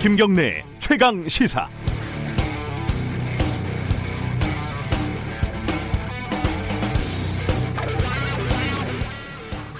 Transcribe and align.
김경래 0.00 0.64
최강 0.78 1.28
시사. 1.28 1.68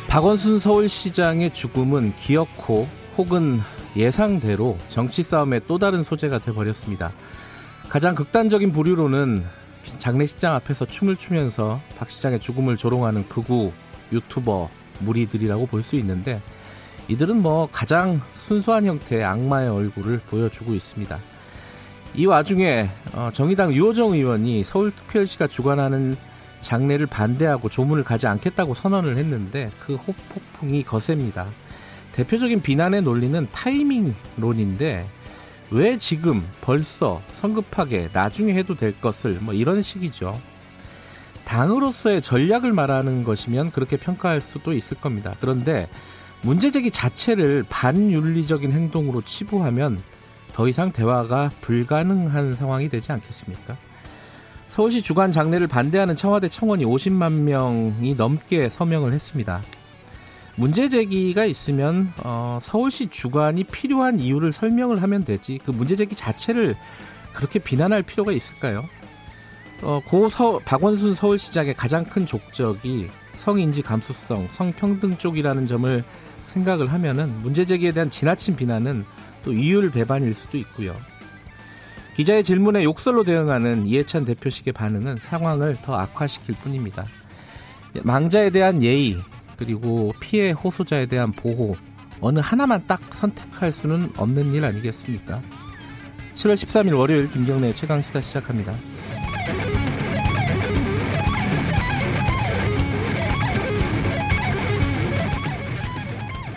박원순 0.09 0.61
서울시장의 0.61 1.55
죽음은 1.55 2.12
기어코 2.17 2.87
혹은 3.17 3.61
예상대로 3.97 4.77
정치 4.91 5.23
싸움의 5.23 5.62
또 5.67 5.79
다른 5.79 6.05
소재가 6.05 6.41
돼버렸습니다. 6.41 7.12
가장 7.89 8.15
극단적인 8.15 8.73
부류로는 8.73 9.43
장례식장 10.01 10.55
앞에서 10.57 10.84
춤을 10.84 11.16
추면서 11.16 11.80
박 11.97 12.11
시장의 12.11 12.41
죽음을 12.41 12.77
조롱하는 12.77 13.27
극우 13.29 13.73
유튜버 14.12 14.69
무리들이라고 14.98 15.66
볼 15.66 15.83
수 15.83 15.97
있는데 15.97 16.43
이들은 17.10 17.42
뭐 17.42 17.69
가장 17.73 18.20
순수한 18.37 18.87
형태의 18.87 19.24
악마의 19.24 19.69
얼굴을 19.69 20.20
보여주고 20.30 20.74
있습니다. 20.74 21.19
이 22.14 22.24
와중에 22.24 22.88
어, 23.12 23.30
정의당 23.34 23.73
유호정 23.73 24.12
의원이 24.12 24.62
서울특별시가 24.62 25.48
주관하는 25.48 26.16
장례를 26.60 27.06
반대하고 27.06 27.69
조문을 27.69 28.05
가지 28.05 28.28
않겠다고 28.28 28.74
선언을 28.74 29.16
했는데 29.16 29.70
그 29.80 29.96
호폭풍이 29.96 30.84
거셉니다. 30.84 31.46
대표적인 32.12 32.62
비난의 32.62 33.02
논리는 33.02 33.48
타이밍론인데 33.50 35.06
왜 35.72 35.98
지금 35.98 36.47
벌써 36.61 37.20
성급하게 37.33 38.11
나중에 38.12 38.55
해도 38.55 38.77
될 38.77 39.00
것을 39.00 39.38
뭐 39.41 39.52
이런 39.52 39.83
식이죠. 39.83 40.41
당으로서의 41.45 42.22
전략을 42.22 42.72
말하는 42.72 43.24
것이면 43.24 43.72
그렇게 43.72 43.97
평가할 43.97 44.41
수도 44.41 44.72
있을 44.72 44.97
겁니다. 44.98 45.34
그런데 45.41 45.89
문제제기 46.42 46.91
자체를 46.91 47.64
반윤리적인 47.69 48.72
행동으로 48.72 49.22
치부하면 49.22 50.00
더 50.52 50.69
이상 50.69 50.92
대화가 50.92 51.50
불가능한 51.60 52.55
상황이 52.55 52.88
되지 52.88 53.12
않겠습니까? 53.12 53.77
서울시 54.68 55.02
주관 55.02 55.33
장례를 55.33 55.66
반대하는 55.66 56.16
청와대 56.16 56.48
청원이 56.48 56.84
50만 56.84 57.33
명이 57.33 58.14
넘게 58.14 58.68
서명을 58.68 59.12
했습니다. 59.12 59.62
문제 60.56 60.88
제기가 60.88 61.44
있으면 61.44 62.12
어, 62.22 62.58
서울시 62.62 63.08
주관이 63.08 63.64
필요한 63.64 64.20
이유를 64.20 64.52
설명을 64.52 65.02
하면 65.02 65.24
되지 65.24 65.58
그 65.64 65.70
문제 65.70 65.96
제기 65.96 66.14
자체를 66.14 66.77
그렇게 67.33 67.58
비난할 67.58 68.02
필요가 68.02 68.33
있을까요? 68.33 68.84
어, 69.83 70.00
고 70.06 70.28
서, 70.28 70.61
박원순 70.64 71.14
서울시장의 71.14 71.74
가장 71.74 72.05
큰 72.05 72.27
족적이 72.27 73.08
성인지 73.36 73.83
감수성, 73.83 74.48
성평등 74.50 75.16
쪽이라는 75.16 75.66
점을 75.66 76.05
생각을 76.51 76.93
하면은 76.93 77.31
문제 77.43 77.65
제기에 77.65 77.93
대한 77.93 78.11
지나친 78.11 78.56
비난은 78.56 79.05
또 79.45 79.53
이율 79.53 79.91
배반일 79.91 80.34
수도 80.34 80.59
있고요. 80.59 80.95
기자의 82.17 82.45
질문에 82.45 82.84
욕설로 82.84 83.25
대응하는 83.25 83.87
이해찬 83.87 84.25
대표식의 84.25 84.73
반응은 84.75 85.17
상황을 85.23 85.79
더 85.83 85.95
악화시킬 85.95 86.55
뿐입니다. 86.57 87.05
망자에 88.03 88.51
대한 88.51 88.83
예의 88.83 89.17
그리고 89.57 90.12
피해 90.20 90.51
호소자에 90.51 91.07
대한 91.07 91.33
보호 91.33 91.77
어느 92.20 92.41
하나만 92.41 92.85
딱 92.87 93.01
선택할 93.14 93.73
수는 93.73 94.12
없는 94.17 94.53
일 94.53 94.64
아니겠습니까? 94.64 95.41
7월 96.35 96.55
13일 96.55 96.98
월요일 96.98 97.31
김경래 97.31 97.73
최강 97.73 98.03
시사 98.03 98.20
시작합니다. 98.20 98.73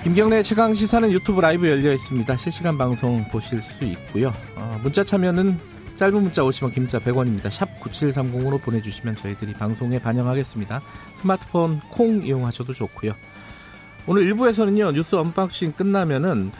김경래 0.03 0.43
최강 0.43 0.75
시사는 0.75 1.09
유튜브 1.13 1.39
라이브 1.39 1.65
열려 1.65 1.93
있습니다. 1.93 2.35
실시간 2.35 2.78
방송 2.78 3.23
보실 3.31 3.61
수 3.61 3.85
있고요. 3.85 4.33
어, 4.57 4.78
문자 4.83 5.01
참여는 5.01 5.57
짧은 5.95 6.22
문자 6.22 6.41
50원, 6.41 6.73
긴 6.73 6.83
문자 6.83 7.00
100원입니다. 7.00 7.50
샵 7.50 7.69
9730으로 7.79 8.61
보내주시면 8.61 9.16
저희들이 9.16 9.53
방송에 9.53 10.00
반영하겠습니다. 10.00 10.81
스마트폰 11.16 11.79
콩 11.89 12.22
이용하셔도 12.25 12.73
좋고요. 12.73 13.13
오늘 14.05 14.29
1부에서는요. 14.33 14.94
뉴스 14.94 15.16
언박싱 15.16 15.72
끝나면은 15.72 16.51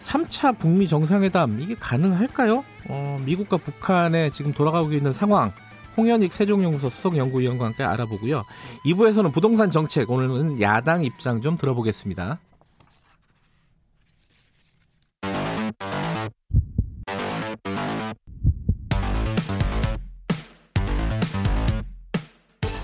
3차 0.00 0.58
북미 0.58 0.88
정상회담 0.88 1.60
이게 1.60 1.76
가능할까요? 1.78 2.64
어, 2.88 3.20
미국과 3.24 3.58
북한에 3.58 4.30
지금 4.30 4.52
돌아가고 4.52 4.92
있는 4.92 5.12
상황 5.12 5.52
홍현익 5.96 6.32
세종연구소 6.32 6.90
수석연구위원과 6.90 7.66
함께 7.66 7.84
알아보고요. 7.84 8.44
2부에서는 8.84 9.32
부동산 9.32 9.70
정책 9.70 10.10
오늘은 10.10 10.60
야당 10.60 11.04
입장 11.04 11.40
좀 11.40 11.56
들어보겠습니다. 11.56 12.40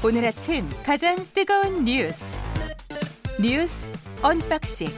오늘 0.05 0.25
아침 0.25 0.69
가장 0.85 1.17
뜨거운 1.35 1.85
뉴스 1.85 2.41
뉴스 3.41 3.89
언박싱 4.23 4.89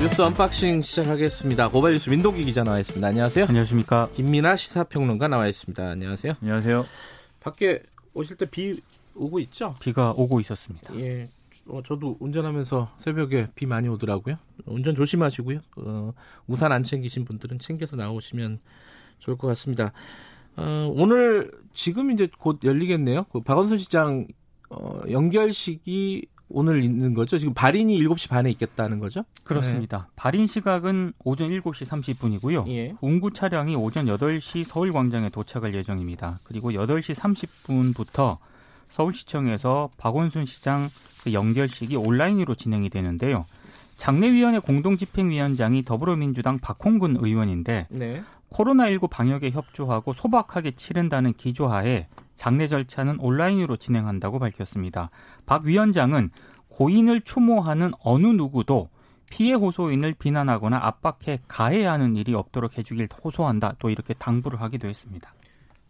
뉴스 0.00 0.20
언박싱 0.20 0.82
시작하겠습니다. 0.82 1.68
고발 1.70 1.92
뉴스 1.92 2.10
민동기 2.10 2.44
기자 2.44 2.62
나와 2.64 2.78
있습니다. 2.80 3.06
안녕하세요. 3.06 3.46
안녕하십니까. 3.46 4.08
김민아 4.12 4.56
시사평론가 4.56 5.28
나와 5.28 5.48
있습니다. 5.48 5.82
안녕하세요. 5.82 6.34
안녕하세요. 6.42 6.84
밖에 7.40 7.82
오실 8.12 8.36
때 8.36 8.46
비 8.46 8.80
오고 9.14 9.38
있죠? 9.40 9.74
비가 9.80 10.12
오고 10.16 10.40
있었습니다. 10.40 10.94
예. 10.96 11.28
어, 11.66 11.80
저도 11.82 12.16
운전하면서 12.20 12.92
새벽에 12.98 13.48
비 13.54 13.64
많이 13.64 13.88
오더라고요. 13.88 14.36
운전 14.66 14.94
조심하시고요. 14.94 15.60
어, 15.76 16.12
우산 16.46 16.72
안 16.72 16.82
챙기신 16.82 17.24
분들은 17.24 17.58
챙겨서 17.60 17.96
나오시면 17.96 18.58
좋을 19.20 19.38
것 19.38 19.46
같습니다. 19.48 19.92
어, 20.56 20.92
오늘 20.94 21.50
지금 21.72 22.10
이제 22.10 22.28
곧 22.38 22.60
열리겠네요. 22.62 23.24
그 23.32 23.40
박원순 23.40 23.78
시장 23.78 24.26
어, 24.70 25.00
연결식이 25.10 26.26
오늘 26.48 26.84
있는 26.84 27.14
거죠. 27.14 27.38
지금 27.38 27.54
발인이 27.54 27.98
7시 28.00 28.28
반에 28.28 28.50
있겠다는 28.50 29.00
거죠? 29.00 29.24
그렇습니다. 29.42 30.06
네. 30.08 30.12
발인 30.16 30.46
시각은 30.46 31.14
오전 31.24 31.50
7시 31.50 31.86
30분이고요. 31.86 32.68
예. 32.68 32.94
운구 33.00 33.32
차량이 33.32 33.74
오전 33.74 34.06
8시 34.06 34.64
서울광장에 34.64 35.30
도착할 35.30 35.74
예정입니다. 35.74 36.40
그리고 36.44 36.70
8시 36.70 37.14
30분부터 37.14 38.38
서울시청에서 38.88 39.90
박원순 39.96 40.44
시장 40.44 40.88
그 41.24 41.32
연결식이 41.32 41.96
온라인으로 41.96 42.54
진행이 42.54 42.90
되는데요. 42.90 43.46
장례위원회 43.96 44.58
공동집행위원장이 44.58 45.84
더불어민주당 45.84 46.58
박홍근 46.58 47.16
의원인데 47.18 47.86
네. 47.90 48.22
코로나19 48.50 49.10
방역에 49.10 49.50
협조하고 49.50 50.12
소박하게 50.12 50.72
치른다는 50.72 51.32
기조하에 51.32 52.08
장례 52.36 52.68
절차는 52.68 53.18
온라인으로 53.20 53.76
진행한다고 53.76 54.38
밝혔습니다. 54.38 55.10
박 55.46 55.64
위원장은 55.64 56.30
고인을 56.68 57.20
추모하는 57.22 57.92
어느 58.02 58.26
누구도 58.26 58.90
피해 59.30 59.54
호소인을 59.54 60.14
비난하거나 60.14 60.78
압박해 60.82 61.40
가해하는 61.48 62.16
일이 62.16 62.34
없도록 62.34 62.78
해주길 62.78 63.08
호소한다. 63.22 63.76
또 63.78 63.90
이렇게 63.90 64.14
당부를 64.14 64.60
하기도 64.60 64.88
했습니다. 64.88 65.34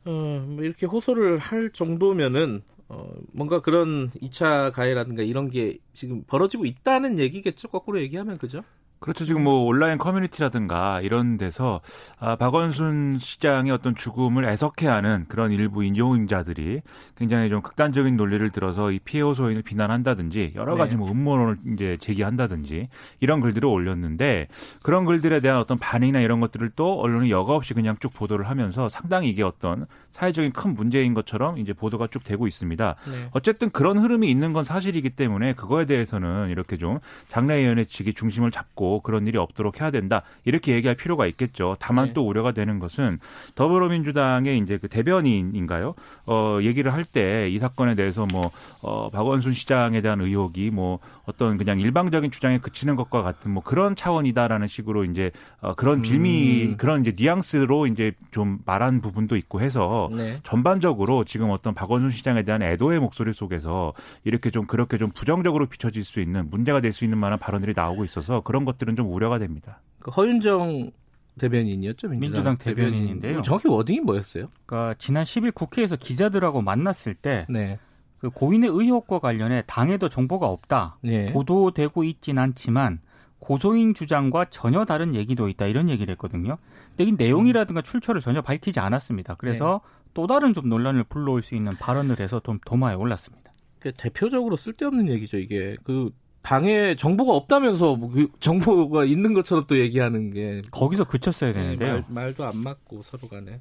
어, 0.06 0.44
뭐 0.46 0.62
이렇게 0.62 0.86
호소를 0.86 1.38
할 1.38 1.70
정도면은 1.70 2.62
어, 2.88 3.10
뭔가 3.32 3.60
그런 3.60 4.10
2차 4.10 4.72
가해라든가 4.72 5.22
이런 5.22 5.48
게 5.48 5.78
지금 5.92 6.22
벌어지고 6.26 6.66
있다는 6.66 7.18
얘기겠죠? 7.18 7.68
거꾸로 7.68 8.00
얘기하면 8.00 8.38
그죠? 8.38 8.62
그렇죠. 8.98 9.26
지금 9.26 9.44
뭐 9.44 9.64
온라인 9.64 9.98
커뮤니티라든가 9.98 11.02
이런 11.02 11.36
데서 11.36 11.82
아, 12.18 12.36
박원순 12.36 13.18
시장의 13.20 13.70
어떤 13.70 13.94
죽음을 13.94 14.46
애석해하는 14.46 15.26
그런 15.28 15.52
일부 15.52 15.84
인용자들이 15.84 16.80
굉장히 17.16 17.50
좀 17.50 17.60
극단적인 17.60 18.16
논리를 18.16 18.48
들어서 18.50 18.90
이 18.90 18.98
피해 18.98 19.22
호소인을 19.22 19.62
비난한다든지 19.62 20.54
여러 20.54 20.74
가지 20.74 20.92
네. 20.92 20.96
뭐 20.96 21.10
음모론을 21.10 21.58
이제 21.74 21.98
제기한다든지 22.00 22.88
이런 23.20 23.40
글들을 23.40 23.68
올렸는데 23.68 24.48
그런 24.82 25.04
글들에 25.04 25.40
대한 25.40 25.58
어떤 25.58 25.78
반응이나 25.78 26.20
이런 26.20 26.40
것들을 26.40 26.70
또 26.74 26.98
언론이 26.98 27.30
여과 27.30 27.54
없이 27.54 27.74
그냥 27.74 27.96
쭉 28.00 28.14
보도를 28.14 28.48
하면서 28.48 28.88
상당히 28.88 29.28
이게 29.28 29.42
어떤 29.42 29.86
사회적인 30.12 30.52
큰 30.52 30.74
문제인 30.74 31.12
것처럼 31.12 31.58
이제 31.58 31.72
보도가 31.74 32.06
쭉 32.06 32.24
되고 32.24 32.46
있습니다. 32.46 32.94
네. 33.06 33.28
어쨌든 33.32 33.68
그런 33.68 33.98
흐름이 33.98 34.30
있는 34.30 34.54
건 34.54 34.64
사실이기 34.64 35.10
때문에 35.10 35.52
그거에 35.52 35.84
대해서는 35.84 36.48
이렇게 36.48 36.78
좀 36.78 37.00
장례위원회 37.28 37.84
측이 37.84 38.14
중심을 38.14 38.50
잡고 38.50 38.83
하고 38.84 39.00
그런 39.00 39.26
일이 39.26 39.38
없도록 39.38 39.80
해야 39.80 39.90
된다. 39.90 40.22
이렇게 40.44 40.74
얘기할 40.74 40.94
필요가 40.94 41.26
있겠죠. 41.26 41.76
다만 41.80 42.06
네. 42.08 42.12
또 42.12 42.26
우려가 42.26 42.52
되는 42.52 42.78
것은 42.78 43.18
더불어민주당의 43.54 44.58
이제 44.58 44.78
그 44.78 44.88
대변인인가요? 44.88 45.94
어, 46.26 46.58
얘기를 46.62 46.92
할 46.92 47.04
때 47.04 47.48
이 47.50 47.58
사건에 47.58 47.94
대해서 47.94 48.26
뭐, 48.32 48.50
어, 48.80 49.10
박원순 49.10 49.52
시장에 49.52 50.00
대한 50.00 50.20
의혹이 50.20 50.70
뭐 50.70 50.98
어떤 51.26 51.58
그냥 51.58 51.78
일방적인 51.78 52.30
주장에 52.30 52.58
그치는 52.58 52.96
것과 52.96 53.22
같은 53.22 53.50
뭐 53.52 53.62
그런 53.62 53.94
차원이다라는 53.94 54.66
식으로 54.66 55.04
이제 55.04 55.30
어, 55.60 55.74
그런 55.74 56.00
빌미 56.02 56.64
음. 56.64 56.76
그런 56.76 57.02
이제 57.02 57.14
뉘앙스로 57.16 57.86
이제 57.86 58.12
좀 58.30 58.58
말한 58.64 59.00
부분도 59.00 59.36
있고 59.36 59.60
해서 59.60 60.10
네. 60.16 60.38
전반적으로 60.42 61.24
지금 61.24 61.50
어떤 61.50 61.74
박원순 61.74 62.10
시장에 62.10 62.42
대한 62.42 62.62
애도의 62.62 63.00
목소리 63.00 63.32
속에서 63.32 63.92
이렇게 64.24 64.50
좀 64.50 64.66
그렇게 64.66 64.98
좀 64.98 65.10
부정적으로 65.10 65.66
비춰질 65.66 66.04
수 66.04 66.20
있는 66.20 66.48
문제가 66.50 66.80
될 66.80 66.94
수 66.94 67.04
있는 67.04 67.18
만한 67.18 67.40
발언들이 67.40 67.72
나오고 67.74 68.04
있어서 68.04 68.40
그런 68.40 68.64
것 68.64 68.73
들은 68.78 68.96
좀 68.96 69.12
우려가 69.12 69.38
됩니다. 69.38 69.80
그 69.98 70.10
허윤정 70.10 70.90
대변인이었죠 71.38 72.08
민주당, 72.08 72.20
민주당 72.20 72.58
대변인인데요. 72.58 73.42
정확히 73.42 73.68
워딩이 73.68 74.00
뭐였어요? 74.00 74.48
그러니까 74.66 74.94
지난 74.98 75.24
10일 75.24 75.54
국회에서 75.54 75.96
기자들하고 75.96 76.62
만났을 76.62 77.14
때 77.14 77.46
네. 77.48 77.78
그 78.18 78.30
고인의 78.30 78.70
의혹과 78.70 79.18
관련해 79.18 79.64
당에도 79.66 80.08
정보가 80.08 80.46
없다. 80.46 80.98
네. 81.02 81.32
보도되고 81.32 82.04
있진 82.04 82.38
않지만 82.38 83.00
고소인 83.38 83.94
주장과 83.94 84.46
전혀 84.46 84.84
다른 84.84 85.14
얘기도 85.14 85.48
있다 85.48 85.66
이런 85.66 85.90
얘기를 85.90 86.12
했거든요. 86.12 86.56
근데 86.90 87.04
이 87.04 87.12
내용이라든가 87.12 87.82
출처를 87.82 88.22
전혀 88.22 88.40
밝히지 88.40 88.80
않았습니다. 88.80 89.34
그래서 89.34 89.80
네. 89.84 90.08
또 90.14 90.26
다른 90.26 90.54
좀 90.54 90.68
논란을 90.68 91.04
불러올 91.04 91.42
수 91.42 91.54
있는 91.54 91.76
발언을 91.76 92.20
해서 92.20 92.40
좀 92.40 92.58
도마에 92.64 92.94
올랐습니다. 92.94 93.52
대표적으로 93.98 94.56
쓸데없는 94.56 95.10
얘기죠 95.10 95.36
이게 95.36 95.76
그 95.84 96.10
당에 96.44 96.94
정보가 96.94 97.32
없다면서 97.32 97.96
뭐그 97.96 98.28
정보가 98.38 99.04
있는 99.04 99.34
것처럼 99.34 99.64
또 99.66 99.76
얘기하는 99.78 100.30
게 100.30 100.62
거기서 100.70 101.04
그쳤어야 101.04 101.52
네, 101.52 101.60
되는데요. 101.60 101.92
말, 101.92 102.04
말도 102.08 102.44
안 102.44 102.58
맞고 102.58 103.02
서로 103.02 103.26
간에 103.28 103.60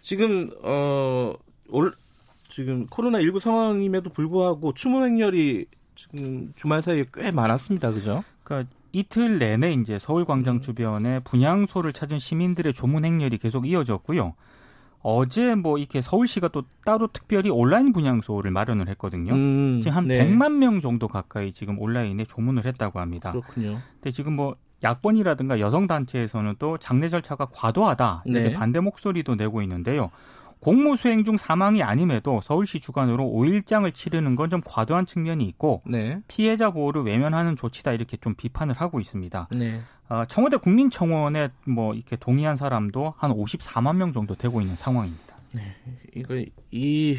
지금 0.00 0.50
어 0.62 1.34
올 1.68 1.92
지금 2.48 2.86
코로나 2.86 3.20
19 3.20 3.38
상황임에도 3.38 4.10
불구하고 4.10 4.72
추모 4.74 5.04
행렬이 5.04 5.66
지금 5.94 6.52
주말 6.56 6.82
사이에 6.82 7.04
꽤 7.12 7.30
많았습니다. 7.30 7.90
그죠? 7.90 8.22
그러니까 8.44 8.70
이틀 8.92 9.38
내내 9.38 9.72
이제 9.72 9.98
서울 9.98 10.24
광장 10.24 10.60
주변에 10.60 11.20
분향소를 11.20 11.92
찾은 11.92 12.18
시민들의 12.18 12.72
조문 12.72 13.04
행렬이 13.04 13.38
계속 13.38 13.66
이어졌고요. 13.68 14.34
어제 15.02 15.54
뭐 15.54 15.78
이렇게 15.78 16.02
서울시가 16.02 16.48
또 16.48 16.64
따로 16.84 17.06
특별히 17.06 17.50
온라인 17.50 17.92
분향소를 17.92 18.50
마련을 18.50 18.88
했거든요. 18.88 19.32
음, 19.32 19.80
지금 19.82 19.96
한 19.96 20.08
네. 20.08 20.18
100만 20.18 20.54
명 20.54 20.80
정도 20.80 21.08
가까이 21.08 21.52
지금 21.52 21.78
온라인에 21.78 22.24
조문을 22.24 22.64
했다고 22.64 22.98
합니다. 22.98 23.30
그렇군요. 23.30 23.78
근데 23.94 24.10
지금 24.10 24.34
뭐 24.34 24.56
약본이라든가 24.82 25.60
여성 25.60 25.86
단체에서는 25.86 26.56
또 26.58 26.78
장례 26.78 27.08
절차가 27.08 27.46
과도하다 27.52 28.24
이렇게 28.26 28.48
네. 28.50 28.54
반대 28.54 28.80
목소리도 28.80 29.36
내고 29.36 29.62
있는데요. 29.62 30.10
공무 30.66 30.96
수행 30.96 31.22
중 31.22 31.36
사망이 31.36 31.84
아님에도 31.84 32.40
서울시 32.40 32.80
주관으로 32.80 33.22
5일장을 33.22 33.94
치르는 33.94 34.34
건 34.34 34.46
좀 34.50 34.60
과도한 34.64 35.06
측면이 35.06 35.44
있고 35.44 35.82
네. 35.84 36.20
피해자 36.26 36.70
보호를 36.70 37.02
외면하는 37.02 37.54
조치다 37.54 37.92
이렇게 37.92 38.16
좀 38.16 38.34
비판을 38.34 38.74
하고 38.74 38.98
있습니다. 39.00 39.48
네. 39.52 39.80
어, 40.08 40.24
청와대 40.26 40.56
국민청원에 40.56 41.50
뭐 41.66 41.94
이렇게 41.94 42.16
동의한 42.16 42.56
사람도 42.56 43.14
한 43.16 43.32
54만 43.32 43.96
명 43.96 44.12
정도 44.12 44.34
되고 44.34 44.60
있는 44.60 44.74
상황입니다. 44.76 45.36
네, 45.52 45.76
이거 46.14 46.42
이 46.70 47.16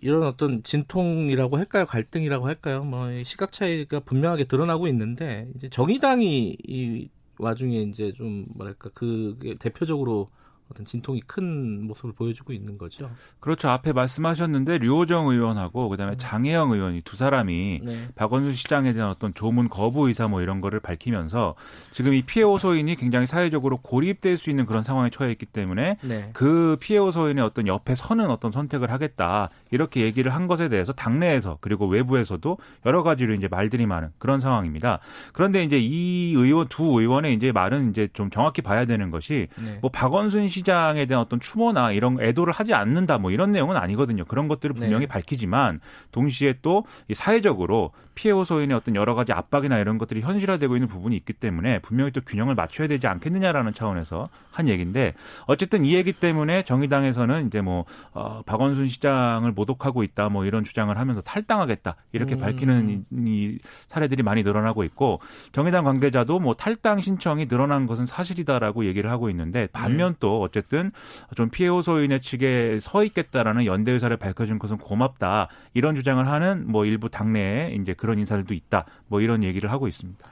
이런 0.00 0.22
어떤 0.24 0.62
진통이라고 0.62 1.56
할까요, 1.56 1.86
갈등이라고 1.86 2.46
할까요, 2.46 2.84
뭐 2.84 3.08
시각 3.24 3.52
차이가 3.52 4.00
분명하게 4.00 4.44
드러나고 4.44 4.88
있는데 4.88 5.48
이제 5.56 5.68
정의당이 5.68 6.56
이 6.66 7.08
와중에 7.38 7.82
이제 7.82 8.12
좀 8.12 8.46
뭐랄까 8.54 8.90
그 8.94 9.38
대표적으로 9.58 10.30
어떤 10.70 10.86
진통이 10.86 11.20
큰 11.26 11.86
모습을 11.86 12.12
보여주고 12.12 12.52
있는 12.52 12.78
거죠. 12.78 13.10
그렇죠. 13.40 13.68
앞에 13.68 13.92
말씀하셨는데 13.92 14.78
류호정 14.78 15.28
의원하고 15.28 15.88
그다음에 15.88 16.12
음. 16.12 16.18
장혜영 16.18 16.70
의원이 16.70 17.00
두 17.02 17.16
사람이 17.16 17.80
네. 17.82 18.08
박원순 18.14 18.54
시장에 18.54 18.92
대한 18.92 19.10
어떤 19.10 19.34
조문 19.34 19.68
거부 19.68 20.06
의사 20.06 20.28
뭐 20.28 20.42
이런 20.42 20.60
거를 20.60 20.78
밝히면서 20.78 21.56
지금 21.92 22.14
이 22.14 22.22
피해 22.22 22.44
호소인이 22.44 22.94
굉장히 22.96 23.26
사회적으로 23.26 23.78
고립될 23.78 24.38
수 24.38 24.48
있는 24.48 24.64
그런 24.64 24.84
상황에 24.84 25.10
처해 25.10 25.32
있기 25.32 25.46
때문에 25.46 25.96
네. 26.02 26.30
그 26.34 26.76
피해 26.78 27.00
호소인의 27.00 27.42
어떤 27.42 27.66
옆에 27.66 27.96
서는 27.96 28.30
어떤 28.30 28.52
선택을 28.52 28.92
하겠다 28.92 29.50
이렇게 29.72 30.02
얘기를 30.02 30.32
한 30.32 30.46
것에 30.46 30.68
대해서 30.68 30.92
당내에서 30.92 31.58
그리고 31.60 31.88
외부에서도 31.88 32.58
여러 32.86 33.02
가지로 33.02 33.34
이제 33.34 33.48
말들이 33.48 33.86
많은 33.86 34.10
그런 34.18 34.40
상황입니다. 34.40 35.00
그런데 35.32 35.64
이제 35.64 35.78
이 35.80 36.32
의원 36.36 36.68
두 36.68 36.84
의원의 37.00 37.34
이제 37.34 37.50
말은 37.50 37.90
이제 37.90 38.08
좀 38.12 38.30
정확히 38.30 38.62
봐야 38.62 38.84
되는 38.84 39.10
것이 39.10 39.48
네. 39.56 39.78
뭐 39.80 39.90
박원순 39.90 40.48
시 40.48 40.59
시장에 40.60 41.06
대한 41.06 41.22
어떤 41.22 41.40
추모나 41.40 41.92
이런 41.92 42.20
애도를 42.20 42.52
하지 42.52 42.74
않는다 42.74 43.18
뭐 43.18 43.30
이런 43.30 43.52
내용은 43.52 43.76
아니거든요. 43.76 44.24
그런 44.24 44.48
것들을 44.48 44.74
분명히 44.74 45.00
네. 45.00 45.06
밝히지만 45.06 45.80
동시에 46.12 46.56
또 46.62 46.84
사회적으로 47.12 47.92
피해 48.14 48.32
호소인의 48.32 48.76
어떤 48.76 48.96
여러 48.96 49.14
가지 49.14 49.32
압박이나 49.32 49.78
이런 49.78 49.96
것들이 49.96 50.20
현실화되고 50.20 50.76
있는 50.76 50.88
부분이 50.88 51.16
있기 51.16 51.32
때문에 51.32 51.78
분명히 51.78 52.10
또 52.10 52.20
균형을 52.20 52.54
맞춰야 52.54 52.86
되지 52.86 53.06
않겠느냐라는 53.06 53.72
차원에서 53.72 54.28
한 54.50 54.68
얘기인데 54.68 55.14
어쨌든 55.46 55.86
이 55.86 55.94
얘기 55.94 56.12
때문에 56.12 56.62
정의당에서는 56.64 57.46
이제 57.46 57.62
뭐 57.62 57.86
어, 58.12 58.42
박원순 58.44 58.88
시장을 58.88 59.52
모독하고 59.52 60.02
있다 60.02 60.28
뭐 60.28 60.44
이런 60.44 60.64
주장을 60.64 60.96
하면서 60.96 61.22
탈당하겠다 61.22 61.96
이렇게 62.12 62.34
음. 62.34 62.40
밝히는 62.40 63.06
이 63.26 63.58
사례들이 63.88 64.22
많이 64.22 64.42
늘어나고 64.42 64.84
있고 64.84 65.20
정의당 65.52 65.84
관계자도 65.84 66.40
뭐 66.40 66.52
탈당 66.52 67.00
신청이 67.00 67.48
늘어난 67.48 67.86
것은 67.86 68.04
사실이다라고 68.04 68.84
얘기를 68.84 69.10
하고 69.10 69.30
있는데 69.30 69.68
반면 69.72 70.12
네. 70.12 70.16
또 70.20 70.40
어쨌든 70.50 70.90
좀 71.36 71.48
피해 71.48 71.68
호소인의 71.68 72.20
측에 72.20 72.80
서 72.80 73.04
있겠다라는 73.04 73.64
연대 73.64 73.92
의사를 73.92 74.14
밝혀준 74.16 74.58
것은 74.58 74.78
고맙다 74.78 75.48
이런 75.74 75.94
주장을 75.94 76.26
하는 76.26 76.70
뭐 76.70 76.84
일부 76.84 77.08
당내에 77.08 77.76
이제 77.80 77.94
그런 77.94 78.18
인사들도 78.18 78.52
있다. 78.52 78.84
뭐 79.06 79.20
이런 79.20 79.44
얘기를 79.44 79.70
하고 79.70 79.88
있습니다. 79.88 80.28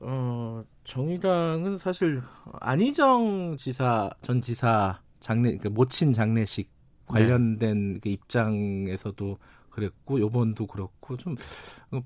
어, 0.00 0.64
정의당은 0.84 1.78
사실 1.78 2.20
안희정 2.60 3.56
지사 3.58 4.10
전 4.22 4.40
지사 4.40 5.00
장례 5.20 5.56
그 5.58 5.68
모친 5.68 6.12
장례식 6.12 6.70
관련된 7.06 7.94
네. 7.94 8.00
그 8.02 8.08
입장에서도 8.08 9.38
그랬고 9.70 10.20
요번도 10.20 10.66
그렇고 10.66 11.16
좀 11.16 11.36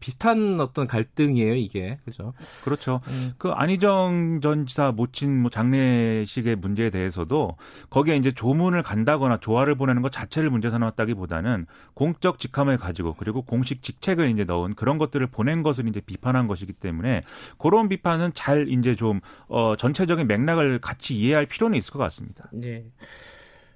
비슷한 0.01 0.61
어떤 0.61 0.87
갈등이에요 0.87 1.55
이게 1.55 1.97
그죠? 2.05 2.33
그렇죠. 2.63 3.01
음. 3.09 3.33
그 3.39 3.49
안희정 3.51 4.41
전 4.43 4.67
지사 4.67 4.93
모친 4.93 5.41
뭐 5.41 5.51
장례식의 5.51 6.57
문제에 6.57 6.91
대해서도 6.91 7.57
거기에 7.91 8.17
이제 8.17 8.33
조문을 8.33 8.83
간다거나 8.83 9.39
조화를 9.39 9.75
보내는 9.75 10.03
것 10.03 10.13
자체를 10.13 10.51
문제 10.51 10.71
삼았다기보다는 10.71 11.67
공적 11.95 12.39
직함을 12.39 12.77
가지고 12.79 13.15
그리고 13.15 13.43
공식 13.43 13.83
직책을 13.83 14.31
이제 14.31 14.45
넣은 14.45 14.75
그런 14.75 14.99
것들을 14.99 15.27
보낸 15.27 15.63
것을 15.63 15.89
이제 15.89 16.01
비판한 16.01 16.47
것이기 16.47 16.73
때문에 16.75 17.23
그런 17.59 17.89
비판은 17.89 18.33
잘 18.35 18.69
이제 18.69 18.95
좀 18.95 19.21
어, 19.49 19.75
전체적인 19.77 20.27
맥락을 20.27 20.79
같이 20.79 21.15
이해할 21.17 21.47
필요는 21.47 21.79
있을 21.79 21.93
것 21.93 21.99
같습니다. 21.99 22.49
네. 22.53 22.85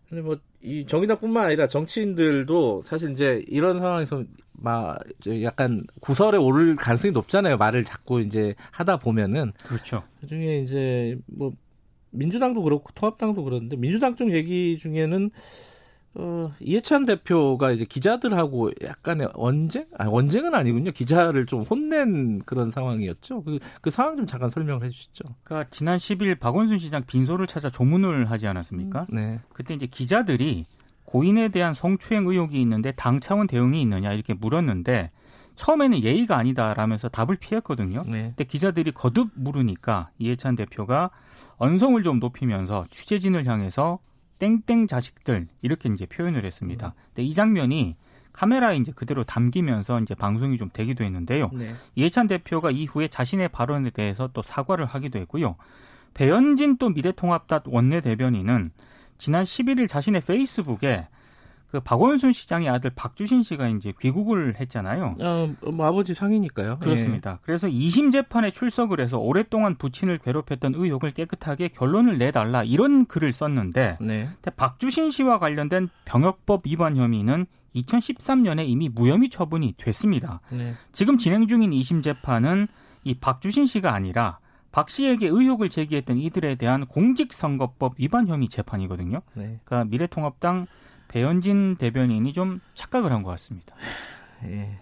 근데 0.09 0.23
뭐 0.23 0.39
이 0.63 0.85
정의당뿐만 0.87 1.47
아니라 1.47 1.67
정치인들도 1.67 2.83
사실 2.83 3.13
이제 3.13 3.43
이런 3.47 3.79
상황에서 3.79 4.25
막 4.53 4.99
약간 5.43 5.85
구설에 6.01 6.37
오를 6.37 6.75
가능성이 6.75 7.13
높잖아요. 7.13 7.57
말을 7.57 7.85
자꾸 7.85 8.21
이제 8.21 8.55
하다 8.73 8.99
보면은 8.99 9.53
그렇죠. 9.65 10.03
그중에 10.21 10.59
이제 10.59 11.17
뭐 11.27 11.53
민주당도 12.11 12.63
그렇고 12.63 12.91
통합당도 12.95 13.45
그런데 13.45 13.77
민주당 13.77 14.17
쪽 14.17 14.33
얘기 14.33 14.77
중에는 14.79 15.31
어, 16.21 16.53
이해찬 16.59 17.05
대표가 17.05 17.71
이제 17.71 17.85
기자들하고 17.85 18.73
약간의 18.83 19.29
언쟁? 19.35 19.87
아, 19.97 20.09
언쟁은 20.09 20.53
아니군요. 20.53 20.91
기자를 20.91 21.47
좀 21.47 21.63
혼낸 21.63 22.41
그런 22.45 22.73
상황이었죠. 22.73 23.45
그, 23.45 23.61
그 23.81 23.91
상황 23.91 24.17
좀 24.17 24.27
잠깐 24.27 24.51
설명을 24.51 24.85
해 24.85 24.91
주시죠. 24.91 25.25
그러니까 25.45 25.71
지난 25.71 25.99
10일 25.99 26.41
박원순 26.41 26.81
시장 26.81 27.05
빈소를 27.07 27.47
찾아 27.47 27.71
조문을 27.71 28.31
하지 28.33 28.49
않았습니까? 28.49 29.07
음, 29.13 29.15
네. 29.15 29.41
그때 29.53 29.75
이제 29.75 29.87
기자들이 29.87 30.67
고인에 31.05 31.49
대한 31.49 31.73
성추행 31.73 32.27
의혹이 32.27 32.61
있는데 32.61 32.93
당 32.93 33.21
차원 33.21 33.47
대응이 33.47 33.81
있느냐 33.81 34.13
이렇게 34.13 34.35
물었는데 34.35 35.13
처음에는 35.55 36.03
예의가 36.03 36.37
아니다라면서 36.37 37.09
답을 37.09 37.37
피했거든요. 37.37 38.05
네. 38.07 38.35
근데 38.37 38.45
기자들이 38.45 38.91
거듭 38.91 39.31
물으니까 39.35 40.11
이해찬 40.19 40.57
대표가 40.57 41.11
언성을 41.59 42.03
좀 42.03 42.19
높이면서 42.19 42.87
취재진을 42.91 43.47
향해서 43.47 44.01
땡땡 44.39 44.87
자식들 44.87 45.49
이렇게 45.63 45.89
이제 45.89 46.07
표현을 46.07 46.45
했습니다. 46.45 46.89
음. 46.89 46.93
근데 47.09 47.23
이 47.23 47.35
장면이 47.35 47.97
카메라에 48.33 48.77
이제 48.77 48.93
그대로 48.95 49.25
담기면서 49.25 50.01
이제 50.01 50.15
방송이 50.15 50.57
좀 50.57 50.71
되기도 50.73 51.03
했는데요. 51.03 51.51
네. 51.53 51.75
이해찬 51.97 52.29
대표가 52.29 52.71
이후에 52.71 53.09
자신의 53.09 53.49
발언에 53.49 53.91
대해서 53.91 54.29
또 54.33 54.43
사과를 54.43 54.87
하기도 54.87 55.19
했고요. 55.19 55.57
배현진 56.15 56.77
또 56.77 56.91
미래통합당 56.91 57.63
원내 57.67 58.01
대변인은 58.01 58.71
지난 59.19 59.45
11일 59.45 59.89
자신의 59.89 60.21
페이스북에 60.21 61.09
그 61.71 61.81
박원순 61.81 62.33
시장의 62.33 62.69
아들 62.69 62.91
박주신 62.91 63.43
씨가 63.43 63.69
이제 63.69 63.93
귀국을 64.01 64.59
했잖아요. 64.59 65.17
어, 65.21 65.55
뭐 65.71 65.87
아버지 65.87 66.15
상이니까요. 66.15 66.79
그렇습니다. 66.79 67.33
예. 67.33 67.37
그래서 67.43 67.69
2심 67.69 68.11
재판에 68.11 68.51
출석을 68.51 69.01
해서 69.01 69.19
오랫동안 69.19 69.77
부친을 69.77 70.19
괴롭혔던 70.19 70.75
의혹을 70.75 71.11
깨끗하게 71.11 71.69
결론을 71.69 72.17
내달라 72.17 72.65
이런 72.65 73.05
글을 73.05 73.35
썼는데 73.35 73.99
네. 74.01 74.31
박주신 74.57 75.11
씨와 75.11 75.39
관련된 75.39 75.91
병역법 76.07 76.63
위반 76.67 76.97
혐의는 76.97 77.47
2013년에 77.75 78.67
이미 78.67 78.89
무혐의 78.89 79.29
처분이 79.29 79.75
됐습니다. 79.77 80.41
네. 80.51 80.75
지금 80.93 81.19
진행 81.19 81.47
중인 81.47 81.71
2심 81.71 82.03
재판은 82.03 82.69
이 83.05 83.15
박주신 83.15 83.67
씨가 83.67 83.95
아니라 83.95 84.39
박 84.73 84.89
씨에게 84.89 85.27
의혹을 85.29 85.69
제기했던 85.69 86.17
이들에 86.17 86.55
대한 86.57 86.87
공직선거법 86.87 87.95
위반 87.99 88.27
혐의 88.27 88.49
재판이거든요. 88.49 89.21
네. 89.35 89.61
그러니까 89.65 89.85
미래통합당 89.85 90.67
배현진 91.09 91.77
대변인이 91.77 92.33
좀 92.33 92.61
착각을 92.75 93.13
한 93.13 93.23
것 93.23 93.31
같습니다. 93.31 93.75
예, 94.45 94.79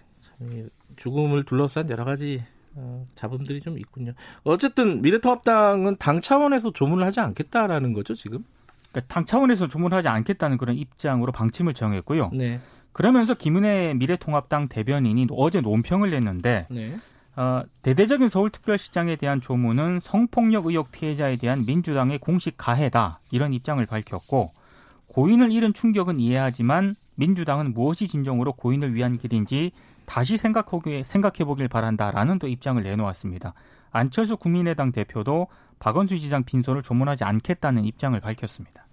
죽음을 0.95 1.43
둘러싼 1.43 1.89
여러 1.89 2.05
가지 2.05 2.43
어, 2.75 3.05
자본들이 3.15 3.59
좀 3.61 3.79
있군요. 3.79 4.13
어쨌든 4.43 5.01
미래통합당은 5.01 5.97
당 5.97 6.21
차원에서 6.21 6.71
조문을 6.73 7.05
하지 7.05 7.19
않겠다라는 7.19 7.93
거죠 7.93 8.13
지금? 8.13 8.45
그러니까 8.91 9.13
당 9.13 9.25
차원에서 9.25 9.67
조문하지 9.67 10.07
않겠다는 10.07 10.57
그런 10.57 10.75
입장으로 10.77 11.31
방침을 11.31 11.73
정했고요. 11.73 12.29
네. 12.33 12.59
그러면서 12.93 13.33
김은혜 13.33 13.93
미래통합당 13.95 14.69
대변인이 14.69 15.27
어제 15.31 15.61
논평을 15.61 16.11
냈는데 16.11 16.67
네. 16.69 16.97
어, 17.35 17.63
대대적인 17.83 18.29
서울특별시장에 18.29 19.15
대한 19.15 19.41
조문은 19.41 19.99
성폭력 20.01 20.65
의혹 20.67 20.91
피해자에 20.91 21.35
대한 21.37 21.65
민주당의 21.65 22.17
공식 22.19 22.55
가해다 22.57 23.19
이런 23.31 23.53
입장을 23.53 23.83
밝혔고 23.85 24.51
고인을 25.17 25.51
잃은 25.51 25.73
충격은 25.73 26.19
이해하지만 26.19 26.93
민주당은 27.15 27.73
무엇이 27.73 28.07
진정으로 28.07 28.53
고인을 28.53 28.93
위한 28.93 29.17
길인지 29.17 29.71
다시 30.05 30.37
생각해 30.37 31.43
보길 31.43 31.67
바란다라는 31.67 32.37
또 32.37 32.47
입장을 32.47 32.81
내놓았습니다. 32.83 33.55
안철수 33.89 34.37
국민의당 34.37 34.91
대표도 34.91 35.47
박원순 35.79 36.19
시장 36.19 36.43
빈소를 36.43 36.83
조문하지 36.83 37.23
않겠다는 37.23 37.85
입장을 37.85 38.19
밝혔습니다. 38.19 38.85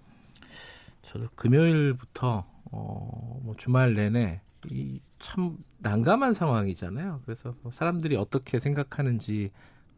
저도 1.03 1.27
금요일부터 1.35 2.43
어, 2.71 3.39
뭐 3.43 3.53
주말 3.55 3.93
내내 3.93 4.41
이 4.71 4.99
참 5.19 5.57
난감한 5.79 6.33
상황이잖아요. 6.33 7.21
그래서 7.25 7.55
뭐 7.63 7.71
사람들이 7.71 8.15
어떻게 8.15 8.59
생각하는지 8.59 9.49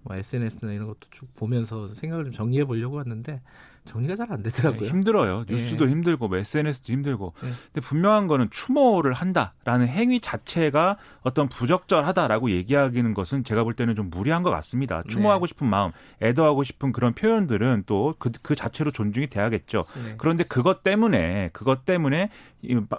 뭐 0.03 0.15
SNS나 0.15 0.71
이런 0.71 0.87
것도 0.87 0.99
쭉 1.11 1.33
보면서 1.35 1.87
생각을 1.87 2.25
좀 2.25 2.33
정리해 2.33 2.63
보려고 2.63 2.99
하는데 2.99 3.41
정리가 3.87 4.15
잘 4.15 4.27
안 4.29 4.43
되더라고요. 4.43 4.81
네, 4.81 4.87
힘들어요. 4.87 5.45
뉴스도 5.47 5.85
네. 5.85 5.91
힘들고 5.91 6.27
뭐 6.27 6.37
SNS도 6.37 6.93
힘들고. 6.93 7.33
네. 7.41 7.49
근데 7.73 7.81
분명한 7.81 8.27
거는 8.27 8.49
추모를 8.49 9.13
한다라는 9.13 9.87
행위 9.87 10.19
자체가 10.19 10.97
어떤 11.21 11.47
부적절하다라고 11.47 12.51
얘기하기는 12.51 13.13
것은 13.13 13.43
제가 13.43 13.63
볼 13.63 13.73
때는 13.73 13.95
좀 13.95 14.09
무리한 14.09 14.43
것 14.43 14.49
같습니다. 14.51 15.03
추모하고 15.07 15.45
네. 15.45 15.49
싶은 15.49 15.67
마음, 15.67 15.91
애도하고 16.21 16.63
싶은 16.63 16.91
그런 16.91 17.13
표현들은 17.13 17.83
또그 17.85 18.31
그 18.41 18.55
자체로 18.55 18.91
존중이 18.91 19.27
돼야겠죠. 19.27 19.85
네. 20.03 20.15
그런데 20.17 20.43
그것 20.43 20.83
때문에 20.83 21.49
그것 21.53 21.85
때문에 21.85 22.29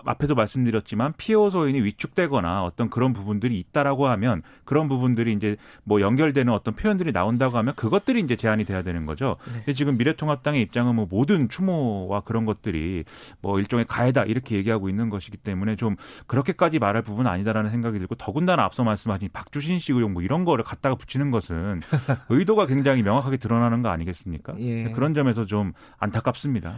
앞에도 0.05 0.35
말씀드렸지만 0.35 1.15
피해 1.17 1.39
소인이 1.51 1.81
위축되거나 1.83 2.65
어떤 2.65 2.91
그런 2.91 3.13
부분들이 3.13 3.59
있다라고 3.59 4.09
하면 4.09 4.43
그런 4.65 4.89
부분들이 4.89 5.33
이제 5.33 5.57
뭐 5.85 6.01
연결되는 6.01 6.53
어떤 6.53 6.75
표현들이 6.75 7.13
나온다고 7.13 7.59
하면 7.59 7.75
그것들이 7.75 8.21
이제 8.21 8.37
제한이 8.37 8.65
돼야 8.65 8.83
되는 8.83 9.05
거죠. 9.05 9.37
네. 9.47 9.53
근데 9.59 9.73
지금 9.75 9.99
미래통합당의 9.99 10.63
입장 10.63 10.78
입장은 10.79 10.95
뭐 10.95 11.07
모든 11.11 11.49
추모와 11.49 12.21
그런 12.21 12.45
것들이 12.45 13.05
뭐 13.41 13.59
일종의 13.59 13.85
가해다 13.87 14.25
이렇게 14.25 14.57
얘기하고 14.57 14.89
있는 14.89 15.11
것이기 15.11 15.37
때문에 15.37 15.75
좀 15.75 15.97
그렇게까지 16.27 16.79
말할 16.79 17.03
부분은 17.03 17.29
아니다라는 17.29 17.71
생각이 17.71 17.99
들고 17.99 18.15
더군다나 18.15 18.63
앞서 18.63 18.85
말씀하신 18.85 19.31
박주신 19.33 19.81
씨 19.81 19.93
의혹 19.93 20.13
뭐 20.13 20.23
이런 20.23 20.45
거를 20.45 20.63
갖다가 20.63 20.95
붙이는 20.95 21.31
것은 21.31 21.81
의도가 22.31 22.67
굉장히 22.67 23.03
명확하게 23.03 23.39
드러나는 23.39 23.83
거 23.83 23.89
아니겠습니까? 23.89 24.55
예. 24.61 24.91
그런 24.93 25.15
점에서 25.15 25.45
좀 25.47 25.73
안타깝습니다. 25.99 26.75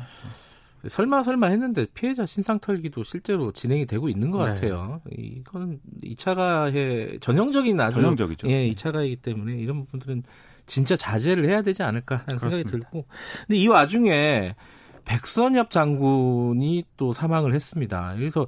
설마 0.88 1.23
설마 1.23 1.49
했는데 1.49 1.85
피해자 1.92 2.25
신상 2.25 2.59
털기도 2.59 3.04
실제로 3.04 3.52
진행이 3.52 3.85
되고 3.85 4.09
있는 4.09 4.30
것 4.30 4.47
네. 4.47 4.54
같아요. 4.54 5.02
이건 5.11 5.78
2차 6.02 6.35
가해 6.35 7.19
전형적인 7.21 7.78
아주 7.78 7.97
전형적이죠. 7.97 8.49
예, 8.49 8.71
2차 8.71 8.92
가해이기 8.92 9.16
때문에 9.16 9.57
이런 9.57 9.85
부분들은 9.85 10.23
진짜 10.71 10.97
자제를 10.97 11.47
해야 11.47 11.62
되지 11.62 11.83
않을까 11.83 12.23
하는 12.27 12.39
그렇습니다. 12.39 12.71
생각이 12.71 12.71
들고. 12.71 13.07
근데 13.47 13.57
이 13.59 13.67
와중에 13.67 14.55
백선엽 15.05 15.71
장군이 15.71 16.85
또 16.97 17.12
사망을 17.12 17.55
했습니다. 17.55 18.15
그래서 18.17 18.47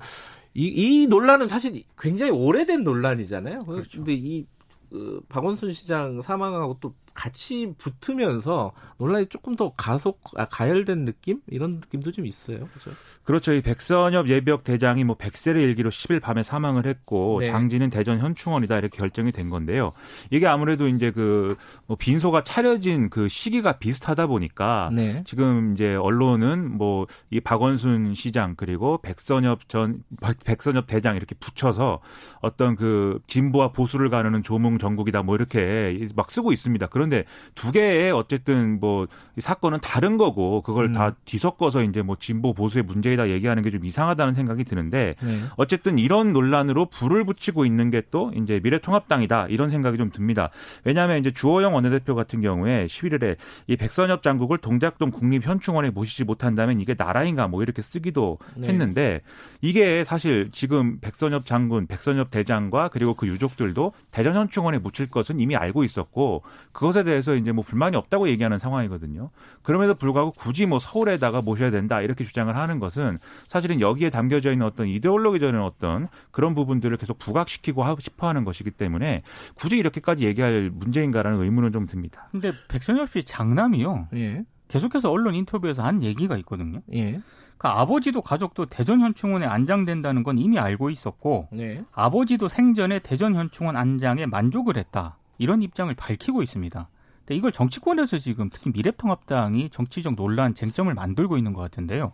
이, 0.55 0.67
이 0.69 1.07
논란은 1.09 1.49
사실 1.49 1.83
굉장히 1.99 2.31
오래된 2.31 2.85
논란이잖아요. 2.85 3.65
그렇죠. 3.65 3.99
근데 3.99 4.15
이 4.15 4.47
그, 4.89 5.21
박원순 5.29 5.73
시장 5.73 6.23
사망하고 6.23 6.79
또 6.81 6.95
같이 7.15 7.75
붙으면서 7.79 8.73
논란이 8.99 9.27
조금 9.27 9.57
더 9.57 9.73
가속 9.77 10.21
아, 10.37 10.45
가열된 10.47 11.05
느낌 11.05 11.41
이런 11.49 11.75
느낌도 11.77 12.13
좀 12.13 12.27
있어요. 12.27 12.69
그렇죠? 12.69 12.91
그렇죠. 13.25 13.53
이 13.53 13.61
백선엽 13.61 14.29
예비역 14.29 14.65
대장이 14.65 15.05
뭐 15.05 15.17
백세의 15.17 15.63
일기로 15.63 15.91
10일 15.91 16.21
밤에 16.21 16.43
사망을 16.43 16.87
했고 16.87 17.39
네. 17.41 17.47
장지는 17.47 17.91
대전 17.91 18.19
현충원이다 18.19 18.79
이렇게 18.79 18.99
결정이 18.99 19.33
된 19.33 19.51
건데요. 19.51 19.91
이게 20.31 20.47
아무래도 20.47 20.89
이제 20.89 21.11
그 21.11 21.57
뭐 21.87 21.97
빈소가 21.97 22.45
차려진 22.45 23.11
그 23.11 23.29
시기가 23.29 23.79
비슷하다 23.79 24.27
보니까 24.27 24.91
네. 24.95 25.23
지금 25.27 25.73
이제 25.75 25.95
언론은 25.95 26.77
뭐 26.79 27.07
이 27.31 27.41
박원순 27.41 28.15
시장 28.15 28.55
그리고 28.57 29.01
백선엽 29.03 29.69
전 29.69 30.03
백선엽 30.45 30.87
대장 30.87 31.17
이렇게 31.17 31.35
붙여서 31.35 32.01
어떤 32.41 32.77
그 32.77 33.21
진보와 33.27 33.73
보수를 33.73 34.11
가르는 34.11 34.43
조몽 34.43 34.79
정국이다 34.79 35.23
뭐 35.23 35.35
이렇게 35.35 36.07
막 36.15 36.31
쓰고 36.31 36.53
있습니다. 36.53 36.87
그런 36.89 37.02
데 37.09 37.25
두 37.55 37.73
개의 37.73 38.11
어쨌든 38.13 38.81
뭐 38.81 39.07
사건은 39.39 39.81
다른 39.81 40.17
거고 40.19 40.63
그걸 40.63 40.87
음. 40.87 40.93
다 40.93 41.15
뒤섞어서 41.25 41.83
이제 41.83 42.03
뭐 42.03 42.17
진보 42.19 42.53
보수의 42.55 42.85
문제이다 42.85 43.29
얘기하는 43.31 43.63
게 43.63 43.73
좀 43.73 43.85
이상하다는 43.87 44.35
생각이 44.35 44.65
드는데 44.65 45.15
네. 45.23 45.39
어쨌든 45.57 45.99
이런 45.99 46.33
논란으로 46.35 46.87
불을 46.87 47.25
붙이고 47.25 47.65
있는 47.65 47.91
게 47.91 48.03
또 48.11 48.31
이제 48.35 48.61
미래통합당이다 48.63 49.47
이런 49.49 49.71
생각이 49.71 49.97
좀 49.97 50.11
듭니다. 50.11 50.51
왜냐하면 50.85 51.19
이제 51.19 51.31
주호영 51.31 51.73
원내대표 51.75 52.15
같은 52.15 52.41
경우에 52.43 52.87
11일에 52.87 53.37
이 53.69 53.77
백선엽 53.77 54.23
장국을 54.23 54.59
동작동 54.59 55.11
국립현충원에 55.11 55.91
모시지 55.91 56.25
못한다면 56.25 56.81
이게 56.81 56.95
나라인가 56.99 57.47
뭐 57.49 57.63
이렇게 57.63 57.81
쓰기도 57.81 58.39
네. 58.57 58.69
했는데 58.69 59.23
이게 59.63 60.05
사실 60.05 60.51
지금 60.53 60.99
백선엽 61.01 61.47
장군, 61.47 61.87
백선엽 61.87 62.31
대장과 62.31 62.89
그리고 62.89 63.15
그 63.15 63.27
유족들도 63.27 63.93
대전현충원에 64.11 64.79
묻힐 64.79 65.09
것은 65.09 65.41
이미 65.41 65.57
알고 65.57 65.85
있었고 65.85 66.43
그것 66.73 66.92
에 67.01 67.05
대해서 67.05 67.35
이제 67.35 67.53
뭐 67.53 67.63
불만이 67.65 67.97
없다고 67.97 68.29
얘기하는 68.29 68.59
상황이거든요. 68.59 69.31
그럼에도 69.63 69.95
불구하고 69.95 70.33
굳이 70.33 70.67
뭐 70.67 70.79
서울에다가 70.79 71.41
모셔야 71.41 71.71
된다 71.71 72.01
이렇게 72.01 72.25
주장을 72.25 72.55
하는 72.55 72.79
것은 72.79 73.19
사실은 73.47 73.81
여기에 73.81 74.11
담겨져 74.11 74.53
있는 74.53 74.67
어떤 74.67 74.89
이데올로기적인 74.89 75.61
어떤 75.61 76.09
그런 76.31 76.55
부분들을 76.55 76.97
계속 76.97 77.19
부각시키고 77.19 77.85
싶어 78.01 78.29
하는 78.29 78.45
것이기 78.45 78.71
때문에 78.73 79.23
굳이 79.55 79.77
이렇게까지 79.77 80.25
얘기할 80.25 80.71
문제인가라는 80.73 81.41
의문은 81.41 81.73
좀 81.73 81.87
듭니다. 81.87 82.29
근데 82.31 82.53
백선엽 82.69 83.11
씨 83.11 83.25
장남이요. 83.25 84.09
예. 84.15 84.45
계속해서 84.69 85.11
언론 85.11 85.35
인터뷰에서 85.35 85.83
한 85.83 86.03
얘기가 86.03 86.37
있거든요. 86.39 86.81
예. 86.95 87.21
그 87.63 87.69
아버지도 87.69 88.23
가족도 88.23 88.67
대전 88.67 89.01
현충원에 89.01 89.47
안장된다는 89.47 90.25
건 90.25 90.37
이미 90.37 90.59
알고 90.59 90.91
있었고 90.91 91.49
네. 91.53 91.85
아버지도 91.93 92.49
생전에 92.49 92.99
대전 92.99 93.37
현충원 93.37 93.77
안장에 93.77 94.27
만족을 94.27 94.77
했다. 94.77 95.17
이런 95.43 95.61
입장을 95.63 95.93
밝히고 95.95 96.43
있습니다. 96.43 96.89
근데 97.21 97.35
이걸 97.35 97.53
정치권에서 97.53 98.19
지금 98.19 98.49
특히 98.53 98.71
미래통합당이 98.71 99.71
정치적 99.71 100.15
논란, 100.15 100.55
쟁점을 100.55 100.93
만들고 100.95 101.37
있는 101.37 101.53
것 101.53 101.61
같은데요. 101.61 102.13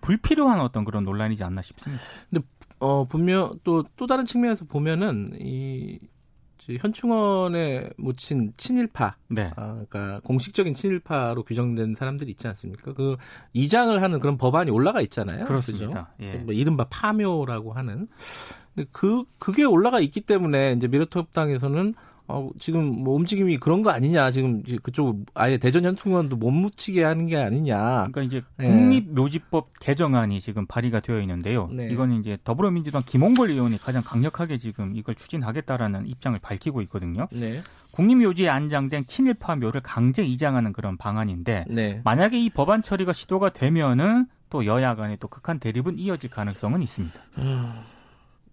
불필요한 0.00 0.60
어떤 0.60 0.84
그런 0.84 1.04
논란이지 1.04 1.44
않나 1.44 1.62
싶습니다. 1.62 2.02
근데 2.30 2.44
어 2.78 3.04
분명 3.04 3.58
또 3.64 3.84
또 3.96 4.06
다른 4.06 4.24
측면에서 4.24 4.64
보면은 4.64 5.36
이 5.40 5.98
현충원에 6.76 7.88
묻힌 7.96 8.52
친일파, 8.58 9.16
네. 9.28 9.50
아, 9.56 9.82
그러니까 9.88 10.20
공식적인 10.20 10.74
친일파로 10.74 11.42
규정된 11.44 11.94
사람들이 11.94 12.30
있지 12.32 12.46
않습니까? 12.46 12.92
그 12.92 13.16
이장을 13.54 14.00
하는 14.02 14.20
그런 14.20 14.36
법안이 14.36 14.70
올라가 14.70 15.00
있잖아요. 15.00 15.46
그렇습니다. 15.46 16.12
예. 16.20 16.34
뭐 16.34 16.52
이른바 16.52 16.84
파묘라고 16.90 17.72
하는. 17.72 18.08
근데 18.74 18.88
그 18.92 19.24
그게 19.38 19.64
올라가 19.64 19.98
있기 20.00 20.20
때문에 20.20 20.74
이제 20.74 20.88
미래통합당에서는 20.88 21.94
어, 22.28 22.50
지금 22.60 22.84
뭐 23.02 23.16
움직임이 23.16 23.56
그런 23.58 23.82
거 23.82 23.90
아니냐. 23.90 24.30
지금 24.30 24.62
그쪽 24.82 25.24
아예 25.32 25.56
대전 25.56 25.84
현충원도 25.84 26.36
못 26.36 26.50
묻히게 26.50 27.02
하는 27.02 27.26
게 27.26 27.36
아니냐. 27.36 28.08
그러니까 28.10 28.22
이제 28.22 28.42
네. 28.58 28.68
국립묘지법 28.68 29.78
개정안이 29.80 30.40
지금 30.42 30.66
발의가 30.66 31.00
되어 31.00 31.20
있는데요. 31.20 31.68
네. 31.72 31.88
이거는 31.88 32.20
이제 32.20 32.36
더불어민주당 32.44 33.02
김홍걸 33.04 33.50
의원이 33.50 33.78
가장 33.78 34.02
강력하게 34.02 34.58
지금 34.58 34.94
이걸 34.94 35.14
추진하겠다라는 35.14 36.06
입장을 36.06 36.38
밝히고 36.38 36.82
있거든요. 36.82 37.28
네. 37.32 37.60
국립묘지에 37.92 38.50
안장된 38.50 39.06
친일파 39.06 39.56
묘를 39.56 39.80
강제 39.80 40.22
이장하는 40.22 40.74
그런 40.74 40.98
방안인데 40.98 41.64
네. 41.68 42.02
만약에 42.04 42.38
이 42.38 42.50
법안 42.50 42.82
처리가 42.82 43.14
시도가 43.14 43.48
되면은 43.48 44.26
또 44.50 44.66
여야 44.66 44.94
간의 44.94 45.16
또 45.18 45.28
극한 45.28 45.58
대립은 45.58 45.98
이어질 45.98 46.28
가능성은 46.30 46.82
있습니다. 46.82 47.20
음. 47.38 47.72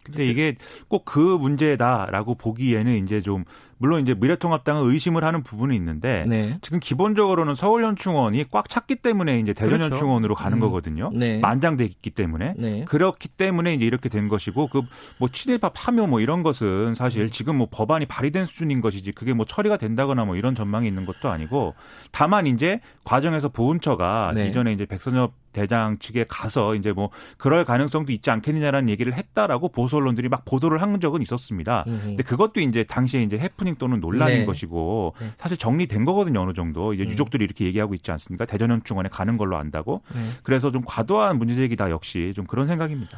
근데 0.05 0.25
이게 0.27 0.55
꼭 0.87 1.03
그 1.05 1.19
문제다라고 1.19 2.35
보기에는 2.35 3.03
이제 3.03 3.21
좀 3.21 3.45
물론 3.77 4.01
이제 4.01 4.13
미래통합당은 4.13 4.89
의심을 4.89 5.23
하는 5.23 5.43
부분이 5.43 5.75
있는데 5.75 6.25
네. 6.27 6.57
지금 6.61 6.79
기본적으로는 6.79 7.55
서울현충원이 7.55 8.45
꽉 8.51 8.69
찼기 8.69 8.95
때문에 8.97 9.39
이제 9.39 9.53
대전현충원으로 9.53 10.33
그렇죠. 10.35 10.43
가는 10.43 10.57
음. 10.57 10.61
거거든요. 10.61 11.11
네. 11.13 11.39
만장돼 11.39 11.83
있기 11.85 12.11
때문에 12.11 12.53
네. 12.57 12.85
그렇기 12.85 13.27
때문에 13.29 13.73
이제 13.75 13.85
이렇게 13.85 14.09
된 14.09 14.29
것이고 14.29 14.67
그 14.67 14.81
뭐 15.17 15.29
친일파 15.31 15.69
파묘 15.69 16.07
뭐 16.07 16.19
이런 16.19 16.43
것은 16.43 16.93
사실 16.95 17.23
음. 17.23 17.29
지금 17.29 17.57
뭐 17.57 17.67
법안이 17.71 18.05
발의된 18.05 18.45
수준인 18.45 18.81
것이지 18.81 19.11
그게 19.11 19.33
뭐 19.33 19.45
처리가 19.45 19.77
된다거나 19.77 20.25
뭐 20.25 20.35
이런 20.35 20.55
전망이 20.55 20.87
있는 20.87 21.05
것도 21.05 21.29
아니고 21.29 21.73
다만 22.11 22.47
이제 22.47 22.79
과정에서 23.03 23.49
보훈처가 23.49 24.33
네. 24.35 24.47
이전에 24.47 24.73
이제 24.73 24.85
백선엽 24.85 25.33
대장 25.55 25.97
측에 25.99 26.25
가서 26.27 26.75
이제 26.75 26.91
뭐 26.91 27.09
그럴 27.37 27.63
가능성도 27.63 28.11
있지 28.11 28.29
않겠느냐라는 28.29 28.89
얘기를 28.89 29.13
했다라고 29.13 29.69
보수 29.69 29.95
언론들이 29.95 30.27
막 30.27 30.43
보도를 30.43 30.81
한 30.81 30.95
적은 30.99 31.21
있었습니다. 31.21 31.83
근데 31.85 32.23
그것도 32.23 32.61
이제 32.61 32.83
당시에 32.83 33.21
이제 33.23 33.37
해프닝 33.37 33.75
또는 33.75 33.99
논란인 33.99 34.39
네. 34.39 34.45
것이고 34.45 35.13
네. 35.19 35.27
사실 35.37 35.57
정리된 35.57 36.05
거거든요 36.05 36.41
어느 36.41 36.53
정도 36.53 36.93
이제 36.93 37.03
음. 37.03 37.09
유족들이 37.09 37.43
이렇게 37.43 37.65
얘기하고 37.65 37.93
있지 37.95 38.11
않습니까? 38.11 38.45
대전현충원에 38.45 39.09
가는 39.09 39.35
걸로 39.35 39.57
안다고. 39.57 40.01
네. 40.13 40.21
그래서 40.43 40.71
좀 40.71 40.83
과도한 40.85 41.37
문제제기다 41.37 41.89
역시 41.89 42.33
좀 42.35 42.45
그런 42.45 42.67
생각입니다. 42.67 43.17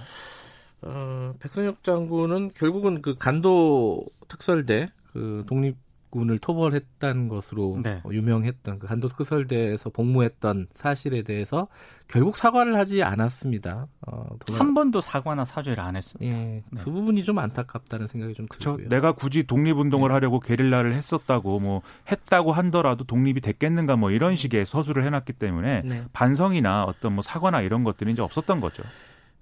어, 0.81 1.33
백선혁 1.39 1.83
장군은 1.83 2.51
결국은 2.55 3.01
그 3.01 3.15
간도 3.15 4.03
특설대 4.27 4.89
그 5.13 5.43
독립 5.47 5.75
군을 6.09 6.39
토벌했다는 6.39 7.27
것으로 7.27 7.79
네. 7.83 8.01
유명했던 8.09 8.79
그 8.79 8.87
한도 8.87 9.09
특설대에서 9.09 9.89
복무했던 9.89 10.67
사실에 10.73 11.21
대해서 11.21 11.67
결국 12.07 12.37
사과를 12.37 12.77
하지 12.77 13.03
않았습니다. 13.03 13.87
어, 14.07 14.25
한 14.53 14.73
번도 14.73 15.01
사과나 15.01 15.43
사죄를 15.43 15.81
안 15.81 15.95
했습니다. 15.95 16.37
예, 16.37 16.63
네. 16.71 16.81
그 16.81 16.91
부분이 16.91 17.23
좀 17.23 17.39
안타깝다는 17.39 18.07
생각이 18.07 18.33
좀 18.33 18.47
들고요. 18.49 18.87
내가 18.87 19.11
굳이 19.11 19.45
독립운동을 19.45 20.09
네. 20.09 20.13
하려고 20.13 20.39
게릴라를 20.39 20.93
했었다고 20.93 21.59
뭐 21.59 21.81
했다고 22.09 22.53
한더라도 22.53 23.03
독립이 23.03 23.41
됐겠는가 23.41 23.97
뭐 23.97 24.11
이런 24.11 24.35
식의 24.35 24.65
서술을 24.65 25.03
해놨기 25.05 25.33
때문에 25.33 25.81
네. 25.83 26.03
반성이나 26.13 26.85
어떤 26.85 27.13
뭐 27.13 27.21
사과나 27.21 27.61
이런 27.61 27.83
것들이 27.83 28.13
이제 28.13 28.21
없었던 28.21 28.61
거죠. 28.61 28.83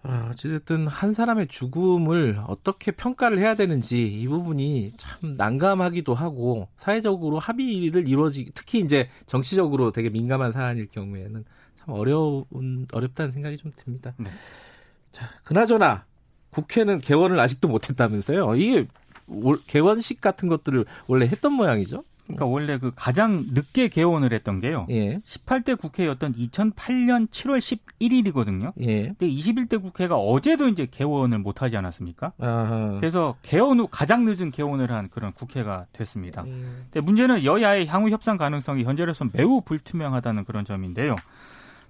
아, 0.08 0.30
어쨌든 0.32 0.88
한 0.88 1.14
사람의 1.14 1.48
죽음을 1.48 2.40
어떻게 2.48 2.92
평가를 2.92 3.40
해야 3.40 3.56
되는지 3.56 4.06
이 4.08 4.28
부분이 4.28 4.94
참 4.98 5.36
난감하기도 5.36 6.14
하고 6.14 6.68
사회적으로 6.78 7.40
합의를 7.40 8.08
이루어지 8.08 8.52
특히 8.54 8.80
이제 8.80 9.10
정치적으로 9.26 9.92
되게 9.92 10.10
민감한 10.10 10.52
사안일 10.52 10.88
경우에는 10.88 11.44
참 11.80 11.94
어려운 11.94 12.46
어렵다는 12.92 13.32
생각이 13.32 13.58
좀 13.58 13.72
듭니다. 13.76 14.14
네. 14.18 14.30
자, 15.12 15.30
그나저나 15.44 16.06
국회는 16.52 17.02
개원을 17.02 17.40
아직도 17.40 17.68
못했다면서요? 17.68 18.56
이게 18.56 18.88
개원식 19.68 20.22
같은 20.22 20.48
것들을 20.48 20.86
원래 21.08 21.26
했던 21.26 21.54
모양이죠? 21.54 22.04
그러니까 22.26 22.46
원래 22.46 22.78
그 22.78 22.92
가장 22.96 23.46
늦게 23.52 23.88
개원을 23.88 24.34
했던 24.34 24.60
게요. 24.60 24.88
예. 24.90 25.20
18대 25.20 25.78
국회였던 25.78 26.34
2008년 26.34 27.30
7월 27.30 27.60
11일이거든요. 27.60 28.74
예. 28.82 29.04
근데 29.08 29.30
21대 29.30 29.82
국회가 29.82 30.16
어제도 30.16 30.68
이제 30.68 30.88
개원을 30.90 31.40
못 31.40 31.62
하지 31.62 31.78
않았습니까? 31.78 32.34
아하. 32.40 32.98
그래서 33.00 33.36
개원 33.44 33.80
후 33.80 33.88
가장 33.90 34.26
늦은 34.26 34.52
개원을 34.52 34.92
한 34.92 35.10
그런 35.10 35.34
국회가 35.34 35.86
됐습니다. 35.94 36.44
음. 36.44 36.88
근데 36.92 37.02
문제는 37.02 37.44
여야의 37.44 37.88
향후 37.88 38.10
협상 38.10 38.38
가능성이 38.38 38.84
현재로서 38.84 39.26
매우 39.32 39.62
불투명하다는 39.62 40.46
그런 40.46 40.66
점인데요. 40.66 41.16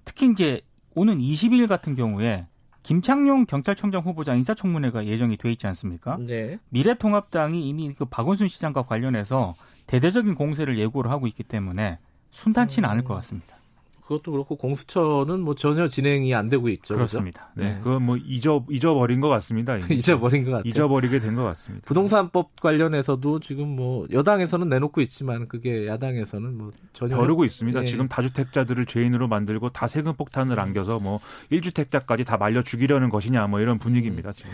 특히 0.04 0.30
이제 0.30 0.60
오는 0.94 1.18
20일 1.18 1.66
같은 1.66 1.94
경우에 1.94 2.46
김창룡 2.82 3.46
경찰청장 3.46 4.02
후보자 4.02 4.34
인사청문회가 4.34 5.06
예정이 5.06 5.38
돼 5.38 5.50
있지 5.50 5.66
않습니까? 5.66 6.18
네. 6.20 6.58
미래통합당이 6.68 7.68
이미 7.68 7.92
그 7.92 8.04
박원순 8.04 8.46
시장과 8.46 8.82
관련해서 8.82 9.54
대대적인 9.86 10.34
공세를 10.34 10.78
예고를 10.78 11.10
하고 11.10 11.26
있기 11.26 11.42
때문에 11.42 11.98
순탄치는 12.30 12.88
음. 12.88 12.90
않을 12.90 13.04
것 13.04 13.14
같습니다. 13.14 13.56
그것도 14.02 14.30
그렇고 14.30 14.54
공수처는 14.54 15.40
뭐 15.40 15.56
전혀 15.56 15.88
진행이 15.88 16.32
안 16.32 16.48
되고 16.48 16.68
있죠. 16.68 16.94
그렇습니다. 16.94 17.48
그렇죠? 17.54 17.68
네. 17.74 17.80
그건 17.82 18.04
뭐 18.04 18.16
잊어 18.16 18.64
잊어버린 18.70 19.20
것 19.20 19.28
같습니다. 19.30 19.76
잊어버린 19.90 20.44
것 20.44 20.52
같아요. 20.52 20.62
잊어버리게 20.70 21.18
된 21.18 21.34
것 21.34 21.42
같습니다. 21.42 21.84
부동산법 21.86 22.60
관련해서도 22.60 23.40
지금 23.40 23.66
뭐 23.74 24.06
여당에서는 24.12 24.68
내놓고 24.68 25.00
있지만 25.00 25.48
그게 25.48 25.88
야당에서는 25.88 26.56
뭐 26.56 26.70
전혀 26.92 27.16
벼르고 27.16 27.44
있습니다. 27.44 27.80
네. 27.80 27.86
지금 27.86 28.06
다주택자들을 28.06 28.86
죄인으로 28.86 29.26
만들고 29.26 29.70
다 29.70 29.88
세금 29.88 30.14
폭탄을 30.14 30.60
안겨서 30.60 31.00
뭐 31.00 31.18
1주택자까지 31.50 32.24
다 32.24 32.36
말려 32.36 32.62
죽이려는 32.62 33.08
것이냐 33.08 33.48
뭐 33.48 33.58
이런 33.58 33.80
분위기입니다. 33.80 34.32
지금. 34.34 34.52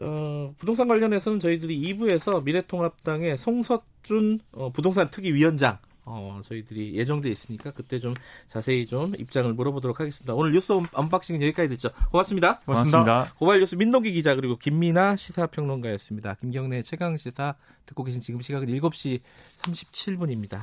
어, 0.00 0.54
부동산 0.58 0.88
관련해서는 0.88 1.40
저희들이 1.40 1.80
2부에서 1.94 2.42
미래통합당의 2.42 3.36
송석준 3.38 4.40
어, 4.52 4.70
부동산 4.70 5.10
특위 5.10 5.32
위원장 5.32 5.78
어, 6.04 6.40
저희들이 6.44 6.96
예정돼 6.96 7.30
있으니까 7.30 7.70
그때 7.70 7.98
좀 7.98 8.14
자세히 8.48 8.86
좀 8.86 9.12
입장을 9.16 9.52
물어보도록 9.52 10.00
하겠습니다. 10.00 10.34
오늘 10.34 10.52
뉴스 10.52 10.72
언박싱은 10.72 11.40
여기까지 11.42 11.68
됐죠. 11.68 11.90
고맙습니다. 12.10 12.58
고맙습니다. 12.60 13.04
고맙습니다. 13.04 13.34
고발 13.38 13.60
뉴스 13.60 13.74
민동기 13.76 14.12
기자 14.12 14.34
그리고 14.34 14.56
김민아 14.56 15.16
시사평론가였습니다. 15.16 16.34
김경래 16.34 16.82
최강 16.82 17.16
시사 17.16 17.54
듣고 17.86 18.04
계신 18.04 18.20
지금 18.20 18.40
시각은 18.40 18.66
7시 18.68 19.20
37분입니다. 19.62 20.60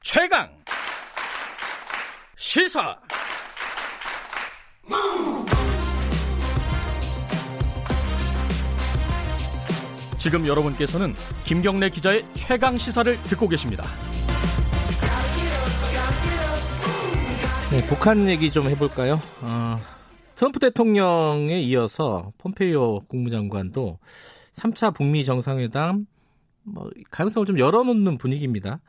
최강 0.00 0.50
시사 2.36 2.98
지금 10.22 10.46
여러분께서는 10.46 11.14
김경래 11.44 11.90
기자의 11.90 12.24
최강 12.34 12.78
시사를 12.78 13.16
듣고 13.22 13.48
계십니다. 13.48 13.82
네, 17.72 17.84
북한 17.88 18.28
얘기 18.28 18.52
좀 18.52 18.68
해볼까요? 18.68 19.20
어, 19.40 19.80
트럼프 20.36 20.60
대통령에 20.60 21.58
이어서 21.62 22.32
폼페이오 22.38 23.06
국무장관도 23.08 23.98
3차 24.54 24.94
북미 24.94 25.24
정상회담 25.24 26.06
뭐, 26.62 26.88
가능성을 27.10 27.44
좀 27.44 27.58
열어놓는 27.58 28.16
분위기입니다. 28.16 28.80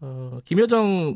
어, 0.00 0.40
김여정 0.44 1.14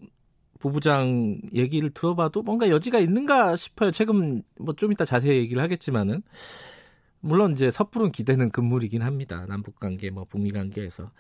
부부장 0.61 1.40
얘기를 1.53 1.90
들어봐도 1.90 2.42
뭔가 2.42 2.68
여지가 2.68 3.01
있는가 3.01 3.57
싶어요. 3.57 3.90
최근 3.90 4.44
뭐 4.61 4.77
좀 4.77 4.92
이따 4.92 5.05
자세히 5.05 5.38
얘기를 5.38 5.61
하겠지만은 5.61 6.23
물론 7.24 7.52
이제 7.52 7.70
섣부른 7.70 8.12
기대는 8.12 8.50
금물이긴 8.50 9.00
합니다. 9.02 9.46
남북 9.48 9.80
관계, 9.80 10.10
뭐 10.10 10.26
북미 10.28 10.52
관계에서 10.52 11.10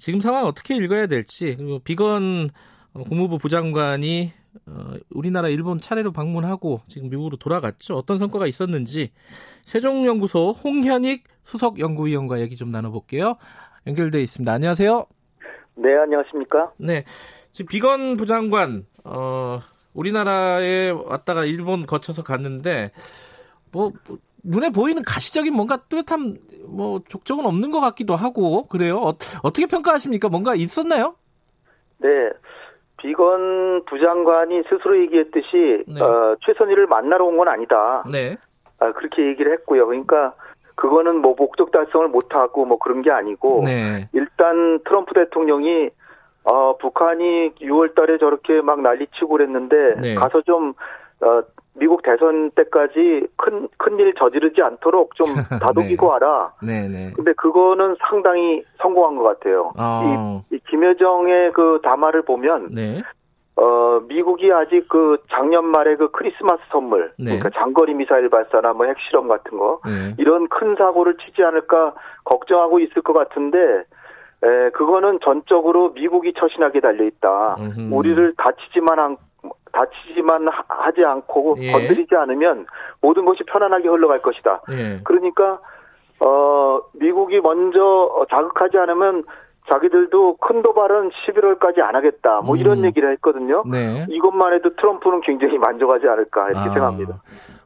지금 0.00 0.20
상황 0.20 0.46
어떻게 0.46 0.74
읽어야 0.74 1.06
될지 1.06 1.54
그리고 1.56 1.78
비건 1.78 2.50
어, 2.92 3.04
국무부 3.04 3.38
부장관이 3.38 4.32
어, 4.66 4.94
우리나라 5.10 5.48
일본 5.48 5.78
차례로 5.78 6.10
방문하고 6.10 6.80
지금 6.88 7.08
미국으로 7.08 7.36
돌아갔죠. 7.36 7.96
어떤 7.96 8.18
성과가 8.18 8.48
있었는지 8.48 9.12
세종연구소 9.62 10.50
홍현익 10.52 11.24
수석 11.44 11.78
연구위원과 11.78 12.40
얘기 12.40 12.56
좀 12.56 12.70
나눠볼게요. 12.70 13.36
연결돼 13.86 14.20
있습니다. 14.20 14.52
안녕하세요. 14.52 15.06
네, 15.76 15.96
안녕하십니까? 15.96 16.72
네, 16.78 17.04
지금 17.52 17.68
비건 17.68 18.16
부장관 18.16 18.86
어, 19.04 19.60
우리나라에 19.94 20.90
왔다가 20.90 21.44
일본 21.44 21.86
거쳐서 21.86 22.24
갔는데 22.24 22.90
뭐 23.70 23.92
눈에 24.44 24.70
보이는 24.70 25.02
가시적인 25.02 25.52
뭔가 25.54 25.76
뚜렷한 25.88 26.36
뭐 26.68 27.00
족적은 27.08 27.44
없는 27.46 27.70
것 27.70 27.80
같기도 27.80 28.14
하고 28.16 28.66
그래요. 28.68 28.96
어, 28.98 29.50
떻게 29.50 29.66
평가하십니까? 29.66 30.28
뭔가 30.28 30.54
있었나요? 30.54 31.14
네. 31.98 32.08
비건 32.98 33.84
부장관이 33.84 34.62
스스로 34.68 35.00
얘기했듯이 35.02 35.84
네. 35.86 36.00
어, 36.02 36.36
최선희를 36.44 36.86
만나러 36.86 37.24
온 37.26 37.36
건 37.36 37.48
아니다. 37.48 38.02
네. 38.10 38.36
아, 38.80 38.92
그렇게 38.92 39.26
얘기를 39.26 39.52
했고요. 39.52 39.86
그러니까 39.86 40.34
그거는 40.74 41.16
뭐 41.22 41.34
목적 41.36 41.70
달성을 41.72 42.08
못하고 42.08 42.64
뭐 42.64 42.78
그런 42.78 43.02
게 43.02 43.10
아니고 43.10 43.62
네. 43.64 44.08
일단 44.12 44.80
트럼프 44.84 45.14
대통령이 45.14 45.90
어, 46.44 46.76
북한이 46.78 47.50
6월 47.60 47.94
달에 47.94 48.18
저렇게 48.18 48.60
막 48.62 48.80
난리치고 48.80 49.28
그랬는데 49.28 50.00
네. 50.00 50.14
가서 50.14 50.40
좀 50.42 50.74
어, 51.20 51.42
미국 51.78 52.02
대선 52.02 52.50
때까지 52.52 53.26
큰, 53.36 53.68
큰일 53.76 54.14
저지르지 54.14 54.62
않도록 54.62 55.14
좀 55.14 55.26
다독이고 55.60 56.06
네. 56.06 56.12
와라. 56.12 56.52
네네. 56.62 56.88
네. 56.88 57.12
근데 57.14 57.32
그거는 57.34 57.96
상당히 58.08 58.62
성공한 58.80 59.16
것 59.16 59.24
같아요. 59.24 59.72
어. 59.78 60.42
이, 60.50 60.56
이 60.56 60.60
김여정의 60.68 61.52
그 61.52 61.80
담화를 61.82 62.22
보면, 62.22 62.68
네. 62.74 63.02
어, 63.56 64.00
미국이 64.06 64.52
아직 64.52 64.88
그 64.88 65.18
작년 65.30 65.64
말에 65.66 65.96
그 65.96 66.10
크리스마스 66.10 66.62
선물, 66.70 67.12
네. 67.18 67.36
그러니까 67.36 67.50
장거리 67.50 67.94
미사일 67.94 68.28
발사나 68.28 68.72
뭐 68.72 68.86
핵실험 68.86 69.26
같은 69.26 69.58
거, 69.58 69.80
네. 69.84 70.14
이런 70.18 70.48
큰 70.48 70.76
사고를 70.76 71.16
치지 71.16 71.42
않을까 71.42 71.94
걱정하고 72.24 72.78
있을 72.80 73.02
것 73.02 73.12
같은데, 73.12 73.58
에, 74.44 74.70
그거는 74.70 75.18
전적으로 75.24 75.90
미국이 75.90 76.32
처신하게 76.38 76.80
달려 76.80 77.04
있다. 77.04 77.56
음흠. 77.58 77.92
우리를 77.92 78.34
다치지만 78.36 78.98
않, 79.00 79.16
다치지만 79.72 80.48
하지 80.68 81.04
않고 81.04 81.56
예. 81.60 81.72
건드리지 81.72 82.14
않으면 82.16 82.66
모든 83.00 83.24
것이 83.24 83.42
편안하게 83.44 83.88
흘러갈 83.88 84.22
것이다. 84.22 84.62
예. 84.70 85.00
그러니까 85.04 85.60
어 86.20 86.80
미국이 86.94 87.40
먼저 87.40 88.26
자극하지 88.30 88.78
않으면 88.78 89.24
자기들도 89.70 90.36
큰 90.38 90.62
도발은 90.62 91.10
11월까지 91.10 91.80
안 91.80 91.94
하겠다. 91.94 92.40
뭐 92.40 92.56
이런 92.56 92.78
음. 92.78 92.84
얘기를 92.86 93.12
했거든요. 93.12 93.62
네. 93.70 94.06
이것만 94.08 94.54
해도 94.54 94.74
트럼프는 94.76 95.20
굉장히 95.20 95.58
만족하지 95.58 96.08
않을까 96.08 96.50
이렇게 96.50 96.58
아, 96.58 96.72
생각합니다. 96.72 97.22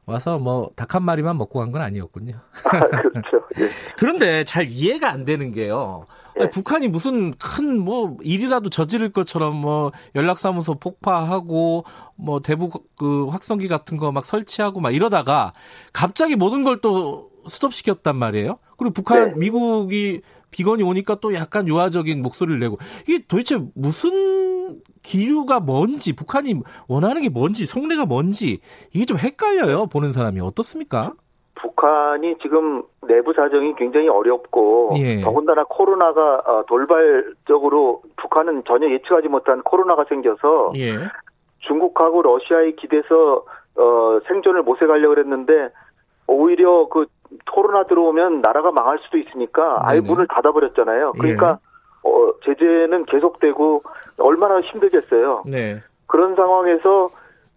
와서 0.07 0.39
뭐 0.39 0.71
닭 0.77 0.95
한 0.95 1.05
마리만 1.05 1.39
먹고 1.39 1.61
간 1.61 1.71
건 1.73 1.81
아니었군요. 1.83 2.35
아, 2.73 2.81
그렇죠. 2.81 3.47
예. 3.61 3.69
그런데 3.97 4.45
잘 4.45 4.67
이해가 4.69 5.11
안 5.11 5.25
되는 5.25 5.53
게요. 5.53 6.07
예. 6.41 6.51
북한이 6.51 6.89
무슨 6.89 7.33
큰 7.35 7.79
뭐 7.79 8.17
일이라도 8.23 8.69
저지를 8.71 9.11
것처럼 9.13 9.55
뭐 9.57 9.93
연락사무소 10.15 10.75
폭파하고 10.77 11.85
뭐 12.17 12.41
대북 12.41 12.85
그 12.97 13.27
확성기 13.29 13.69
같은 13.69 13.97
거 13.97 14.11
막 14.13 14.25
설치하고 14.27 14.81
막 14.81 14.91
이러다가 14.95 15.53
갑자기 15.93 16.37
모든 16.37 16.65
걸 16.65 16.81
또 16.81 17.31
스톱시켰단 17.47 18.17
말이에요. 18.17 18.59
그리고 18.79 18.93
북한 18.93 19.29
네. 19.31 19.35
미국이 19.37 20.23
비건이 20.53 20.83
오니까 20.83 21.17
또 21.17 21.35
약간 21.35 21.67
유화적인 21.67 22.23
목소리를 22.23 22.61
내고 22.61 22.77
이게 23.09 23.25
도대체 23.27 23.59
무슨 23.75 24.81
기류가 25.03 25.61
뭔지 25.61 26.15
북한이 26.15 26.55
원하는 26.89 27.23
게 27.23 27.29
뭔지 27.29 27.67
속내가 27.67 28.07
뭔지 28.07 28.61
이게 28.95 29.05
좀 29.05 29.19
헷갈려요 29.19 29.87
보는 29.87 30.13
사람이 30.13 30.41
어떻습니까? 30.41 31.13
북한이 31.55 32.37
지금 32.43 32.83
내부 33.07 33.33
사정이 33.33 33.75
굉장히 33.77 34.09
어렵고 34.09 34.95
예. 34.99 35.21
더군다나 35.21 35.65
코로나가 35.65 36.43
어, 36.45 36.65
돌발적으로 36.67 38.03
북한은 38.17 38.65
전혀 38.67 38.91
예측하지 38.91 39.29
못한 39.29 39.63
코로나가 39.63 40.05
생겨서 40.05 40.73
예. 40.77 40.95
중국하고 41.61 42.23
러시아에 42.23 42.73
기대서 42.73 43.45
어, 43.77 44.21
생존을 44.27 44.63
모색하려고 44.63 45.19
했는데 45.19 45.71
오히려 46.27 46.89
그 46.89 47.07
코로나 47.51 47.85
들어오면 47.85 48.41
나라가 48.41 48.71
망할 48.73 48.99
수도 49.05 49.19
있으니까 49.19 49.81
아예 49.83 50.01
네네. 50.01 50.09
문을 50.09 50.27
닫아버렸잖아요. 50.29 51.13
그러니까 51.13 51.59
예. 52.05 52.09
어, 52.09 52.33
제재는 52.45 53.05
계속되고 53.07 53.83
얼마나 54.19 54.61
힘들겠어요. 54.61 55.45
네. 55.47 55.81
그런 56.07 56.35
상황에서 56.35 57.11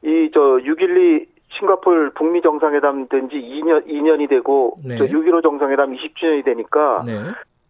이 0.04 0.30
저 0.34 0.40
6.12 0.40 1.26
싱가폴 1.58 2.12
북미 2.16 2.42
정상회담 2.42 3.08
된 3.08 3.30
지 3.30 3.36
2년 3.38 3.88
2년이 3.88 4.30
되고 4.30 4.78
네. 4.86 4.98
저6.15 4.98 5.42
정상회담 5.42 5.94
20주년이 5.94 6.44
되니까 6.46 7.04
네. 7.06 7.14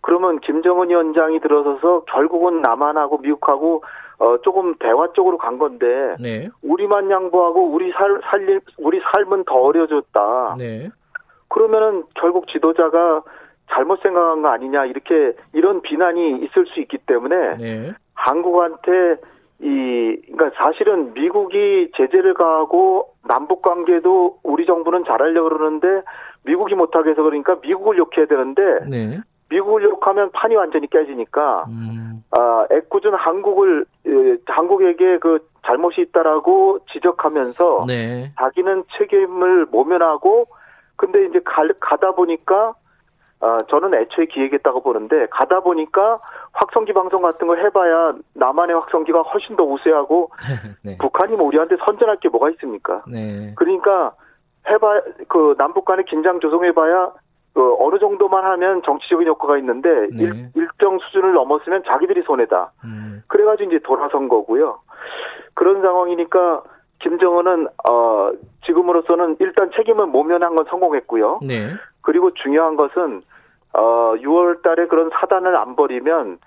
그러면 0.02 0.40
김정은 0.40 0.90
위원장이 0.90 1.40
들어서서 1.40 2.04
결국은 2.06 2.62
남한하고 2.62 3.20
미국하고 3.20 3.84
어 4.18 4.38
조금 4.42 4.76
대화 4.80 5.08
쪽으로 5.14 5.38
간 5.38 5.58
건데 5.58 6.16
네. 6.20 6.50
우리만 6.62 7.10
양보하고 7.10 7.70
우리 7.70 7.92
살 7.92 8.20
살림 8.30 8.60
우리 8.78 9.00
삶은 9.14 9.44
더 9.46 9.56
어려졌다. 9.56 10.56
네. 10.58 10.90
그러면은 11.50 12.04
결국 12.16 12.48
지도자가 12.48 13.24
잘못 13.72 14.02
생각한 14.02 14.42
거 14.42 14.50
아니냐 14.50 14.86
이렇게 14.86 15.34
이런 15.54 15.82
비난이 15.82 16.38
있을 16.44 16.66
수 16.68 16.80
있기 16.82 16.98
때문에 17.00 17.58
네. 17.58 17.94
한국한테 18.14 19.18
이 19.60 20.18
그러니까 20.34 20.52
사실은 20.64 21.14
미국이 21.14 21.90
제재를 21.96 22.34
가하고 22.34 23.14
남북 23.28 23.62
관계도 23.62 24.40
우리 24.44 24.66
정부는 24.66 25.06
잘하려고 25.06 25.50
그러는데 25.50 25.88
미국이 26.44 26.76
못하게 26.76 27.12
해서 27.12 27.24
그러니까 27.24 27.56
미국을 27.62 27.98
욕해야 27.98 28.26
되는데 28.28 28.62
네. 28.90 29.20
미국을 29.50 29.84
욕하면 29.84 30.32
판이 30.32 30.56
완전히 30.56 30.88
깨지니까 30.90 31.66
음. 31.70 32.24
아 32.32 32.66
애꿎은 32.72 33.14
한국을 33.14 33.86
에, 34.06 34.38
한국에게 34.46 35.20
그 35.20 35.48
잘못이 35.66 36.02
있다라고 36.02 36.80
지적하면서 36.92 37.86
네. 37.88 38.32
자기는 38.38 38.84
책임을 38.98 39.68
모면하고 39.72 40.48
근데 40.96 41.26
이제 41.26 41.40
가, 41.44 41.64
가다 41.80 42.12
보니까 42.12 42.74
어, 43.42 43.60
저는 43.70 43.94
애초에 43.94 44.26
기획했다고 44.26 44.82
보는데 44.82 45.28
가다 45.30 45.60
보니까 45.60 46.20
확성기 46.54 46.94
방송 46.94 47.22
같은 47.22 47.48
거 47.48 47.56
해봐야 47.56 48.14
나만의 48.34 48.76
확성기가 48.76 49.22
훨씬 49.22 49.56
더 49.56 49.64
우세하고 49.64 50.32
네. 50.84 50.98
북한이 50.98 51.36
뭐 51.36 51.48
우리한테 51.48 51.76
선전할 51.86 52.18
게 52.18 52.30
뭐가 52.30 52.50
있습니까? 52.52 53.04
네. 53.08 53.54
그러니까 53.56 54.14
해봐 54.68 55.02
그 55.28 55.56
남북 55.58 55.86
간의 55.86 56.06
긴장 56.06 56.40
조성해봐야 56.40 57.12
그 57.54 57.76
어느 57.80 58.00
정도만 58.00 58.44
하면 58.44 58.82
정치적인 58.84 59.28
효과가 59.28 59.58
있는데 59.60 59.90
네. 59.90 60.24
일, 60.24 60.50
일정 60.56 61.00
수준을 61.00 61.34
넘었으면 61.34 61.84
자기들이 61.86 62.24
손해다. 62.24 62.72
음. 62.84 63.24
그래가지고 63.28 63.70
이제 63.70 63.80
돌아선 63.84 64.28
거고요. 64.28 64.80
그런 65.54 65.82
상황이니까 65.82 66.64
김정은은 67.00 67.68
어 67.88 68.32
지금으로서는 68.66 69.38
일단 69.40 69.72
책임을 69.76 70.08
모면한 70.08 70.56
건 70.56 70.66
성공했고요. 70.70 71.40
네. 71.44 71.72
그리고 72.02 72.32
중요한 72.34 72.76
것은 72.76 73.22
어 73.74 74.14
6월 74.18 74.62
달에 74.62 74.88
그런 74.88 75.10
사단을 75.20 75.56
안 75.56 75.76
버리면 75.76 76.40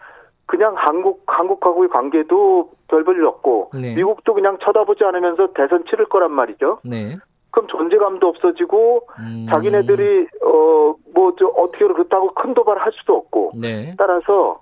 그냥 0.47 0.75
한국 0.77 1.25
한국하고의 1.27 1.91
관계도 1.91 2.71
별 2.89 3.05
볼일 3.05 3.25
없고 3.27 3.71
네. 3.75 3.95
미국도 3.95 4.35
그냥 4.35 4.59
쳐다보지 4.63 5.05
않으면서 5.05 5.53
대선 5.53 5.85
치를 5.91 6.07
거란 6.07 6.33
말이죠. 6.33 6.79
네. 6.85 7.17
그럼 7.51 7.69
존재감도 7.69 8.27
없어지고 8.29 9.09
음. 9.19 9.47
자기네들이 9.53 10.27
어뭐 10.43 11.35
어떻게 11.57 11.87
그렇다고 11.87 12.33
큰 12.35 12.55
도발을 12.55 12.81
할 12.81 12.93
수도 12.93 13.17
없고 13.17 13.53
네. 13.57 13.95
따라서 13.99 14.61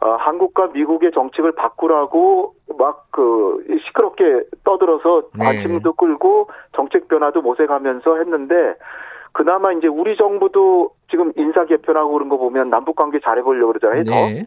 어, 0.00 0.10
한국과 0.18 0.68
미국의 0.68 1.12
정책을 1.12 1.52
바꾸라고 1.52 2.54
막 2.78 3.08
그 3.18 3.64
시끄럽게 3.84 4.44
떠들어서 4.62 5.22
네. 5.36 5.44
관심도 5.44 5.94
끌고 5.94 6.48
정책 6.76 7.08
변화도 7.08 7.42
모색하면서 7.42 8.16
했는데 8.16 8.76
그나마 9.32 9.72
이제 9.72 9.88
우리 9.88 10.16
정부도 10.16 10.92
지금 11.10 11.32
인사 11.36 11.64
개편하고 11.64 12.12
그런 12.12 12.28
거 12.28 12.36
보면 12.36 12.70
남북 12.70 12.94
관계 12.94 13.18
잘해보려고 13.18 13.72
그러잖아요. 13.72 14.04
네. 14.04 14.46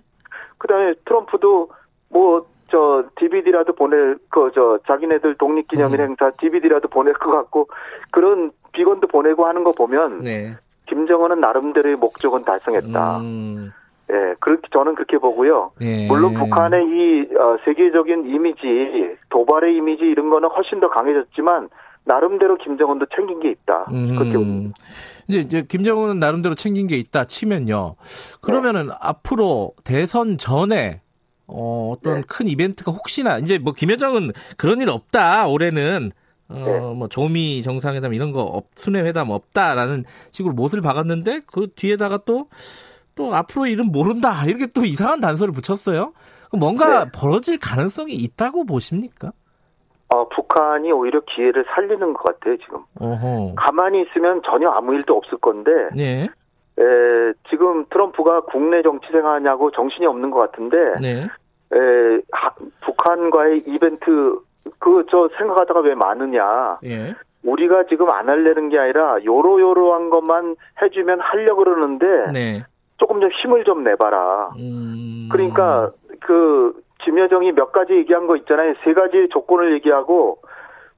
그다음에 0.58 0.94
트럼프도 1.04 1.70
뭐 2.10 2.46
저 2.72 3.04
DVD라도 3.20 3.74
보낼 3.74 4.18
그 4.30 4.50
저 4.56 4.80
자기네들 4.88 5.36
독립기념일 5.36 6.00
음. 6.00 6.06
행사 6.10 6.32
DVD라도 6.40 6.88
보낼 6.88 7.14
것 7.14 7.30
같고 7.30 7.68
그런 8.10 8.52
비건도 8.72 9.08
보내고 9.08 9.46
하는 9.46 9.64
거 9.64 9.72
보면 9.72 10.22
네. 10.22 10.54
김정은은 10.88 11.42
나름대로의 11.42 11.98
목적은 11.98 12.44
달성했다. 12.44 13.18
음. 13.20 13.72
예, 14.12 14.36
그렇게 14.39 14.67
저는 14.74 14.95
그렇게 14.95 15.17
보고요. 15.17 15.71
예. 15.82 16.06
물론 16.08 16.34
북한의 16.34 16.84
이 16.84 17.36
어, 17.36 17.58
세계적인 17.63 18.28
이미지, 18.28 19.15
도발의 19.30 19.76
이미지 19.78 20.04
이런 20.04 20.30
거는 20.30 20.50
훨씬 20.50 20.80
더 20.82 20.89
강해졌지만 20.89 21.69
나름대로 22.04 22.58
김정은도 22.58 23.06
챙긴 23.15 23.39
게 23.39 23.52
있다. 23.52 23.86
음. 23.91 24.15
그렇게 24.17 24.34
봅니다. 24.34 24.74
이제, 25.28 25.39
이제 25.39 25.62
김정은은 25.62 26.19
나름대로 26.19 26.56
챙긴 26.56 26.88
게 26.88 26.97
있다 26.97 27.26
치면요. 27.26 27.95
그러면은 28.41 28.88
네. 28.88 28.93
앞으로 29.00 29.74
대선 29.84 30.38
전에 30.38 31.02
어, 31.47 31.95
어떤 31.95 32.15
네. 32.15 32.21
큰 32.28 32.47
이벤트가 32.47 32.91
혹시나 32.91 33.38
이제 33.38 33.60
뭐 33.60 33.74
김여정은 33.74 34.32
그런 34.58 34.82
일 34.82 34.89
없다 34.89 35.47
올해는 35.47 36.12
어, 36.50 36.65
네. 36.65 36.80
뭐 36.80 37.08
조미 37.08 37.62
정상회담 37.63 38.13
이런 38.13 38.32
거 38.32 38.41
없, 38.41 38.67
순회 38.76 39.02
회담 39.02 39.30
없다라는 39.30 40.04
식으로 40.32 40.54
못을 40.54 40.82
박았는데 40.82 41.41
그 41.45 41.67
뒤에다가 41.76 42.19
또 42.26 42.47
또 43.15 43.34
앞으로 43.34 43.65
일은 43.65 43.91
모른다 43.91 44.43
이렇게 44.45 44.67
또 44.67 44.84
이상한 44.84 45.19
단서를 45.19 45.54
붙였어요. 45.54 46.13
뭔가 46.58 47.06
네. 47.06 47.12
벌어질 47.13 47.60
가능성이 47.60 48.13
있다고 48.13 48.65
보십니까? 48.65 49.32
어, 50.13 50.28
북한이 50.28 50.91
오히려 50.91 51.21
기회를 51.21 51.65
살리는 51.74 52.13
것 52.13 52.24
같아요 52.24 52.58
지금. 52.58 52.80
어허. 53.00 53.56
가만히 53.56 54.02
있으면 54.02 54.41
전혀 54.45 54.69
아무 54.69 54.93
일도 54.93 55.15
없을 55.15 55.38
건데. 55.38 55.71
네. 55.95 56.24
에, 56.24 56.84
지금 57.50 57.86
트럼프가 57.89 58.41
국내 58.41 58.82
정치 58.82 59.08
생활하냐고 59.12 59.71
정신이 59.71 60.06
없는 60.06 60.32
것 60.32 60.39
같은데. 60.39 60.78
네. 61.02 61.24
에, 61.74 62.21
하, 62.32 62.52
북한과의 62.82 63.63
이벤트 63.67 64.39
그 64.80 65.06
저 65.10 65.30
생각하다가 65.38 65.82
왜 65.82 65.95
많으냐. 65.95 66.80
예. 66.86 67.13
우리가 67.43 67.86
지금 67.89 68.10
안 68.10 68.30
할래는 68.30 68.69
게 68.69 68.78
아니라 68.78 69.17
요로요로한 69.24 70.10
것만 70.10 70.56
해주면 70.82 71.19
하려 71.19 71.56
고 71.56 71.63
그러는데 71.63 72.06
네. 72.32 72.63
조금 73.02 73.20
좀 73.20 73.32
힘을 73.32 73.64
좀 73.64 73.84
내봐라. 73.84 74.52
음. 74.60 75.28
그러니까 75.32 75.90
그 76.20 76.80
김여정이 77.04 77.52
몇 77.54 77.72
가지 77.72 77.94
얘기한 77.94 78.28
거 78.28 78.38
있잖아요. 78.38 78.76
세 78.84 78.94
가지 78.94 79.28
조건을 79.32 79.74
얘기하고 79.74 80.38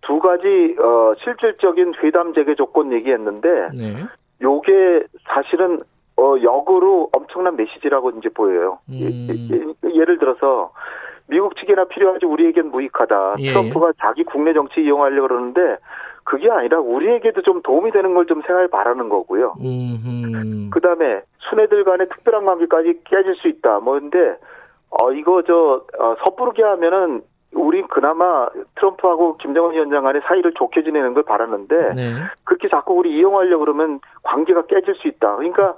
두 0.01 0.19
가지 0.19 0.75
어 0.79 1.13
실질적인 1.23 1.93
회담 2.03 2.33
재개 2.33 2.55
조건 2.55 2.91
얘기했는데 2.91 3.69
네. 3.73 3.95
요게 4.41 5.03
사실은 5.33 5.79
어 6.17 6.35
역으로 6.43 7.09
엄청난 7.15 7.55
메시지라고 7.55 8.11
이제 8.11 8.27
보여요. 8.27 8.79
음. 8.89 9.73
예, 9.85 10.03
를 10.03 10.19
들어서 10.19 10.73
미국 11.29 11.55
측이나 11.55 11.85
필요하지 11.85 12.25
우리에겐 12.25 12.69
무익하다. 12.69 13.35
예. 13.39 13.53
트럼프가 13.53 13.93
자기 14.01 14.25
국내 14.25 14.51
정치 14.51 14.81
이용하려고 14.81 15.29
그러는데 15.29 15.77
그게 16.23 16.49
아니라 16.49 16.79
우리에게도 16.79 17.41
좀 17.41 17.61
도움이 17.61 17.91
되는 17.91 18.13
걸 18.13 18.25
좀 18.25 18.41
생각해 18.41 18.67
바라는 18.67 19.09
거고요. 19.09 19.55
그 20.71 20.79
다음에 20.81 21.21
순애들 21.49 21.83
간의 21.83 22.07
특별한 22.09 22.45
관계까지 22.45 23.01
깨질 23.03 23.35
수 23.35 23.47
있다. 23.47 23.79
뭐 23.79 23.99
근데 23.99 24.37
어 24.89 25.11
이거 25.11 25.41
저 25.43 25.83
어, 25.99 26.15
섣부르게 26.23 26.63
하면은 26.63 27.21
우리 27.53 27.81
그나마 27.83 28.47
트럼프하고 28.75 29.37
김정은 29.37 29.73
위원장 29.73 30.03
간의 30.03 30.21
사이를 30.25 30.53
좋게 30.53 30.83
지내는 30.83 31.13
걸 31.13 31.23
바랐는데 31.23 31.93
네. 31.95 32.13
그렇게 32.45 32.67
자꾸 32.69 32.93
우리 32.95 33.15
이용하려고 33.15 33.59
그러면 33.59 33.99
관계가 34.23 34.63
깨질 34.67 34.95
수 34.95 35.07
있다. 35.07 35.35
그러니까 35.35 35.75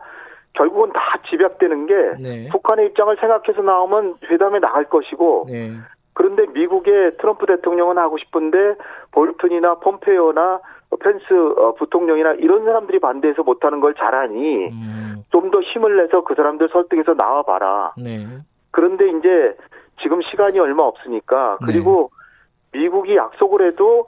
결국은 0.53 0.93
다 0.93 1.01
집약되는 1.29 1.85
게 1.87 1.93
네. 2.21 2.47
북한의 2.51 2.87
입장을 2.87 3.13
생각해서 3.19 3.61
나오면 3.61 4.15
회담에 4.29 4.59
나갈 4.59 4.85
것이고 4.85 5.47
네. 5.49 5.71
그런데 6.15 6.45
미국의 6.47 7.17
트럼프 7.17 7.45
대통령은 7.45 7.97
하고 7.97 8.17
싶은데 8.17 8.75
볼튼이나 9.11 9.75
폼페이오나 9.75 10.61
펜스 10.99 11.33
어, 11.57 11.73
부통령이나 11.75 12.33
이런 12.35 12.63
사람들이 12.63 12.99
반대해서 12.99 13.43
못하는 13.43 13.81
걸 13.81 13.93
잘하니 13.93 14.67
음. 14.67 15.23
좀더 15.29 15.59
힘을 15.61 15.97
내서 15.97 16.23
그 16.23 16.33
사람들 16.33 16.69
설득해서 16.69 17.15
나와봐라. 17.15 17.95
네. 17.97 18.25
그런데 18.71 19.09
이제 19.09 19.57
지금 20.01 20.21
시간이 20.21 20.57
얼마 20.57 20.83
없으니까 20.83 21.57
그리고 21.65 22.11
네. 22.71 22.79
미국이 22.79 23.15
약속을 23.17 23.67
해도 23.67 24.07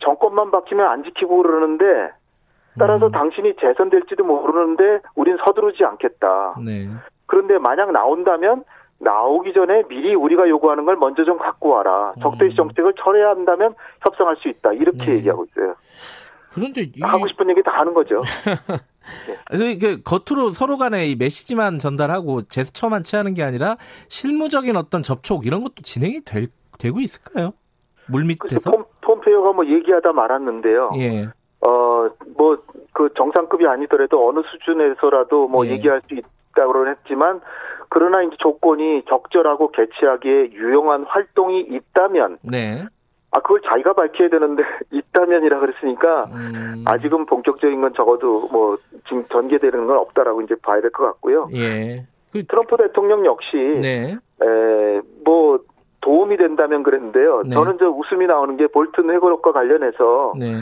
정권만 0.00 0.50
바뀌면 0.50 0.86
안 0.86 1.04
지키고 1.04 1.42
그러는데 1.42 2.10
따라서 2.78 3.06
음. 3.06 3.12
당신이 3.12 3.56
재선될지도 3.56 4.24
모르는데 4.24 5.00
우린 5.14 5.38
서두르지 5.42 5.84
않겠다. 5.84 6.56
네. 6.62 6.88
그런데 7.24 7.58
만약 7.58 7.92
나온다면 7.92 8.64
나오기 8.98 9.52
전에 9.52 9.82
미리 9.88 10.14
우리가 10.14 10.48
요구하는 10.48 10.84
걸 10.84 10.96
먼저 10.96 11.24
좀 11.24 11.38
갖고 11.38 11.70
와라. 11.70 12.14
적대시 12.20 12.54
음. 12.54 12.56
정책을 12.56 12.94
철회해야 13.02 13.30
한다면 13.30 13.74
협상할 14.02 14.36
수 14.36 14.48
있다. 14.48 14.72
이렇게 14.72 15.04
네. 15.04 15.12
얘기하고 15.16 15.44
있어요. 15.44 15.74
그런데 16.54 16.82
이... 16.82 17.02
하고 17.02 17.28
싶은 17.28 17.50
얘기 17.50 17.62
다 17.62 17.72
하는 17.72 17.92
거죠. 17.92 18.22
네. 19.52 19.78
그 19.78 20.02
겉으로 20.02 20.50
서로 20.50 20.78
간에 20.78 21.06
이 21.06 21.14
메시지만 21.14 21.78
전달하고 21.78 22.42
제스처만 22.42 23.02
취하는 23.02 23.34
게 23.34 23.42
아니라 23.42 23.76
실무적인 24.08 24.74
어떤 24.76 25.02
접촉 25.02 25.46
이런 25.46 25.62
것도 25.62 25.82
진행이 25.82 26.22
될, 26.24 26.48
되고 26.78 26.98
있을까요? 26.98 27.52
물밑에서? 28.08 28.70
폼, 28.70 28.84
폼페이오가 29.02 29.52
뭐 29.52 29.66
얘기하다 29.66 30.12
말았는데요. 30.12 30.90
예. 30.96 31.26
어, 31.66 32.08
뭐, 32.36 32.56
그 32.92 33.10
정상급이 33.16 33.66
아니더라도 33.66 34.28
어느 34.28 34.40
수준에서라도 34.50 35.48
뭐 35.48 35.66
예. 35.66 35.72
얘기할 35.72 36.00
수 36.08 36.14
있 36.14 36.24
다고 36.56 36.88
했지만, 36.88 37.40
그러나 37.88 38.22
이제 38.22 38.34
조건이 38.38 39.02
적절하고 39.08 39.70
개최하기에 39.70 40.52
유용한 40.52 41.04
활동이 41.04 41.60
있다면, 41.60 42.38
네. 42.42 42.84
아, 43.30 43.40
그걸 43.40 43.60
자기가 43.62 43.92
밝혀야 43.92 44.28
되는데, 44.28 44.62
있다면이라 44.90 45.60
그랬으니까, 45.60 46.24
음. 46.32 46.84
아직은 46.86 47.26
본격적인 47.26 47.80
건 47.80 47.92
적어도 47.94 48.48
뭐, 48.50 48.76
지금 49.08 49.24
전개되는 49.28 49.86
건 49.86 49.98
없다라고 49.98 50.42
이제 50.42 50.54
봐야 50.62 50.80
될 50.80 50.90
것 50.90 51.04
같고요. 51.04 51.48
예. 51.54 52.06
그... 52.32 52.44
트럼프 52.46 52.76
대통령 52.76 53.24
역시, 53.24 53.56
네. 53.56 54.16
에, 54.42 55.00
뭐, 55.24 55.60
도움이 56.00 56.36
된다면 56.36 56.82
그랬는데요. 56.82 57.42
네. 57.46 57.54
저는 57.54 57.78
저 57.78 57.88
웃음이 57.88 58.26
나오는 58.26 58.56
게 58.56 58.66
볼튼 58.68 59.10
회고록과 59.10 59.52
관련해서, 59.52 60.34
네. 60.38 60.60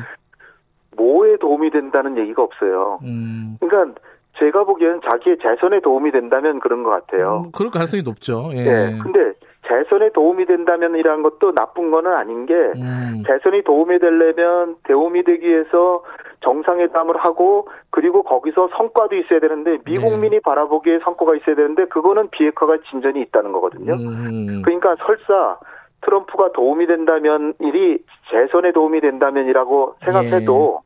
뭐에 0.96 1.37
도움이 1.38 1.70
된다는 1.70 2.16
얘기가 2.16 2.42
없어요. 2.42 3.00
음. 3.02 3.57
그러니까 3.61 4.00
제가 4.38 4.64
보기에는 4.64 5.01
자기의 5.11 5.38
재선에 5.38 5.81
도움이 5.81 6.11
된다면 6.11 6.61
그런 6.61 6.83
것 6.83 6.90
같아요. 6.90 7.44
음, 7.47 7.53
그럴 7.53 7.70
가능성이 7.70 8.03
높죠. 8.03 8.51
예. 8.53 8.64
네. 8.64 8.99
근데 9.03 9.33
재선에 9.66 10.11
도움이 10.11 10.44
된다면이라는 10.47 11.23
것도 11.23 11.53
나쁜 11.55 11.90
거는 11.90 12.12
아닌 12.12 12.47
게 12.47 12.55
음. 12.55 13.23
재선이 13.27 13.62
도움이 13.62 13.99
되려면 13.99 14.77
도움이 14.87 15.25
되기 15.25 15.49
위해서 15.49 16.03
정상회담을 16.40 17.16
하고 17.16 17.68
그리고 17.90 18.23
거기서 18.23 18.68
성과도 18.77 19.16
있어야 19.16 19.40
되는데 19.40 19.79
미국민이 19.87 20.37
네. 20.37 20.40
바라보기에 20.40 20.99
성과가 21.05 21.37
있어야 21.37 21.55
되는데 21.55 21.87
그거는 21.87 22.29
비핵화가 22.31 22.79
진전이 22.90 23.20
있다는 23.23 23.53
거거든요. 23.53 23.94
음. 23.94 24.62
그러니까 24.62 24.97
설사 25.07 25.59
트럼프가 26.03 26.53
도움이 26.53 26.87
된다면 26.87 27.55
일이 27.61 27.99
재선에 28.31 28.73
도움이 28.73 29.01
된다면이라고 29.01 29.97
생각해도 30.05 30.81
예. 30.83 30.84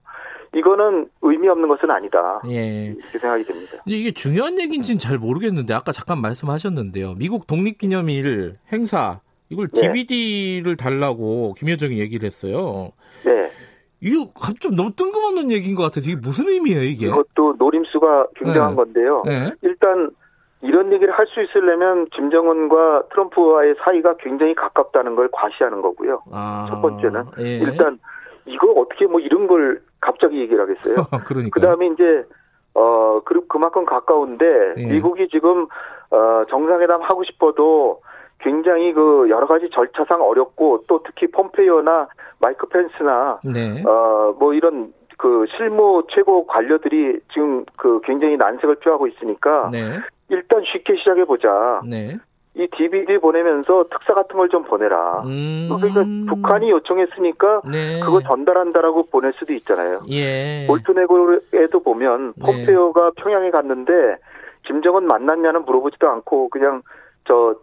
이거는 0.55 1.09
의미 1.23 1.49
없는 1.49 1.69
것은 1.69 1.91
아니다. 1.91 2.41
예. 2.49 2.87
이렇게 2.87 3.19
생각이 3.19 3.45
됩니다. 3.45 3.79
이게 3.87 4.13
중요한 4.13 4.59
얘기인지는 4.59 4.99
잘 4.99 5.19
모르겠는데 5.19 5.75
아까 5.75 5.93
잠깐 5.93 6.21
말씀하셨는데요. 6.21 7.15
미국 7.15 7.47
독립기념일 7.47 8.57
행사 8.73 9.21
이걸 9.51 9.69
DVD를 9.69 10.77
네. 10.77 10.83
달라고 10.83 11.55
김여정이 11.55 11.99
얘기를 11.99 12.27
했어요. 12.27 12.91
네. 13.25 13.51
이거 14.01 14.29
좀 14.61 14.77
너무 14.77 14.93
뜬금없는 14.95 15.51
얘기인 15.51 15.75
것 15.75 15.83
같아서 15.83 16.09
이게 16.09 16.21
무슨 16.21 16.49
의미예요 16.49 16.83
이게? 16.83 17.07
이것도 17.07 17.57
노림수가 17.59 18.29
굉장한 18.37 18.71
네. 18.71 18.77
건데요. 18.77 19.23
네. 19.27 19.51
일단 19.63 20.11
이런 20.61 20.93
얘기를 20.93 21.13
할 21.13 21.27
수 21.29 21.43
있으려면 21.43 22.07
김정은과 22.11 23.05
트럼프와의 23.11 23.77
사이가 23.85 24.17
굉장히 24.19 24.55
가깝다는 24.55 25.15
걸 25.15 25.29
과시하는 25.33 25.83
거고요. 25.83 26.23
아, 26.33 26.67
첫 26.71 26.81
번째는 26.81 27.25
예. 27.41 27.59
일단 27.59 27.99
이거 28.47 28.73
어떻게 28.73 29.07
뭐 29.07 29.21
이런 29.21 29.47
걸 29.47 29.81
갑자기 30.01 30.41
얘기를 30.41 30.61
하겠어요. 30.63 31.07
그러니까. 31.27 31.61
그다음에 31.61 31.87
이제 31.89 32.25
어 32.75 33.21
그, 33.25 33.47
그만큼 33.49 33.85
가까운데 33.85 34.75
예. 34.77 34.87
미국이 34.87 35.29
지금 35.29 35.67
어 36.11 36.45
정상회담 36.49 37.03
하고 37.03 37.25
싶어도 37.25 38.01
굉장히 38.41 38.93
그 38.93 39.27
여러 39.31 39.47
가지 39.47 39.69
절차상 39.71 40.23
어렵고 40.23 40.85
또 40.87 41.03
특히 41.05 41.27
폼페이오나 41.31 42.09
마이크 42.41 42.67
펜스나 42.69 43.41
네. 43.45 43.83
어 43.85 44.19
뭐 44.39 44.55
이런 44.55 44.93
그 45.17 45.45
실무 45.57 46.05
최고 46.15 46.47
관료들이 46.47 47.21
지금 47.33 47.65
그 47.77 48.01
굉장히 48.05 48.37
난색을 48.37 48.77
표하고 48.77 49.07
있으니까 49.09 49.69
네. 49.73 49.99
일단 50.29 50.63
쉽게 50.73 50.97
시작해 50.97 51.25
보자. 51.25 51.83
네. 51.85 52.17
이 52.59 52.67
DVD 52.67 53.19
보내면서 53.19 53.85
특사 53.91 54.15
같은 54.15 54.37
걸 54.37 54.49
좀 54.49 54.65
보내라. 54.65 55.23
음. 55.27 55.69
그러니까 55.69 56.03
북한이 56.35 56.71
요청했으니까 56.71 57.61
네. 57.71 58.01
그거 58.01 58.21
전달한다라고 58.23 59.05
보낼 59.13 59.33
수도 59.33 59.53
있잖아요. 59.53 60.01
예. 60.09 60.65
볼트네고에도 60.67 61.81
보면 61.85 62.33
네. 62.37 62.47
폼페오가 62.47 63.11
평양에 63.17 63.51
갔는데 63.51 64.17
김정은 64.65 65.05
만났냐는 65.07 65.65
물어보지도 65.67 66.09
않고 66.09 66.49
그냥 66.49 66.83
저 67.27 67.55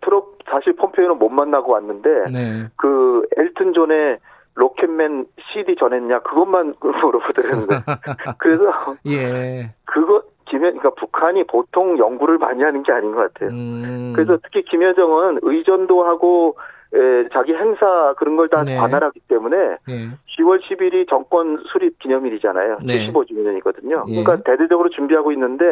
트럭 0.00 0.38
사실 0.50 0.72
폼페오는 0.74 1.18
못 1.18 1.28
만나고 1.28 1.72
왔는데 1.72 2.10
네. 2.32 2.66
그 2.76 3.26
엘튼 3.36 3.74
존의 3.74 4.18
로켓맨 4.54 5.26
CD 5.52 5.76
전했냐 5.76 6.20
그것만 6.20 6.74
물어보더라고요. 6.80 7.78
그래서 8.38 8.64
예. 9.06 9.70
그거 9.84 10.22
김여, 10.46 10.60
그러니까 10.60 10.90
북한이 10.90 11.44
보통 11.44 11.98
연구를 11.98 12.38
많이 12.38 12.62
하는 12.62 12.82
게 12.82 12.92
아닌 12.92 13.12
것 13.12 13.32
같아요. 13.32 13.50
음. 13.50 14.12
그래서 14.14 14.38
특히 14.42 14.62
김여정은 14.62 15.40
의전도 15.42 16.04
하고 16.04 16.56
에, 16.94 17.28
자기 17.32 17.54
행사 17.54 18.14
그런 18.18 18.36
걸다 18.36 18.64
네. 18.64 18.76
관할하기 18.76 19.20
때문에 19.26 19.56
네. 19.88 20.08
10월 20.38 20.60
10일이 20.60 21.08
정권 21.08 21.62
수립 21.72 21.98
기념일이잖아요. 21.98 22.80
네. 22.84 23.10
75주년이거든요. 23.10 24.04
예. 24.08 24.22
그러니까 24.22 24.36
대대적으로 24.44 24.90
준비하고 24.90 25.32
있는데 25.32 25.64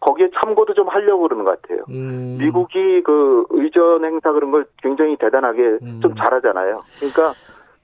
거기에 0.00 0.28
참고도 0.42 0.74
좀 0.74 0.88
하려고 0.88 1.22
그러는 1.22 1.44
것 1.44 1.62
같아요. 1.62 1.84
음. 1.88 2.36
미국이 2.38 3.02
그 3.02 3.46
의전 3.50 4.04
행사 4.04 4.32
그런 4.32 4.50
걸 4.50 4.66
굉장히 4.82 5.16
대단하게 5.16 5.78
음. 5.82 6.00
좀 6.02 6.14
잘하잖아요. 6.14 6.80
그러니까 6.98 7.32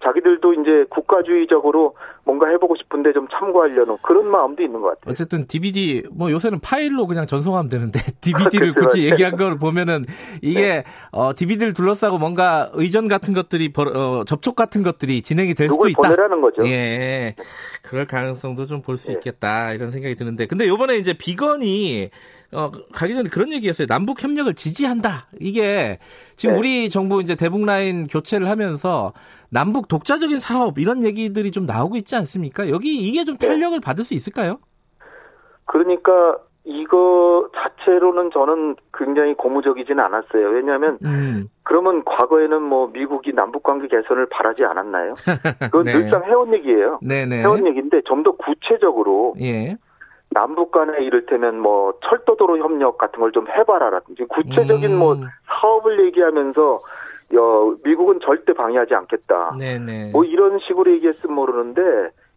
자기들도 0.05 0.53
이제 0.55 0.85
국가주의적으로 0.91 1.97
뭔가 2.25 2.49
해보고 2.49 2.77
싶은데 2.77 3.13
좀 3.13 3.27
참고하려는 3.29 3.97
그런 4.03 4.27
마음도 4.27 4.63
있는 4.63 4.81
것 4.81 4.89
같아요. 4.89 5.11
어쨌든 5.11 5.47
DVD 5.47 6.05
뭐 6.13 6.31
요새는 6.31 6.61
파일로 6.61 7.07
그냥 7.07 7.27
전송하면 7.27 7.71
되는데 7.71 8.01
DVD를. 8.21 8.75
굳이 8.75 9.11
얘기한 9.11 9.37
걸 9.37 9.59
보면은 9.59 10.05
이게 10.43 10.61
네. 10.61 10.85
어, 11.13 11.35
DVD를 11.35 11.73
둘러싸고 11.75 12.19
뭔가 12.19 12.71
의전 12.75 13.09
같은 13.09 13.35
것들이 13.35 13.73
어, 13.77 14.25
접촉 14.27 14.57
같은 14.57 14.83
것들이 14.83 15.23
진행이 15.23 15.55
될 15.55 15.69
수도 15.71 15.89
있다. 15.89 16.03
보내라는 16.03 16.41
거죠. 16.41 16.67
예, 16.67 17.35
그럴 17.83 18.07
가능성도 18.07 18.67
좀 18.67 18.83
볼수 18.83 19.09
네. 19.09 19.15
있겠다 19.15 19.73
이런 19.73 19.91
생각이 19.91 20.15
드는데 20.17 20.47
근데 20.47 20.67
요번에 20.69 20.97
이제 20.97 21.15
비건이 21.15 22.11
어, 22.53 22.71
가기 22.93 23.15
전에 23.15 23.29
그런 23.29 23.53
얘기였어요. 23.53 23.87
남북 23.87 24.23
협력을 24.23 24.53
지지한다. 24.55 25.27
이게 25.41 25.99
지금 26.37 26.55
네. 26.55 26.59
우리 26.61 26.91
정부 26.91 27.21
이제 27.21 27.35
대북 27.35 27.65
라인 27.65 28.07
교체를 28.07 28.49
하면서 28.49 29.13
남북 29.51 29.89
독자적인 29.89 30.39
사업 30.41 30.79
이런 30.79 31.05
얘기들이 31.05 31.51
좀 31.51 31.67
나오고 31.67 31.97
있지 31.97 32.17
않습니까? 32.17 32.69
여기 32.69 32.97
이게 32.97 33.25
좀 33.25 33.37
네. 33.37 33.49
탄력을 33.49 33.79
네. 33.79 33.85
받을 33.85 34.05
수 34.05 34.15
있을까요? 34.15 34.59
그러니까 35.67 36.37
이거 36.67 37.49
자체로는 37.55 38.31
저는 38.33 38.77
굉장히 38.97 39.35
고무적이지는 39.35 40.03
않았어요. 40.03 40.49
왜냐하면 40.49 40.99
음. 41.05 41.49
그러면 41.63 42.03
과거에는 42.05 42.63
뭐 42.63 42.89
미국이 42.89 43.33
남북 43.35 43.63
관계 43.63 43.87
개선을 43.89 44.27
바라지 44.31 44.65
않았나요? 44.65 45.13
그건 45.71 45.83
네. 45.83 45.93
늘상 45.93 46.25
해온 46.25 46.55
얘기예요. 46.55 46.99
네네. 47.03 47.41
해온 47.41 47.67
얘기인데 47.67 48.01
좀 48.07 48.23
더 48.25 48.33
구체적으로 48.33 49.35
예. 49.43 49.77
남북 50.35 50.73
간에 50.73 51.03
이를테면 51.05 51.61
뭐 51.61 51.95
철도도로 52.09 52.59
협력 52.59 52.99
같은 52.99 53.21
걸 53.21 53.31
좀 53.35 53.49
해봐라라든지 53.49 54.25
구체적인 54.25 54.97
뭐 54.97 55.15
음. 55.15 55.21
뭐 55.21 55.29
사업을 55.47 56.05
얘기하면서 56.07 56.79
여, 57.35 57.77
미국은 57.83 58.21
절대 58.21 58.53
방해하지 58.53 58.95
않겠다. 58.95 59.55
네네. 59.59 60.11
뭐 60.13 60.25
이런 60.25 60.59
식으로 60.61 60.93
얘기했으면 60.93 61.35
모르는데 61.35 61.81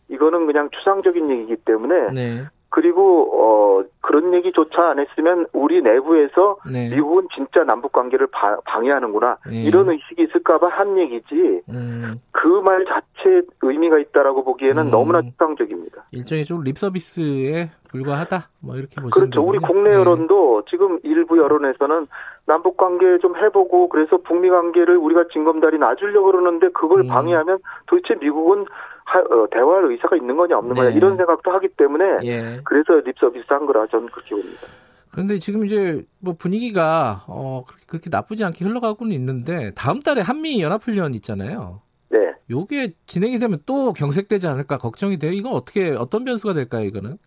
이거는 0.09 0.47
그냥 0.47 0.69
추상적인 0.71 1.29
얘기이기 1.29 1.57
때문에 1.57 2.11
네. 2.13 2.45
그리고 2.69 3.29
어 3.33 3.83
그런 4.01 4.33
얘기조차 4.33 4.89
안 4.89 4.99
했으면 4.99 5.47
우리 5.53 5.81
내부에서 5.81 6.57
네. 6.71 6.89
미국은 6.89 7.27
진짜 7.35 7.63
남북 7.63 7.91
관계를 7.93 8.27
방해하는구나 8.65 9.37
네. 9.49 9.63
이런 9.63 9.89
의식이 9.89 10.23
있을까봐 10.23 10.67
한 10.67 10.97
얘기지 10.97 11.61
음. 11.69 12.19
그말 12.31 12.85
자체 12.85 13.41
의미가 13.61 13.99
있다라고 13.99 14.43
보기에는 14.43 14.87
음. 14.87 14.91
너무나 14.91 15.21
추상적입니다. 15.21 16.05
일종의 16.11 16.45
좀 16.45 16.63
립서비스에 16.63 17.69
불과하다 17.89 18.49
뭐 18.61 18.75
이렇게 18.75 19.01
보시는 19.01 19.11
그렇죠. 19.11 19.41
거군요. 19.41 19.49
우리 19.49 19.59
국내 19.59 19.89
네. 19.91 19.95
여론도 19.95 20.63
네. 20.65 20.69
지금 20.69 20.99
일부 21.03 21.37
여론에서는 21.37 22.07
남북 22.45 22.77
관계 22.77 23.17
좀 23.19 23.35
해보고 23.35 23.89
그래서 23.89 24.17
북미 24.17 24.49
관계를 24.49 24.97
우리가 24.97 25.25
징검다리 25.31 25.77
놔주려고 25.77 26.31
그러는데 26.31 26.69
그걸 26.69 27.01
음. 27.01 27.07
방해하면 27.07 27.59
도대체 27.87 28.15
미국은 28.19 28.65
하, 29.07 29.19
어, 29.21 29.47
대화할 29.49 29.85
의사가 29.85 30.17
있는 30.17 30.35
거냐 30.35 30.57
없는 30.57 30.73
네. 30.73 30.81
거냐 30.81 30.95
이런 30.95 31.15
생각도 31.15 31.51
하기 31.51 31.69
때문에 31.69 32.17
예. 32.25 32.59
그래서 32.65 32.95
립서비스 33.05 33.45
한 33.47 33.65
거라 33.65 33.87
저는 33.87 34.07
그렇게 34.07 34.31
봅니다. 34.31 34.67
그런데 35.11 35.39
지금 35.39 35.65
이제 35.65 36.03
뭐 36.19 36.35
분위기가 36.37 37.23
어 37.27 37.63
그렇게 37.87 38.09
나쁘지 38.11 38.43
않게 38.43 38.65
흘러가고는 38.65 39.13
있는데 39.13 39.71
다음 39.75 40.01
달에 40.01 40.21
한미 40.21 40.61
연합훈련 40.61 41.13
있잖아요. 41.15 41.81
네. 42.09 42.33
요게 42.51 42.93
진행이 43.05 43.39
되면 43.39 43.59
또 43.65 43.93
경색되지 43.93 44.45
않을까 44.47 44.77
걱정이 44.77 45.17
돼요. 45.17 45.31
이건 45.31 45.53
어떻게 45.53 45.91
어떤 45.91 46.25
변수가 46.25 46.53
될까요, 46.53 46.83
이거는? 46.85 47.17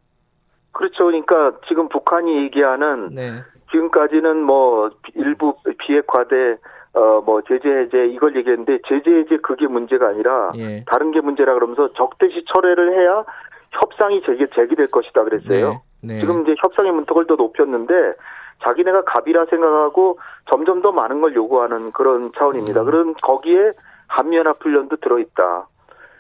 그렇죠. 0.73 1.05
그러니까 1.07 1.53
지금 1.67 1.89
북한이 1.89 2.45
얘기하는 2.45 3.15
네. 3.15 3.43
지금까지는 3.71 4.43
뭐 4.43 4.91
일부 5.15 5.57
비핵화돼 5.79 6.59
어 6.95 7.21
뭐 7.25 7.43
제재 7.43 7.69
해제 7.69 8.07
이걸 8.07 8.35
얘기했는데 8.37 8.79
제재 8.89 9.11
해제 9.11 9.37
그게 9.39 9.67
문제가 9.67 10.09
아니라 10.09 10.53
예. 10.57 10.85
다른 10.87 11.13
게 11.13 11.21
문제라 11.21 11.55
그러면서 11.55 11.93
적대시 11.93 12.45
철회를 12.53 12.95
해야 12.99 13.25
협상이 13.71 14.23
제기 14.27 14.47
제기될 14.55 14.91
것이다 14.91 15.23
그랬어요. 15.25 15.83
네. 16.03 16.15
네. 16.15 16.21
지금 16.21 16.43
이제 16.43 16.55
협상의 16.61 16.93
문턱을 16.93 17.27
더 17.27 17.37
높였는데 17.37 17.95
자기네가 18.65 19.05
갑이라 19.05 19.47
생각하고 19.47 20.19
점점 20.51 20.83
더 20.83 20.93
많은 20.93 21.21
걸 21.21 21.35
요구하는 21.35 21.93
그런 21.93 22.33
차원입니다. 22.37 22.83
음. 22.83 22.87
그런 22.87 23.15
거기에 23.23 23.73
한미연합 24.09 24.57
훈련도 24.61 24.97
들어있다. 24.97 25.67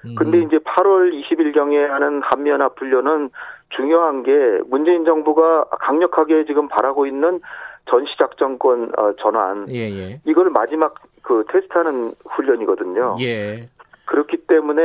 음. 0.06 0.14
근데 0.16 0.38
이제 0.38 0.58
8월 0.58 1.12
20일경에 1.12 1.88
하는 1.88 2.22
한미연합 2.22 2.78
훈련은 2.78 3.30
중요한 3.70 4.22
게 4.22 4.32
문재인 4.66 5.04
정부가 5.04 5.64
강력하게 5.80 6.44
지금 6.44 6.68
바라고 6.68 7.06
있는 7.06 7.40
전시작전권 7.90 8.92
어, 8.98 9.12
전환 9.20 9.66
예, 9.70 9.90
예. 9.90 10.20
이걸 10.24 10.50
마지막 10.50 10.94
그 11.22 11.44
테스트하는 11.50 12.12
훈련이거든요. 12.30 13.16
예. 13.20 13.68
그렇기 14.06 14.38
때문에 14.46 14.80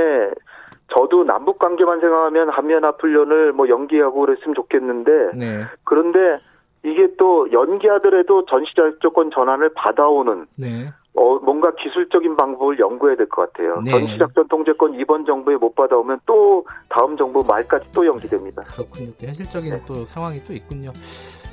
저도 0.95 1.23
남북 1.23 1.57
관계만 1.59 1.99
생각하면 1.99 2.49
한미연 2.49 2.83
합 2.83 3.01
훈련을 3.01 3.53
뭐 3.53 3.67
연기하고 3.69 4.21
그랬으면 4.21 4.53
좋겠는데 4.55 5.11
네. 5.35 5.63
그런데 5.83 6.39
이게 6.83 7.07
또 7.17 7.51
연기하더라도 7.51 8.45
전시작전 8.45 9.31
전환을 9.33 9.69
받아오는 9.75 10.45
네. 10.55 10.89
어, 11.15 11.39
뭔가 11.39 11.71
기술적인 11.73 12.35
방법을 12.35 12.77
연구해야 12.77 13.15
될 13.15 13.27
것 13.29 13.51
같아요. 13.51 13.81
네. 13.83 13.89
전시작전 13.91 14.47
통제권 14.47 14.99
이번 14.99 15.25
정부에 15.25 15.55
못 15.55 15.73
받아오면 15.73 16.19
또 16.27 16.65
다음 16.89 17.17
정부 17.17 17.43
말까지 17.47 17.91
또 17.93 18.05
연기됩니다. 18.05 18.61
그렇군요. 18.63 19.11
현실적인 19.19 19.73
네. 19.73 19.81
또 19.87 20.05
상황이 20.05 20.39
또 20.43 20.53
있군요. 20.53 20.91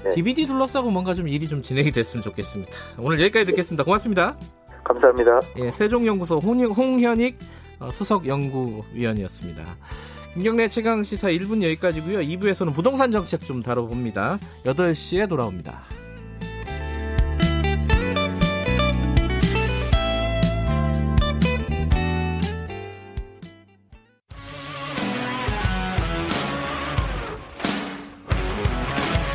네. 0.04 0.10
DVD 0.10 0.46
둘러싸고 0.46 0.90
뭔가 0.90 1.14
좀 1.14 1.28
일이 1.28 1.48
좀 1.48 1.62
진행이 1.62 1.90
됐으면 1.90 2.22
좋겠습니다. 2.22 2.72
오늘 2.98 3.20
여기까지 3.20 3.46
듣겠습니다. 3.46 3.84
고맙습니다. 3.84 4.36
감사합니다. 4.84 5.40
예, 5.58 5.70
세종연구소 5.70 6.38
홍 6.38 7.00
현익 7.00 7.38
어, 7.78 7.90
수석 7.90 8.26
연구위원이었습니다. 8.26 9.76
김경래 10.34 10.68
최강 10.68 11.02
시사 11.02 11.28
1분 11.28 11.62
여기까지고요. 11.62 12.20
2부에서는 12.20 12.74
부동산 12.74 13.10
정책 13.10 13.40
좀 13.42 13.62
다뤄봅니다. 13.62 14.38
8시에 14.64 15.28
돌아옵니다. 15.28 15.82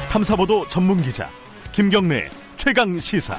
탐사보도 0.09 0.67
전문 0.69 1.01
기자 1.01 1.29
김경래 1.73 2.29
최강 2.55 2.97
시사. 2.97 3.37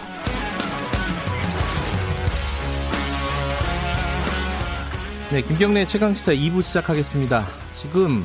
네, 5.33 5.43
김경래 5.43 5.87
최강 5.87 6.15
시사 6.15 6.33
2부 6.33 6.63
시작하겠습니다. 6.63 7.47
지금 7.75 8.25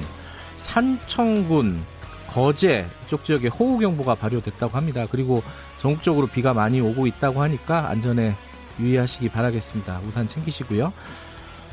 산청군 0.58 1.82
거제 2.28 2.86
이쪽 3.06 3.24
지역에 3.24 3.48
호우 3.48 3.80
경보가 3.80 4.16
발효됐다고 4.16 4.78
합니다. 4.78 5.08
그리고 5.10 5.42
전국적으로 5.80 6.28
비가 6.28 6.54
많이 6.54 6.82
오고 6.82 7.08
있다고 7.08 7.42
하니까 7.42 7.90
안전에 7.90 8.36
유의하시기 8.80 9.30
바라겠습니다. 9.30 10.02
우산 10.08 10.28
챙기시고요. 10.28 10.92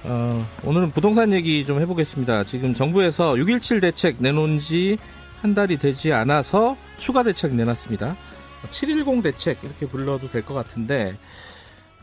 어, 0.04 0.46
오늘은 0.64 0.92
부동산 0.92 1.33
얘기 1.33 1.64
좀 1.64 1.80
해보겠습니다. 1.80 2.44
지금 2.44 2.74
정부에서 2.74 3.35
6.17 3.35 3.80
대책 3.80 4.16
내놓은 4.18 4.61
지 4.61 4.98
한 5.42 5.55
달이 5.55 5.79
되지 5.79 6.12
않아서 6.12 6.76
추가 6.98 7.22
대책 7.22 7.55
내놨습니다. 7.55 8.14
710 8.70 9.22
대책 9.22 9.64
이렇게 9.64 9.87
불러도 9.87 10.29
될 10.29 10.42
것 10.44 10.53
같은데 10.55 11.14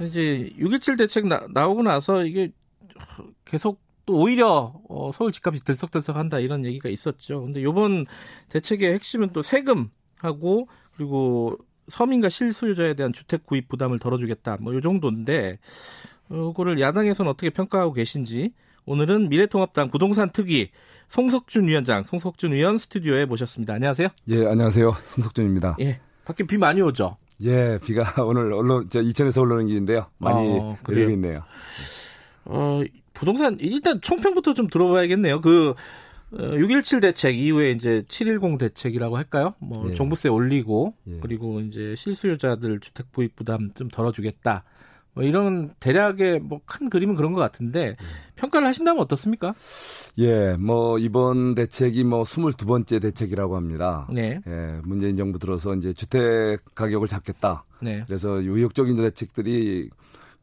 이제 0.02 0.52
6.17 0.58 0.97
대책 0.97 1.28
나, 1.28 1.45
나오고 1.54 1.84
나서 1.84 2.26
이게 2.26 2.52
계속 3.45 3.80
또 4.06 4.15
오히려 4.15 4.73
어, 4.89 5.12
서울 5.12 5.32
집값이 5.32 5.63
들썩들썩한다 5.63 6.39
이런 6.39 6.65
얘기가 6.65 6.89
있었죠. 6.89 7.41
근데 7.43 7.62
이번 7.62 8.06
대책의 8.50 8.93
핵심은 8.93 9.34
또 9.34 9.41
세금하고 9.41 10.67
그리고 10.95 11.58
서민과 11.89 12.30
실수요자에 12.30 12.95
대한 12.95 13.13
주택 13.13 13.45
구입 13.45 13.67
부담을 13.67 14.00
덜어주겠다 14.00 14.58
뭐 14.62 14.73
이 14.73 14.82
정도인데 14.82 15.60
이거를 16.32 16.82
야당에서는 16.82 17.30
어떻게 17.32 17.50
평가하고 17.50 17.93
계신지 17.93 18.52
오늘은 18.86 19.30
미래통합당 19.30 19.91
부동산 19.91 20.32
특위 20.32 20.69
송석준 21.08 21.67
위원장, 21.67 22.04
송석준 22.04 22.52
위원 22.54 22.78
스튜디오에 22.78 23.26
모셨습니다. 23.26 23.74
안녕하세요. 23.74 24.10
예, 24.28 24.46
안녕하세요. 24.46 24.96
송석준입니다. 25.04 25.78
예, 25.80 26.00
밖에 26.26 26.43
비 26.46 26.58
많이 26.58 26.82
오죠? 26.82 27.17
예, 27.43 27.80
비가 27.84 28.04
오늘 28.24 28.52
언론, 28.54 28.89
저 28.89 29.02
이천에서 29.02 29.41
올라오는 29.41 29.67
길인데요. 29.67 30.08
많이 30.17 30.60
어, 30.60 30.78
내리고 30.88 31.12
있네요. 31.12 31.43
어, 32.46 32.82
부동산, 33.13 33.58
일단 33.60 34.02
총평부터 34.02 34.54
좀 34.54 34.67
들어봐야겠네요. 34.67 35.41
그, 35.41 35.74
6.17 36.34 36.98
어, 36.98 37.00
대책 37.00 37.39
이후에 37.39 37.72
이제 37.72 38.04
710 38.10 38.58
대책이라고 38.58 39.15
할까요? 39.15 39.54
뭐, 39.60 39.89
예. 39.89 39.93
종부세 39.93 40.28
올리고, 40.28 40.93
예. 41.08 41.20
그리고 41.22 41.62
이제 41.62 41.96
실수요자들 41.96 42.82
주택 42.82 43.13
구입 43.13 43.38
부담 43.38 43.72
좀 43.76 43.88
덜어주겠다. 43.88 44.65
뭐 45.17 45.25
이런 45.25 45.73
대략의 45.80 46.39
뭐 46.41 46.60
큰 46.67 46.89
그림은 46.89 47.15
그런 47.15 47.34
것 47.34 47.39
같은데 47.39 47.95
평가를 48.36 48.67
하신다면 48.67 49.01
어떻습니까? 49.01 49.56
예, 50.19 50.53
뭐 50.58 50.99
이번 50.99 51.56
대책이 51.56 52.03
뭐 52.03 52.23
22번째 52.23 53.01
대책이라고 53.01 53.56
합니다. 53.56 54.08
네. 54.12 54.39
예, 54.45 54.80
문재인 54.84 55.17
정부 55.17 55.39
들어서 55.39 55.73
이제 55.73 55.93
주택 55.93 56.63
가격을 56.75 57.08
잡겠다. 57.08 57.63
네. 57.82 58.03
그래서 58.06 58.43
유역적인 58.43 58.95
대책들이 58.95 59.89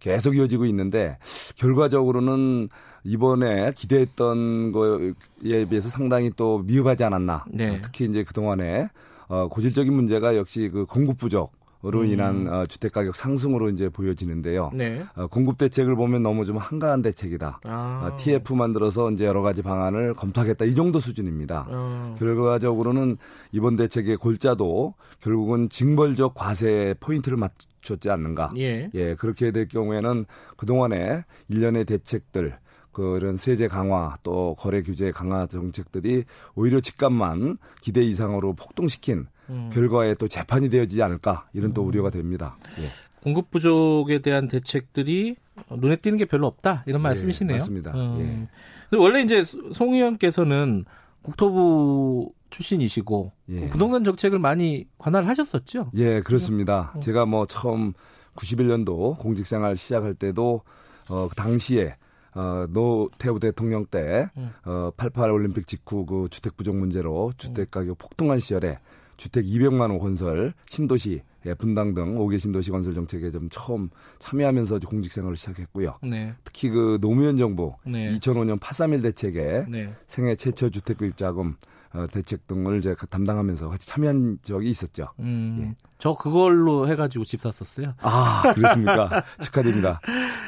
계속 0.00 0.36
이어지고 0.36 0.64
있는데 0.66 1.18
결과적으로는 1.56 2.68
이번에 3.04 3.72
기대했던 3.76 4.72
거에 4.72 5.66
비해서 5.68 5.88
상당히 5.88 6.30
또 6.34 6.58
미흡하지 6.58 7.04
않았나. 7.04 7.44
네. 7.48 7.80
특히 7.80 8.06
이제 8.06 8.24
그동안에 8.24 8.88
어, 9.28 9.48
고질적인 9.48 9.92
문제가 9.92 10.36
역시 10.36 10.68
그 10.72 10.84
공급 10.86 11.18
부족 11.18 11.52
음. 12.00 12.06
인한 12.06 12.48
어, 12.48 12.66
주택 12.66 12.92
가격 12.92 13.14
상승으로 13.16 13.68
이제 13.68 13.88
보여지는데요. 13.88 14.70
네. 14.74 15.04
어, 15.14 15.26
공급 15.26 15.58
대책을 15.58 15.94
보면 15.96 16.22
너무 16.22 16.44
좀 16.44 16.56
한가한 16.56 17.02
대책이다. 17.02 17.60
아. 17.64 18.00
어, 18.02 18.16
TF 18.16 18.54
만들어서 18.54 19.10
이제 19.10 19.26
여러 19.26 19.42
가지 19.42 19.62
방안을 19.62 20.14
검토하겠다 20.14 20.64
이 20.64 20.74
정도 20.74 21.00
수준입니다. 21.00 21.66
어. 21.68 22.14
결과적으로는 22.18 23.18
이번 23.52 23.76
대책의 23.76 24.16
골자도 24.16 24.94
결국은 25.20 25.68
징벌적 25.68 26.34
과세 26.34 26.94
포인트를 27.00 27.36
맞췄지 27.36 28.10
않는가. 28.10 28.50
예. 28.56 28.90
예 28.94 29.14
그렇게 29.14 29.50
될 29.50 29.68
경우에는 29.68 30.24
그 30.56 30.66
동안에 30.66 31.24
일련의 31.48 31.84
대책들 31.84 32.58
그런 32.94 33.36
세제 33.36 33.66
강화 33.66 34.16
또 34.22 34.54
거래 34.58 34.82
규제 34.82 35.10
강화 35.10 35.46
정책들이 35.46 36.24
오히려 36.54 36.80
집값만 36.80 37.58
기대 37.82 38.00
이상으로 38.02 38.54
폭등시킨 38.54 39.26
음. 39.50 39.70
결과에 39.72 40.14
또 40.14 40.28
재판이 40.28 40.70
되어지지 40.70 41.02
않을까 41.02 41.46
이런 41.52 41.72
또 41.72 41.82
음. 41.82 41.88
우려가 41.88 42.10
됩니다. 42.10 42.56
예. 42.80 42.88
공급 43.22 43.50
부족에 43.50 44.20
대한 44.20 44.48
대책들이 44.48 45.36
눈에 45.78 45.96
띄는 45.96 46.18
게 46.18 46.24
별로 46.26 46.46
없다 46.46 46.84
이런 46.86 47.00
예, 47.00 47.02
말씀이시네요. 47.04 47.54
예, 47.54 47.58
맞습니다. 47.58 47.92
음. 47.92 48.48
예. 48.92 48.96
원래 48.96 49.22
이제 49.22 49.42
송 49.72 49.94
의원께서는 49.94 50.84
국토부 51.22 52.32
출신이시고 52.50 53.32
예. 53.50 53.68
부동산 53.68 54.04
정책을 54.04 54.38
많이 54.38 54.86
관할하셨었죠. 54.98 55.90
예, 55.94 56.20
그렇습니다. 56.20 56.92
어. 56.94 57.00
제가 57.00 57.26
뭐 57.26 57.46
처음 57.46 57.94
91년도 58.36 59.18
공직생활 59.18 59.76
시작할 59.76 60.14
때도 60.14 60.62
어, 61.08 61.28
그 61.28 61.34
당시에 61.34 61.96
어, 62.34 62.66
노태우 62.68 63.38
대통령 63.38 63.86
때 63.86 64.28
음. 64.36 64.52
어, 64.64 64.90
88 64.96 65.30
올림픽 65.30 65.66
직후 65.66 66.04
그 66.04 66.28
주택 66.30 66.56
부족 66.56 66.76
문제로 66.76 67.32
주택 67.38 67.70
가격 67.70 67.98
폭등한 67.98 68.38
시절에 68.38 68.78
주택 69.16 69.44
200만 69.44 69.90
원 69.90 69.98
건설 69.98 70.54
신도시 70.66 71.22
예, 71.46 71.54
분당 71.54 71.92
등 71.92 72.16
5개 72.16 72.38
신도시 72.38 72.70
건설 72.70 72.94
정책에 72.94 73.30
좀 73.30 73.48
처음 73.50 73.90
참여하면서 74.18 74.78
공직 74.80 75.12
생활을 75.12 75.36
시작했고요. 75.36 75.98
네. 76.02 76.34
특히 76.42 76.70
그 76.70 76.98
노무현 77.00 77.36
정부 77.36 77.74
네. 77.84 78.16
2005년 78.18 78.58
831 78.60 79.02
대책에 79.02 79.64
네. 79.70 79.92
생애 80.06 80.36
최초 80.36 80.70
주택 80.70 80.98
구입 80.98 81.16
자금 81.16 81.56
어, 81.94 82.08
대책 82.08 82.48
등을 82.48 82.82
제가 82.82 83.06
담당하면서 83.06 83.68
같이 83.68 83.86
참여한 83.86 84.38
적이 84.42 84.68
있었죠. 84.70 85.10
음, 85.20 85.58
예. 85.60 85.84
저 85.98 86.14
그걸로 86.14 86.88
해가지고 86.88 87.24
집 87.24 87.40
샀었어요. 87.40 87.94
아, 88.00 88.52
그렇습니까? 88.52 89.24
축하드립니다. 89.40 90.00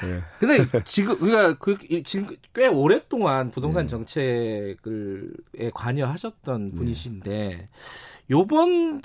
예. 0.05 0.23
근데 0.41 0.67
지금, 0.85 1.17
그러니까 1.19 1.57
그, 1.59 1.77
지금 2.03 2.35
꽤 2.53 2.67
오랫동안 2.67 3.53
부동산 3.53 3.85
네. 3.85 3.89
정책을에 3.89 5.71
관여하셨던 5.73 6.71
네. 6.71 6.77
분이신데, 6.77 7.69
요번 8.31 9.01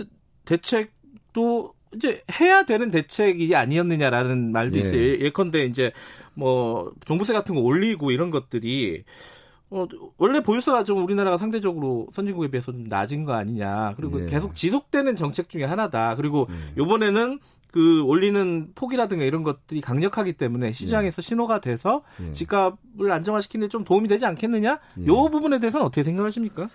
대책도 0.46 1.76
이제 1.94 2.24
해야 2.39 2.64
되는 2.64 2.89
대책이 2.89 3.56
아니었느냐라는 3.56 4.52
말도 4.52 4.78
예. 4.78 4.82
있어요. 4.82 5.02
예컨대 5.20 5.66
이제 5.66 5.92
뭐 6.34 6.92
종부세 7.06 7.34
같은 7.34 7.54
거 7.54 7.62
올리고 7.62 8.10
이런 8.12 8.32
것들이 8.32 9.04
어, 9.72 9.88
원래 10.17 10.41
보유세가 10.43 10.84
좀 10.84 11.03
우리나라가 11.03 11.38
상대적으로 11.38 12.07
선진국에 12.11 12.49
비해서 12.51 12.72
좀 12.72 12.84
낮은 12.88 13.24
거 13.26 13.34
아니냐. 13.34 13.93
그리고 13.95 14.22
예. 14.22 14.26
계속 14.26 14.53
지속되는 14.53 15.15
정책 15.15 15.49
중에 15.49 15.63
하나다. 15.63 16.15
그리고 16.15 16.47
예. 16.49 16.78
요번에는 16.78 17.39
그 17.72 18.03
올리는 18.03 18.67
폭이라든가 18.76 19.24
이런 19.24 19.43
것들이 19.43 19.80
강력하기 19.80 20.34
때문에 20.34 20.74
시장에서 20.74 21.19
예. 21.19 21.22
신호가 21.22 21.61
돼서 21.61 22.03
예. 22.22 22.34
집값을 22.34 23.09
안정화시키는 23.09 23.67
데 23.67 23.72
좀 23.72 23.86
도움이 23.86 24.09
되지 24.09 24.26
않겠느냐? 24.26 24.78
예. 24.99 25.05
요 25.07 25.30
부분에 25.30 25.59
대해서는 25.59 25.86
어떻게 25.86 26.03
생각하십니까? 26.03 26.67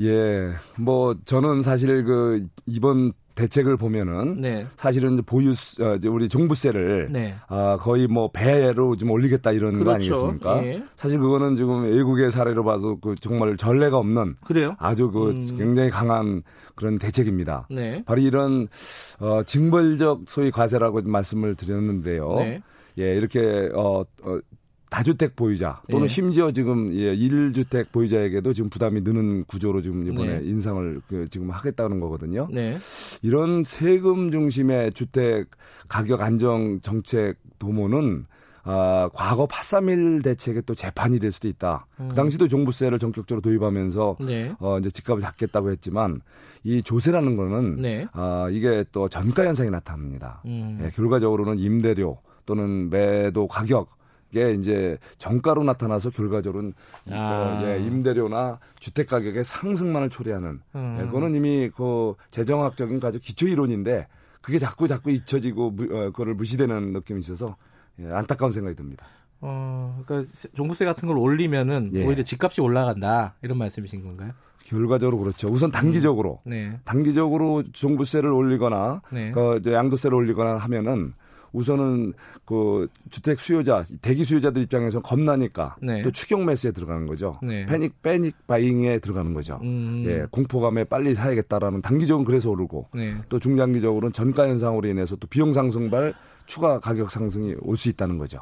예. 0.00 0.50
뭐 0.78 1.16
저는 1.24 1.62
사실 1.62 2.04
그 2.04 2.46
이번 2.66 3.12
대책을 3.34 3.76
보면은 3.76 4.34
네. 4.40 4.66
사실은 4.76 5.16
보유 5.24 5.52
어, 5.52 5.98
우리 6.08 6.28
종부세를 6.28 7.08
네. 7.10 7.34
아, 7.48 7.76
거의 7.80 8.06
뭐 8.06 8.30
배로 8.30 8.96
좀 8.96 9.10
올리겠다 9.10 9.52
이런 9.52 9.74
그렇죠. 9.74 9.84
거 9.84 9.94
아니겠습니까? 9.94 10.66
예. 10.66 10.84
사실 10.96 11.18
그거는 11.18 11.56
지금 11.56 11.84
외국의 11.84 12.30
사례로 12.30 12.64
봐도 12.64 12.98
그 13.00 13.14
정말 13.20 13.56
전례가 13.56 13.98
없는 13.98 14.36
그래요? 14.44 14.76
아주 14.78 15.10
그 15.10 15.30
음. 15.30 15.56
굉장히 15.56 15.90
강한 15.90 16.42
그런 16.74 16.98
대책입니다. 16.98 17.66
네. 17.70 18.02
바로 18.04 18.20
이런 18.20 18.68
어, 19.18 19.42
징벌적 19.42 20.22
소위 20.28 20.50
과세라고 20.50 21.02
말씀을 21.04 21.54
드렸는데요. 21.54 22.34
네. 22.36 22.62
예, 22.98 23.16
이렇게 23.16 23.70
어, 23.74 24.04
어 24.22 24.38
다주택 24.94 25.34
보유자 25.34 25.82
또는 25.90 26.04
예. 26.04 26.08
심지어 26.08 26.52
지금 26.52 26.94
예, 26.94 27.16
1주택 27.16 27.90
보유자에게도 27.90 28.52
지금 28.52 28.70
부담이 28.70 29.00
느는 29.00 29.42
구조로 29.42 29.82
지금 29.82 30.06
이번에 30.06 30.38
네. 30.38 30.48
인상을 30.48 31.00
그 31.08 31.28
지금 31.30 31.50
하겠다는 31.50 31.98
거거든요. 31.98 32.46
네. 32.52 32.76
이런 33.20 33.64
세금 33.64 34.30
중심의 34.30 34.92
주택 34.92 35.48
가격 35.88 36.20
안정 36.20 36.80
정책 36.80 37.38
도모는 37.58 38.26
아, 38.62 39.10
과거 39.12 39.46
831 39.46 40.22
대책의 40.22 40.62
또 40.64 40.76
재판이 40.76 41.18
될 41.18 41.32
수도 41.32 41.48
있다. 41.48 41.86
음. 41.98 42.08
그 42.08 42.14
당시도 42.14 42.46
종부세를 42.46 43.00
전격적으로 43.00 43.42
도입하면서 43.42 44.18
네. 44.20 44.54
어, 44.60 44.78
이제 44.78 44.90
집값을 44.90 45.22
잡겠다고 45.22 45.72
했지만 45.72 46.20
이 46.62 46.82
조세라는 46.82 47.36
거는 47.36 47.82
네. 47.82 48.06
아, 48.12 48.46
이게 48.48 48.84
또 48.92 49.08
전가 49.08 49.44
현상이 49.44 49.70
나타납니다. 49.70 50.40
음. 50.44 50.78
예, 50.84 50.90
결과적으로는 50.90 51.58
임대료 51.58 52.18
또는 52.46 52.90
매도 52.90 53.48
가격 53.48 53.88
게 54.34 54.52
이제 54.52 54.98
정가로 55.16 55.62
나타나서 55.62 56.10
결과적으로는 56.10 56.74
아. 57.12 57.62
어, 57.62 57.66
예, 57.66 57.78
임대료나 57.78 58.58
주택 58.78 59.08
가격의 59.08 59.44
상승만을 59.44 60.10
초래하는 60.10 60.60
음. 60.74 60.98
예, 61.00 61.06
그거는 61.06 61.34
이미 61.34 61.70
그 61.74 62.14
재정학적인 62.30 63.00
아주 63.04 63.20
기초 63.20 63.46
이론인데 63.46 64.08
그게 64.42 64.58
자꾸 64.58 64.88
자꾸 64.88 65.10
잊혀지고 65.10 65.70
무, 65.70 65.84
어, 65.84 66.10
그거를 66.10 66.34
무시되는 66.34 66.92
느낌이 66.92 67.20
있어서 67.20 67.56
예, 68.00 68.10
안타까운 68.10 68.52
생각이 68.52 68.76
듭니다. 68.76 69.06
어, 69.40 70.02
그러니까 70.04 70.30
종부세 70.54 70.84
같은 70.84 71.06
걸 71.06 71.16
올리면은 71.16 71.90
예. 71.94 72.04
오히려 72.04 72.22
집값이 72.24 72.60
올라간다 72.60 73.34
이런 73.42 73.56
말씀이신 73.56 74.02
건가요? 74.02 74.32
결과적으로 74.64 75.18
그렇죠. 75.18 75.48
우선 75.48 75.70
단기적으로 75.70 76.40
음. 76.46 76.50
네. 76.50 76.80
단기적으로 76.84 77.62
종부세를 77.72 78.30
올리거나 78.30 79.02
네. 79.12 79.30
그 79.30 79.60
양도세를 79.64 80.14
올리거나 80.16 80.56
하면은 80.56 81.12
우선은 81.54 82.12
그 82.44 82.88
주택 83.08 83.38
수요자 83.38 83.84
대기 84.02 84.24
수요자들 84.24 84.60
입장에서 84.62 85.00
겁나니까 85.00 85.76
네. 85.80 86.02
또 86.02 86.10
추경 86.10 86.44
매수에 86.44 86.72
들어가는 86.72 87.06
거죠. 87.06 87.38
네. 87.42 87.64
패닉 87.64 88.02
패닉 88.02 88.46
바잉에 88.46 88.98
들어가는 88.98 89.32
거죠. 89.32 89.58
음. 89.62 90.04
예, 90.06 90.26
공포감에 90.30 90.84
빨리 90.84 91.14
사야겠다라는 91.14 91.80
단기적으로 91.80 92.26
그래서 92.26 92.50
오르고 92.50 92.88
네. 92.94 93.14
또 93.28 93.38
중장기적으로는 93.38 94.12
전가 94.12 94.48
현상으로 94.48 94.86
인해서 94.88 95.16
또 95.16 95.26
비용 95.28 95.52
상승발 95.52 96.12
추가 96.46 96.78
가격 96.78 97.10
상승이 97.10 97.54
올 97.62 97.78
수 97.78 97.88
있다는 97.88 98.18
거죠. 98.18 98.38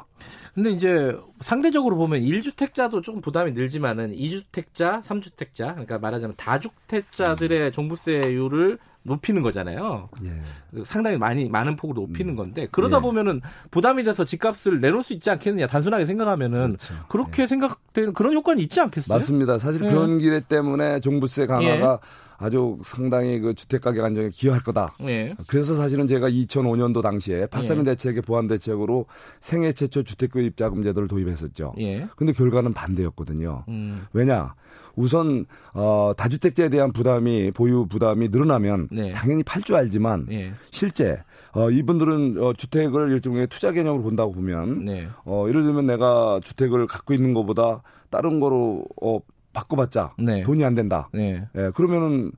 근데 0.53 0.71
이제 0.71 1.17
상대적으로 1.39 1.95
보면 1.95 2.19
1주택자도 2.21 3.01
조금 3.01 3.21
부담이 3.21 3.53
늘지만은 3.53 4.11
2주택자, 4.13 5.01
3주택자, 5.03 5.71
그러니까 5.71 5.99
말하자면 5.99 6.35
다주택자들의 6.37 7.71
종부세율을 7.71 8.77
높이는 9.03 9.41
거잖아요. 9.41 10.09
예. 10.23 10.83
상당히 10.85 11.17
많이 11.17 11.49
많은 11.49 11.75
폭으로 11.75 12.01
높이는 12.01 12.33
음. 12.33 12.35
건데 12.35 12.67
그러다 12.71 12.97
예. 12.97 13.01
보면은 13.01 13.41
부담이 13.69 14.03
돼서 14.03 14.23
집값을 14.23 14.79
내놓을 14.79 15.03
수 15.03 15.13
있지 15.13 15.29
않겠느냐 15.29 15.67
단순하게 15.67 16.05
생각하면은 16.05 16.77
그렇죠. 16.77 16.93
그렇게 17.09 17.43
예. 17.43 17.47
생각되는 17.47 18.13
그런 18.13 18.33
효과는 18.33 18.61
있지 18.61 18.79
않겠어요? 18.79 19.17
맞습니다. 19.17 19.59
사실 19.59 19.83
예. 19.85 19.89
그런 19.89 20.17
기회 20.19 20.39
때문에 20.39 21.01
종부세 21.01 21.45
강화가 21.45 21.99
예. 22.01 22.23
아주 22.37 22.77
상당히 22.83 23.39
그 23.39 23.53
주택 23.53 23.81
가격 23.81 24.05
안정에 24.05 24.29
기여할 24.29 24.61
거다. 24.63 24.93
예. 25.03 25.35
그래서 25.47 25.75
사실은 25.75 26.07
제가 26.07 26.29
2005년도 26.29 27.01
당시에 27.01 27.45
8.3인 27.47 27.79
예. 27.79 27.83
대책의 27.83 28.21
보완 28.23 28.47
대책으로 28.47 29.05
생애 29.39 29.71
최초 29.73 30.03
주택 30.03 30.31
구입 30.31 30.57
자금 30.57 30.83
제도를 30.83 31.07
도입했었죠. 31.07 31.73
예. 31.79 32.07
근데 32.15 32.33
결과는 32.33 32.73
반대였거든요. 32.73 33.65
음. 33.67 34.07
왜냐? 34.13 34.55
우선 34.95 35.45
어 35.73 36.13
다주택자에 36.15 36.69
대한 36.69 36.91
부담이 36.91 37.51
보유 37.51 37.85
부담이 37.87 38.29
늘어나면 38.29 38.89
네. 38.91 39.11
당연히 39.11 39.43
팔 39.43 39.63
줄 39.63 39.75
알지만 39.75 40.25
네. 40.27 40.51
실제 40.71 41.19
어 41.53 41.69
이분들은 41.69 42.37
어 42.41 42.53
주택을 42.53 43.11
일종의 43.11 43.47
투자 43.47 43.71
개념으로 43.71 44.03
본다고 44.03 44.31
보면 44.33 44.85
네. 44.85 45.07
어 45.25 45.45
예를 45.47 45.63
들면 45.63 45.85
내가 45.87 46.39
주택을 46.43 46.87
갖고 46.87 47.13
있는 47.13 47.33
것보다 47.33 47.81
다른 48.09 48.39
거로 48.39 48.85
어 49.01 49.19
바꿔봤자 49.53 50.15
네. 50.19 50.43
돈이 50.43 50.65
안 50.65 50.75
된다. 50.75 51.09
네. 51.13 51.47
예, 51.55 51.71
그러면은 51.75 52.31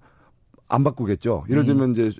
안 0.67 0.83
바꾸겠죠. 0.83 1.43
예를 1.49 1.61
음. 1.63 1.65
들면 1.65 1.91
이제 1.91 2.11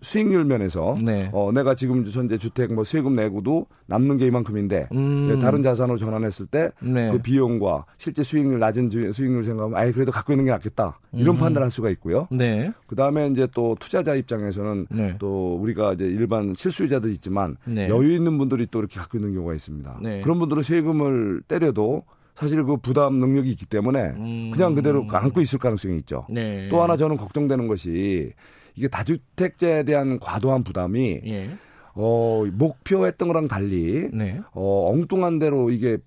수익률 0.00 0.44
면에서 0.44 0.94
네. 1.02 1.18
어 1.32 1.50
내가 1.52 1.74
지금 1.74 2.04
현재 2.06 2.38
주택 2.38 2.72
뭐 2.72 2.84
세금 2.84 3.16
내고도 3.16 3.66
남는 3.86 4.16
게 4.18 4.26
이만큼인데 4.26 4.88
음. 4.92 5.40
다른 5.40 5.62
자산으로 5.62 5.98
전환했을 5.98 6.46
때그 6.46 6.84
네. 6.84 7.20
비용과 7.20 7.84
실제 7.98 8.22
수익률 8.22 8.60
낮은 8.60 8.90
수익률 9.12 9.42
생각하면 9.42 9.76
아예 9.76 9.90
그래도 9.90 10.12
갖고 10.12 10.32
있는 10.32 10.44
게 10.44 10.52
낫겠다 10.52 11.00
이런 11.12 11.34
음. 11.34 11.40
판단할 11.40 11.70
수가 11.70 11.90
있고요. 11.90 12.28
네. 12.30 12.72
그 12.86 12.94
다음에 12.94 13.26
이제 13.28 13.48
또 13.52 13.76
투자자 13.80 14.14
입장에서는 14.14 14.86
네. 14.90 15.16
또 15.18 15.56
우리가 15.56 15.94
이제 15.94 16.04
일반 16.04 16.54
실수요자들 16.54 17.10
있지만 17.12 17.56
네. 17.64 17.88
여유 17.88 18.12
있는 18.12 18.38
분들이 18.38 18.68
또 18.70 18.78
이렇게 18.78 19.00
갖고 19.00 19.18
있는 19.18 19.34
경우가 19.34 19.52
있습니다. 19.52 19.98
네. 20.00 20.20
그런 20.20 20.38
분들은 20.38 20.62
세금을 20.62 21.42
때려도 21.48 22.04
사실 22.34 22.62
그 22.64 22.76
부담 22.76 23.20
능력이 23.20 23.50
있기 23.50 23.66
때문에 23.66 24.00
음. 24.16 24.50
그냥 24.52 24.74
그대로 24.74 25.06
안고 25.10 25.40
있을 25.40 25.58
가능성이 25.58 25.98
있죠. 25.98 26.26
네. 26.28 26.68
또 26.68 26.82
하나 26.82 26.96
저는 26.96 27.16
걱정되는 27.16 27.68
것이 27.68 28.32
이게 28.74 28.88
다주택자에 28.88 29.84
대한 29.84 30.18
과도한 30.18 30.64
부담이 30.64 31.20
예. 31.26 31.50
어, 31.94 32.44
목표했던 32.52 33.28
거랑 33.28 33.48
달리 33.48 34.08
네. 34.12 34.40
어, 34.52 34.90
엉뚱한 34.92 35.38
대로 35.38 35.70
이게 35.70 35.98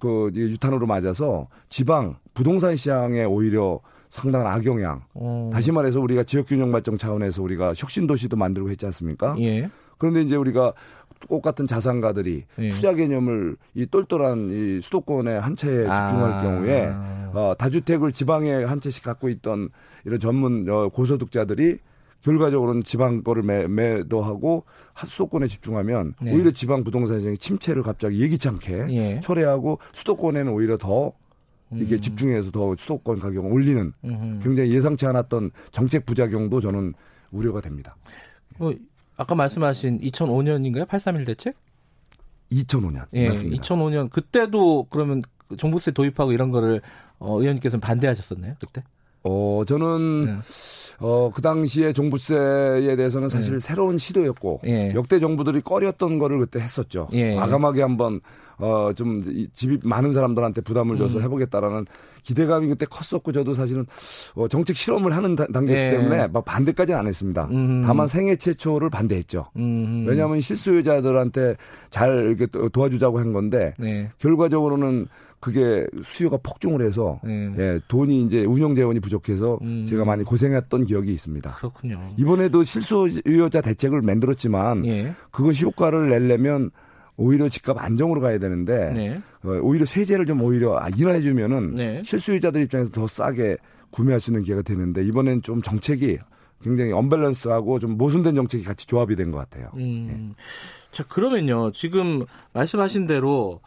그 0.00 0.32
유탄으로 0.34 0.86
맞아서 0.86 1.46
지방 1.68 2.16
부동산 2.34 2.74
시장에 2.74 3.22
오히려 3.24 3.80
상당한 4.08 4.52
악영향. 4.52 5.02
어. 5.14 5.50
다시 5.52 5.70
말해서 5.70 6.00
우리가 6.00 6.24
지역균형 6.24 6.72
발전 6.72 6.98
차원에서 6.98 7.42
우리가 7.42 7.74
혁신 7.76 8.06
도시도 8.06 8.36
만들고 8.36 8.70
했지 8.70 8.86
않습니까? 8.86 9.36
예. 9.40 9.70
그런데 9.98 10.22
이제 10.22 10.36
우리가 10.36 10.72
똑같은 11.28 11.66
자산가들이 11.66 12.44
예. 12.58 12.68
투자 12.70 12.94
개념을 12.94 13.56
이 13.74 13.86
똘똘한 13.86 14.50
이 14.50 14.80
수도권의 14.80 15.40
한 15.40 15.56
채에 15.56 15.78
집중할 15.78 16.32
아. 16.32 16.42
경우에 16.42 16.92
어, 17.32 17.54
다주택을 17.58 18.12
지방에 18.12 18.64
한 18.64 18.80
채씩 18.80 19.04
갖고 19.04 19.28
있던 19.28 19.68
이런 20.04 20.18
전문 20.20 20.68
어, 20.68 20.88
고소득자들이 20.88 21.78
결과적으로는 22.22 22.82
지방 22.82 23.22
거를 23.22 23.42
매, 23.42 23.66
매도하고 23.68 24.64
수도권에 25.06 25.46
집중하면 25.46 26.14
네. 26.20 26.34
오히려 26.34 26.50
지방 26.50 26.82
부동산 26.82 27.18
시장이 27.18 27.38
침체를 27.38 27.82
갑자기 27.82 28.20
예기치 28.20 28.48
않게 28.48 28.86
예. 28.90 29.20
초래하고 29.20 29.78
수도권에는 29.92 30.52
오히려 30.52 30.76
더 30.76 31.12
이게 31.72 31.96
음. 31.96 32.00
집중해서 32.00 32.50
더 32.50 32.74
수도권 32.76 33.18
가격을 33.18 33.50
올리는 33.52 33.92
음흠. 34.04 34.40
굉장히 34.42 34.72
예상치 34.72 35.06
않았던 35.06 35.50
정책 35.72 36.06
부작용도 36.06 36.60
저는 36.60 36.94
우려가 37.32 37.60
됩니다. 37.60 37.96
뭐 38.58 38.72
아까 39.16 39.34
말씀하신 39.34 40.00
2005년인가요? 40.00 40.86
831 40.88 41.24
대책? 41.24 41.56
2005년. 42.52 43.06
예, 43.14 43.28
맞습니다. 43.28 43.62
2005년 43.62 44.10
그때도 44.10 44.86
그러면 44.90 45.22
종부세 45.56 45.92
도입하고 45.92 46.32
이런 46.32 46.50
거를 46.50 46.80
어, 47.18 47.38
의원님께서는 47.40 47.80
반대하셨었나요? 47.80 48.54
그때? 48.60 48.82
어, 49.22 49.62
저는 49.66 50.26
네. 50.26 50.36
어, 51.00 51.30
그 51.34 51.42
당시에 51.42 51.92
종부세에 51.92 52.96
대해서는 52.96 53.28
사실 53.28 53.54
네. 53.54 53.58
새로운 53.58 53.98
시도였고 53.98 54.60
예. 54.66 54.92
역대 54.94 55.18
정부들이 55.18 55.60
꺼렸던 55.60 56.18
거를 56.18 56.38
그때 56.38 56.60
했었죠. 56.60 57.08
예. 57.12 57.36
아감하게 57.36 57.82
한번 57.82 58.20
어, 58.58 58.90
좀 58.94 59.22
집이 59.52 59.80
많은 59.82 60.14
사람들한테 60.14 60.62
부담을 60.62 60.96
줘서 60.96 61.18
음. 61.18 61.22
해보겠다라는 61.24 61.84
기대감이 62.22 62.68
그때 62.68 62.86
컸었고 62.86 63.30
저도 63.32 63.52
사실은 63.54 63.86
어, 64.34 64.48
정책 64.48 64.76
실험을 64.76 65.14
하는 65.14 65.36
단계이기 65.36 65.74
예. 65.74 65.90
때문에 65.90 66.28
막 66.28 66.44
반대까지는 66.44 66.98
안 66.98 67.06
했습니다. 67.06 67.48
음. 67.50 67.82
다만 67.84 68.08
생애 68.08 68.36
최초를 68.36 68.88
반대했죠. 68.88 69.46
음. 69.56 70.06
왜냐하면 70.08 70.40
실수요자들한테 70.40 71.56
잘 71.90 72.34
이렇게 72.36 72.46
도와주자고 72.72 73.20
한 73.20 73.32
건데 73.32 73.74
네. 73.78 74.10
결과적으로는 74.18 75.06
그게 75.40 75.86
수요가 76.02 76.38
폭증을 76.42 76.80
해서 76.84 77.20
네. 77.22 77.52
예, 77.58 77.80
돈이 77.88 78.22
이제 78.22 78.44
운영 78.44 78.74
재원이 78.74 79.00
부족해서 79.00 79.58
음. 79.62 79.84
제가 79.86 80.04
많이 80.04 80.24
고생했던 80.24 80.86
기억이 80.86 81.12
있습니다. 81.12 81.52
그렇군요. 81.52 82.00
이번에도 82.16 82.62
실수요자 82.64 83.60
대책을 83.60 84.02
만들었지만 84.02 84.84
예. 84.86 85.12
그것이 85.30 85.64
효과를 85.64 86.08
내려면 86.10 86.70
오히려 87.16 87.48
집값 87.48 87.78
안정으로 87.82 88.20
가야 88.20 88.38
되는데 88.38 88.92
네. 88.92 89.20
어, 89.44 89.58
오히려 89.62 89.86
세제를 89.86 90.26
좀 90.26 90.42
오히려 90.42 90.80
인하해 90.96 91.20
주면은 91.20 91.74
네. 91.74 92.02
실수요자들 92.02 92.62
입장에서 92.62 92.90
더 92.90 93.06
싸게 93.06 93.56
구매할 93.90 94.20
수 94.20 94.30
있는 94.30 94.42
기회가 94.42 94.62
되는데 94.62 95.02
이번엔 95.04 95.42
좀 95.42 95.62
정책이 95.62 96.18
굉장히 96.62 96.92
언밸런스하고 96.92 97.78
좀 97.78 97.96
모순된 97.96 98.34
정책이 98.34 98.64
같이 98.64 98.86
조합이 98.86 99.14
된 99.16 99.30
것 99.30 99.38
같아요. 99.38 99.70
음. 99.76 100.06
네. 100.08 100.42
자 100.90 101.04
그러면요 101.04 101.70
지금 101.72 102.24
말씀하신 102.54 103.06
대로 103.06 103.60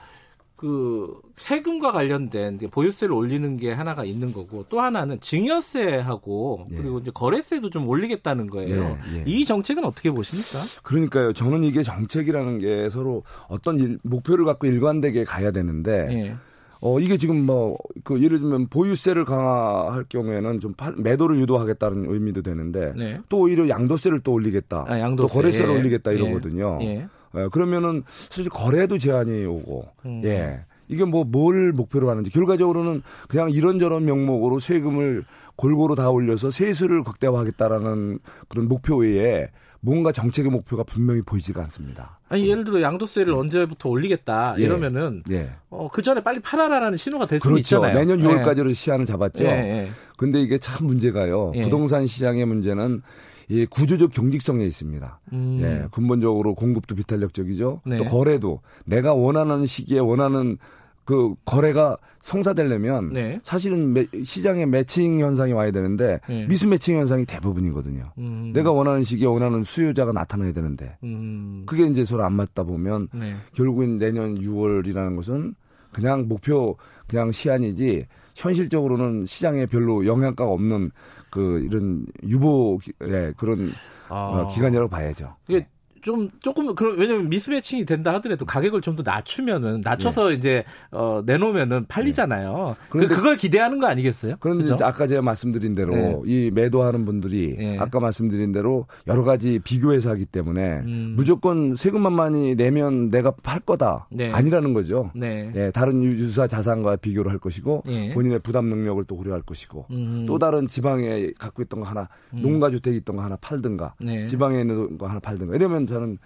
그 0.60 1.22
세금과 1.38 1.94
관련된 1.94 2.60
보유세를 2.70 3.16
올리는 3.16 3.56
게 3.56 3.72
하나가 3.72 4.04
있는 4.04 4.34
거고 4.34 4.66
또 4.68 4.82
하나는 4.82 5.18
증여세하고 5.22 6.68
예. 6.72 6.76
그리고 6.76 7.00
이제 7.00 7.12
거래세도 7.14 7.70
좀 7.70 7.88
올리겠다는 7.88 8.50
거예요. 8.50 8.98
예, 9.14 9.20
예. 9.20 9.24
이 9.26 9.46
정책은 9.46 9.86
어떻게 9.86 10.10
보십니까? 10.10 10.60
그러니까요. 10.84 11.32
저는 11.32 11.64
이게 11.64 11.82
정책이라는 11.82 12.60
게 12.60 12.90
서로 12.90 13.24
어떤 13.48 13.80
일, 13.80 14.00
목표를 14.04 14.44
갖고 14.44 14.68
일관되게 14.68 15.24
가야 15.24 15.52
되는데 15.52 16.08
예. 16.12 16.36
어 16.82 17.00
이게 17.00 17.18
지금 17.18 17.46
뭐 17.46 17.78
그 18.04 18.22
예를 18.22 18.40
들면 18.40 18.68
보유세를 18.68 19.24
강화할 19.24 20.04
경우에는 20.10 20.60
좀 20.60 20.74
파, 20.74 20.92
매도를 20.98 21.38
유도하겠다는 21.40 22.12
의미도 22.12 22.42
되는데 22.42 22.94
네. 22.98 23.20
또 23.30 23.40
오히려 23.40 23.70
양도세를 23.70 24.22
또 24.22 24.34
올리겠다. 24.34 24.86
아, 24.88 25.00
양도세. 25.00 25.28
또 25.28 25.34
거래세를 25.34 25.70
올리겠다 25.70 26.12
이러거든요. 26.12 26.80
예. 26.82 27.08
예, 27.36 27.48
그러면은 27.52 28.04
사실 28.30 28.50
거래도 28.50 28.98
제한이 28.98 29.46
오고, 29.46 29.88
음. 30.06 30.22
예. 30.26 30.62
이게 30.88 31.06
뭐 31.06 31.24
뭘 31.24 31.72
목표로 31.72 32.10
하는지 32.10 32.32
결과적으로는 32.32 33.04
그냥 33.28 33.52
이런저런 33.52 34.06
명목으로 34.06 34.60
세금을 34.60 35.24
골고루 35.56 35.94
다 35.96 36.10
올려서 36.10 36.50
세수를 36.50 37.04
극대화하겠다라는 37.04 38.18
그런 38.48 38.68
목표 38.68 38.98
외에 38.98 39.50
뭔가 39.82 40.12
정책의 40.12 40.52
목표가 40.52 40.84
분명히 40.84 41.22
보이지가 41.22 41.62
않습니다. 41.64 42.20
아니 42.28 42.50
예를 42.50 42.64
들어 42.64 42.82
양도세를 42.82 43.34
네. 43.34 43.40
언제부터 43.40 43.88
올리겠다 43.90 44.56
예. 44.58 44.64
이러면은 44.64 45.24
예. 45.32 45.52
어, 45.70 45.90
그 45.92 46.02
전에 46.02 46.22
빨리 46.22 46.40
팔아라라는 46.40 46.98
신호가 46.98 47.28
될 47.28 47.40
수는 47.40 47.56
그렇죠. 47.56 47.78
있잖아요. 47.78 47.98
내년 47.98 48.20
6월까지로 48.20 48.70
예. 48.70 48.74
시한을 48.74 49.06
잡았죠. 49.06 49.46
예. 49.46 49.50
예. 49.50 49.92
근데 50.18 50.42
이게 50.42 50.58
참 50.58 50.88
문제가요. 50.88 51.54
예. 51.56 51.62
부동산 51.62 52.08
시장의 52.08 52.46
문제는 52.46 53.02
이 53.50 53.66
구조적 53.66 54.12
경직성에 54.12 54.64
있습니다. 54.64 55.20
음. 55.34 55.60
예, 55.62 55.88
근본적으로 55.92 56.54
공급도 56.54 56.96
비탄력적이죠. 56.96 57.82
네. 57.86 57.98
또 57.98 58.04
거래도 58.06 58.62
내가 58.86 59.14
원하는 59.16 59.66
시기에 59.66 60.00
원하는 60.00 60.58
그 61.04 61.34
거래가 61.44 61.98
성사되려면 62.22 63.12
네. 63.12 63.40
사실은 63.42 63.94
매, 63.94 64.06
시장에 64.24 64.68
매칭 64.68 65.20
현상이 65.20 65.54
와야 65.54 65.72
되는데 65.72 66.20
네. 66.30 66.46
미수 66.46 66.68
매칭 66.68 67.00
현상이 67.00 67.26
대부분이거든요. 67.26 68.12
음. 68.20 68.52
내가 68.54 68.72
원하는 68.72 69.04
시기에 69.04 69.26
원하는 69.26 69.64
수요자가 69.64 70.12
나타나야 70.12 70.54
되는데 70.54 70.98
음. 71.04 71.64
그게 71.66 71.88
이제 71.88 72.06
서로 72.06 72.24
안 72.26 72.34
맞다 72.34 72.62
보면 72.62 73.08
네. 73.12 73.34
결국엔 73.56 73.98
내년 73.98 74.40
6월이라는 74.40 75.16
것은 75.16 75.56
그냥 75.92 76.28
목표 76.28 76.78
그냥 77.08 77.32
시한이지 77.32 78.06
현실적으로는 78.36 79.26
시장에 79.26 79.66
별로 79.66 80.06
영향가가 80.06 80.52
없는 80.52 80.92
그 81.30 81.60
이런 81.62 82.06
유보 82.24 82.80
예, 83.04 83.34
그런 83.38 83.72
아. 84.10 84.16
어, 84.16 84.48
기간이라고 84.48 84.90
봐야죠. 84.90 85.36
이게 85.48 85.68
좀 86.02 86.30
조금 86.42 86.74
그런 86.76 86.98
왜냐면 86.98 87.30
미스매칭이 87.30 87.86
된다 87.86 88.14
하더라도 88.16 88.46
가격을 88.46 88.82
좀 88.82 88.90
더 89.00 89.04
낮추면은 89.04 89.82
낮춰서 89.82 90.30
네. 90.30 90.36
이제 90.36 90.64
어 90.92 91.22
내놓으면은 91.26 91.86
팔리잖아요. 91.88 92.76
네. 92.80 92.86
그런데 92.90 93.08
그, 93.08 93.16
그걸 93.16 93.38
기대하는 93.38 93.80
거 93.80 93.88
아니겠어요? 93.88 94.36
그런데 94.40 94.64
그렇죠? 94.64 94.84
아까 94.84 95.06
제가 95.08 95.22
말씀드린 95.22 95.76
대로 95.76 95.96
네. 95.96 96.20
이 96.26 96.52
매도하는 96.52 97.06
분들이 97.06 97.56
네. 97.58 97.78
아까 97.80 98.00
말씀드린 98.00 98.52
대로 98.52 98.88
여러 99.08 99.24
가지 99.24 99.60
비교해서 99.60 100.10
하기 100.10 100.26
때문에 100.26 100.80
음. 100.80 101.14
무조건 101.16 101.76
세금만 101.76 102.14
많이 102.14 102.56
내면 102.56 103.12
내가 103.12 103.32
팔 103.32 103.60
거다 103.60 104.08
네. 104.12 104.32
아니라는 104.32 104.74
거죠. 104.74 105.12
네. 105.14 105.52
예, 105.56 105.72
다른 105.72 106.04
유사 106.04 106.48
자산과 106.48 106.96
비교를 106.98 107.32
할 107.32 107.38
것이고 107.38 107.84
예. 107.88 108.14
본인의 108.14 108.40
부담 108.40 108.66
능력을 108.66 109.04
또 109.06 109.16
고려할 109.18 109.44
것이고 109.44 109.86
음. 109.92 110.26
또 110.28 110.40
다른 110.40 110.68
지방에 110.68 111.32
갖고 111.38 111.62
있던 111.62 111.80
거 111.82 111.86
하나 111.86 112.10
음. 112.34 112.42
농가 112.42 112.70
주택 112.72 112.96
있던 112.96 113.16
거 113.16 113.22
하나 113.24 113.36
팔든가 113.38 113.94
지방에 114.28 114.62
있는 114.62 114.98
거 114.98 115.08
하나 115.08 115.20
팔든가 115.20 115.56
이러면 115.56 115.86
저는 115.90 116.18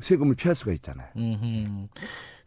세금을 0.00 0.34
피할 0.34 0.54
수가 0.54 0.72
있잖아요. 0.72 1.08
음흠. 1.16 1.88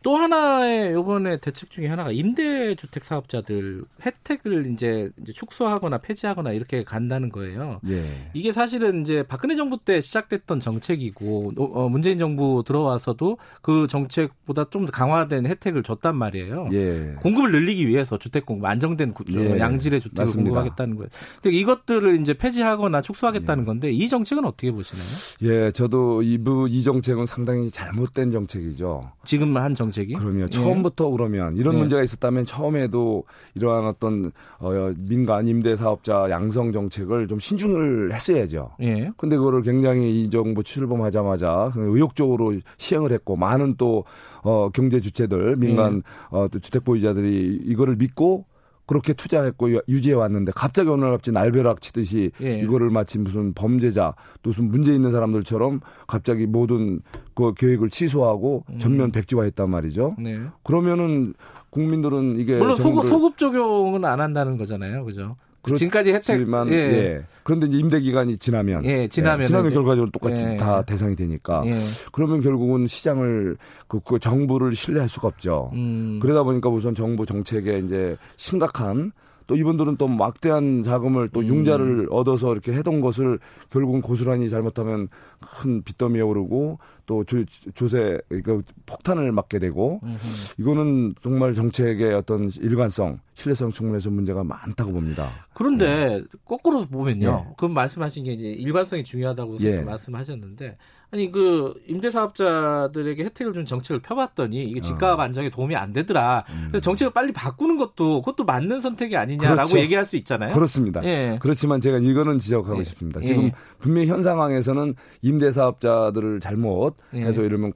또 0.01 0.15
하나의 0.15 0.93
요번에 0.93 1.37
대책 1.37 1.69
중에 1.69 1.87
하나가 1.87 2.11
임대주택 2.11 3.03
사업자들 3.03 3.83
혜택을 4.05 4.71
이제, 4.71 5.09
이제 5.21 5.33
축소하거나 5.33 5.97
폐지하거나 5.97 6.53
이렇게 6.53 6.85
간다는 6.85 7.29
거예요. 7.29 7.81
예. 7.89 8.29
이게 8.33 8.53
사실은 8.53 9.01
이제 9.01 9.23
박근혜 9.23 9.55
정부 9.55 9.77
때 9.77 9.99
시작됐던 9.99 10.61
정책이고 10.61 11.53
어, 11.57 11.89
문재인 11.89 12.17
정부 12.17 12.63
들어와서도 12.65 13.37
그 13.61 13.87
정책보다 13.87 14.69
좀더 14.69 14.91
강화된 14.91 15.45
혜택을 15.45 15.83
줬단 15.83 16.15
말이에요. 16.15 16.69
예. 16.71 17.15
공급을 17.21 17.51
늘리기 17.51 17.85
위해서 17.85 18.17
주택 18.17 18.45
공급 18.45 18.69
안정된 18.69 19.13
구, 19.13 19.25
예. 19.31 19.59
양질의 19.59 19.99
주택을 19.99 20.23
맞습니다. 20.23 20.49
공급하겠다는 20.49 20.95
거예요. 20.95 21.09
근데 21.41 21.57
이것들을 21.57 22.21
이제 22.21 22.33
폐지하거나 22.33 23.01
축소하겠다는 23.01 23.63
예. 23.63 23.65
건데 23.65 23.91
이 23.91 24.07
정책은 24.07 24.45
어떻게 24.45 24.71
보시나요? 24.71 25.07
예, 25.41 25.71
저도 25.71 26.21
이부 26.21 26.69
이 26.69 26.83
정책은 26.83 27.25
상당히 27.25 27.69
잘못된 27.69 28.31
정책이죠. 28.31 29.11
지금 29.25 29.57
한 29.57 29.75
정책 29.75 29.88
정책이? 29.89 30.13
그럼요. 30.15 30.41
예. 30.43 30.47
처음부터 30.47 31.09
그러면 31.09 31.57
이런 31.57 31.75
예. 31.75 31.79
문제가 31.79 32.03
있었다면 32.03 32.45
처음에도 32.45 33.23
이러한 33.55 33.85
어떤 33.85 34.31
어, 34.59 34.93
민간 34.97 35.47
임대 35.47 35.75
사업자 35.75 36.27
양성 36.29 36.71
정책을 36.71 37.27
좀 37.27 37.39
신중을 37.39 38.13
했어야죠. 38.13 38.71
예. 38.81 39.11
근데 39.17 39.37
그거를 39.37 39.61
굉장히 39.61 40.23
이 40.23 40.29
정부 40.29 40.63
출범하자마자 40.63 41.73
의욕적으로 41.75 42.53
시행을 42.77 43.11
했고 43.11 43.35
많은 43.35 43.75
또 43.77 44.05
어, 44.43 44.69
경제 44.69 44.99
주체들 44.99 45.57
민간 45.57 45.97
예. 45.97 46.37
어, 46.37 46.47
또 46.47 46.59
주택 46.59 46.83
보유자들이 46.83 47.61
이거를 47.65 47.95
믿고 47.95 48.45
그렇게 48.89 49.13
투자했고 49.13 49.69
유지해 49.87 50.15
왔는데 50.15 50.51
갑자기 50.55 50.89
어느 50.89 51.01
날 51.01 51.11
갑자기 51.11 51.35
날벼락 51.35 51.79
치듯이 51.79 52.31
예. 52.41 52.57
이거를 52.57 52.89
마치 52.89 53.19
무슨 53.19 53.53
범죄자 53.53 54.15
또 54.41 54.49
무슨 54.49 54.71
문제 54.71 54.91
있는 54.91 55.11
사람들처럼 55.11 55.81
갑자기 56.07 56.47
모든 56.47 56.99
그 57.35 57.53
계획을 57.53 57.91
취소하고 57.91 58.63
음. 58.67 58.79
전면 58.79 59.11
백지화했단 59.11 59.69
말이죠. 59.69 60.15
네. 60.17 60.39
그러면은 60.63 61.35
국민들은 61.69 62.39
이게 62.39 62.57
물론 62.57 62.75
소급, 62.77 63.05
소급 63.05 63.37
적용은 63.37 64.05
안 64.05 64.21
한다는 64.21 64.57
거잖아요, 64.57 65.05
그죠? 65.05 65.35
지금까지 65.63 66.13
혜택만 66.13 66.69
예. 66.69 66.73
예. 66.73 67.23
그런데 67.43 67.67
이제 67.67 67.77
임대 67.77 67.99
기간이 67.99 68.37
지나면 68.37 68.85
예, 68.85 69.07
지나면 69.07 69.41
예, 69.41 69.45
지나면 69.45 69.73
결과적으로 69.73 70.11
똑같이 70.11 70.43
예. 70.43 70.57
다 70.57 70.81
대상이 70.83 71.15
되니까 71.15 71.63
예. 71.65 71.77
그러면 72.11 72.41
결국은 72.41 72.87
시장을 72.87 73.57
그, 73.87 73.99
그 73.99 74.19
정부를 74.19 74.75
신뢰할 74.75 75.09
수가 75.09 75.27
없죠. 75.27 75.71
음. 75.73 76.19
그러다 76.21 76.43
보니까 76.43 76.69
우선 76.69 76.95
정부 76.95 77.25
정책에 77.25 77.79
이제 77.79 78.15
심각한 78.37 79.11
또 79.49 79.55
이분들은 79.55 79.97
또 79.97 80.07
막대한 80.07 80.83
자금을 80.83 81.29
또 81.29 81.39
음. 81.39 81.45
융자를 81.47 82.01
음. 82.01 82.07
얻어서 82.11 82.51
이렇게 82.51 82.71
해둔 82.71 83.01
것을 83.01 83.39
결국은 83.71 83.99
고스란히 83.99 84.47
잘못하면 84.47 85.07
큰 85.39 85.81
빚더미에 85.81 86.21
오르고 86.21 86.77
또 87.07 87.23
조, 87.23 87.43
조세 87.73 88.19
그 88.29 88.61
폭탄을 88.85 89.31
맞게 89.31 89.57
되고 89.57 90.01
음흠. 90.03 90.17
이거는 90.59 91.15
정말 91.23 91.55
정책의 91.55 92.13
어떤 92.13 92.51
일관성, 92.61 93.21
신뢰성 93.33 93.71
측면에서 93.71 94.11
문제가 94.11 94.43
많다고 94.43 94.91
봅니다. 94.91 95.27
그런데 95.55 96.19
네. 96.19 96.23
거꾸로 96.45 96.85
보면요. 96.85 97.45
네. 97.47 97.53
그 97.57 97.65
말씀하신 97.65 98.25
게 98.25 98.33
이제 98.33 98.49
일관성이 98.49 99.03
중요하다고 99.03 99.57
예. 99.61 99.81
말씀하셨는데 99.81 100.77
아니 101.11 101.31
그 101.31 101.73
임대사업자들에게 101.87 103.23
혜택을 103.23 103.53
준 103.53 103.65
정책을 103.65 103.99
펴봤더니 104.01 104.63
이게 104.63 104.79
집값 104.79 105.19
어. 105.19 105.21
안정에 105.23 105.49
도움이 105.49 105.75
안 105.75 105.91
되더라. 105.91 106.45
음. 106.49 106.67
그래서 106.69 106.81
정책을 106.81 107.13
빨리 107.13 107.33
바꾸는 107.33 107.77
것도 107.77 108.21
그것도 108.21 108.45
맞는 108.45 108.79
선택이 108.79 109.17
아니냐라고 109.17 109.69
그렇죠. 109.69 109.79
얘기할 109.79 110.05
수 110.05 110.17
있잖아요. 110.17 110.53
그렇습니다. 110.53 111.03
예. 111.05 111.39
그렇지만 111.41 111.81
제가 111.81 111.97
이거는 111.97 112.37
지적하고 112.37 112.79
예. 112.79 112.83
싶습니다. 112.83 113.21
지금 113.21 113.45
예. 113.45 113.51
분명히 113.79 114.07
현 114.07 114.21
상황에서는 114.21 114.93
임대사업자들을 115.23 116.41
잘못 116.41 116.95
예. 117.15 117.21
해서 117.21 117.41
이러면 117.41 117.73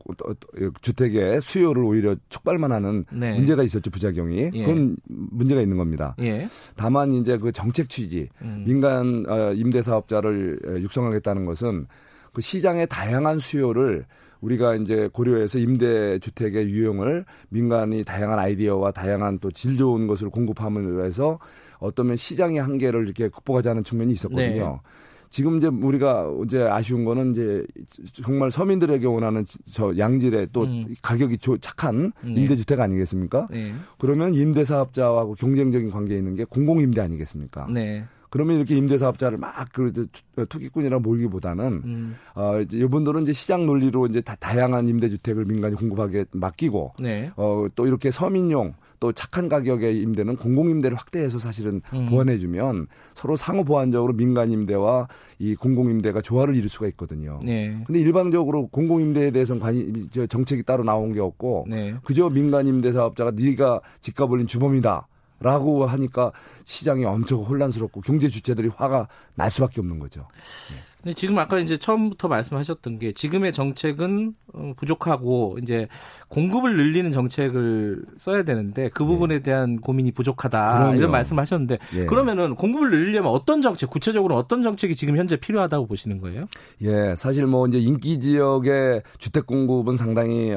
주택의 0.81 1.41
수요를 1.41 1.83
오히려 1.83 2.15
촉발만 2.29 2.71
하는 2.71 3.05
네. 3.11 3.33
문제가 3.33 3.63
있었죠 3.63 3.89
부작용이 3.89 4.51
예. 4.53 4.65
그건 4.65 4.95
문제가 5.07 5.59
있는 5.61 5.77
겁니다. 5.77 6.15
예. 6.19 6.47
다만 6.75 7.11
이제 7.13 7.39
그 7.39 7.51
정책 7.51 7.89
취지 7.89 8.29
음. 8.43 8.63
민간 8.67 9.25
어, 9.27 9.53
임대사업자를 9.53 10.81
육성하겠다는 10.83 11.45
것은 11.47 11.87
그 12.33 12.41
시장의 12.41 12.87
다양한 12.87 13.39
수요를 13.39 14.05
우리가 14.41 14.75
이제 14.75 15.07
고려해서 15.13 15.57
임대 15.59 16.19
주택의 16.19 16.69
유형을 16.69 17.23
민간이 17.49 18.03
다양한 18.03 18.39
아이디어와 18.39 18.91
다양한 18.91 19.39
또 19.39 19.49
질 19.51 19.77
좋은 19.77 20.07
것을 20.07 20.29
공급함으로 20.29 21.05
해서 21.05 21.39
어떠면 21.79 22.17
시장의 22.17 22.57
한계를 22.59 23.05
이렇게 23.05 23.29
극복하자는 23.29 23.83
측면이 23.85 24.11
있었거든요. 24.13 24.81
네. 24.83 24.89
지금 25.29 25.57
이제 25.57 25.67
우리가 25.67 26.29
이제 26.45 26.61
아쉬운 26.61 27.05
거는 27.05 27.31
이제 27.31 27.65
정말 28.21 28.51
서민들에게 28.51 29.07
원하는 29.07 29.45
저 29.71 29.91
양질의 29.97 30.49
또 30.53 30.63
음. 30.63 30.93
가격이 31.01 31.39
조, 31.39 31.57
착한 31.57 32.11
네. 32.23 32.33
임대주택 32.33 32.79
아니겠습니까? 32.79 33.47
네. 33.49 33.73
그러면 33.97 34.35
임대사업자하고 34.35 35.33
경쟁적인 35.35 35.89
관계에 35.89 36.17
있는 36.17 36.35
게 36.35 36.43
공공임대 36.43 37.01
아니겠습니까? 37.01 37.67
네. 37.71 38.05
그러면 38.33 38.57
이렇게 38.57 38.75
임대사업자를 38.75 39.37
막 39.37 39.63
그 39.73 40.07
투기꾼이라 40.49 40.99
몰기보다는 40.99 41.65
음. 41.83 42.15
어 42.35 42.59
이제 42.61 42.77
이분들은 42.77 43.23
이제 43.23 43.33
시장 43.33 43.65
논리로 43.65 44.05
이제 44.07 44.21
다 44.21 44.35
다양한 44.35 44.87
임대주택을 44.87 45.45
민간이 45.45 45.75
공급하게 45.75 46.25
맡기고 46.31 46.93
네. 46.99 47.31
어또 47.35 47.87
이렇게 47.87 48.11
서민용 48.11 48.75
또 48.99 49.11
착한 49.11 49.49
가격의 49.49 49.99
임대는 50.01 50.37
공공임대를 50.37 50.95
확대해서 50.95 51.39
사실은 51.39 51.81
음. 51.93 52.05
보완해주면 52.09 52.87
서로 53.15 53.35
상호 53.35 53.63
보완적으로 53.63 54.13
민간임대와 54.13 55.07
이 55.39 55.55
공공임대가 55.55 56.21
조화를 56.21 56.55
이룰 56.55 56.69
수가 56.69 56.87
있거든요. 56.89 57.39
네. 57.43 57.77
근데 57.85 57.99
일반적으로 57.99 58.67
공공임대에 58.67 59.31
대해서는 59.31 59.59
관이 59.59 60.07
정책이 60.29 60.63
따로 60.63 60.83
나온 60.83 61.11
게 61.11 61.19
없고 61.19 61.65
네. 61.69 61.95
그저 62.03 62.29
민간임대 62.29 62.93
사업자가 62.93 63.31
네가 63.31 63.81
집값 63.99 64.31
올린 64.31 64.47
주범이다. 64.47 65.07
라고 65.43 65.85
하니까 65.85 66.31
시장이 66.65 67.05
엄청 67.05 67.43
혼란스럽고 67.43 68.01
경제 68.01 68.29
주체들이 68.29 68.69
화가 68.75 69.07
날 69.35 69.51
수밖에 69.51 69.81
없는 69.81 69.99
거죠. 69.99 70.27
네. 70.71 70.77
근데 71.03 71.15
지금 71.15 71.37
아까 71.37 71.59
이제 71.59 71.77
처음부터 71.77 72.29
말씀하셨던 72.29 72.97
게 72.97 73.11
지금의 73.11 73.51
정책은 73.51 74.35
어, 74.53 74.73
부족하고 74.77 75.57
이제 75.61 75.89
공급을 76.29 76.77
늘리는 76.77 77.11
정책을 77.11 78.05
써야 78.15 78.43
되는데 78.43 78.89
그 78.93 79.03
부분에 79.03 79.39
네. 79.39 79.43
대한 79.43 79.81
고민이 79.81 80.13
부족하다 80.13 80.77
그럼요. 80.77 80.95
이런 80.95 81.11
말씀하셨는데 81.11 81.79
예. 81.95 82.05
그러면은 82.05 82.55
공급을 82.55 82.89
늘리려면 82.89 83.31
어떤 83.31 83.61
정책 83.61 83.89
구체적으로 83.89 84.37
어떤 84.37 84.63
정책이 84.63 84.95
지금 84.95 85.17
현재 85.17 85.35
필요하다고 85.35 85.87
보시는 85.87 86.21
거예요? 86.21 86.45
예, 86.83 87.15
사실 87.17 87.47
뭐 87.47 87.67
이제 87.67 87.79
인기 87.79 88.21
지역의 88.21 89.03
주택 89.17 89.45
공급은 89.45 89.97
상당히 89.97 90.55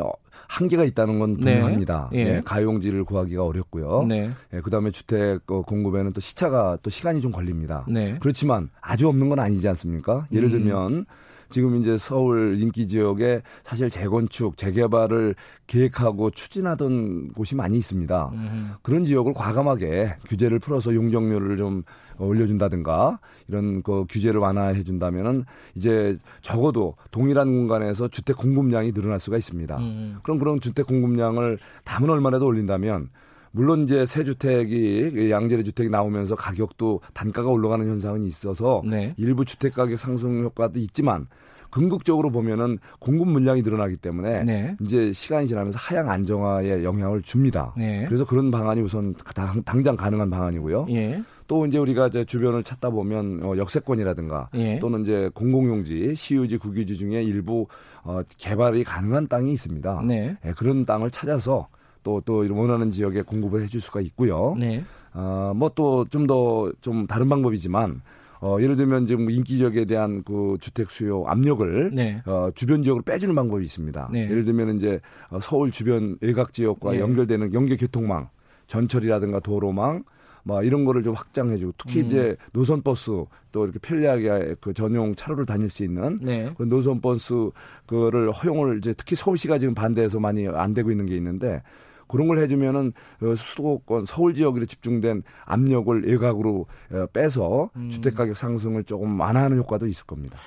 한계가 0.49 0.85
있다는 0.85 1.19
건 1.19 1.37
네. 1.39 1.55
분명합니다. 1.55 2.11
네. 2.13 2.19
예. 2.19 2.43
가용지를 2.45 3.05
구하기가 3.05 3.45
어렵고요. 3.45 4.05
네. 4.09 4.31
예, 4.53 4.61
그다음에 4.61 4.91
주택 4.91 5.51
어, 5.51 5.63
공급에는 5.63 6.13
또 6.13 6.21
시차가 6.21 6.79
또 6.83 6.91
시간이 6.91 7.21
좀 7.21 7.33
걸립니다. 7.33 7.85
네. 7.89 8.17
그렇지만 8.21 8.71
아주 8.81 9.09
없는 9.09 9.29
건 9.29 9.39
아니지 9.39 9.69
않습니까? 9.69 10.27
예를 10.33 10.49
음. 10.49 10.51
들면 10.51 10.93
음. 10.93 11.05
지금 11.49 11.77
이제 11.77 11.99
서울 11.99 12.57
인기 12.61 12.89
지역에 12.89 13.43
사실 13.63 13.91
재건축, 13.91 14.57
재개발을 14.57 15.35
계획하고 15.67 16.31
추진하던 16.31 17.33
곳이 17.33 17.55
많이 17.55 17.79
있습니다. 17.79 18.31
음. 18.33 18.71
그런 18.83 19.05
지역을 19.05 19.33
과감하게 19.35 20.17
규제를 20.29 20.59
풀어서 20.59 20.95
용적률을 20.95 21.57
좀 21.57 21.83
올려준다든가 22.19 23.19
이런 23.49 23.83
그 23.83 24.05
규제를 24.09 24.41
완화해 24.41 24.85
준다면은 24.85 25.45
이제 25.75 26.19
적어도 26.41 26.95
동일한 27.11 27.49
공간에서 27.49 28.09
주택 28.09 28.37
공급량이 28.37 28.93
늘어날 28.93 29.21
수가 29.21 29.37
있습니다. 29.37 29.77
음. 29.79 30.19
그럼 30.23 30.39
그런 30.39 30.61
주택 30.61 30.87
공급량을 30.87 31.59
담은 31.85 32.11
얼마라도 32.11 32.47
올린다면 32.47 33.11
물론 33.57 33.85
이제 33.85 34.05
새 34.05 34.23
주택이 34.23 35.31
양질의 35.31 35.65
주택이 35.65 35.89
나오면서 35.89 36.35
가격도 36.35 37.01
단가가 37.15 37.49
올라가는 37.49 37.89
현상은 37.89 38.23
있어서 38.25 38.83
네. 38.85 39.15
일부 39.17 39.47
주택 39.47 39.73
가격 39.73 39.99
상승 39.99 40.45
효과도 40.45 40.79
있지만 40.79 41.27
궁극적으로 41.71 42.31
보면은 42.31 42.79
공급 43.01 43.29
물량이 43.29 43.63
늘어나기 43.63 43.97
때문에 43.97 44.45
네. 44.45 44.77
이제 44.83 45.11
시간이 45.11 45.47
지나면서 45.47 45.79
하향 45.79 46.11
안정화에 46.11 46.85
영향을 46.85 47.23
줍니다. 47.23 47.73
네. 47.79 48.05
그래서 48.07 48.27
그런 48.27 48.51
방안이 48.51 48.83
우선 48.83 49.15
당, 49.35 49.83
장 49.83 49.97
가능한 49.97 50.29
방안이고요. 50.29 50.87
예. 50.91 51.23
또 51.47 51.65
이제 51.65 51.79
우리가 51.79 52.09
이제 52.09 52.27
주변을 52.27 52.63
찾다 52.63 52.91
보면 52.91 53.41
어, 53.43 53.57
역세권이라든가 53.57 54.51
예. 54.55 54.79
또는 54.81 55.01
이제 55.01 55.31
공공용지, 55.33 56.15
시유지, 56.15 56.59
국유지 56.59 56.99
중에 56.99 57.23
일부 57.23 57.67
어, 58.03 58.21
개발이 58.37 58.85
가능한 58.85 59.29
땅이 59.29 59.53
있습니다. 59.55 60.03
네. 60.07 60.37
예, 60.45 60.53
그런 60.53 60.85
땅을 60.85 61.11
찾아서 61.11 61.69
또, 62.07 62.23
또 62.25 62.47
원하는 62.55 62.93
지역에 62.93 63.23
공급을 63.23 63.65
해줄 63.65 63.81
수가 63.81 64.01
있고요. 64.01 64.55
네. 64.57 64.85
어, 65.13 65.53
뭐또 65.57 66.07
좀 66.09 66.29
더좀 66.29 66.73
좀 66.81 67.07
다른 67.09 67.29
방법이지만 67.29 68.01
어, 68.41 68.59
예를 68.61 68.77
들면 68.77 69.07
지금 69.07 69.29
인기 69.29 69.57
지역에 69.57 69.87
대한 69.87 70.23
그 70.23 70.57
주택 70.61 70.91
수요 70.91 71.25
압력을 71.27 71.91
네. 71.93 72.23
어, 72.27 72.51
주변 72.55 72.85
지역으로 72.85 73.03
빼주는 73.03 73.35
방법이 73.35 73.65
있습니다. 73.65 74.11
네. 74.13 74.31
예를 74.31 74.45
들면 74.45 74.77
이제 74.77 75.01
어, 75.31 75.41
서울 75.41 75.73
주변 75.73 76.17
외곽 76.21 76.53
지역과 76.53 76.93
네. 76.93 77.01
연결되는 77.01 77.53
연계 77.53 77.77
교통망, 77.77 78.29
전철이라든가 78.69 79.41
도로망, 79.41 80.05
뭐 80.45 80.63
이런 80.63 80.85
거를 80.85 81.03
좀 81.03 81.15
확장해주고 81.15 81.73
특히 81.77 82.03
음. 82.03 82.07
이제 82.07 82.37
노선 82.53 82.83
버스 82.83 83.11
또 83.51 83.65
이렇게 83.65 83.81
편리하게 83.81 84.55
그 84.61 84.73
전용 84.75 85.13
차로를 85.13 85.45
다닐 85.45 85.69
수 85.69 85.83
있는 85.83 86.21
네. 86.23 86.53
그 86.57 86.63
노선 86.69 87.01
버스 87.01 87.51
그거를 87.87 88.31
허용을 88.31 88.79
이제 88.79 88.95
특히 88.97 89.17
서울시가 89.17 89.59
지금 89.59 89.75
반대해서 89.75 90.21
많이 90.21 90.47
안 90.47 90.73
되고 90.73 90.93
있는 90.93 91.07
게 91.07 91.17
있는데 91.17 91.63
그런 92.09 92.29
걸 92.29 92.39
해주면은 92.39 92.93
어, 93.23 93.35
수도권 93.35 94.07
서울 94.07 94.35
지역으로 94.35 94.67
집중된 94.67 95.23
압력을 95.45 96.05
외곽으로 96.07 96.67
어, 96.93 97.07
빼서 97.13 97.71
음. 97.77 97.91
주택 97.91 98.15
가격 98.15 98.37
상승을 98.37 98.85
조금 98.85 99.19
완화하는 99.19 99.59
효과도 99.59 99.87
있을 99.87 100.05
겁니다. 100.07 100.39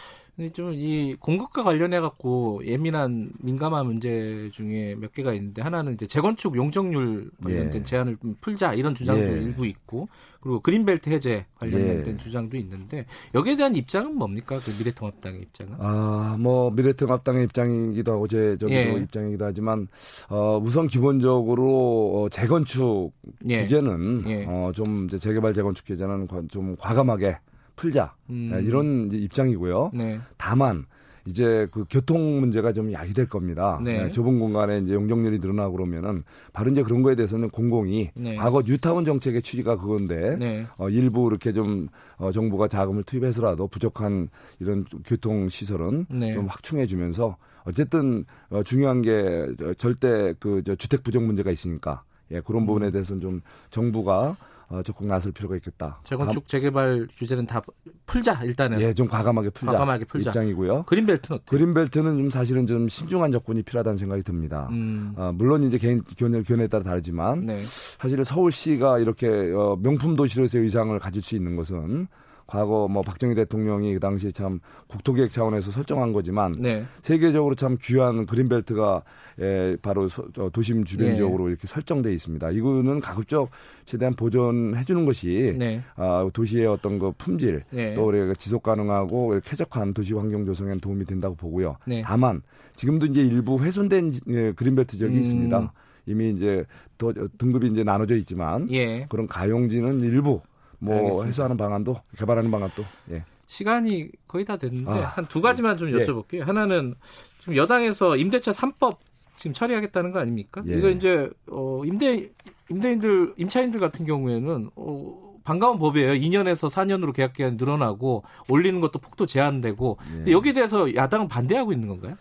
좀 0.53 0.69
이 0.73 1.15
공급과 1.19 1.63
관련해 1.63 1.99
갖고 1.99 2.61
예민한 2.65 3.31
민감한 3.39 3.85
문제 3.85 4.49
중에 4.53 4.95
몇 4.97 5.11
개가 5.13 5.33
있는데 5.33 5.61
하나는 5.61 5.93
이제 5.93 6.07
재건축 6.07 6.55
용적률 6.55 7.31
관련된 7.43 7.81
예. 7.81 7.83
제한을 7.83 8.17
좀 8.21 8.35
풀자 8.39 8.73
이런 8.75 8.95
주장도 8.95 9.21
예. 9.21 9.41
일부 9.41 9.65
있고 9.65 10.07
그리고 10.39 10.61
그린벨트 10.61 11.09
해제 11.09 11.45
관련된 11.55 12.13
예. 12.13 12.17
주장도 12.17 12.55
있는데 12.57 13.05
여기에 13.35 13.57
대한 13.57 13.75
입장은 13.75 14.15
뭡니까 14.15 14.57
그 14.63 14.71
미래통합당의 14.77 15.41
입장은? 15.41 15.75
아 15.79 16.37
뭐 16.39 16.71
미래통합당의 16.71 17.43
입장이기도 17.45 18.13
하고 18.13 18.27
제 18.27 18.55
저기도 18.57 18.79
예. 18.79 18.91
입장이기도 18.93 19.43
하지만 19.45 19.87
어 20.29 20.57
우선 20.63 20.87
기본적으로 20.87 22.13
어, 22.23 22.29
재건축 22.29 23.11
예. 23.49 23.63
규제는 23.63 24.23
예. 24.27 24.45
어좀 24.45 25.09
재개발 25.09 25.53
재건축 25.53 25.85
규제는 25.85 26.27
좀 26.49 26.75
과감하게 26.77 27.37
풀자 27.79 28.13
음. 28.29 28.49
네, 28.51 28.61
이런 28.61 29.09
입장이고요. 29.11 29.91
네. 29.93 30.19
다만 30.37 30.85
이제 31.25 31.67
그 31.71 31.85
교통 31.89 32.39
문제가 32.41 32.73
좀 32.73 32.91
야기될 32.91 33.27
겁니다. 33.27 33.79
네. 33.83 34.05
네, 34.05 34.11
좁은 34.11 34.39
공간에 34.39 34.79
이제 34.79 34.93
용적률이 34.93 35.39
늘어나고 35.39 35.77
그러면은 35.77 36.23
바로 36.51 36.71
이제 36.71 36.83
그런 36.83 37.03
거에 37.03 37.15
대해서는 37.15 37.49
공공이 37.49 38.11
네. 38.15 38.35
과거 38.35 38.63
뉴타운 38.65 39.05
정책의 39.05 39.41
취지가 39.41 39.77
그건데 39.77 40.35
네. 40.37 40.65
어, 40.77 40.89
일부 40.89 41.27
이렇게 41.29 41.53
좀 41.53 41.87
어, 42.17 42.31
정부가 42.31 42.67
자금을 42.67 43.03
투입해서라도 43.03 43.67
부족한 43.67 44.29
이런 44.59 44.83
교통 45.05 45.47
시설은 45.47 46.07
네. 46.09 46.33
좀 46.33 46.47
확충해 46.47 46.85
주면서 46.85 47.37
어쨌든 47.63 48.25
어, 48.49 48.63
중요한 48.63 49.01
게 49.01 49.47
절대 49.77 50.33
그 50.39 50.63
저 50.65 50.75
주택 50.75 51.03
부족 51.03 51.23
문제가 51.23 51.51
있으니까 51.51 52.03
예, 52.31 52.41
그런 52.41 52.65
부분에 52.65 52.87
음. 52.87 52.91
대해서는 52.91 53.21
좀 53.21 53.41
정부가 53.69 54.35
어, 54.69 54.83
적극 54.83 55.07
나설 55.07 55.31
필요가 55.31 55.55
있겠다. 55.55 55.99
재건축 56.03 56.47
재개발 56.47 57.07
규제는 57.15 57.45
다 57.47 57.61
풀자 58.05 58.43
일단은. 58.43 58.79
예, 58.81 58.93
좀 58.93 59.07
과감하게 59.07 59.49
풀자. 59.49 59.71
과감하게 59.71 60.05
풀자. 60.05 60.29
입장이고요. 60.29 60.83
그린벨트는 60.83 61.39
어때요? 61.39 61.45
그린벨트는 61.45 62.17
좀 62.17 62.29
사실은 62.29 62.67
좀 62.67 62.87
신중한 62.87 63.31
접근이 63.31 63.63
필요하다는 63.63 63.97
생각이 63.97 64.21
듭니다. 64.23 64.67
음. 64.71 65.13
어, 65.17 65.31
물론 65.33 65.63
이제 65.63 65.77
개인 65.79 66.03
견해, 66.15 66.43
견해에 66.43 66.67
따라 66.67 66.83
다르지만 66.83 67.41
네. 67.41 67.61
사실 67.63 68.23
서울시가 68.23 68.99
이렇게 68.99 69.27
어, 69.27 69.75
명품 69.81 70.15
도시로서의 70.15 70.65
의상을 70.65 70.97
가질 70.99 71.21
수 71.23 71.35
있는 71.35 71.55
것은 71.55 72.07
과거 72.49 72.87
뭐 72.89 73.03
박정희 73.03 73.35
대통령이 73.35 73.93
그 73.93 73.99
당시 73.99 74.33
참 74.33 74.59
국토계획 74.87 75.31
차원에서 75.31 75.69
설정한 75.69 76.13
거지만 76.13 76.55
네. 76.59 76.83
세계적으로 77.03 77.53
참 77.53 77.77
귀한 77.79 78.25
그린벨트가 78.25 79.03
에, 79.39 79.75
바로 79.83 80.09
소, 80.09 80.27
도심 80.51 80.83
주변 80.83 81.13
지역으로 81.13 81.45
네. 81.45 81.51
이렇게 81.51 81.67
설정돼 81.67 82.11
있습니다. 82.11 82.49
이거는 82.49 83.01
가급적 83.01 83.51
최대한 83.85 84.15
보존해 84.15 84.83
주는 84.83 85.05
것이 85.05 85.53
네. 85.59 85.83
아, 85.95 86.27
도시의 86.33 86.65
어떤 86.65 86.97
그 86.97 87.11
품질 87.19 87.63
네. 87.69 87.93
또 87.93 88.07
우리가 88.07 88.33
지속 88.33 88.63
가능하고 88.63 89.39
쾌적한 89.45 89.93
도시 89.93 90.15
환경 90.15 90.43
조성에 90.43 90.77
도움이 90.77 91.05
된다고 91.05 91.35
보고요. 91.35 91.77
네. 91.85 92.01
다만 92.03 92.41
지금도 92.75 93.05
이제 93.05 93.21
일부 93.21 93.59
훼손된 93.59 94.11
예, 94.29 94.53
그린벨트 94.53 94.97
지역이 94.97 95.13
음. 95.13 95.19
있습니다. 95.19 95.73
이미 96.07 96.31
이제 96.31 96.65
더 96.97 97.13
등급이 97.37 97.67
이제 97.67 97.83
나눠져 97.83 98.15
있지만 98.15 98.67
예. 98.71 99.05
그런 99.07 99.27
가용지는 99.27 99.99
일부 99.99 100.41
뭐 100.79 100.95
알겠습니다. 100.95 101.27
해소하는 101.27 101.57
방안도 101.57 101.95
개발하는 102.17 102.51
방안도 102.51 102.83
예. 103.11 103.23
시간이 103.47 104.09
거의 104.27 104.45
다 104.45 104.57
됐는데 104.57 104.91
아, 104.91 105.13
한두 105.15 105.41
가지만 105.41 105.77
좀 105.77 105.89
예. 105.89 106.03
여쭤볼게요. 106.03 106.39
예. 106.39 106.41
하나는 106.41 106.95
지금 107.39 107.55
여당에서 107.55 108.15
임대차 108.15 108.51
3법 108.51 108.97
지금 109.35 109.53
처리하겠다는 109.53 110.11
거 110.11 110.19
아닙니까? 110.19 110.61
예. 110.67 110.77
이거 110.77 110.89
이제 110.89 111.29
어 111.49 111.81
임대 111.85 112.29
임대인들 112.69 113.33
임차인들 113.37 113.79
같은 113.79 114.05
경우에는 114.05 114.69
어 114.75 115.29
반가운 115.43 115.79
법이에요. 115.79 116.11
2년에서 116.11 116.69
4년으로 116.69 117.13
계약 117.13 117.33
기간이 117.33 117.55
늘어나고 117.55 118.23
올리는 118.49 118.79
것도 118.81 118.99
폭도 118.99 119.25
제한되고 119.25 119.97
예. 120.27 120.31
여기에 120.31 120.53
대해서 120.53 120.93
야당은 120.93 121.27
반대하고 121.27 121.71
있는 121.73 121.87
건가요? 121.87 122.15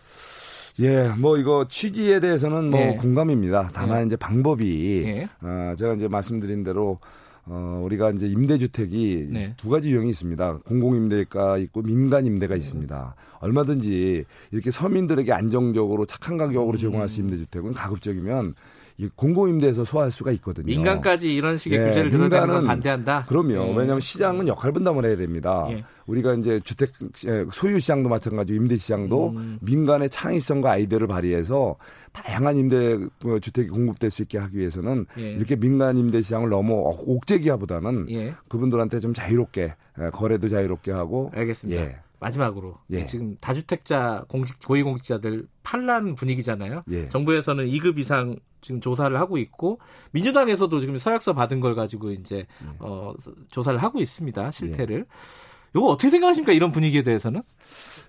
예, 0.81 1.09
뭐 1.09 1.37
이거 1.37 1.67
취지에 1.69 2.19
대해서는 2.21 2.71
뭐 2.71 2.79
예. 2.79 2.95
공감입니다. 2.95 3.69
다만 3.73 4.01
예. 4.01 4.05
이제 4.05 4.15
방법이 4.15 5.03
예. 5.05 5.27
어, 5.41 5.75
제가 5.77 5.93
이제 5.93 6.07
말씀드린 6.07 6.63
대로 6.63 6.99
어, 7.51 7.81
우리가 7.83 8.11
이제 8.11 8.27
임대주택이 8.27 9.27
네. 9.31 9.53
두 9.57 9.69
가지 9.69 9.89
유형이 9.91 10.11
있습니다. 10.11 10.59
공공임대가 10.59 11.57
있고 11.57 11.81
민간임대가 11.81 12.53
네. 12.53 12.59
있습니다. 12.59 13.15
얼마든지 13.39 14.25
이렇게 14.51 14.69
서민들에게 14.69 15.33
안정적으로 15.33 16.05
착한 16.05 16.37
가격으로 16.37 16.77
제공할 16.77 17.09
수 17.09 17.19
있는 17.19 17.33
임대주택은 17.33 17.73
가급적이면 17.73 18.49
이 18.49 18.53
공공임대에서 19.15 19.85
소화할 19.85 20.11
수가 20.11 20.31
있거든요. 20.33 20.65
민간까지 20.65 21.33
이런 21.33 21.57
식의 21.57 21.79
네, 21.79 21.87
규제를 21.87 22.09
들어가는 22.09 22.65
반대한다. 22.65 23.25
그럼요. 23.27 23.47
네. 23.49 23.69
왜냐하면 23.77 23.99
시장은 24.01 24.47
역할 24.47 24.71
분담을 24.71 25.05
해야 25.05 25.15
됩니다. 25.15 25.67
예. 25.69 25.83
우리가 26.05 26.33
이제 26.33 26.59
주택 26.61 26.91
소유 27.51 27.79
시장도 27.79 28.09
마찬가지고 28.09 28.57
임대 28.57 28.75
시장도 28.75 29.29
음. 29.29 29.59
민간의 29.61 30.09
창의성과 30.09 30.71
아이디어를 30.71 31.07
발휘해서 31.07 31.77
다양한 32.11 32.57
임대 32.57 32.97
그 33.21 33.39
주택이 33.39 33.69
공급될 33.69 34.11
수 34.11 34.23
있게 34.23 34.37
하기 34.37 34.57
위해서는 34.57 35.05
예. 35.17 35.31
이렇게 35.31 35.55
민간 35.55 35.97
임대 35.97 36.21
시장을 36.21 36.49
넘어 36.49 36.73
옥죄 36.75 37.39
기하보다는 37.39 38.07
예. 38.09 38.35
그분들한테 38.47 38.99
좀 38.99 39.13
자유롭게 39.13 39.75
거래도 40.11 40.49
자유롭게 40.49 40.91
하고 40.91 41.31
알겠습니다. 41.35 41.81
예. 41.81 41.99
마지막으로 42.19 42.77
예. 42.91 43.05
지금 43.05 43.37
다주택자 43.39 44.25
공직 44.27 44.57
고위공직자들 44.65 45.47
판란 45.63 46.15
분위기잖아요. 46.15 46.83
예. 46.91 47.09
정부에서는 47.09 47.65
2급 47.67 47.97
이상 47.99 48.35
지금 48.61 48.81
조사를 48.81 49.17
하고 49.19 49.37
있고 49.37 49.79
민주당에서도 50.11 50.79
지금 50.81 50.97
서약서 50.97 51.33
받은 51.33 51.59
걸 51.61 51.75
가지고 51.75 52.11
이제 52.11 52.37
예. 52.37 52.67
어, 52.79 53.13
조사를 53.51 53.81
하고 53.81 53.99
있습니다. 54.01 54.51
실태를. 54.51 55.05
이거 55.75 55.85
어떻게 55.85 56.09
생각하십니까? 56.09 56.51
이런 56.51 56.71
분위기에 56.71 57.03
대해서는? 57.03 57.43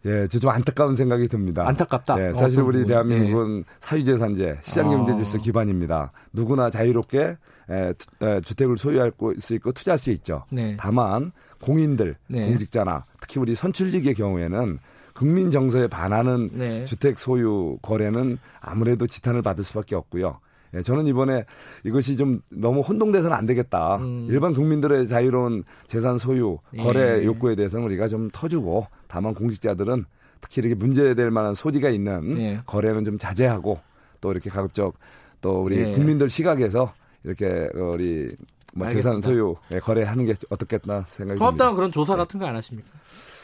예, 0.06 0.26
저 0.28 0.38
좀 0.38 0.48
안타까운 0.48 0.94
생각이 0.94 1.28
듭니다. 1.28 1.68
안타깝다. 1.68 2.28
예, 2.28 2.32
사실 2.32 2.62
우리 2.62 2.86
대한민국은 2.86 3.58
예. 3.58 3.64
사유재산제, 3.80 4.61
시장경제질서 4.62 5.38
아. 5.38 5.40
기반입니다. 5.42 6.12
누구나 6.32 6.70
자유롭게 6.70 7.36
에, 7.70 7.92
에, 8.22 8.40
주택을 8.40 8.78
소유할 8.78 9.12
수 9.38 9.52
있고 9.54 9.72
투자할 9.72 9.98
수 9.98 10.11
있죠. 10.12 10.44
네. 10.50 10.74
다만 10.80 11.32
공인들, 11.61 12.16
네. 12.28 12.46
공직자나 12.46 13.04
특히 13.20 13.40
우리 13.40 13.54
선출직의 13.54 14.14
경우에는 14.14 14.78
국민 15.14 15.50
정서에 15.50 15.86
반하는 15.86 16.48
네. 16.52 16.84
주택 16.84 17.18
소유 17.18 17.78
거래는 17.82 18.38
아무래도 18.61 19.06
지탄을 19.06 19.42
받을 19.42 19.64
수밖에 19.64 19.94
없고요. 19.94 20.38
예, 20.74 20.82
저는 20.82 21.06
이번에 21.06 21.44
이것이 21.84 22.16
좀 22.16 22.40
너무 22.50 22.80
혼동돼서는 22.80 23.36
안 23.36 23.44
되겠다. 23.44 23.96
음. 23.96 24.28
일반 24.30 24.54
국민들의 24.54 25.08
자유로운 25.08 25.64
재산 25.86 26.16
소유, 26.16 26.58
거래 26.78 27.20
예. 27.20 27.24
욕구에 27.24 27.54
대해서는 27.56 27.84
우리가 27.86 28.08
좀 28.08 28.30
터주고 28.32 28.86
다만 29.08 29.34
공직자들은 29.34 30.04
특히 30.40 30.61
이렇게 30.61 30.74
문제될 30.74 31.30
만한 31.30 31.54
소지가 31.54 31.90
있는 31.90 32.38
예. 32.38 32.61
거래는 32.66 33.04
좀 33.04 33.18
자제하고 33.18 33.80
또 34.20 34.30
이렇게 34.30 34.48
가급적 34.48 34.94
또 35.40 35.62
우리 35.62 35.78
예. 35.78 35.90
국민들 35.90 36.30
시각에서 36.30 36.92
이렇게 37.24 37.68
우리 37.74 38.34
뭐 38.74 38.88
재산 38.88 39.20
소유 39.20 39.56
거래하는 39.82 40.26
게 40.26 40.34
어떻겠나 40.48 41.04
생각이 41.08 41.16
듭니다. 41.28 41.36
통합당은 41.38 41.74
그런 41.76 41.92
조사 41.92 42.16
같은 42.16 42.38
거 42.40 42.46
안 42.46 42.56
하십니까? 42.56 42.90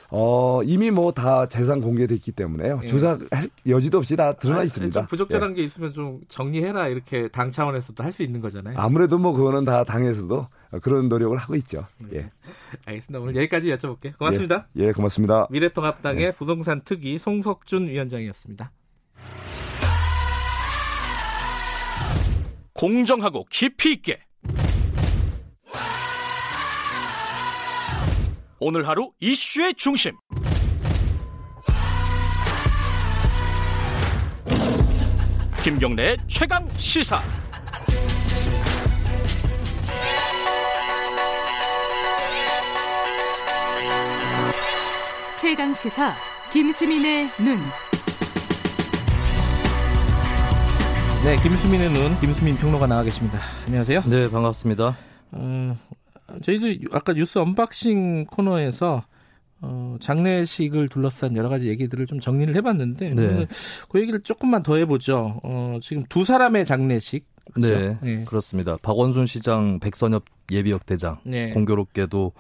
어, 0.09 0.61
이미 0.63 0.93
뭐 0.93 1.11
다 1.11 1.47
재산 1.49 1.81
공개돼 1.81 2.15
있기 2.15 2.31
때문에요. 2.31 2.81
예. 2.85 2.87
조사할 2.87 3.19
여지도 3.67 3.99
없이 3.99 4.15
다 4.15 4.33
드러나 4.35 4.61
아니, 4.61 4.67
있습니다. 4.69 5.01
좀 5.01 5.07
부적절한 5.09 5.51
예. 5.51 5.55
게 5.55 5.63
있으면 5.65 5.93
좀 5.93 6.21
정리해라 6.29 6.87
이렇게 6.89 7.27
당 7.29 7.51
차원에서도 7.51 8.05
할 8.05 8.13
수 8.13 8.23
있는 8.23 8.41
거잖아요. 8.41 8.79
아무래도 8.79 9.19
뭐 9.19 9.33
그거는 9.33 9.65
다 9.65 9.83
당에서도 9.83 10.47
그런 10.83 11.09
노력을 11.09 11.37
하고 11.37 11.57
있죠. 11.57 11.85
네. 12.09 12.19
예. 12.19 12.31
알겠습니다. 12.85 13.21
오늘 13.21 13.35
여기까지 13.37 13.67
여쭤볼게요. 13.77 14.17
고맙습니다. 14.17 14.69
예, 14.79 14.85
예 14.85 14.93
고맙습니다. 14.93 15.49
미래통합당의 15.51 16.23
예. 16.25 16.31
부동산 16.31 16.83
특위 16.85 17.19
송석준 17.19 17.89
위원장이었습니다. 17.89 18.71
공정하고 22.75 23.47
깊이 23.51 23.93
있게 23.93 24.21
오늘 28.59 28.89
하루 28.89 29.11
이슈의 29.21 29.75
중심. 29.75 30.13
김경래 35.63 36.17
최강 36.27 36.67
시사. 36.77 37.21
최강 45.39 45.75
시사 45.75 46.15
김수민의 46.51 47.31
눈. 47.39 47.61
네, 51.25 51.37
김수민의 51.43 51.91
눈, 51.91 52.19
김수민 52.21 52.55
평론가 52.55 52.87
나와 52.87 53.03
계십니다. 53.03 53.39
안녕하세요. 53.67 54.03
네, 54.07 54.31
반갑습니다. 54.31 54.97
어, 55.33 55.79
저희도 56.43 56.89
아까 56.93 57.13
뉴스 57.13 57.39
unboxing 57.39 58.27
코너에서 58.27 59.05
어, 59.63 59.97
장례식을 60.01 60.89
둘러싼 60.89 61.35
여러 61.37 61.49
가지 61.49 61.69
얘기들을 61.69 62.07
좀 62.07 62.21
정리를 62.21 62.55
해봤는데 62.57 63.15
네. 63.15 63.47
그 63.89 64.01
얘기를 64.01 64.21
조금만 64.21 64.63
더 64.63 64.77
해보죠. 64.77 65.41
어, 65.43 65.79
지금 65.81 66.05
두 66.09 66.25
사람의 66.25 66.67
장례식. 66.67 67.27
그렇죠? 67.55 67.75
네, 67.75 67.99
네, 68.03 68.25
그렇습니다. 68.25 68.77
박원순 68.83 69.27
시장 69.27 69.79
백선엽 69.79 70.25
예비역 70.51 70.85
대장 70.85 71.19
네. 71.25 71.51
공교롭게도 71.51 72.33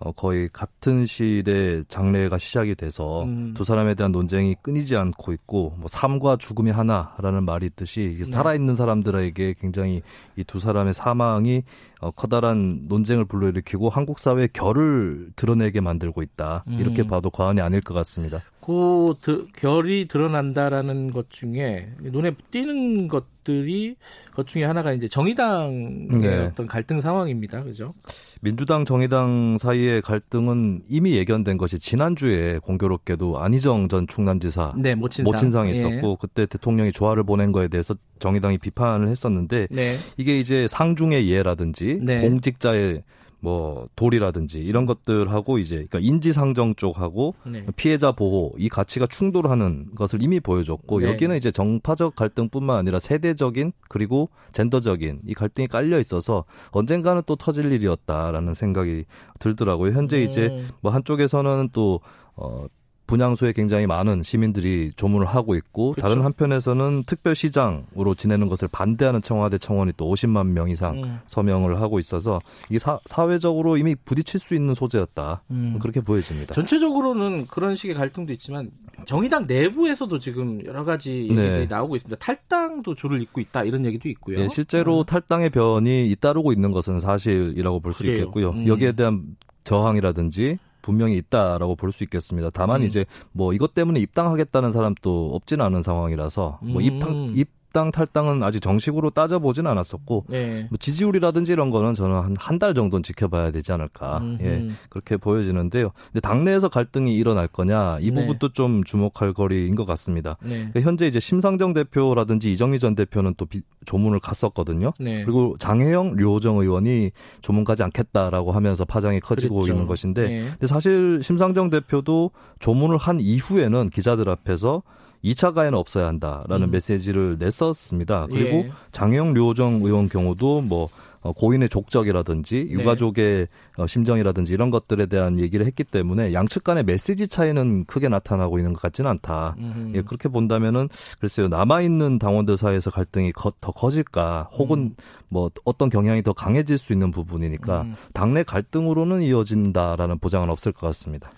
어, 0.00 0.12
거의 0.12 0.48
같은 0.52 1.06
시일에 1.06 1.84
장례가 1.88 2.38
시작이 2.38 2.74
돼서 2.74 3.24
음. 3.24 3.54
두 3.54 3.64
사람에 3.64 3.94
대한 3.94 4.12
논쟁이 4.12 4.56
끊이지 4.62 4.96
않고 4.96 5.32
있고 5.32 5.74
뭐 5.78 5.88
삶과 5.88 6.36
죽음이 6.36 6.70
하나라는 6.70 7.44
말이 7.44 7.66
있듯이 7.66 8.16
네. 8.18 8.24
살아있는 8.24 8.74
사람들에게 8.74 9.54
굉장히 9.60 10.02
이 10.36 10.44
두 10.50 10.58
사람의 10.58 10.94
사망이 10.94 11.62
어, 12.00 12.10
커다란 12.10 12.86
논쟁을 12.88 13.24
불러일으키고 13.26 13.88
한국 13.88 14.18
사회의 14.18 14.48
결을 14.52 15.30
드러내게 15.36 15.80
만들고 15.80 16.22
있다. 16.22 16.64
이렇게 16.66 17.02
음. 17.02 17.06
봐도 17.06 17.30
과언이 17.30 17.60
아닐 17.60 17.80
것 17.80 17.94
같습니다. 17.94 18.42
그 18.70 19.14
드, 19.20 19.46
결이 19.56 20.06
드러난다라는 20.06 21.10
것 21.10 21.28
중에 21.28 21.88
눈에 22.00 22.36
띄는 22.52 23.08
것들이 23.08 23.96
것 24.32 24.46
중에 24.46 24.62
하나가 24.62 24.92
이제 24.92 25.08
정의당의 25.08 26.06
네. 26.20 26.38
어떤 26.46 26.68
갈등 26.68 27.00
상황입니다. 27.00 27.64
그죠? 27.64 27.94
민주당 28.40 28.84
정의당 28.84 29.58
사이의 29.58 30.02
갈등은 30.02 30.82
이미 30.88 31.16
예견된 31.16 31.58
것이 31.58 31.80
지난주에 31.80 32.58
공교롭게도 32.58 33.40
안희정 33.40 33.88
전 33.88 34.06
충남지사 34.06 34.74
네, 34.78 34.94
모친상. 34.94 35.32
모친상이 35.32 35.72
있었고 35.72 36.08
네. 36.08 36.16
그때 36.20 36.46
대통령이 36.46 36.92
조화를 36.92 37.24
보낸 37.24 37.50
거에 37.50 37.66
대해서 37.66 37.96
정의당이 38.20 38.58
비판을 38.58 39.08
했었는데 39.08 39.66
네. 39.70 39.96
이게 40.16 40.38
이제 40.38 40.68
상중의 40.68 41.26
이해라든지 41.26 41.98
네. 42.00 42.20
공직자의 42.20 43.02
뭐 43.40 43.88
돌이라든지 43.96 44.58
이런 44.58 44.86
것들하고 44.86 45.58
이제 45.58 45.86
그러니까 45.88 45.98
인지상정 46.00 46.74
쪽하고 46.76 47.34
네. 47.44 47.64
피해자 47.76 48.12
보호 48.12 48.54
이 48.58 48.68
가치가 48.68 49.06
충돌하는 49.06 49.94
것을 49.94 50.22
이미 50.22 50.40
보여줬고 50.40 51.00
네. 51.00 51.08
여기는 51.08 51.36
이제 51.36 51.50
정파적 51.50 52.14
갈등뿐만 52.14 52.76
아니라 52.76 52.98
세대적인 52.98 53.72
그리고 53.88 54.28
젠더적인 54.52 55.22
이 55.26 55.34
갈등이 55.34 55.68
깔려 55.68 55.98
있어서 55.98 56.44
언젠가는 56.70 57.22
또 57.26 57.36
터질 57.36 57.72
일이었다라는 57.72 58.54
생각이 58.54 59.04
들더라고요. 59.38 59.92
현재 59.92 60.18
네. 60.18 60.24
이제 60.24 60.64
뭐 60.80 60.92
한쪽에서는 60.92 61.70
또 61.72 62.00
어, 62.36 62.66
분양소에 63.10 63.52
굉장히 63.52 63.86
많은 63.86 64.22
시민들이 64.22 64.90
조문을 64.96 65.26
하고 65.26 65.54
있고 65.54 65.92
그렇죠. 65.92 66.08
다른 66.08 66.24
한편에서는 66.24 67.04
특별시장으로 67.06 68.14
지내는 68.14 68.48
것을 68.48 68.68
반대하는 68.72 69.20
청와대 69.20 69.58
청원이 69.58 69.92
또 69.96 70.10
50만 70.12 70.46
명 70.48 70.70
이상 70.70 71.02
음. 71.02 71.18
서명을 71.26 71.80
하고 71.80 71.98
있어서 71.98 72.40
이게 72.68 72.78
사, 72.78 72.98
사회적으로 73.06 73.76
이미 73.76 73.94
부딪힐 73.94 74.40
수 74.40 74.54
있는 74.54 74.74
소재였다 74.74 75.42
음. 75.50 75.78
그렇게 75.80 76.00
보여집니다. 76.00 76.54
전체적으로는 76.54 77.46
그런 77.48 77.74
식의 77.74 77.94
갈등도 77.94 78.32
있지만 78.34 78.70
정의당 79.06 79.46
내부에서도 79.46 80.18
지금 80.18 80.64
여러 80.66 80.84
가지 80.84 81.22
얘기들이 81.22 81.36
네. 81.36 81.66
나오고 81.68 81.96
있습니다. 81.96 82.18
탈당도 82.24 82.94
줄을 82.94 83.20
잇고 83.22 83.40
있다 83.40 83.64
이런 83.64 83.84
얘기도 83.84 84.08
있고요. 84.10 84.38
네, 84.38 84.48
실제로 84.48 85.00
음. 85.00 85.04
탈당의 85.04 85.50
변이 85.50 86.08
잇따르고 86.10 86.52
있는 86.52 86.70
것은 86.70 87.00
사실이라고 87.00 87.80
볼 87.80 87.90
수 87.92 88.06
있겠고요. 88.06 88.50
음. 88.50 88.66
여기에 88.68 88.92
대한 88.92 89.22
저항이라든지 89.64 90.58
분명히 90.82 91.16
있다라고 91.18 91.76
볼 91.76 91.92
수 91.92 92.04
있겠습니다. 92.04 92.50
다만 92.50 92.82
음. 92.82 92.86
이제 92.86 93.04
뭐 93.32 93.52
이것 93.52 93.74
때문에 93.74 94.00
입당하겠다는 94.00 94.72
사람도 94.72 95.34
없지는 95.34 95.64
않은 95.66 95.82
상황이라서 95.82 96.58
뭐 96.62 96.80
입당 96.80 97.32
입 97.36 97.48
입당 97.70 97.92
탈당은 97.92 98.42
아직 98.42 98.60
정식으로 98.60 99.10
따져보진 99.10 99.66
않았었고 99.68 100.24
네. 100.28 100.66
뭐 100.70 100.76
지지율이라든지 100.76 101.52
이런 101.52 101.70
거는 101.70 101.94
저는 101.94 102.16
한 102.16 102.36
한 102.40 102.58
달 102.60 102.74
정도는 102.74 103.02
지켜봐야 103.02 103.52
되지 103.52 103.72
않을까 103.72 104.18
음흠. 104.18 104.42
예 104.44 104.68
그렇게 104.90 105.16
보여지는데요. 105.16 105.92
근데 106.06 106.20
당내에서 106.20 106.68
갈등이 106.68 107.16
일어날 107.16 107.46
거냐 107.48 107.98
이 108.00 108.10
네. 108.10 108.20
부분도 108.20 108.48
네. 108.48 108.52
좀 108.52 108.84
주목할 108.84 109.32
거리인 109.32 109.76
것 109.76 109.84
같습니다. 109.86 110.36
네. 110.42 110.56
그러니까 110.56 110.80
현재 110.80 111.06
이제 111.06 111.20
심상정 111.20 111.72
대표라든지 111.72 112.52
이정미 112.52 112.78
전 112.80 112.94
대표는 112.94 113.34
또 113.38 113.46
비, 113.46 113.62
조문을 113.86 114.18
갔었거든요. 114.20 114.92
네. 114.98 115.24
그리고 115.24 115.56
장혜영, 115.58 116.16
류호정 116.16 116.58
의원이 116.58 117.12
조문 117.40 117.64
가지 117.64 117.82
않겠다라고 117.82 118.52
하면서 118.52 118.84
파장이 118.84 119.20
커지고 119.20 119.54
그랬죠. 119.60 119.72
있는 119.72 119.86
것인데, 119.86 120.22
네. 120.28 120.40
근데 120.50 120.66
사실 120.66 121.20
심상정 121.22 121.70
대표도 121.70 122.32
조문을 122.58 122.98
한 122.98 123.20
이후에는 123.20 123.88
기자들 123.90 124.28
앞에서 124.28 124.82
2차 125.24 125.54
가해는 125.54 125.78
없어야 125.78 126.06
한다라는 126.06 126.68
음. 126.68 126.70
메시지를 126.70 127.36
냈었습니다. 127.38 128.26
그리고 128.30 128.56
예. 128.58 128.70
장영 128.92 129.34
류호정 129.34 129.80
의원 129.82 130.08
경우도 130.08 130.62
뭐 130.62 130.88
어, 131.22 131.32
고인의 131.32 131.68
족적이라든지 131.68 132.66
네. 132.66 132.70
유가족의 132.70 133.46
네. 133.78 133.86
심정이라든지 133.86 134.54
이런 134.54 134.70
것들에 134.70 135.04
대한 135.06 135.38
얘기를 135.38 135.66
했기 135.66 135.84
때문에 135.84 136.32
양측 136.32 136.64
간의 136.64 136.84
메시지 136.84 137.28
차이는 137.28 137.84
크게 137.84 138.08
나타나고 138.08 138.58
있는 138.58 138.72
것 138.72 138.80
같지는 138.80 139.10
않다. 139.10 139.54
예, 139.94 140.02
그렇게 140.02 140.30
본다면은 140.30 140.88
글쎄요 141.20 141.48
남아 141.48 141.82
있는 141.82 142.18
당원들 142.18 142.56
사이에서 142.56 142.90
갈등이 142.90 143.32
거, 143.32 143.52
더 143.60 143.70
커질까, 143.70 144.48
혹은 144.52 144.78
음. 144.78 144.94
뭐 145.28 145.50
어떤 145.64 145.90
경향이 145.90 146.22
더 146.22 146.32
강해질 146.32 146.78
수 146.78 146.94
있는 146.94 147.10
부분이니까 147.10 147.82
음. 147.82 147.94
당내 148.14 148.42
갈등으로는 148.42 149.20
이어진다라는 149.22 150.18
보장은 150.18 150.48
없을 150.48 150.72
것 150.72 150.86
같습니다. 150.86 151.30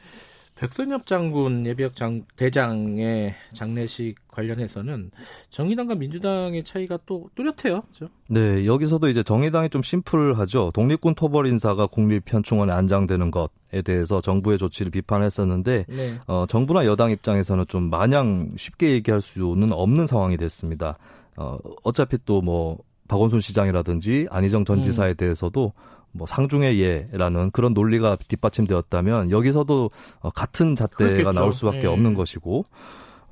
백선엽 0.62 1.06
장군 1.06 1.66
예비역 1.66 1.96
장, 1.96 2.22
대장의 2.36 3.34
장례식 3.52 4.28
관련해서는 4.28 5.10
정의당과 5.50 5.96
민주당의 5.96 6.62
차이가 6.62 7.00
또 7.04 7.28
뚜렷해요. 7.34 7.82
그렇죠? 7.82 8.08
네, 8.28 8.64
여기서도 8.64 9.08
이제 9.08 9.24
정의당이 9.24 9.70
좀 9.70 9.82
심플하죠. 9.82 10.70
독립군 10.72 11.16
토벌 11.16 11.48
인사가 11.48 11.88
국립현충원에 11.88 12.72
안장되는 12.72 13.32
것에 13.32 13.82
대해서 13.84 14.20
정부의 14.20 14.58
조치를 14.58 14.92
비판했었는데 14.92 15.86
네. 15.88 16.18
어, 16.28 16.46
정부나 16.48 16.86
여당 16.86 17.10
입장에서는 17.10 17.64
좀 17.66 17.90
마냥 17.90 18.50
쉽게 18.56 18.92
얘기할 18.92 19.20
수는 19.20 19.72
없는 19.72 20.06
상황이 20.06 20.36
됐습니다. 20.36 20.96
어, 21.36 21.58
어차피 21.82 22.18
또뭐 22.24 22.78
박원순 23.08 23.40
시장이라든지 23.40 24.28
안희정 24.30 24.64
전 24.64 24.78
음. 24.78 24.82
지사에 24.84 25.10
음. 25.10 25.16
대해서도 25.16 25.72
뭐 26.12 26.26
상중의 26.26 26.78
예라는 26.78 27.50
그런 27.50 27.74
논리가 27.74 28.16
뒷받침되었다면 28.28 29.30
여기서도 29.30 29.90
어, 30.20 30.30
같은 30.30 30.76
잣대가 30.76 31.12
그렇겠죠. 31.12 31.32
나올 31.32 31.52
수밖에 31.52 31.82
예. 31.82 31.86
없는 31.86 32.14
것이고 32.14 32.66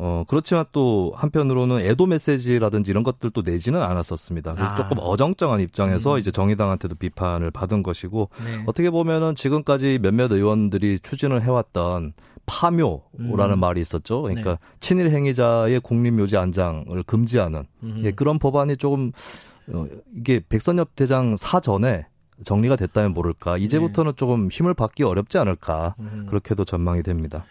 어 0.03 0.25
그렇지만 0.27 0.65
또 0.73 1.13
한편으로는 1.15 1.81
애도 1.81 2.07
메시지라든지 2.07 2.91
이런 2.91 3.03
것들도 3.03 3.43
내지는 3.45 3.83
않았었습니다. 3.83 4.53
그래서 4.53 4.73
아. 4.73 4.75
조금 4.75 4.97
어정쩡한 4.99 5.61
입장에서 5.61 6.15
음. 6.15 6.19
이제 6.19 6.31
정의당한테도 6.31 6.95
비판을 6.95 7.51
받은 7.51 7.83
것이고 7.83 8.31
네. 8.47 8.65
어떻게 8.65 8.89
보면은 8.89 9.35
지금까지 9.35 9.99
몇몇 10.01 10.33
의원들이 10.33 11.01
추진을 11.01 11.43
해왔던 11.43 12.15
파묘라는 12.47 13.57
음. 13.57 13.61
말이 13.61 13.83
있었죠. 13.83 14.23
그러니까 14.23 14.53
네. 14.53 14.59
친일 14.81 15.11
행위자의 15.11 15.81
국립묘지 15.81 16.39
안장을 16.39 17.03
금지하는 17.03 17.65
음. 17.83 18.01
예, 18.03 18.11
그런 18.11 18.39
법안이 18.39 18.79
조금 18.79 19.13
어, 19.73 19.87
이게 20.17 20.41
백선엽 20.49 20.97
대장 20.97 21.37
사전에 21.37 22.07
정리가 22.45 22.77
됐다면 22.77 23.13
모를까. 23.13 23.59
이제부터는 23.59 24.13
네. 24.13 24.17
조금 24.17 24.49
힘을 24.51 24.75
받기 24.75 25.03
어렵지 25.03 25.39
않을까. 25.39 25.95
음. 26.01 26.27
그렇게도 26.29 26.65
전망이 26.65 27.03
됩니다. 27.03 27.45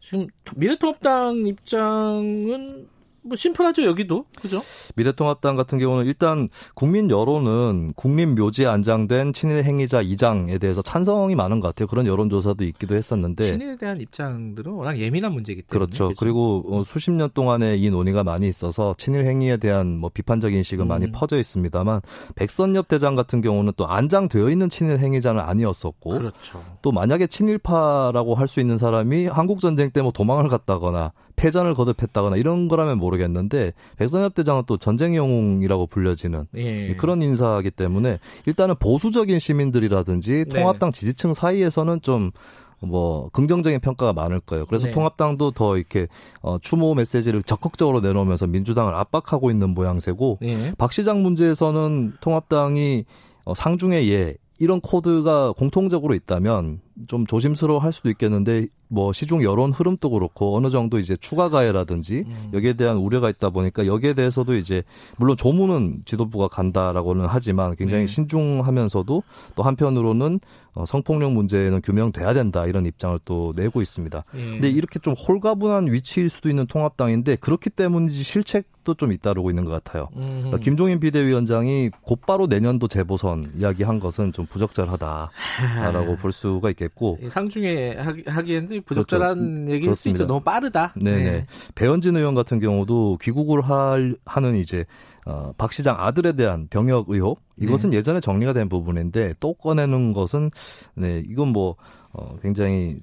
지금 0.00 0.28
미래통합당 0.54 1.46
입장은 1.46 2.88
뭐 3.26 3.36
심플하죠 3.36 3.84
여기도 3.84 4.24
그죠? 4.40 4.62
미래통합당 4.94 5.54
같은 5.54 5.78
경우는 5.78 6.06
일단 6.06 6.48
국민 6.74 7.10
여론은 7.10 7.92
국민 7.96 8.34
묘지에 8.34 8.66
안장된 8.66 9.32
친일 9.32 9.64
행위자 9.64 10.02
2장에 10.02 10.60
대해서 10.60 10.80
찬성이 10.82 11.34
많은 11.34 11.60
것 11.60 11.68
같아요. 11.68 11.86
그런 11.86 12.06
여론조사도 12.06 12.64
있기도 12.64 12.94
했었는데 12.94 13.44
친일에 13.44 13.76
대한 13.76 14.00
입장들은 14.00 14.72
워낙 14.72 14.98
예민한 14.98 15.32
문제이기 15.32 15.62
때문에 15.62 15.86
그렇죠. 15.86 16.04
그렇죠? 16.06 16.18
그리고 16.18 16.64
어, 16.70 16.82
수십 16.84 17.10
년 17.10 17.28
동안에 17.34 17.76
이 17.76 17.90
논의가 17.90 18.24
많이 18.24 18.48
있어서 18.48 18.94
친일 18.98 19.24
행위에 19.26 19.56
대한 19.58 19.98
뭐 19.98 20.10
비판적 20.12 20.52
인식은 20.52 20.86
음. 20.86 20.88
많이 20.88 21.10
퍼져 21.12 21.38
있습니다만 21.38 22.00
백선엽 22.36 22.88
대장 22.88 23.14
같은 23.14 23.40
경우는 23.40 23.72
또 23.76 23.86
안장되어 23.86 24.48
있는 24.50 24.70
친일 24.70 24.98
행위자는 25.00 25.40
아니었었고 25.42 26.10
그렇죠. 26.10 26.62
또 26.82 26.92
만약에 26.92 27.26
친일파라고 27.26 28.34
할 28.34 28.46
수 28.46 28.60
있는 28.60 28.78
사람이 28.78 29.26
한국 29.26 29.58
전쟁 29.60 29.90
때 29.90 30.00
뭐 30.06 30.12
도망을 30.12 30.48
갔다거나 30.48 31.12
패전을 31.36 31.74
거듭했다거나 31.74 32.36
이런 32.36 32.68
거라면 32.68 32.98
모르겠는데 32.98 33.72
백선엽 33.96 34.34
대장은 34.34 34.64
또 34.66 34.76
전쟁 34.78 35.14
영웅이라고 35.14 35.86
불려지는 35.86 36.46
예. 36.56 36.94
그런 36.96 37.22
인사이기 37.22 37.70
때문에 37.70 38.18
일단은 38.46 38.74
보수적인 38.78 39.38
시민들이라든지 39.38 40.46
네. 40.48 40.60
통합당 40.60 40.92
지지층 40.92 41.34
사이에서는 41.34 42.00
좀뭐 42.00 43.28
긍정적인 43.32 43.80
평가가 43.80 44.12
많을 44.12 44.40
거예요. 44.40 44.66
그래서 44.66 44.86
네. 44.86 44.92
통합당도 44.92 45.52
더 45.52 45.76
이렇게 45.76 46.08
어, 46.40 46.58
추모 46.58 46.94
메시지를 46.94 47.42
적극적으로 47.42 48.00
내놓으면서 48.00 48.46
민주당을 48.46 48.94
압박하고 48.94 49.50
있는 49.50 49.70
모양새고 49.70 50.38
네. 50.40 50.72
박 50.78 50.92
시장 50.92 51.22
문제에서는 51.22 52.14
통합당이 52.20 53.04
어, 53.44 53.54
상중의 53.54 54.10
예 54.10 54.34
이런 54.58 54.80
코드가 54.80 55.52
공통적으로 55.52 56.14
있다면 56.14 56.80
좀 57.08 57.26
조심스러워 57.26 57.78
할 57.78 57.92
수도 57.92 58.08
있겠는데 58.08 58.68
뭐 58.88 59.12
시중 59.12 59.42
여론 59.42 59.72
흐름도 59.72 60.10
그렇고 60.10 60.56
어느 60.56 60.70
정도 60.70 60.98
이제 60.98 61.16
추가 61.16 61.48
가해라든지 61.48 62.24
음. 62.26 62.50
여기에 62.54 62.74
대한 62.74 62.96
우려가 62.96 63.28
있다 63.28 63.50
보니까 63.50 63.86
여기에 63.86 64.14
대해서도 64.14 64.56
이제 64.56 64.82
물론 65.16 65.36
조문은 65.36 66.02
지도부가 66.04 66.48
간다라고는 66.48 67.26
하지만 67.28 67.74
굉장히 67.76 68.06
네. 68.06 68.06
신중하면서도 68.06 69.22
또 69.54 69.62
한편으로는 69.62 70.40
어, 70.74 70.84
성폭력 70.84 71.32
문제는 71.32 71.80
규명돼야 71.80 72.34
된다 72.34 72.66
이런 72.66 72.86
입장을 72.86 73.18
또 73.24 73.52
내고 73.56 73.80
있습니다. 73.80 74.24
네. 74.32 74.44
근데 74.44 74.68
이렇게 74.68 74.98
좀 74.98 75.14
홀가분한 75.14 75.92
위치일 75.92 76.30
수도 76.30 76.48
있는 76.48 76.66
통합당인데 76.66 77.36
그렇기 77.36 77.70
때문인지 77.70 78.22
실책도 78.22 78.94
좀 78.94 79.10
잇따르고 79.10 79.50
있는 79.50 79.64
것 79.64 79.72
같아요. 79.72 80.08
그러니까 80.14 80.58
김종인 80.58 81.00
비대위원장이 81.00 81.90
곧바로 82.02 82.46
내년도 82.46 82.88
재보선 82.88 83.52
이야기한 83.56 84.00
것은 84.00 84.32
좀 84.32 84.46
부적절하다라고 84.46 86.16
볼 86.20 86.30
수가 86.30 86.70
있겠. 86.70 86.85
있겠고 86.86 87.18
상중에 87.28 87.96
하기에는 88.26 88.82
부적절한 88.84 89.34
그렇죠. 89.36 89.72
얘기일 89.72 89.80
그렇습니다. 89.88 89.94
수 89.94 90.08
있죠. 90.08 90.26
너무 90.26 90.40
빠르다. 90.40 90.94
네네. 90.96 91.22
네. 91.22 91.46
배현진 91.74 92.16
의원 92.16 92.34
같은 92.34 92.58
경우도 92.60 93.18
귀국을 93.20 93.62
할 93.62 94.16
하는 94.24 94.56
이제 94.56 94.84
어, 95.26 95.52
박 95.58 95.72
시장 95.72 95.96
아들에 95.98 96.32
대한 96.32 96.68
병역 96.70 97.06
의혹 97.08 97.40
이것은 97.60 97.90
네. 97.90 97.98
예전에 97.98 98.20
정리가 98.20 98.52
된 98.52 98.68
부분인데 98.68 99.34
또 99.40 99.54
꺼내는 99.54 100.12
것은 100.12 100.50
네 100.94 101.22
이건 101.28 101.48
뭐 101.48 101.76
어, 102.12 102.36
굉장히 102.42 102.96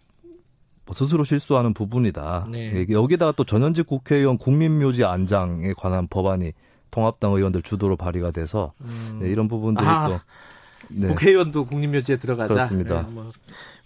뭐 0.86 0.94
스스로 0.94 1.24
실수하는 1.24 1.74
부분이다. 1.74 2.48
네. 2.52 2.74
예, 2.76 2.94
여기다가 2.94 3.32
또 3.34 3.44
전현직 3.44 3.88
국회의원 3.88 4.38
국민묘지 4.38 5.04
안장에 5.04 5.74
관한 5.74 6.08
법안이 6.08 6.52
통합당 6.92 7.34
의원들 7.34 7.62
주도로 7.62 7.96
발의가 7.96 8.32
돼서 8.32 8.74
음. 8.82 9.20
네, 9.22 9.30
이런 9.30 9.48
부분들이 9.48 9.86
아, 9.86 10.08
또 10.08 10.20
네. 10.90 11.08
국회의원도 11.08 11.66
국립묘지에 11.66 12.18
들어가자. 12.18 12.54
그렇습니다. 12.54 13.02
네, 13.02 13.14
뭐, 13.14 13.32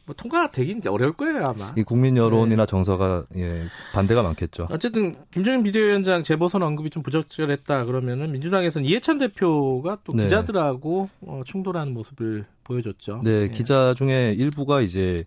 뭐 0.05 0.15
통과가 0.15 0.51
되긴 0.51 0.81
어려울 0.87 1.13
거예요 1.13 1.45
아마. 1.45 1.73
이 1.75 1.83
국민 1.83 2.15
여론이나 2.15 2.65
네. 2.65 2.69
정서가 2.69 3.25
예, 3.35 3.65
반대가 3.93 4.23
많겠죠. 4.23 4.67
어쨌든 4.71 5.15
김종인 5.31 5.63
비대위원장 5.63 6.23
재보선 6.23 6.63
언급이 6.63 6.89
좀 6.89 7.03
부적절했다 7.03 7.85
그러면은 7.85 8.31
민주당에서는 8.31 8.87
이해찬 8.87 9.17
대표가 9.17 9.99
또 10.03 10.13
네. 10.13 10.23
기자들하고 10.23 11.09
어, 11.21 11.41
충돌하는 11.45 11.93
모습을 11.93 12.45
보여줬죠. 12.63 13.21
네, 13.23 13.39
네, 13.39 13.49
기자 13.49 13.93
중에 13.95 14.33
일부가 14.37 14.81
이제 14.81 15.25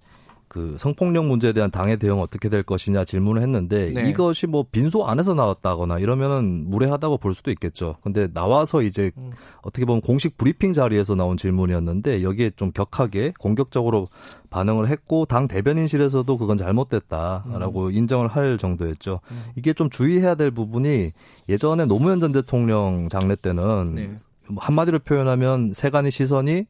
그 0.51 0.75
성폭력 0.81 1.27
문제에 1.27 1.53
대한 1.53 1.71
당의 1.71 1.97
대응 1.97 2.21
어떻게 2.21 2.49
될 2.49 2.65
것이냐 2.65 3.05
질문을 3.05 3.41
했는데 3.41 3.93
네. 3.95 4.11
이것이 4.11 4.49
뭐 4.49 4.67
빈소 4.69 5.07
안에서 5.07 5.33
나왔다거나 5.33 6.01
이러면은 6.01 6.69
무례하다고 6.69 7.19
볼 7.19 7.35
수도 7.35 7.53
있겠죠. 7.53 7.95
근데 8.03 8.27
나와서 8.33 8.83
이제 8.83 9.13
음. 9.17 9.31
어떻게 9.63 9.85
보면 9.85 10.01
공식 10.01 10.37
브리핑 10.37 10.73
자리에서 10.73 11.15
나온 11.15 11.37
질문이었는데 11.37 12.25
여기에 12.25 12.51
좀 12.57 12.73
격하게 12.73 13.35
공격적으로 13.39 14.09
반응을 14.51 14.89
했고 14.89 15.25
당 15.25 15.47
대변인실에서도 15.47 16.37
그건 16.37 16.57
잘못됐다라고 16.57 17.87
음. 17.87 17.93
인정을 17.93 18.27
할 18.27 18.59
정도였죠. 18.59 19.21
음. 19.31 19.45
이게 19.55 19.73
좀 19.73 19.89
주의해야 19.89 20.35
될 20.35 20.51
부분이 20.51 21.11
예전에 21.49 21.87
노무현 21.87 22.19
전 22.19 22.33
대통령 22.33 23.09
장례 23.09 23.37
때는 23.37 23.95
네. 23.95 24.17
한마디로 24.57 24.99
표현하면 24.99 25.75
세간의 25.75 26.11
시선이 26.11 26.67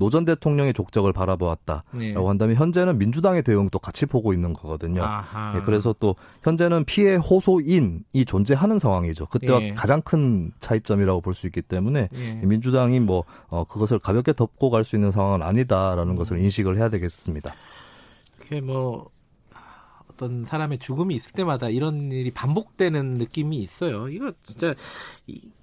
노 0.00 0.10
전 0.10 0.24
대통령의 0.24 0.72
족적을 0.72 1.12
바라보았다라고 1.12 1.82
네. 1.98 2.14
한다면 2.14 2.56
현재는 2.56 2.98
민주당의 2.98 3.42
대응도 3.42 3.78
같이 3.78 4.06
보고 4.06 4.32
있는 4.32 4.54
거거든요. 4.54 5.02
예, 5.56 5.60
그래서 5.64 5.94
또 6.00 6.16
현재는 6.42 6.84
피해 6.84 7.16
호소인이 7.16 8.24
존재하는 8.26 8.78
상황이죠. 8.78 9.26
그때와 9.26 9.62
예. 9.62 9.74
가장 9.74 10.00
큰 10.02 10.52
차이점이라고 10.58 11.20
볼 11.20 11.34
수 11.34 11.46
있기 11.46 11.62
때문에 11.62 12.08
예. 12.12 12.34
민주당이 12.44 12.98
뭐 12.98 13.24
어, 13.50 13.64
그것을 13.64 13.98
가볍게 13.98 14.32
덮고 14.32 14.70
갈 14.70 14.84
수 14.84 14.96
있는 14.96 15.10
상황은 15.10 15.42
아니다라는 15.42 16.14
음. 16.14 16.16
것을 16.16 16.38
인식을 16.40 16.78
해야 16.78 16.88
되겠습니다. 16.88 17.52
이렇게 18.38 18.60
뭐 18.62 19.10
어떤 20.20 20.44
사람의 20.44 20.78
죽음이 20.78 21.14
있을 21.14 21.32
때마다 21.32 21.70
이런 21.70 22.12
일이 22.12 22.30
반복되는 22.30 23.14
느낌이 23.14 23.56
있어요. 23.56 24.08
이거 24.08 24.32
진짜 24.44 24.74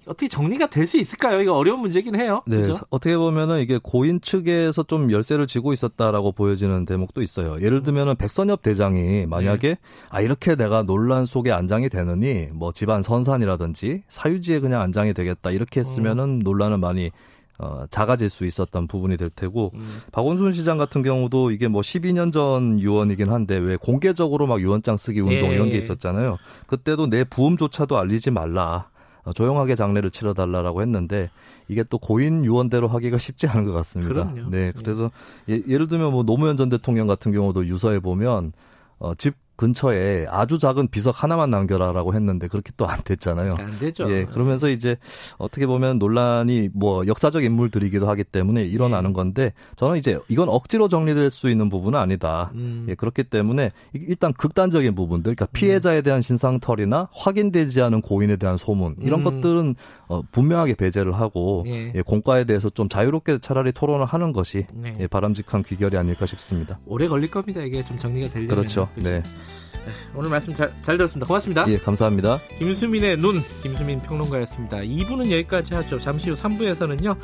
어떻게 0.06 0.26
정리가 0.26 0.66
될 0.66 0.88
수 0.88 0.96
있을까요? 0.96 1.42
이거 1.42 1.52
어려운 1.52 1.80
문제긴 1.80 2.18
해요. 2.18 2.42
네, 2.46 2.62
그렇죠? 2.62 2.82
어떻게 2.88 3.14
보면은 3.14 3.60
이게 3.60 3.78
고인 3.80 4.22
측에서 4.22 4.82
좀 4.84 5.12
열쇠를 5.12 5.46
쥐고 5.46 5.74
있었다라고 5.74 6.32
보여지는 6.32 6.86
대목도 6.86 7.20
있어요. 7.20 7.60
예를 7.60 7.82
들면은 7.82 8.16
백선엽 8.16 8.62
대장이 8.62 9.26
만약에 9.26 9.68
네. 9.68 9.76
아 10.08 10.22
이렇게 10.22 10.56
내가 10.56 10.82
논란 10.82 11.26
속에 11.26 11.52
안장이 11.52 11.90
되느니 11.90 12.48
뭐 12.52 12.72
집안 12.72 13.02
선산이라든지 13.02 14.02
사유지에 14.08 14.60
그냥 14.60 14.80
안장이 14.80 15.12
되겠다 15.12 15.50
이렇게 15.50 15.80
했으면은 15.80 16.24
음. 16.24 16.38
논란을 16.38 16.78
많이 16.78 17.10
어, 17.58 17.84
작아질 17.90 18.28
수 18.28 18.46
있었던 18.46 18.86
부분이 18.86 19.16
될 19.16 19.30
테고 19.30 19.72
음. 19.74 20.00
박원순 20.12 20.52
시장 20.52 20.78
같은 20.78 21.02
경우도 21.02 21.50
이게 21.50 21.66
뭐 21.66 21.80
12년 21.80 22.32
전 22.32 22.78
유언이긴 22.78 23.30
한데 23.30 23.56
왜 23.56 23.76
공개적으로 23.76 24.46
막 24.46 24.60
유언장 24.60 24.96
쓰기 24.96 25.20
운동 25.20 25.50
예. 25.50 25.54
이런 25.54 25.68
게 25.68 25.76
있었잖아요. 25.76 26.38
그때도 26.68 27.10
내 27.10 27.24
부음조차도 27.24 27.98
알리지 27.98 28.30
말라. 28.30 28.88
어, 29.24 29.32
조용하게 29.32 29.74
장례를 29.74 30.10
치러달라라고 30.10 30.82
했는데 30.82 31.30
이게 31.66 31.82
또 31.82 31.98
고인 31.98 32.44
유언대로 32.44 32.86
하기가 32.86 33.18
쉽지 33.18 33.48
않은 33.48 33.64
것 33.64 33.72
같습니다. 33.72 34.12
그럼요. 34.12 34.50
네, 34.50 34.72
그래서 34.76 35.10
예, 35.48 35.60
예를 35.66 35.88
들면 35.88 36.12
뭐 36.12 36.22
노무현 36.22 36.56
전 36.56 36.68
대통령 36.68 37.08
같은 37.08 37.32
경우도 37.32 37.66
유서에 37.66 37.98
보면 37.98 38.52
어, 39.00 39.14
집 39.16 39.34
근처에 39.58 40.26
아주 40.30 40.58
작은 40.58 40.88
비석 40.88 41.22
하나만 41.22 41.50
남겨라라고 41.50 42.14
했는데 42.14 42.48
그렇게 42.48 42.72
또 42.76 42.88
안 42.88 43.00
됐잖아요. 43.04 43.52
안 43.58 43.78
되죠. 43.78 44.10
예, 44.10 44.24
그러면서 44.24 44.70
이제 44.70 44.96
어떻게 45.36 45.66
보면 45.66 45.98
논란이 45.98 46.70
뭐 46.72 47.06
역사적 47.06 47.44
인물들이기도 47.44 48.08
하기 48.08 48.24
때문에 48.24 48.62
일어나는 48.62 49.10
네. 49.10 49.14
건데 49.14 49.52
저는 49.76 49.98
이제 49.98 50.18
이건 50.28 50.48
억지로 50.48 50.88
정리될 50.88 51.30
수 51.30 51.50
있는 51.50 51.68
부분은 51.68 51.98
아니다. 51.98 52.50
음. 52.54 52.86
예, 52.88 52.94
그렇기 52.94 53.24
때문에 53.24 53.72
일단 53.92 54.32
극단적인 54.32 54.94
부분들, 54.94 55.34
그러니까 55.34 55.46
피해자에 55.52 56.00
대한 56.00 56.22
신상털이나 56.22 57.08
확인되지 57.12 57.82
않은 57.82 58.00
고인에 58.00 58.36
대한 58.36 58.56
소문 58.56 58.96
이런 59.00 59.20
음. 59.20 59.24
것들은 59.24 59.74
어, 60.08 60.22
분명하게 60.32 60.74
배제를 60.74 61.14
하고 61.14 61.64
예. 61.66 61.92
예, 61.94 62.02
공과에 62.02 62.44
대해서 62.44 62.70
좀 62.70 62.88
자유롭게 62.88 63.38
차라리 63.38 63.72
토론을 63.72 64.06
하는 64.06 64.32
것이 64.32 64.66
네. 64.72 64.96
예, 65.00 65.06
바람직한 65.06 65.62
귀결이 65.62 65.96
아닐까 65.96 66.26
싶습니다. 66.26 66.78
오래 66.86 67.06
걸릴 67.08 67.30
겁니다. 67.30 67.60
이게 67.62 67.84
좀 67.84 67.98
정리가 67.98 68.28
되려면. 68.28 68.48
그렇죠. 68.48 68.88
그렇죠? 68.94 69.08
네. 69.08 69.22
네, 69.22 69.92
오늘 70.14 70.30
말씀 70.30 70.54
잘, 70.54 70.72
잘 70.82 70.96
들었습니다. 70.96 71.26
고맙습니다. 71.26 71.66
예, 71.68 71.78
감사합니다. 71.78 72.40
김수민의 72.58 73.18
눈, 73.18 73.40
김수민 73.62 73.98
평론가였습니다. 73.98 74.78
2부는 74.78 75.30
여기까지 75.30 75.74
하죠. 75.74 75.98
잠시 75.98 76.30
후 76.30 76.36
3부에서는요. 76.36 77.16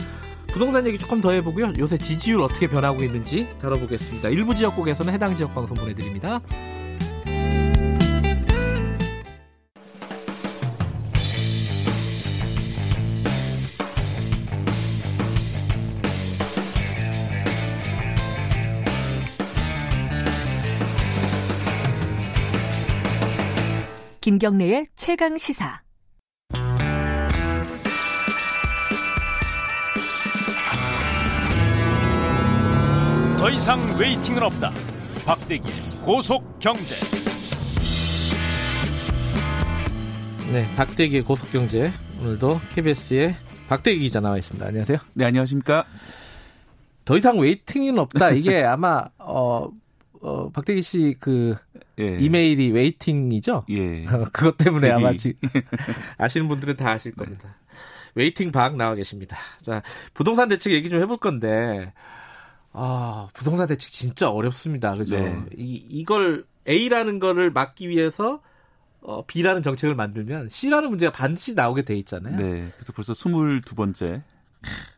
부동산 0.48 0.86
얘기 0.86 0.98
조금 0.98 1.20
더 1.20 1.32
해보고요. 1.32 1.72
요새 1.78 1.98
지지율 1.98 2.40
어떻게 2.42 2.68
변하고 2.68 3.02
있는지 3.02 3.48
다뤄보겠습니다. 3.60 4.28
일부 4.28 4.54
지역국에서는 4.54 5.12
해당 5.12 5.34
지역 5.34 5.52
방송 5.52 5.76
보내드립니다. 5.76 6.40
김경래의 24.44 24.84
최강 24.94 25.38
시사. 25.38 25.80
더 33.38 33.50
이상 33.50 33.80
waiting은 33.98 34.42
없다. 34.42 34.70
박대기 35.24 35.62
고속 36.04 36.58
경제. 36.58 36.94
네, 40.52 40.64
박대기의 40.76 41.22
고속 41.22 41.50
경제. 41.50 41.90
오늘도 42.20 42.60
KBS의 42.74 43.36
박대기 43.68 43.98
기자 44.00 44.20
나와 44.20 44.36
있습니다. 44.36 44.66
안녕하세요. 44.66 44.98
네, 45.14 45.24
안녕하십니까? 45.24 45.86
더 47.06 47.16
이상 47.16 47.38
waiting은 47.38 47.98
없다. 47.98 48.32
이게 48.32 48.60
아마 48.62 49.08
어, 49.16 49.70
어 50.20 50.50
박대기 50.50 50.82
씨그 50.82 51.56
예. 51.98 52.18
이메일이 52.18 52.70
waiting이죠? 52.72 53.66
예. 53.70 54.04
그것 54.32 54.56
때문에 54.56 54.90
아마 54.90 55.12
지, 55.12 55.34
아시는 56.18 56.48
분들은 56.48 56.76
다 56.76 56.90
아실 56.90 57.12
겁니다. 57.14 57.56
waiting 58.14 58.52
박 58.52 58.76
나와 58.76 58.94
계십니다. 58.94 59.36
자, 59.60 59.82
부동산 60.12 60.48
대책 60.48 60.72
얘기 60.72 60.88
좀 60.88 61.00
해볼 61.00 61.18
건데, 61.18 61.92
아, 62.72 63.28
부동산 63.32 63.66
대책 63.66 63.90
진짜 63.90 64.30
어렵습니다. 64.30 64.94
그죠? 64.94 65.16
네. 65.16 65.44
이, 65.56 65.74
이걸 65.88 66.44
A라는 66.68 67.18
거를 67.18 67.50
막기 67.50 67.88
위해서 67.88 68.40
어, 69.00 69.24
B라는 69.26 69.62
정책을 69.62 69.94
만들면 69.94 70.48
C라는 70.48 70.88
문제가 70.88 71.12
반드시 71.12 71.54
나오게 71.54 71.82
돼 71.82 71.94
있잖아요. 71.96 72.36
네. 72.36 72.70
그래서 72.74 72.92
벌써 72.92 73.12
22번째. 73.12 74.22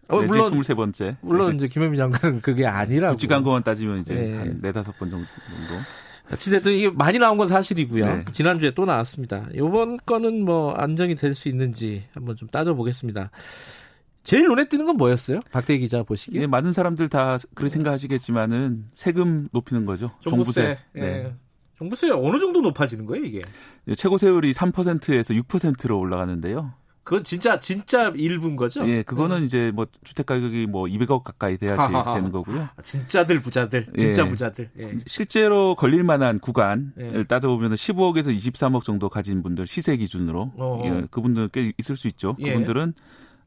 어, 0.08 0.20
물론 0.22 0.52
23번째. 0.52 1.16
물론 1.22 1.50
네. 1.50 1.56
이제 1.56 1.68
김현미 1.68 1.96
장관은 1.96 2.40
그게 2.40 2.66
아니라고. 2.66 3.14
국지광고만 3.14 3.64
따지면 3.64 4.00
이제 4.00 4.14
네. 4.14 4.36
한 4.36 4.58
네다섯 4.62 4.96
번 4.98 5.10
정도. 5.10 5.26
어찌됐든 6.32 6.72
이게 6.72 6.90
많이 6.90 7.18
나온 7.18 7.38
건 7.38 7.46
사실이고요. 7.48 8.04
네. 8.04 8.24
지난주에 8.32 8.72
또 8.74 8.84
나왔습니다. 8.84 9.46
이번 9.54 9.96
건은 10.04 10.44
뭐 10.44 10.72
안정이 10.72 11.14
될 11.14 11.34
수 11.34 11.48
있는지 11.48 12.04
한번 12.12 12.34
좀 12.36 12.48
따져보겠습니다. 12.48 13.30
제일 14.24 14.48
눈에 14.48 14.68
띄는 14.68 14.86
건 14.86 14.96
뭐였어요? 14.96 15.38
박대기 15.52 15.80
기자 15.80 16.02
보시기에? 16.02 16.40
네, 16.40 16.46
많은 16.48 16.72
사람들 16.72 17.08
다 17.08 17.38
그렇게 17.54 17.70
생각하시겠지만은 17.70 18.86
세금 18.94 19.48
높이는 19.52 19.84
거죠. 19.84 20.10
종부세. 20.20 20.62
종부세. 20.62 20.78
네. 20.94 21.00
네. 21.22 21.34
종부세 21.78 22.10
어느 22.10 22.38
정도 22.38 22.60
높아지는 22.62 23.04
거예요, 23.06 23.24
이게? 23.24 23.42
최고 23.96 24.18
세율이 24.18 24.52
3%에서 24.54 25.34
6%로 25.34 25.98
올라가는데요. 25.98 26.72
그건 27.06 27.22
진짜 27.22 27.56
진짜 27.60 28.08
일부인 28.16 28.56
거죠? 28.56 28.84
예, 28.88 29.04
그거는 29.04 29.42
음. 29.42 29.44
이제 29.44 29.70
뭐 29.72 29.86
주택 30.02 30.26
가격이 30.26 30.66
뭐 30.66 30.86
200억 30.86 31.22
가까이 31.22 31.56
돼야지 31.56 31.78
하하하. 31.80 32.14
되는 32.16 32.32
거고요. 32.32 32.62
아, 32.76 32.82
진짜들 32.82 33.40
부자들, 33.42 33.86
진짜 33.96 34.26
예. 34.26 34.28
부자들. 34.28 34.70
예. 34.80 34.98
실제로 35.06 35.76
걸릴 35.76 36.02
만한 36.02 36.40
구간을 36.40 36.92
예. 36.98 37.22
따져보면 37.22 37.74
15억에서 37.76 38.36
23억 38.36 38.82
정도 38.82 39.08
가진 39.08 39.44
분들 39.44 39.68
시세 39.68 39.96
기준으로 39.96 40.52
어, 40.56 40.80
어. 40.82 40.82
예, 40.84 41.06
그분들 41.08 41.50
꽤 41.50 41.72
있을 41.78 41.96
수 41.96 42.08
있죠. 42.08 42.34
예. 42.40 42.48
그분들은 42.50 42.92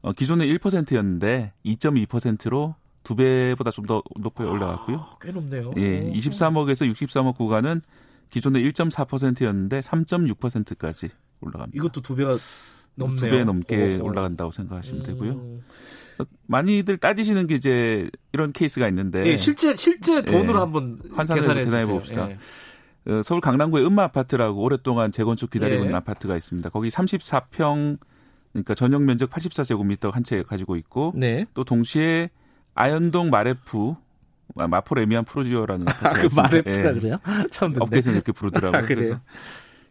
어, 0.00 0.12
기존에 0.14 0.46
1%였는데 0.46 1.52
2.2%로 1.66 2.76
두 3.02 3.14
배보다 3.14 3.70
좀 3.70 3.84
더 3.86 4.02
높게 4.18 4.42
올라갔고요. 4.42 4.96
아, 4.96 5.16
꽤 5.20 5.32
높네요. 5.32 5.70
예, 5.76 6.10
23억에서 6.14 6.90
63억 6.94 7.36
구간은 7.36 7.82
기존에 8.30 8.62
1.4%였는데 8.62 9.80
3.6%까지 9.80 11.10
올라갑니다. 11.42 11.76
이것도 11.76 12.00
두 12.00 12.16
배가 12.16 12.38
두 13.08 13.30
배 13.30 13.44
넘게 13.44 13.98
오, 14.00 14.04
올라간다고 14.06 14.50
생각하시면 14.50 15.00
음. 15.00 15.06
되고요. 15.06 15.60
많이들 16.46 16.98
따지시는 16.98 17.46
게 17.46 17.54
이제 17.54 18.10
이런 18.32 18.52
케이스가 18.52 18.86
있는데 18.88 19.24
예, 19.26 19.36
실제 19.36 19.74
실제 19.74 20.20
돈으로 20.22 20.58
예, 20.58 20.60
한번 20.60 20.98
환산해서 21.14 21.54
계산해 21.54 21.86
봅시다. 21.86 22.28
예. 22.30 22.36
어, 23.10 23.22
서울 23.22 23.40
강남구의 23.40 23.86
음마 23.86 24.04
아파트라고 24.04 24.60
오랫동안 24.62 25.10
재건축 25.12 25.50
기다리고 25.50 25.80
예. 25.80 25.84
있는 25.84 25.96
아파트가 25.96 26.36
있습니다. 26.36 26.68
거기 26.68 26.90
34평 26.90 27.98
그러니까 28.52 28.74
전용 28.74 29.06
면적 29.06 29.30
84제곱미터 29.30 30.10
한 30.12 30.22
채 30.24 30.42
가지고 30.42 30.76
있고 30.76 31.12
네. 31.16 31.46
또 31.54 31.64
동시에 31.64 32.28
아현동 32.74 33.30
마레프 33.30 33.94
마포 34.54 34.96
레미안 34.96 35.24
프로지오라는 35.24 35.86
아, 36.02 36.10
그 36.10 36.28
마레프가 36.34 36.88
예. 36.90 36.92
그래요? 36.92 37.18
처음 37.50 37.72
듣네. 37.72 37.82
업계에서 37.84 38.10
이렇게 38.12 38.32
부르더라고요. 38.32 38.78
아, 38.82 38.84
그래요? 38.84 39.20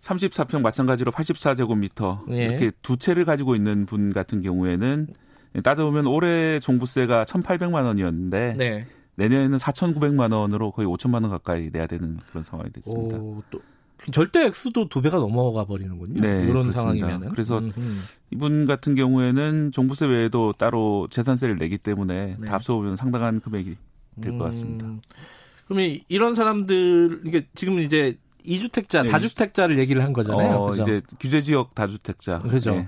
34평 0.02 0.62
마찬가지로 0.62 1.12
84제곱미터 1.12 2.30
예. 2.32 2.46
이렇게 2.46 2.72
두 2.82 2.98
채를 2.98 3.26
가지고 3.26 3.56
있는 3.56 3.86
분 3.86 4.14
같은 4.14 4.42
경우에는 4.42 5.08
따져보면 5.64 6.08
올해 6.08 6.60
종부세가 6.60 7.26
1,800만 7.26 7.86
원이었는데 7.86 8.56
네. 8.58 8.88
내년에는 9.16 9.58
4,900만 9.58 10.34
원으로 10.34 10.72
거의 10.72 10.88
5천만 10.88 11.24
원 11.24 11.30
가까이 11.30 11.70
내야 11.72 11.88
되는 11.88 12.18
그런 12.30 12.44
상황이 12.44 12.72
됐습니다. 12.72 13.18
오, 13.18 13.44
또 13.50 13.60
절대 14.14 14.46
액수도 14.46 14.88
두 14.88 15.02
배가 15.02 15.18
넘어가 15.18 15.66
버리는군요. 15.66 16.22
네, 16.22 16.46
이런 16.48 16.72
상황이면 16.72 17.30
그래서 17.32 17.60
음흠. 17.60 17.82
이분 18.32 18.66
같은 18.66 18.96
경우에는 18.96 19.72
종부세 19.74 20.06
외에도 20.06 20.54
따로 20.54 21.08
재산세를 21.10 21.58
내기 21.58 21.78
때문에 21.78 22.36
네. 22.40 22.48
다 22.48 22.54
합쳐보면 22.54 22.96
상당한 22.96 23.42
금액이 23.42 23.76
될것 24.22 24.40
같습니다. 24.40 24.88
음, 24.88 25.02
그러면 25.68 25.98
이런 26.08 26.34
사람들 26.34 27.24
이게 27.26 27.46
지금 27.56 27.80
이제 27.80 28.18
이주택자, 28.44 29.04
네. 29.04 29.10
다주택자를 29.10 29.78
얘기를 29.80 30.04
한 30.04 30.14
거잖아요. 30.14 30.56
어, 30.56 30.70
그죠? 30.70 30.84
이제 30.84 31.02
규제 31.20 31.42
지역 31.42 31.76
다주택자. 31.76 32.40
그죠. 32.40 32.72
네. 32.72 32.88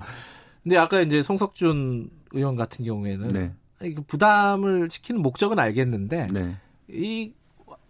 근데 0.62 0.76
아까 0.76 1.00
이제 1.00 1.22
송석준 1.22 2.10
의원 2.32 2.56
같은 2.56 2.84
경우에는 2.84 3.28
네. 3.28 3.52
부담을 4.06 4.88
시키는 4.90 5.20
목적은 5.22 5.58
알겠는데 5.58 6.28
네. 6.32 6.56
이 6.88 7.32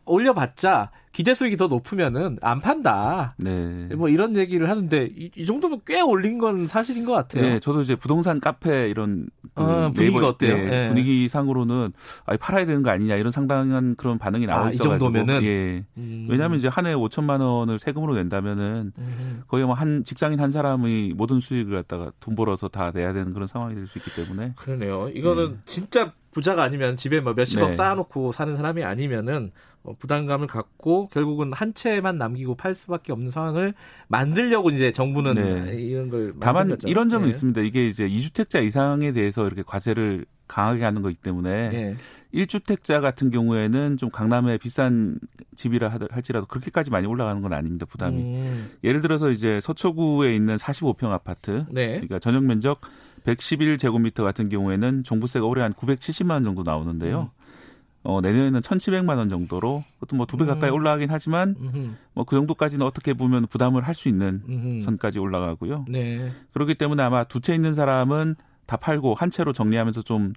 올려봤자 0.05 0.91
기대 1.13 1.35
수익이 1.35 1.59
더 1.59 1.67
높으면은 1.67 2.39
안 2.41 2.63
판다. 2.63 3.35
네. 3.37 3.89
뭐 3.97 4.09
이런 4.09 4.35
얘기를 4.35 4.71
하는데 4.71 5.11
이, 5.15 5.31
이, 5.37 5.45
정도면 5.45 5.83
꽤 5.87 6.01
올린 6.01 6.39
건 6.39 6.67
사실인 6.67 7.05
것 7.05 7.13
같아요. 7.13 7.43
네, 7.43 7.61
저도 7.61 7.83
이제 7.83 7.95
부동산 7.97 8.41
카페 8.41 8.89
이런 8.89 9.27
그 9.55 9.63
어, 9.63 9.93
분위기가 9.95 10.27
어때요? 10.29 10.57
네, 10.57 10.89
분위기 10.89 11.29
상으로는 11.29 11.93
아, 12.25 12.37
팔아야 12.39 12.65
되는 12.65 12.83
거 12.83 12.89
아니냐 12.91 13.17
이런 13.17 13.31
상당한 13.31 13.95
그런 13.97 14.17
반응이 14.17 14.47
나오고 14.47 14.65
아, 14.65 14.71
있어가지고. 14.71 14.95
이 14.95 14.99
정도면은 14.99 15.43
예. 15.45 15.85
음. 15.99 16.29
왜냐하면 16.31 16.59
이제 16.59 16.69
한 16.69 16.87
해 16.87 16.95
5천만 16.95 17.41
원을 17.41 17.79
세금으로 17.79 18.15
낸다면은 18.15 18.93
음. 18.97 19.43
거의 19.49 19.65
뭐 19.67 19.75
한 19.75 20.05
직장인 20.05 20.41
한 20.41 20.51
사람이 20.51 21.13
모든 21.15 21.41
수익을 21.41 21.75
갖다가 21.75 22.11
돈 22.21 22.35
벌어서 22.35 22.69
다 22.69 22.91
내야 22.95 23.13
되는 23.13 23.35
그런 23.35 23.47
상황이 23.49 23.75
될 23.75 23.87
수 23.87 23.99
있기 23.99 24.11
때문에. 24.15 24.55
그러네요. 24.57 25.11
이거는 25.15 25.51
네. 25.53 25.57
진짜 25.67 26.13
부자가 26.33 26.63
아니면 26.63 26.97
집에 26.97 27.21
뭐 27.21 27.35
몇십억 27.35 27.71
네. 27.71 27.73
쌓아놓고 27.77 28.33
사는 28.33 28.57
사람이 28.57 28.83
아니면은 28.83 29.53
어, 29.83 29.95
부담감을 29.99 30.47
갖고 30.47 31.09
결국은 31.09 31.53
한 31.53 31.75
채만 31.75 32.19
남기고 32.19 32.55
팔 32.55 32.75
수밖에 32.75 33.13
없는 33.13 33.31
상황을 33.31 33.75
만들려고 34.09 34.71
이제 34.71 34.93
정부는 34.93 35.35
네. 35.35 35.75
이런 35.77 36.09
걸 36.09 36.35
다만 36.41 36.69
거죠. 36.69 36.89
이런 36.89 37.11
점은 37.11 37.27
네. 37.27 37.31
있습니다. 37.31 37.61
이게 37.63 37.87
이제 37.87 38.09
2주택자 38.09 38.65
이상에 38.65 39.13
대해서 39.13 39.47
이렇게 39.47 39.63
과세를 39.63 40.25
강하게 40.49 40.85
하는 40.85 41.03
거기 41.03 41.15
때문에 41.15 41.69
네. 41.71 41.97
1주택자 42.35 43.01
같은 43.01 43.31
경우에는 43.31 43.97
좀 43.97 44.11
강남에 44.11 44.59
비싼 44.59 45.19
집이라 45.55 45.93
할지라도 46.11 46.47
그렇게까지 46.47 46.91
많이 46.91 47.07
올라가는 47.07 47.41
건 47.43 47.53
아닙니다. 47.53 47.87
부담이. 47.87 48.23
음. 48.23 48.71
예를 48.85 49.01
들어서 49.01 49.31
이제 49.31 49.61
서초구에 49.61 50.35
있는 50.35 50.57
45평 50.57 51.11
아파트 51.11 51.65
네. 51.71 51.93
그러니까 51.93 52.19
전용 52.19 52.47
면적 52.47 52.81
111제곱미터 53.25 54.23
같은 54.25 54.49
경우에는 54.49 55.05
종부세가 55.05 55.47
올해 55.47 55.63
한 55.63 55.73
970만 55.75 56.31
원 56.33 56.45
정도 56.45 56.63
나오는데요. 56.63 57.31
음. 57.37 57.43
어, 58.05 58.21
내년에는 58.21 58.61
1,700만 58.63 59.17
원 59.17 59.29
정도로 59.29 59.85
그것도 60.01 60.17
뭐 60.17 60.27
두 60.27 60.37
배 60.37 60.45
가까이 60.45 60.71
음. 60.71 60.75
올라가긴 60.75 61.09
하지만 61.11 61.55
뭐그 62.15 62.35
정도까지는 62.35 62.85
어떻게 62.85 63.15
보면 63.15 63.47
부담을 63.47 63.83
할 63.87 63.95
수 63.95 64.09
있는 64.09 64.43
음흠. 64.49 64.81
선까지 64.85 65.21
올라가고요. 65.21 65.85
네. 65.89 66.33
그렇기 66.53 66.75
때문에 66.75 67.01
아마 67.03 67.23
두 67.25 67.39
채 67.41 67.55
있는 67.55 67.75
사람은 67.77 68.35
다 68.67 68.77
팔고 68.77 69.15
한 69.15 69.31
채로 69.31 69.53
정리하면서 69.53 70.03
좀 70.03 70.33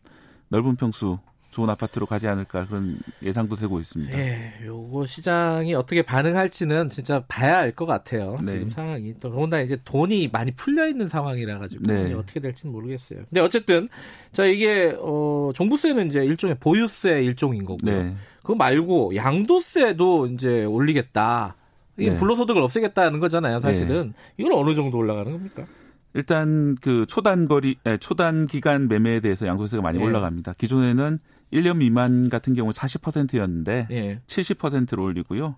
넓은 0.50 0.76
평수 0.76 1.18
좋은 1.56 1.70
아파트로 1.70 2.06
가지 2.06 2.28
않을까 2.28 2.68
그런 2.68 2.98
예상도 3.24 3.56
되고 3.56 3.80
있습니다. 3.80 4.18
예, 4.18 4.54
요거 4.66 5.06
시장이 5.06 5.74
어떻게 5.74 6.02
반응할지는 6.02 6.90
진짜 6.90 7.24
봐야 7.30 7.60
알 7.60 7.72
것 7.72 7.86
같아요. 7.86 8.36
네. 8.44 8.52
지금 8.52 8.70
상황이 8.70 9.14
또 9.22 9.30
더군다나 9.32 9.64
이제 9.64 9.78
돈이 9.86 10.30
많이 10.34 10.52
풀려 10.52 10.88
있는 10.90 11.08
상황이라 11.08 11.60
가지고 11.60 11.84
네. 11.86 12.14
어떻게 12.14 12.42
될지는 12.42 12.74
모르겠어요. 12.74 13.22
근데 13.30 13.40
어쨌든 13.40 13.88
자 14.34 14.46
이게 14.46 14.94
어 15.00 15.52
종부세는 15.56 16.08
이제 16.08 16.26
일종의 16.26 16.58
보유세 16.60 17.24
일종인 17.24 17.64
거고요. 17.64 18.04
네. 18.04 18.16
그거 18.42 18.56
말고 18.56 19.16
양도세도 19.16 20.28
이제 20.28 20.66
올리겠다. 20.66 21.56
이게 21.98 22.10
네. 22.10 22.18
불로소득을 22.18 22.62
없애겠다는 22.62 23.22
거잖아요, 23.22 23.62
사실은. 23.62 24.08
네. 24.08 24.14
이건 24.38 24.52
어느 24.54 24.76
정도 24.76 24.98
올라가는 24.98 25.32
겁니까? 25.32 25.66
일단 26.14 26.76
그 26.82 27.06
초단 27.08 27.48
거리, 27.48 27.76
초단 28.00 28.48
기간 28.48 28.88
매매에 28.90 29.22
대해서 29.22 29.48
양도세가 29.48 29.82
많이 29.82 30.00
네. 30.00 30.04
올라갑니다. 30.06 30.54
기존에는 30.58 31.20
1년 31.56 31.78
미만 31.78 32.30
같은 32.30 32.54
경우 32.54 32.72
40%였는데 32.72 33.88
예. 33.92 34.22
70%로 34.28 35.04
올리고요. 35.04 35.56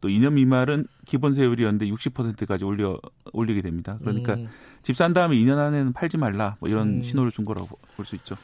또 0.00 0.08
2년 0.08 0.34
미만은 0.34 0.86
기본 1.06 1.34
세율이었는데 1.34 1.86
60%까지 1.86 2.64
올려 2.64 3.00
올리게 3.32 3.62
됩니다. 3.62 3.98
그러니까 4.00 4.34
음. 4.34 4.48
집산 4.82 5.12
다음에 5.12 5.34
2년 5.36 5.58
안에는 5.58 5.92
팔지 5.92 6.18
말라 6.18 6.56
뭐 6.60 6.68
이런 6.68 6.98
음. 6.98 7.02
신호를 7.02 7.32
준 7.32 7.44
거라고 7.44 7.78
볼 7.96 8.04
수 8.06 8.14
있죠. 8.16 8.36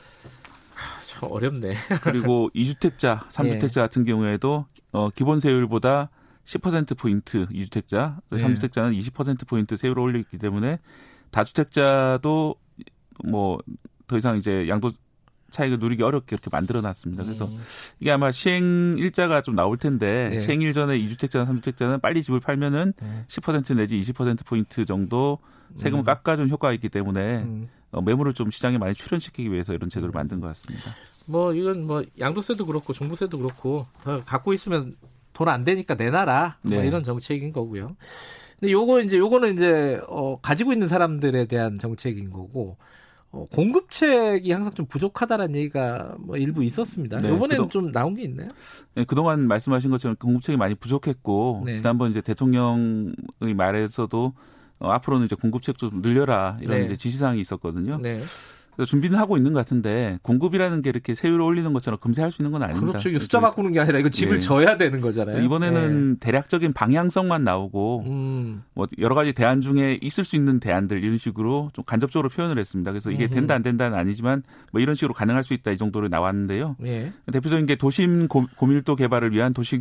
참 1.07 1.29
어렵네. 1.31 1.75
그리고 2.03 2.51
2주택자, 2.55 3.29
3주택자 3.29 3.77
예. 3.77 3.81
같은 3.83 4.05
경우에도 4.05 4.67
어, 4.91 5.11
기본 5.11 5.39
세율보다 5.41 6.11
10% 6.45 6.99
포인트 6.99 7.47
2주택자, 7.47 8.21
3주택자는 8.31 8.95
예. 8.95 8.99
20% 9.01 9.47
포인트 9.47 9.77
세율을 9.77 10.03
올리기 10.03 10.39
때문에 10.39 10.79
다주택자도 11.31 12.57
뭐 13.25 13.59
더 14.07 14.19
이상 14.19 14.37
이제 14.37 14.69
양도 14.69 14.93
차익을 15.55 15.79
누리기 15.79 16.03
어렵게 16.03 16.35
이렇게 16.35 16.51
만들어 16.53 16.81
놨습니다. 16.83 17.25
그래서 17.25 17.47
음. 17.47 17.61
이게 18.01 18.11
아마 18.11 18.33
시행 18.33 18.97
일자가 18.99 19.41
좀 19.41 19.55
나올 19.55 19.79
텐데 19.79 20.29
네. 20.31 20.39
시행일 20.39 20.73
전에 20.73 20.99
2주택자나 20.99 21.49
3주택자는 21.49 22.03
빨리 22.03 22.23
집을 22.23 22.41
팔면은 22.41 22.93
네. 23.01 23.25
10% 23.29 23.77
내지 23.77 23.99
20% 24.01 24.45
포인트 24.45 24.85
정도 24.85 25.39
세금을 25.79 26.03
음. 26.03 26.05
깎아준 26.05 26.51
효과가 26.51 26.73
있기 26.75 26.89
때문에 26.89 27.43
음. 27.45 27.69
어, 27.93 28.03
매물을 28.03 28.35
좀 28.35 28.51
시장에 28.51 28.77
많이 28.79 28.95
출현시키기 28.95 29.51
위해서 29.53 29.73
이런 29.73 29.89
제도를 29.89 30.11
음. 30.11 30.15
만든 30.15 30.41
것 30.41 30.49
같습니다. 30.49 30.91
뭐 31.27 31.55
이건 31.55 31.87
뭐 31.87 32.03
양도세도 32.19 32.67
그렇고 32.67 32.93
종부세도 32.93 33.39
그렇고 33.39 33.87
갖고 34.27 34.53
있으면 34.53 34.95
돈 35.33 35.49
안 35.49 35.65
되니까 35.65 35.95
내놔라 35.95 36.59
뭐 36.63 36.71
네. 36.71 36.77
뭐 36.77 36.85
이런 36.85 37.03
정책인 37.03 37.53
거고요. 37.53 37.97
근데 38.61 38.71
요거 38.73 39.01
이제 39.03 39.19
요거는 39.19 39.55
이제 39.55 40.01
어 40.09 40.39
가지고 40.41 40.73
있는 40.73 40.87
사람들에 40.87 41.47
대한 41.47 41.79
정책인 41.79 42.31
거고 42.31 42.77
어, 43.35 43.47
공급책이 43.53 44.53
항상 44.53 44.73
좀 44.75 44.87
부족하다는 44.87 45.57
얘기가 45.57 46.15
뭐 46.21 46.37
일부 46.37 46.63
있었습니다. 46.63 47.19
네, 47.19 47.29
이번에는 47.29 47.65
그동, 47.65 47.69
좀 47.69 47.93
나온 47.93 48.15
게 48.15 48.23
있나요? 48.23 48.49
네, 48.95 49.05
그동안 49.05 49.49
말씀하신 49.49 49.91
것처럼 49.91 50.17
공급책이 50.17 50.57
많이 50.57 50.77
부족했고 50.77 51.65
네. 51.67 51.77
지난번 51.77 52.11
이제 52.13 52.21
대통령의 52.21 53.55
말에서도 53.57 54.33
어, 54.79 54.89
앞으로는 54.89 55.27
이제 55.27 55.35
공급책 55.35 55.79
좀 55.79 56.01
늘려라 56.01 56.59
이런 56.61 56.79
네. 56.79 56.87
이제 56.87 56.97
지시사항이 56.97 57.41
있었거든요. 57.41 57.99
네. 58.77 58.85
준비는 58.85 59.19
하고 59.19 59.37
있는 59.37 59.53
것 59.53 59.61
같은데 59.61 60.19
공급이라는 60.23 60.83
게 60.83 60.91
이렇게 60.91 61.15
세율을 61.15 61.41
올리는 61.41 61.73
것처럼 61.73 61.99
금세 62.01 62.21
할 62.21 62.35
수 62.35 62.43
있는 62.43 62.53
건 62.53 62.63
아닙니다. 62.63 62.99
그렇죠. 62.99 63.19
숫자 63.19 63.41
바꾸는 63.41 63.73
게 63.73 63.81
아니라 63.81 63.99
이거 63.99 64.09
집을 64.09 64.35
네. 64.35 64.41
져야 64.41 64.77
되는 64.77 65.01
거잖아요. 65.01 65.41
이번에는 65.43 66.15
네. 66.15 66.19
대략적인 66.21 66.73
방향성만 66.73 67.45
나오고 67.45 68.03
음. 68.07 68.63
뭐 68.75 68.87
여러 68.99 69.15
가지 69.15 69.33
대안 69.33 69.61
중에 69.61 69.99
있을 70.03 70.25
수 70.25 70.37
있는 70.37 70.59
대안들 70.61 71.03
이런 71.03 71.17
식으로 71.19 71.71
좀 71.73 71.85
간접적으로 71.85 72.29
표현을 72.29 72.59
했습니다. 72.59 72.91
그래서 72.91 73.11
이게 73.11 73.25
음흠. 73.25 73.35
된다 73.35 73.55
안 73.55 73.63
된다는 73.63 73.97
아니지만 73.97 74.43
뭐 74.73 74.81
이런 74.81 74.97
식으로 74.97 75.15
가능할 75.15 75.45
수 75.45 75.55
있다 75.55 75.71
이 75.71 75.77
정도로 75.77 76.09
나왔는데요. 76.09 76.77
네. 76.81 77.13
대표적인 77.33 77.67
게 77.67 77.77
도심 77.77 78.29
고, 78.29 78.47
밀도 78.61 78.97
개발을 78.97 79.33
위한 79.33 79.55
도시 79.55 79.81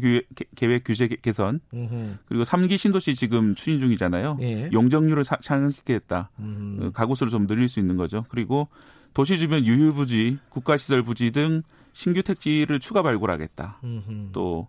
계획 0.56 0.84
규제 0.84 1.08
개선 1.08 1.60
음흠. 1.74 2.18
그리고 2.28 2.44
3기 2.44 2.78
신도시 2.78 3.16
지금 3.16 3.56
추진 3.56 3.80
중이잖아요. 3.80 4.38
예. 4.42 4.70
용적률을 4.72 5.24
상승시키겠다. 5.24 6.30
음. 6.40 6.92
가구수를 6.94 7.32
좀 7.32 7.48
늘릴 7.48 7.70
수 7.70 7.80
있는 7.80 7.98
거죠. 7.98 8.26
그리고 8.30 8.68
도시 9.14 9.38
주변 9.40 9.66
유휴부지, 9.66 10.40
국가시설 10.50 11.04
부지 11.04 11.32
등 11.32 11.62
신규 11.94 12.24
택지를 12.24 12.80
추가 12.80 13.02
발굴하겠다. 13.02 13.80
음흠. 13.84 14.30
또 14.32 14.68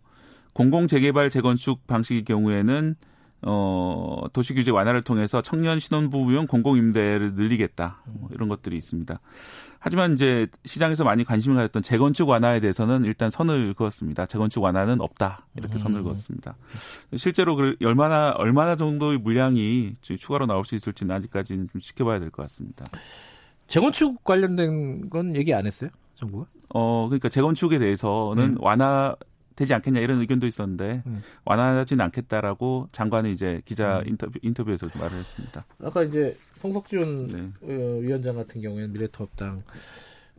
공공 0.52 0.86
재개발 0.86 1.30
재건축 1.30 1.86
방식의 1.86 2.24
경우에는 2.24 2.94
어, 3.46 4.22
도시 4.32 4.54
규제 4.54 4.70
완화를 4.70 5.02
통해서 5.02 5.42
청년 5.42 5.78
신혼부부용 5.78 6.46
공공임대를 6.46 7.34
늘리겠다. 7.34 8.02
뭐 8.06 8.30
이런 8.32 8.48
것들이 8.48 8.76
있습니다. 8.78 9.20
하지만 9.78 10.14
이제 10.14 10.46
시장에서 10.64 11.04
많이 11.04 11.24
관심을 11.24 11.56
가졌던 11.56 11.82
재건축 11.82 12.26
완화에 12.26 12.60
대해서는 12.60 13.04
일단 13.04 13.28
선을 13.28 13.74
그었습니다. 13.74 14.24
재건축 14.26 14.62
완화는 14.62 15.02
없다. 15.02 15.46
이렇게 15.58 15.78
선을 15.78 16.00
음. 16.00 16.04
그었습니다. 16.04 16.56
실제로 17.16 17.54
그 17.54 17.76
얼마나, 17.84 18.30
얼마나 18.30 18.76
정도의 18.76 19.18
물량이 19.18 19.96
추가로 20.00 20.46
나올 20.46 20.64
수 20.64 20.74
있을지는 20.74 21.14
아직까지는 21.14 21.68
좀 21.70 21.82
지켜봐야 21.82 22.20
될 22.20 22.30
것 22.30 22.42
같습니다. 22.44 22.86
재건축 23.66 24.24
관련된 24.24 25.10
건 25.10 25.36
얘기 25.36 25.54
안 25.54 25.66
했어요? 25.66 25.90
정부가? 26.14 26.46
어, 26.70 27.06
그러니까 27.08 27.28
재건축에 27.28 27.78
대해서는 27.78 28.44
음. 28.44 28.56
완화 28.60 29.16
되지 29.56 29.72
않겠냐 29.74 30.00
이런 30.00 30.18
의견도 30.20 30.46
있었는데 30.46 31.02
음. 31.06 31.22
완화하지는 31.44 32.04
않겠다라고 32.06 32.88
장관이 32.92 33.32
이제 33.32 33.62
기자 33.64 34.00
음. 34.00 34.08
인터뷰 34.08 34.38
인터뷰에서 34.42 34.88
말을 34.98 35.16
했습니다. 35.16 35.64
아까 35.82 36.02
이제 36.02 36.36
송석준 36.56 37.26
네. 37.28 37.72
어, 37.72 37.98
위원장 38.00 38.34
같은 38.34 38.60
경우에는 38.60 38.92
미래통합당 38.92 39.62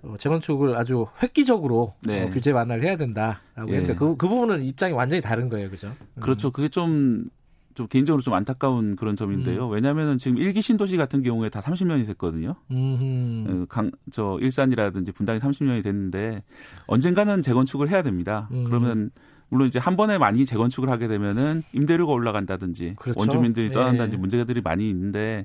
어, 0.03 0.15
재건축을 0.19 0.75
아주 0.75 1.07
획기적으로 1.23 1.93
네. 2.01 2.23
어, 2.23 2.29
규제 2.29 2.51
완화를 2.51 2.83
해야 2.83 2.97
된다라고 2.97 3.69
예. 3.69 3.77
했는데 3.77 3.95
그, 3.95 4.17
그 4.17 4.27
부분은 4.27 4.63
입장이 4.63 4.93
완전히 4.93 5.21
다른 5.21 5.49
거예요, 5.49 5.69
그죠? 5.69 5.91
그렇죠. 6.19 6.51
그게 6.51 6.67
좀 6.67 7.29
좀 7.75 7.87
개인적으로 7.87 8.21
좀 8.21 8.33
안타까운 8.33 8.95
그런 8.95 9.15
점인데요. 9.15 9.67
음. 9.67 9.71
왜냐하면 9.71 10.17
지금 10.17 10.37
일기 10.37 10.61
신도시 10.61 10.95
같은 10.97 11.21
경우에 11.21 11.49
다 11.49 11.59
30년이 11.59 12.07
됐거든요. 12.07 12.55
음. 12.71 13.65
강, 13.69 13.91
저 14.11 14.39
일산이라든지 14.41 15.11
분당이 15.11 15.39
30년이 15.39 15.83
됐는데 15.83 16.43
언젠가는 16.87 17.41
재건축을 17.41 17.89
해야 17.89 18.01
됩니다. 18.01 18.47
음. 18.51 18.63
그러면 18.63 19.11
물론 19.49 19.67
이제 19.67 19.77
한 19.77 19.95
번에 19.95 20.17
많이 20.17 20.45
재건축을 20.45 20.89
하게 20.89 21.07
되면은 21.07 21.63
임대료가 21.73 22.13
올라간다든지 22.13 22.95
그렇죠. 22.97 23.19
원주민들이 23.19 23.71
떠난다든지 23.71 24.15
예. 24.15 24.19
문제들이 24.19 24.61
많이 24.61 24.89
있는데 24.89 25.43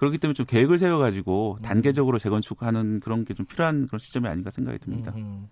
그렇기 0.00 0.16
때문에 0.16 0.32
좀 0.32 0.46
계획을 0.46 0.78
세워가지고 0.78 1.58
음. 1.58 1.62
단계적으로 1.62 2.18
재건축하는 2.18 3.00
그런 3.00 3.26
게 3.26 3.34
좀 3.34 3.44
필요한 3.44 3.86
그런 3.86 3.98
시점이 3.98 4.26
아닌가 4.26 4.50
생각이 4.50 4.78
듭니다. 4.78 5.12
음. 5.14 5.48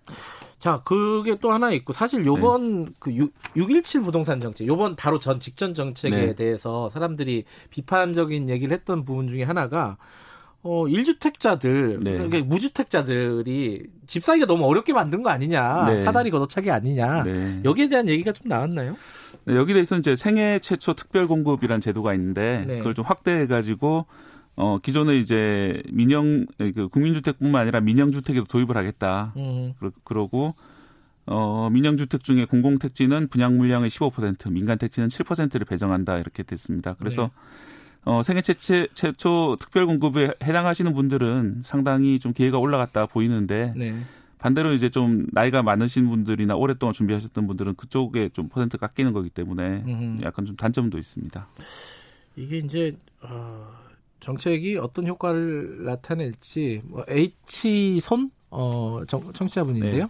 자, 0.57 0.81
그게 0.83 1.37
또 1.39 1.51
하나 1.51 1.71
있고 1.71 1.93
사실 1.93 2.25
요번 2.25 2.85
네. 2.85 2.91
그 2.97 3.13
6, 3.13 3.31
617 3.55 4.01
부동산 4.01 4.41
정책, 4.41 4.67
요번 4.67 4.95
바로 4.95 5.19
전 5.19 5.39
직전 5.39 5.75
정책에 5.75 6.15
네. 6.15 6.33
대해서 6.33 6.89
사람들이 6.89 7.45
비판적인 7.69 8.49
얘기를 8.49 8.73
했던 8.75 9.05
부분 9.05 9.27
중에 9.27 9.43
하나가 9.43 9.97
어, 10.63 10.85
1주택자들, 10.85 12.03
네. 12.03 12.13
그러니까 12.13 12.41
무주택자들이 12.43 13.83
집 14.07 14.23
사기가 14.23 14.45
너무 14.47 14.65
어렵게 14.65 14.93
만든 14.93 15.21
거 15.21 15.29
아니냐, 15.29 15.85
네. 15.85 15.99
사다리 16.01 16.31
걷어차기 16.31 16.69
아니냐, 16.71 17.23
네. 17.23 17.61
여기에 17.63 17.87
대한 17.89 18.09
얘기가 18.09 18.31
좀 18.33 18.49
나왔나요? 18.49 18.97
네, 19.45 19.55
여기 19.55 19.73
대해서 19.73 19.95
이제 19.97 20.15
생애 20.15 20.59
최초 20.59 20.95
특별 20.95 21.27
공급이라는 21.27 21.81
제도가 21.81 22.13
있는데 22.15 22.65
네. 22.67 22.77
그걸 22.79 22.93
좀 22.95 23.05
확대해가지고 23.05 24.05
어, 24.59 24.77
기존에 24.77 25.17
이제 25.17 25.81
민영, 25.89 26.45
그 26.57 26.89
국민주택뿐만 26.89 27.61
아니라 27.61 27.79
민영주택에도 27.79 28.45
도입을 28.45 28.75
하겠다. 28.75 29.31
음. 29.37 29.73
그러, 30.03 30.25
고 30.25 30.53
어, 31.25 31.69
민영주택 31.71 32.25
중에 32.25 32.43
공공택지는 32.43 33.29
분양 33.29 33.55
물량의 33.55 33.89
15%, 33.89 34.51
민간택지는 34.51 35.07
7%를 35.07 35.65
배정한다. 35.65 36.17
이렇게 36.17 36.43
됐습니다. 36.43 36.93
그래서 36.99 37.23
네. 37.23 38.11
어, 38.11 38.21
생애 38.21 38.41
최초, 38.41 38.85
최초 38.93 39.55
특별 39.61 39.85
공급에 39.85 40.33
해당하시는 40.43 40.93
분들은 40.93 41.61
상당히 41.63 42.19
좀 42.19 42.33
기회가 42.33 42.57
올라갔다 42.57 43.05
보이는데 43.05 43.73
네. 43.77 43.95
반대로 44.39 44.73
이제 44.73 44.89
좀 44.89 45.25
나이가 45.31 45.63
많으신 45.63 46.09
분들이나 46.09 46.57
오랫동안 46.57 46.91
준비하셨던 46.91 47.47
분들은 47.47 47.75
그쪽에 47.75 48.27
좀 48.33 48.49
퍼센트 48.49 48.77
깎이는 48.77 49.13
거기 49.13 49.29
때문에 49.29 49.85
음흠. 49.87 50.23
약간 50.23 50.45
좀 50.45 50.57
단점도 50.57 50.97
있습니다. 50.97 51.47
이게 52.35 52.57
이제 52.57 52.97
어, 53.21 53.79
정책이 54.19 54.77
어떤 54.77 55.07
효과를 55.07 55.83
나타낼지 55.85 56.81
뭐 56.85 57.03
H손 57.07 58.31
어 58.51 59.01
정, 59.07 59.31
청취자분인데요. 59.33 60.03
네. 60.05 60.09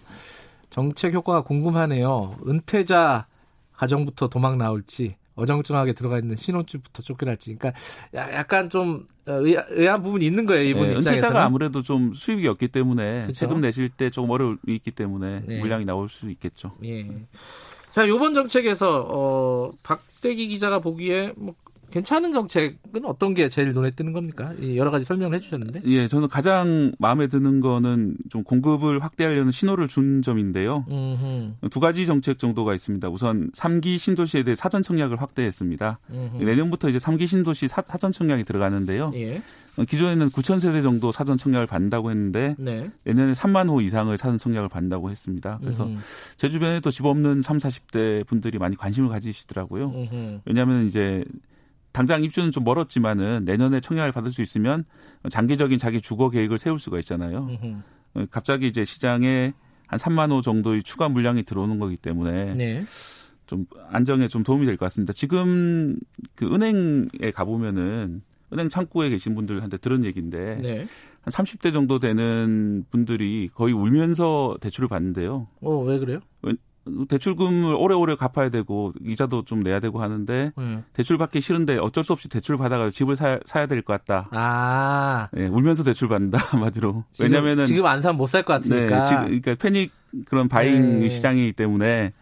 정책 0.70 1.14
효과가 1.14 1.42
궁금하네요. 1.42 2.36
은퇴자 2.46 3.26
가정부터 3.74 4.28
도망 4.28 4.58
나올지 4.58 5.16
어정쩡하게 5.36 5.94
들어가 5.94 6.18
있는 6.18 6.36
신혼집부터 6.36 7.02
쫓겨날지. 7.02 7.56
그러니까 7.56 7.78
약간 8.14 8.68
좀 8.68 9.06
어, 9.26 9.32
의아한 9.42 10.02
부분이 10.02 10.24
있는 10.26 10.44
거예요 10.46 10.64
이분 10.64 10.82
네, 10.82 10.88
입장에서는. 10.88 11.14
은퇴자가 11.16 11.44
아무래도 11.44 11.82
좀 11.82 12.12
수입이 12.12 12.46
없기 12.48 12.68
때문에 12.68 13.22
그렇죠? 13.22 13.32
세금 13.32 13.60
내실 13.60 13.88
때 13.88 14.10
조금 14.10 14.30
어려움이 14.30 14.58
있기 14.66 14.90
때문에 14.90 15.42
네. 15.46 15.58
물량이 15.60 15.84
나올 15.86 16.08
수 16.08 16.30
있겠죠. 16.30 16.72
예. 16.84 17.06
자, 17.92 18.06
요번 18.06 18.34
정책에서 18.34 19.06
어 19.08 19.70
박대기 19.82 20.48
기자가 20.48 20.78
보기에 20.78 21.32
뭐 21.36 21.54
괜찮은 21.90 22.32
정책은 22.32 23.04
어떤 23.04 23.34
게 23.34 23.48
제일 23.48 23.72
눈에 23.72 23.90
띄는 23.90 24.12
겁니까? 24.12 24.54
여러 24.76 24.90
가지 24.90 25.04
설명을 25.04 25.36
해주셨는데. 25.36 25.82
예, 25.86 26.08
저는 26.08 26.28
가장 26.28 26.92
마음에 26.98 27.26
드는 27.26 27.60
거는 27.60 28.16
좀 28.28 28.44
공급을 28.44 29.02
확대하려는 29.02 29.52
신호를 29.52 29.88
준 29.88 30.22
점인데요. 30.22 30.84
음흠. 30.88 31.68
두 31.70 31.80
가지 31.80 32.06
정책 32.06 32.38
정도가 32.38 32.74
있습니다. 32.74 33.08
우선 33.08 33.50
3기 33.52 33.98
신도시에 33.98 34.44
대해 34.44 34.56
사전 34.56 34.82
청약을 34.82 35.20
확대했습니다. 35.20 35.98
음흠. 36.10 36.44
내년부터 36.44 36.88
이제 36.88 36.98
3기 36.98 37.26
신도시 37.26 37.68
사, 37.68 37.82
전 37.82 38.12
청약이 38.12 38.44
들어가는데요. 38.44 39.10
예. 39.14 39.42
기존에는 39.88 40.28
9천 40.28 40.60
세대 40.60 40.82
정도 40.82 41.12
사전 41.12 41.38
청약을 41.38 41.66
받는다고 41.66 42.10
했는데 42.10 42.54
네. 42.58 42.90
내년에 43.04 43.34
3만 43.34 43.68
호 43.68 43.80
이상을 43.80 44.16
사전 44.16 44.38
청약을 44.38 44.68
받는다고 44.68 45.10
했습니다. 45.10 45.58
그래서 45.60 45.84
음흠. 45.84 45.98
제 46.36 46.48
주변에도 46.48 46.90
집 46.90 47.04
없는 47.06 47.42
3, 47.42 47.58
40대 47.58 48.26
분들이 48.26 48.58
많이 48.58 48.76
관심을 48.76 49.08
가지시더라고요. 49.08 49.92
왜냐하면 50.44 50.86
이제 50.86 51.24
당장 51.92 52.22
입주는 52.22 52.50
좀 52.52 52.64
멀었지만은 52.64 53.44
내년에 53.44 53.80
청약을 53.80 54.12
받을 54.12 54.30
수 54.32 54.42
있으면 54.42 54.84
장기적인 55.28 55.78
자기 55.78 56.00
주거 56.00 56.30
계획을 56.30 56.58
세울 56.58 56.78
수가 56.78 56.98
있잖아요. 57.00 57.48
으흠. 57.50 58.26
갑자기 58.30 58.66
이제 58.68 58.84
시장에 58.84 59.52
한 59.86 59.98
3만 59.98 60.30
호 60.30 60.40
정도의 60.40 60.82
추가 60.82 61.08
물량이 61.08 61.42
들어오는 61.44 61.78
거기 61.78 61.96
때문에 61.96 62.54
네. 62.54 62.84
좀 63.46 63.66
안정에 63.88 64.28
좀 64.28 64.44
도움이 64.44 64.66
될 64.66 64.76
것 64.76 64.86
같습니다. 64.86 65.12
지금 65.12 65.96
그 66.36 66.46
은행에 66.46 67.32
가보면은 67.34 68.22
은행 68.52 68.68
창구에 68.68 69.10
계신 69.10 69.34
분들한테 69.34 69.78
들은 69.78 70.04
얘기인데 70.04 70.56
네. 70.56 70.78
한 71.22 71.32
30대 71.32 71.72
정도 71.72 71.98
되는 71.98 72.84
분들이 72.90 73.48
거의 73.54 73.74
울면서 73.74 74.58
대출을 74.60 74.88
받는데요. 74.88 75.48
어, 75.60 75.78
왜 75.84 75.98
그래요? 75.98 76.20
대출금을 77.08 77.74
오래오래 77.74 78.16
갚아야 78.16 78.48
되고 78.48 78.92
이자도 79.04 79.44
좀 79.44 79.62
내야 79.62 79.80
되고 79.80 80.00
하는데 80.02 80.52
네. 80.56 80.82
대출 80.92 81.18
받기 81.18 81.40
싫은데 81.40 81.78
어쩔 81.78 82.02
수 82.04 82.12
없이 82.12 82.28
대출 82.28 82.56
받아가 82.56 82.90
집을 82.90 83.16
사, 83.16 83.38
사야 83.44 83.66
될 83.66 83.82
것 83.82 83.92
같다. 84.04 84.28
아, 84.32 85.28
네, 85.32 85.46
울면서 85.46 85.84
대출 85.84 86.08
받는다 86.08 86.38
한마디로. 86.50 87.04
왜냐면은 87.20 87.64
지금 87.66 87.86
안 87.86 88.00
사면 88.02 88.16
못 88.16 88.26
살 88.26 88.42
것 88.44 88.54
같으니까. 88.54 89.02
네, 89.02 89.04
지금 89.08 89.22
그러니까 89.24 89.54
패닉 89.56 89.92
그런 90.26 90.48
바잉 90.48 91.00
네. 91.00 91.08
시장이기 91.08 91.52
때문에 91.52 92.12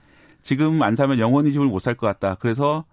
지금 0.43 0.83
안 0.83 0.97
사면 0.97 1.19
영원히 1.19 1.53
집을 1.53 1.67
못 1.67 1.79
살 1.81 1.95
것 1.95 2.07
같다. 2.07 2.35
그래서 2.37 2.85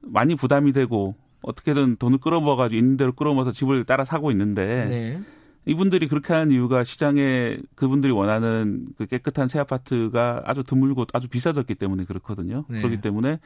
많이 0.00 0.34
부담이 0.34 0.72
되고 0.72 1.14
어떻게든 1.42 1.96
돈을 1.96 2.18
끌어모아가지고 2.18 2.78
있는 2.78 2.96
대로 2.96 3.12
끌어모아서 3.12 3.52
집을 3.52 3.84
따라 3.84 4.04
사고 4.04 4.30
있는데. 4.32 5.18
네. 5.64 5.72
이분들이 5.72 6.08
그렇게 6.08 6.32
하는 6.32 6.52
이유가 6.52 6.84
시장에 6.84 7.56
그분들이 7.74 8.12
원하는 8.12 8.86
그 8.98 9.06
깨끗한 9.06 9.48
새 9.48 9.58
아파트가 9.58 10.42
아주 10.44 10.62
드물고 10.64 11.06
아주 11.12 11.28
비싸졌기 11.28 11.74
때문에 11.76 12.04
그렇거든요. 12.04 12.64
네. 12.68 12.78
그렇기 12.80 13.00
때문에 13.00 13.38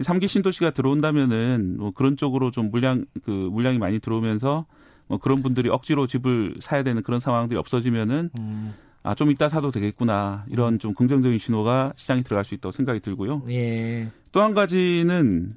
3기 0.00 0.28
신도시가 0.28 0.70
들어온다면은 0.70 1.76
뭐 1.78 1.90
그런 1.90 2.16
쪽으로 2.16 2.50
좀 2.50 2.70
물량 2.70 3.04
그 3.24 3.30
물량이 3.30 3.78
많이 3.78 3.98
들어오면서 3.98 4.66
뭐 5.06 5.18
그런 5.18 5.42
분들이 5.42 5.68
억지로 5.68 6.06
집을 6.06 6.56
사야 6.60 6.82
되는 6.82 7.02
그런 7.02 7.20
상황들이 7.20 7.58
없어지면은 7.58 8.30
음. 8.38 8.74
아, 9.02 9.14
좀 9.14 9.30
이따 9.30 9.50
사도 9.50 9.70
되겠구나. 9.70 10.46
이런 10.48 10.78
좀 10.78 10.94
긍정적인 10.94 11.38
신호가 11.38 11.92
시장에 11.96 12.22
들어갈 12.22 12.44
수 12.46 12.54
있다고 12.54 12.72
생각이 12.72 13.00
들고요. 13.00 13.42
예. 13.50 14.08
또 14.32 14.40
한 14.40 14.54
가지는 14.54 15.56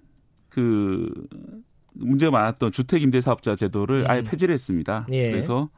그 0.50 1.10
문제가 1.94 2.32
많았던 2.32 2.72
주택 2.74 3.02
임대 3.02 3.22
사업자 3.22 3.56
제도를 3.56 4.02
음. 4.02 4.10
아예 4.10 4.22
폐지를 4.22 4.54
했습니다. 4.54 5.08
예. 5.12 5.32
그래서 5.32 5.70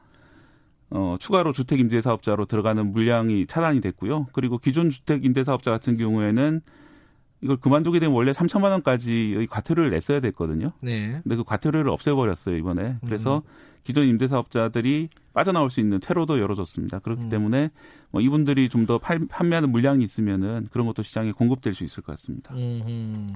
어, 0.91 1.17
추가로 1.19 1.53
주택 1.53 1.79
임대 1.79 2.01
사업자로 2.01 2.45
들어가는 2.45 2.91
물량이 2.91 3.45
차단이 3.47 3.79
됐고요. 3.81 4.27
그리고 4.33 4.57
기존 4.57 4.89
주택 4.89 5.23
임대 5.23 5.43
사업자 5.43 5.71
같은 5.71 5.97
경우에는 5.97 6.61
이걸 7.41 7.57
그만두게 7.57 7.99
되면 7.99 8.15
원래 8.15 8.31
3천만 8.31 8.71
원까지의 8.71 9.47
과태료를 9.47 9.91
냈어야 9.91 10.19
됐거든요. 10.19 10.73
네. 10.81 11.19
근데 11.23 11.35
그 11.35 11.43
과태료를 11.43 11.89
없애버렸어요 11.89 12.57
이번에. 12.57 12.97
그래서 13.05 13.37
음. 13.37 13.41
기존 13.83 14.07
임대 14.07 14.27
사업자들이 14.27 15.09
빠져나올 15.33 15.69
수 15.69 15.79
있는 15.79 15.99
퇴로도 16.01 16.39
열어줬습니다. 16.39 16.99
그렇기 16.99 17.23
음. 17.23 17.29
때문에 17.29 17.69
뭐 18.11 18.19
이분들이 18.21 18.67
좀 18.67 18.85
더 18.85 18.97
판매하는 18.97 19.71
물량이 19.71 20.03
있으면은 20.03 20.67
그런 20.71 20.87
것도 20.87 21.03
시장에 21.03 21.31
공급될 21.31 21.75
수 21.75 21.83
있을 21.83 22.03
것 22.03 22.13
같습니다. 22.13 22.53
음. 22.55 23.27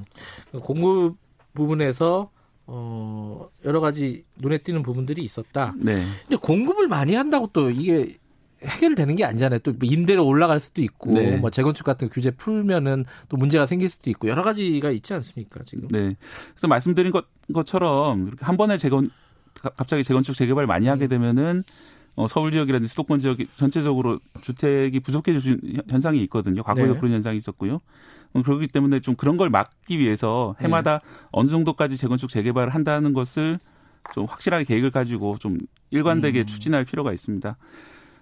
공급 0.64 1.16
부분에서 1.54 2.30
어, 2.66 3.50
여러 3.66 3.80
가지 3.80 4.24
눈에 4.38 4.60
띄는 4.60 4.84
부분들이 4.84 5.24
있었다. 5.24 5.74
네. 5.78 6.04
근데 6.22 6.38
공급을 6.38 6.88
많이 6.88 7.16
한다고 7.16 7.50
또 7.52 7.70
이게 7.70 8.18
해결되는 8.64 9.16
게 9.18 9.26
아니잖아요. 9.26 9.60
또 9.60 9.74
임대료 9.82 10.26
올라갈 10.26 10.60
수도 10.60 10.82
있고, 10.82 11.12
네. 11.12 11.36
뭐 11.36 11.50
재건축 11.50 11.86
같은 11.86 12.10
규제 12.10 12.32
풀면은 12.32 13.06
또 13.28 13.36
문제가 13.36 13.66
생길 13.66 13.90
수도 13.90 14.10
있고 14.10 14.30
여러 14.30 14.44
가지가 14.44 14.92
있지 14.92 15.14
않습니까 15.14 15.62
지금? 15.66 15.90
네. 15.92 16.16
그래서 16.52 16.68
말씀드린 16.68 17.12
것, 17.12 17.26
것처럼 17.54 18.32
한 18.40 18.56
번에 18.56 18.78
재건 18.78 19.10
갑자기 19.54 20.04
재건축 20.04 20.36
재개발 20.36 20.66
많이 20.66 20.88
하게 20.88 21.06
음. 21.06 21.10
되면은 21.10 21.64
어, 22.16 22.28
서울 22.28 22.52
지역이라든지 22.52 22.90
수도권 22.90 23.22
지역이 23.22 23.48
전체적으로 23.56 24.20
주택이 24.42 25.00
부족해질 25.00 25.42
수 25.42 25.50
있는 25.50 25.82
현상이 25.90 26.22
있거든요. 26.24 26.64
과거에도 26.64 26.94
네. 26.94 27.00
그런 27.00 27.14
현상이 27.14 27.38
있었고요. 27.38 27.82
어, 28.34 28.42
그렇기 28.44 28.68
때문에 28.68 29.00
좀 29.00 29.16
그런 29.16 29.38
걸 29.38 29.50
막기 29.50 30.00
위해서 30.00 30.56
해마다 30.62 31.00
네. 31.00 31.08
어느 31.32 31.50
정도까지 31.50 31.98
재건축 31.98 32.30
재개발을 32.30 32.74
한다는 32.74 33.14
것을 33.14 33.60
좀 34.14 34.26
확실하게 34.26 34.66
계획을 34.66 34.92
가지고 34.92 35.38
좀 35.40 35.58
일관되게 35.90 36.42
음. 36.42 36.46
추진할 36.46 36.86
필요가 36.86 37.14
있습니다. 37.14 37.58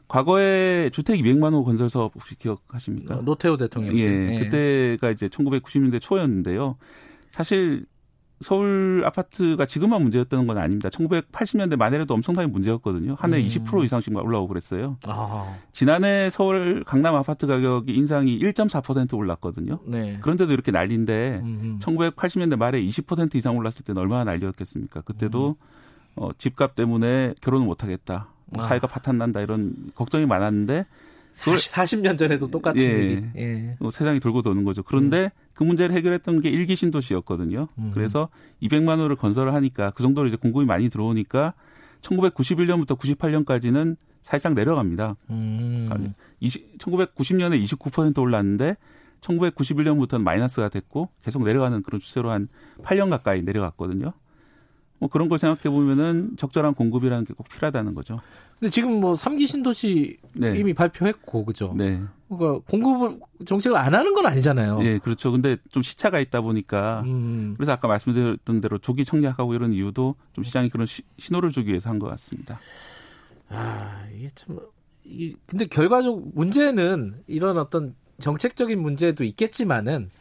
과거에 0.07 0.89
주택 0.91 1.19
200만 1.19 1.53
호 1.53 1.63
건설 1.63 1.89
사업 1.89 2.13
혹시 2.15 2.35
기억하십니까? 2.35 3.15
어, 3.15 3.22
노태우 3.22 3.57
대통령. 3.57 3.97
예. 3.97 4.09
네. 4.09 4.39
그때가 4.39 5.09
이제 5.09 5.27
1990년대 5.30 6.01
초였는데요. 6.01 6.77
사실 7.31 7.85
서울 8.41 9.03
아파트가 9.05 9.65
지금만 9.65 10.01
문제였던 10.01 10.47
건 10.47 10.57
아닙니다. 10.57 10.89
1980년대 10.89 11.76
말에도 11.77 12.13
엄청나게 12.13 12.47
문제였거든요. 12.47 13.15
한 13.18 13.34
해 13.34 13.41
20% 13.41 13.80
음. 13.80 13.85
이상씩 13.85 14.15
올라오고 14.15 14.47
그랬어요. 14.49 14.97
아. 15.05 15.55
지난해 15.72 16.30
서울 16.31 16.84
강남 16.85 17.15
아파트 17.15 17.47
가격이 17.47 17.93
인상이 17.93 18.38
1.4% 18.39 19.13
올랐거든요. 19.13 19.80
네. 19.85 20.18
그런데도 20.22 20.51
이렇게 20.53 20.72
난리인데 20.72 21.41
음흠. 21.43 21.80
1980년대 21.80 22.57
말에 22.57 22.81
20% 22.81 23.35
이상 23.35 23.55
올랐을 23.57 23.84
때는 23.85 24.01
얼마나 24.01 24.23
난리였겠습니까? 24.26 25.01
그때도 25.01 25.55
음. 25.59 25.65
어, 26.15 26.30
집값 26.38 26.76
때문에 26.76 27.35
결혼을 27.41 27.65
못 27.65 27.84
하겠다. 27.84 28.27
뭐 28.47 28.63
아. 28.63 28.68
사회가 28.68 28.88
파탄 28.88 29.18
난다 29.18 29.39
이런 29.39 29.73
걱정이 29.95 30.26
많았는데 30.26 30.85
40, 31.34 32.01
년 32.01 32.18
전에도 32.18 32.51
똑같은 32.51 32.81
예, 32.81 32.85
일이. 32.85 33.23
예. 33.38 33.76
뭐 33.80 33.89
세상이 33.91 34.19
돌고 34.19 34.41
도는 34.41 34.65
거죠. 34.65 34.84
그런데 34.84 35.26
음. 35.26 35.30
그 35.61 35.63
문제를 35.63 35.93
해결했던 35.95 36.41
게 36.41 36.49
일기 36.49 36.75
신도시였거든요. 36.75 37.67
음. 37.77 37.91
그래서 37.93 38.29
200만 38.63 38.97
호를 38.97 39.15
건설을 39.15 39.53
하니까 39.53 39.91
그 39.91 40.01
정도로 40.01 40.27
이제 40.27 40.35
공급이 40.35 40.65
많이 40.65 40.89
들어오니까 40.89 41.53
1991년부터 42.01 42.97
98년까지는 42.97 43.95
사실상 44.23 44.55
내려갑니다. 44.55 45.17
음. 45.29 45.85
20, 46.39 46.79
1990년에 46.79 47.63
29% 47.63 48.17
올랐는데 48.17 48.75
1991년부터는 49.21 50.23
마이너스가 50.23 50.69
됐고 50.69 51.09
계속 51.23 51.43
내려가는 51.43 51.83
그런 51.83 52.01
추세로 52.01 52.31
한 52.31 52.47
8년 52.81 53.11
가까이 53.11 53.43
내려갔거든요. 53.43 54.13
뭐 55.02 55.10
그런 55.10 55.28
걸 55.30 55.40
생각해 55.40 55.64
보면은 55.76 56.38
적절한 56.38 56.76
공급이라는 56.76 57.26
게 57.26 57.34
꼭 57.34 57.49
필요하다는 57.49 57.95
거죠. 57.95 58.22
근데 58.60 58.69
지금 58.69 59.02
뭐 59.02 59.15
3기 59.15 59.48
신도시 59.48 60.18
네. 60.36 60.56
이미 60.60 60.73
발표했고 60.76 61.44
그죠? 61.44 61.73
네. 61.76 61.99
그러니까 62.30 62.60
공급을 62.69 63.19
정책을 63.45 63.76
안 63.76 63.95
하는 63.95 64.14
건 64.14 64.28
아니잖아요. 64.28 64.78
네, 64.78 64.99
그렇죠. 64.99 65.32
근데 65.32 65.57
좀 65.72 65.82
시차가 65.82 66.19
있다 66.19 66.41
보니까 66.41 67.02
음. 67.07 67.56
그래서 67.57 67.72
아까 67.72 67.88
말씀드렸던 67.88 68.61
대로 68.61 68.78
조기 68.78 69.03
청약하고 69.03 69.56
이런 69.56 69.73
이유도 69.73 70.15
좀 70.34 70.44
시장이 70.44 70.69
그런 70.69 70.86
시, 70.86 71.02
신호를 71.18 71.52
주기 71.52 71.69
위해서 71.69 71.90
한 71.90 71.98
것 71.98 72.07
같습니다. 72.10 72.60
아, 73.49 74.06
이게 74.15 74.30
참 74.36 74.60
이, 75.03 75.36
근데 75.48 75.65
결과적 75.65 76.36
문제는 76.36 77.15
이런 77.28 77.57
어떤 77.57 77.95
정책적인 78.19 78.80
문제도 78.80 79.23
있겠지만은 79.23 80.11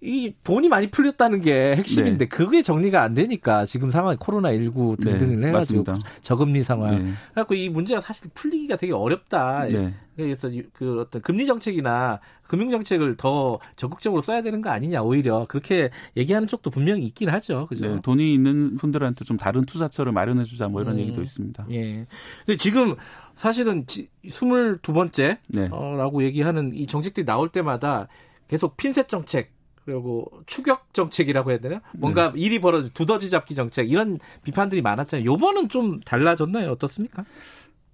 이 0.00 0.32
돈이 0.44 0.68
많이 0.68 0.88
풀렸다는 0.88 1.40
게 1.40 1.74
핵심인데 1.74 2.18
네. 2.18 2.28
그게 2.28 2.62
정리가 2.62 3.02
안 3.02 3.14
되니까 3.14 3.64
지금 3.64 3.90
상황 3.90 4.16
코로나 4.16 4.52
19 4.52 4.96
등등을 5.00 5.40
네, 5.40 5.48
해가지고 5.48 5.82
맞습니다. 5.82 6.10
저금리 6.22 6.62
상황. 6.62 7.04
네. 7.04 7.10
그래갖고 7.32 7.54
이 7.54 7.68
문제가 7.68 8.00
사실 8.00 8.30
풀리기가 8.32 8.76
되게 8.76 8.92
어렵다. 8.92 9.66
네. 9.66 9.92
그래서 10.14 10.50
그 10.72 11.00
어떤 11.00 11.20
금리 11.22 11.46
정책이나 11.46 12.20
금융 12.42 12.70
정책을 12.70 13.16
더 13.16 13.58
적극적으로 13.76 14.20
써야 14.20 14.42
되는 14.42 14.62
거 14.62 14.70
아니냐 14.70 15.02
오히려 15.02 15.46
그렇게 15.48 15.90
얘기하는 16.16 16.46
쪽도 16.46 16.70
분명히 16.70 17.04
있긴 17.06 17.28
하죠. 17.30 17.66
그죠? 17.68 17.96
네, 17.96 18.00
돈이 18.02 18.32
있는 18.32 18.76
분들한테 18.76 19.24
좀 19.24 19.36
다른 19.36 19.64
투자처를 19.64 20.12
마련해 20.12 20.44
주자 20.44 20.68
뭐 20.68 20.80
이런 20.80 20.94
음, 20.94 21.00
얘기도 21.00 21.22
있습니다. 21.22 21.66
예. 21.70 22.06
근데 22.46 22.56
지금 22.56 22.94
사실은 23.34 23.84
22번째라고 23.86 26.18
네. 26.18 26.24
얘기하는 26.24 26.72
이 26.74 26.86
정책들이 26.86 27.26
나올 27.26 27.48
때마다 27.48 28.06
계속 28.48 28.76
핀셋 28.76 29.08
정책 29.08 29.57
그리고 29.88 30.30
추격 30.44 30.92
정책이라고 30.92 31.50
해야 31.50 31.58
되나? 31.60 31.80
뭔가 31.94 32.30
네. 32.32 32.40
일이 32.40 32.60
벌어져 32.60 32.90
두더지 32.92 33.30
잡기 33.30 33.54
정책 33.54 33.90
이런 33.90 34.18
비판들이 34.42 34.82
많았잖아요. 34.82 35.24
요번은 35.24 35.70
좀 35.70 36.00
달라졌나요? 36.00 36.70
어떻습니까? 36.72 37.24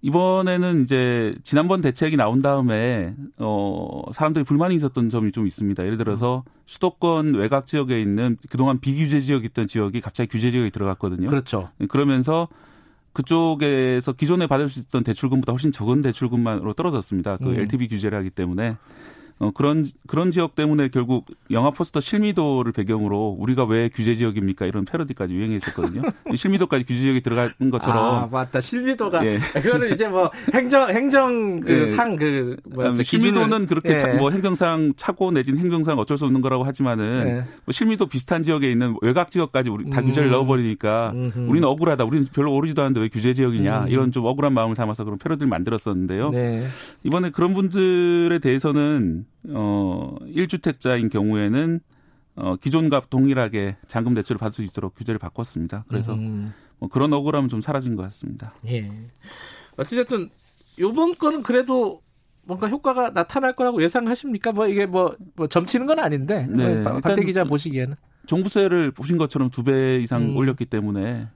이번에는 0.02 0.82
이제 0.82 1.36
지난번 1.44 1.82
대책이 1.82 2.16
나온 2.16 2.42
다음에 2.42 3.14
어 3.38 4.02
사람들이 4.12 4.44
불만이 4.44 4.74
있었던 4.74 5.08
점이 5.08 5.30
좀 5.30 5.46
있습니다. 5.46 5.84
예를 5.84 5.96
들어서 5.96 6.42
수도권 6.66 7.34
외곽 7.34 7.68
지역에 7.68 8.00
있는 8.00 8.38
그동안 8.50 8.80
비규제 8.80 9.20
지역이 9.20 9.46
있던 9.46 9.68
지역이 9.68 10.00
갑자기 10.00 10.28
규제 10.28 10.50
지역에 10.50 10.70
들어갔거든요. 10.70 11.28
그렇죠. 11.28 11.70
그러면서 11.88 12.48
그쪽에서 13.12 14.14
기존에 14.14 14.48
받을 14.48 14.68
수 14.68 14.80
있던 14.80 15.04
대출금보다 15.04 15.52
훨씬 15.52 15.70
적은 15.70 16.02
대출금만으로 16.02 16.72
떨어졌습니다. 16.72 17.36
그 17.36 17.50
음. 17.50 17.60
LTV 17.60 17.86
규제를 17.86 18.18
하기 18.18 18.30
때문에 18.30 18.76
어, 19.40 19.50
그런 19.50 19.84
그런 20.06 20.30
지역 20.30 20.54
때문에 20.54 20.88
결국 20.88 21.26
영화 21.50 21.70
포스터 21.70 22.00
실미도를 22.00 22.72
배경으로 22.72 23.36
우리가 23.38 23.64
왜 23.64 23.88
규제 23.88 24.14
지역입니까 24.14 24.64
이런 24.66 24.84
패러디까지 24.84 25.34
유행했었거든요. 25.34 26.02
실미도까지 26.36 26.84
규제 26.84 27.02
지역이 27.02 27.20
들어간 27.20 27.52
것처럼. 27.70 27.98
아 27.98 28.28
맞다 28.30 28.60
실미도가. 28.60 29.26
예. 29.26 29.38
그거는 29.38 29.92
이제 29.92 30.06
뭐 30.06 30.30
행정 30.54 30.88
행정 30.88 31.60
그상그 31.60 32.24
예. 32.24 32.30
그 32.30 32.56
뭐야 32.74 32.94
실미도는 33.02 33.66
그렇게 33.66 33.94
예. 33.94 33.98
차, 33.98 34.14
뭐 34.14 34.30
행정상 34.30 34.94
차고 34.96 35.32
내진 35.32 35.58
행정상 35.58 35.98
어쩔 35.98 36.16
수 36.16 36.26
없는 36.26 36.40
거라고 36.40 36.62
하지만은 36.62 37.22
예. 37.26 37.32
뭐 37.64 37.72
실미도 37.72 38.06
비슷한 38.06 38.44
지역에 38.44 38.70
있는 38.70 38.96
외곽 39.02 39.32
지역까지 39.32 39.68
우리 39.68 39.90
다 39.90 40.00
음. 40.00 40.06
규제를 40.06 40.30
넣어버리니까 40.30 41.10
음흠. 41.12 41.50
우리는 41.50 41.66
억울하다. 41.66 42.04
우리는 42.04 42.28
별로 42.32 42.52
오르지도 42.54 42.82
않는데 42.82 43.00
왜 43.00 43.08
규제 43.08 43.34
지역이냐 43.34 43.84
음. 43.84 43.88
이런 43.88 44.12
좀 44.12 44.26
억울한 44.26 44.54
마음을 44.54 44.76
담아서 44.76 45.02
그런 45.02 45.18
패러디를 45.18 45.48
만들었었는데요. 45.48 46.30
네. 46.30 46.68
이번에 47.02 47.30
그런 47.30 47.52
분들에 47.52 48.38
대해서는 48.38 49.23
어 49.50 50.16
1주택자인 50.22 51.10
경우에는 51.10 51.80
어 52.36 52.56
기존과 52.56 53.02
동일하게 53.10 53.76
잔금 53.86 54.14
대출을 54.14 54.38
받을 54.38 54.52
수 54.54 54.62
있도록 54.62 54.94
규제를 54.96 55.18
바꿨습니다. 55.18 55.84
그래서 55.88 56.14
음. 56.14 56.52
뭐 56.78 56.88
그런 56.88 57.12
억울함은 57.12 57.48
좀 57.48 57.60
사라진 57.60 57.94
것 57.96 58.02
같습니다. 58.04 58.52
예. 58.66 58.90
어찌됐든 59.76 60.30
요번 60.80 61.14
거는 61.14 61.42
그래도 61.42 62.02
뭔가 62.46 62.68
효과가 62.68 63.10
나타날 63.10 63.54
거라고 63.54 63.82
예상하십니까? 63.82 64.52
뭐 64.52 64.66
이게 64.68 64.84
뭐, 64.86 65.16
뭐 65.36 65.46
점치는 65.46 65.86
건 65.86 65.98
아닌데 65.98 66.46
네. 66.50 66.82
뭐 66.82 67.00
박대 67.00 67.24
기자 67.24 67.44
보시기에는 67.44 67.94
종부세를 68.26 68.90
보신 68.90 69.16
것처럼 69.18 69.50
두 69.50 69.62
배 69.62 69.98
이상 69.98 70.22
음. 70.22 70.36
올렸기 70.36 70.66
때문에 70.66 71.28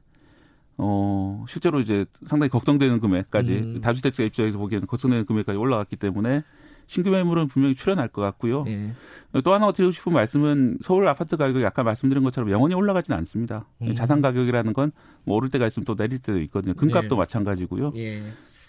어 0.77 1.45
실제로 1.49 1.81
이제 1.81 2.05
상당히 2.27 2.51
걱정되는 2.51 3.01
금액까지 3.01 3.53
음. 3.53 3.81
다주택자 3.81 4.23
입장에서 4.23 4.59
보기에는 4.59 4.87
걱정되는 4.87 5.25
금액까지 5.27 5.59
올라갔기 5.59 5.97
때문에 5.97 6.43
신규 6.89 7.11
매물은 7.11 7.47
분명히 7.49 7.75
출현할 7.77 8.09
것 8.09 8.23
같고요. 8.23 8.65
네. 8.65 8.91
또 9.45 9.55
하나 9.55 9.71
드리고 9.71 9.93
싶은 9.93 10.13
말씀은 10.13 10.79
서울 10.83 11.07
아파트 11.07 11.37
가격이 11.37 11.65
아까 11.65 11.83
말씀드린 11.85 12.25
것처럼 12.25 12.51
영원히 12.51 12.75
올라가지는 12.75 13.17
않습니다. 13.19 13.67
음. 13.83 13.95
자산 13.95 14.21
가격이라는 14.21 14.73
건 14.73 14.91
뭐 15.25 15.37
오를 15.37 15.51
때가 15.51 15.67
있으면 15.67 15.85
또 15.85 15.95
내릴 15.95 16.19
때도 16.19 16.41
있거든요. 16.43 16.73
금값도 16.75 17.15
네. 17.15 17.19
마찬가지고요. 17.19 17.93
네. 17.93 18.23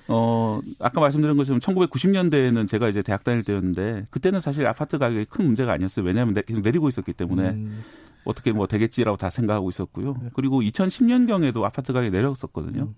어, 0.09 0.59
아까 0.79 0.99
말씀드린 0.99 1.37
것처럼 1.37 1.61
1990년대에는 1.61 2.67
제가 2.67 2.89
이제 2.89 3.01
대학 3.01 3.23
다닐 3.23 3.43
때였는데 3.43 4.07
그때는 4.09 4.41
사실 4.41 4.67
아파트 4.67 4.97
가격이 4.97 5.25
큰 5.29 5.45
문제가 5.45 5.71
아니었어요. 5.71 6.05
왜냐하면 6.05 6.35
계속 6.45 6.61
내리고 6.61 6.89
있었기 6.89 7.13
때문에 7.13 7.49
음. 7.51 7.83
어떻게 8.25 8.51
뭐 8.51 8.67
되겠지라고 8.67 9.15
다 9.17 9.29
생각하고 9.29 9.69
있었고요. 9.69 10.15
네. 10.21 10.29
그리고 10.33 10.59
2010년경에도 10.61 11.63
아파트 11.63 11.93
가격이 11.93 12.11
내렸었거든요. 12.11 12.81
음. 12.81 12.89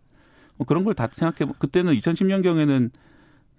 뭐 0.58 0.66
그런 0.66 0.84
걸 0.84 0.96
다 0.96 1.08
생각해 1.12 1.52
그때는 1.60 1.94
2010년경에는 1.96 2.90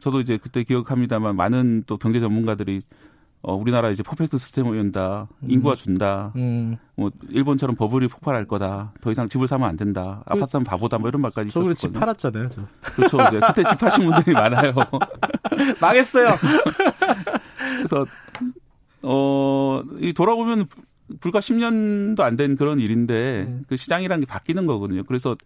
저도 0.02 0.20
이제 0.20 0.36
그때 0.36 0.64
기억합니다만 0.64 1.36
많은 1.36 1.84
또 1.86 1.96
경제 1.96 2.18
전문가들이 2.18 2.82
어, 3.40 3.54
우리나라 3.54 3.88
이제 3.90 4.02
퍼펙트 4.02 4.36
시스템을 4.36 4.76
연다. 4.78 5.28
인구가 5.46 5.74
음. 5.74 5.76
준다. 5.76 6.32
음. 6.36 6.76
뭐, 6.96 7.10
일본처럼 7.28 7.76
버블이 7.76 8.08
폭발할 8.08 8.44
거다. 8.46 8.92
더 9.00 9.10
이상 9.12 9.28
집을 9.28 9.46
사면 9.48 9.68
안 9.68 9.76
된다. 9.76 10.22
그, 10.26 10.32
아파트 10.34 10.52
사면 10.52 10.64
바보다. 10.64 10.98
뭐 10.98 11.08
이런 11.08 11.22
말까지 11.22 11.48
있었거든요. 11.48 11.74
집 11.74 11.92
팔았잖아요. 11.92 12.48
저. 12.50 12.62
그렇죠. 12.80 13.18
이제 13.28 13.40
그때 13.46 13.62
집 13.68 13.78
파신 13.78 14.10
분들이 14.10 14.32
많아요. 14.34 14.72
망했어요. 15.80 16.34
그래서, 17.76 18.06
어, 19.02 19.82
이 20.00 20.12
돌아보면 20.12 20.66
불과 21.20 21.40
10년도 21.40 22.20
안 22.20 22.36
된 22.36 22.56
그런 22.56 22.80
일인데 22.80 23.42
음. 23.48 23.62
그 23.68 23.76
시장이란 23.76 24.20
게 24.20 24.26
바뀌는 24.26 24.66
거거든요. 24.66 25.02
그래서 25.04 25.36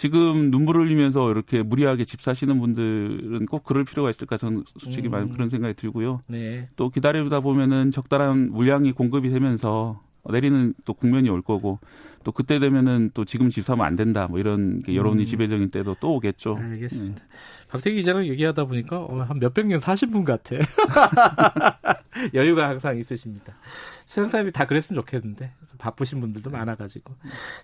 지금 0.00 0.50
눈물을 0.50 0.86
흘리면서 0.86 1.30
이렇게 1.30 1.62
무리하게 1.62 2.06
집 2.06 2.22
사시는 2.22 2.58
분들은 2.58 3.44
꼭 3.44 3.64
그럴 3.64 3.84
필요가 3.84 4.08
있을까 4.08 4.38
저는 4.38 4.64
솔직히 4.78 5.08
음. 5.08 5.10
많은 5.10 5.28
그런 5.28 5.50
생각이 5.50 5.74
들고요. 5.74 6.22
네. 6.26 6.70
또 6.76 6.88
기다리다 6.88 7.40
보면은 7.40 7.90
적당한 7.90 8.50
물량이 8.50 8.92
공급이 8.92 9.28
되면서 9.28 10.00
내리는 10.26 10.72
또 10.86 10.94
국면이 10.94 11.28
올 11.28 11.42
거고 11.42 11.80
또 12.24 12.32
그때 12.32 12.58
되면은 12.58 13.10
또 13.12 13.26
지금 13.26 13.50
집 13.50 13.62
사면 13.62 13.84
안 13.84 13.94
된다 13.94 14.26
뭐 14.26 14.38
이런 14.38 14.82
여론이 14.88 15.22
음. 15.22 15.24
지배적인 15.26 15.68
때도 15.68 15.96
또 16.00 16.14
오겠죠. 16.14 16.56
알겠습니다. 16.56 17.20
네. 17.20 17.28
박태기 17.68 17.96
기자랑 17.96 18.26
얘기하다 18.26 18.64
보니까 18.64 19.00
어, 19.00 19.20
한 19.20 19.38
몇백 19.38 19.66
년 19.66 19.80
사신 19.80 20.10
분 20.10 20.24
같아. 20.24 20.56
여유가 22.32 22.70
항상 22.70 22.96
있으십니다. 22.98 23.54
세상 24.10 24.26
사람이 24.26 24.50
다 24.50 24.64
그랬으면 24.64 25.00
좋겠는데 25.00 25.52
바쁘신 25.78 26.20
분들도 26.20 26.50
많아가지고. 26.50 27.14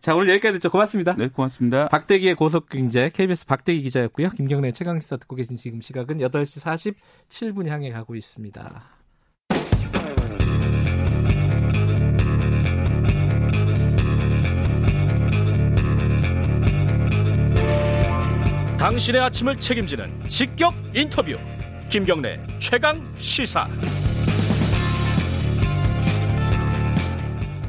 자 0.00 0.14
오늘 0.14 0.28
여기까지 0.34 0.52
듣죠. 0.52 0.70
고맙습니다. 0.70 1.16
네, 1.18 1.26
고맙습니다. 1.26 1.88
박대기의 1.88 2.36
고속경제 2.36 3.10
KBS 3.12 3.46
박대기 3.46 3.82
기자였고요. 3.82 4.30
김경래 4.30 4.70
최강시사 4.70 5.16
듣고 5.16 5.34
계신 5.34 5.56
지금 5.56 5.80
시각은 5.80 6.18
8시 6.18 6.94
47분 7.28 7.66
향해 7.66 7.90
가고 7.90 8.14
있습니다. 8.14 8.84
당신의 18.78 19.20
아침을 19.20 19.58
책임지는 19.58 20.28
직격 20.28 20.74
인터뷰 20.94 21.36
김경래 21.88 22.38
최강 22.60 23.04
시사 23.16 23.66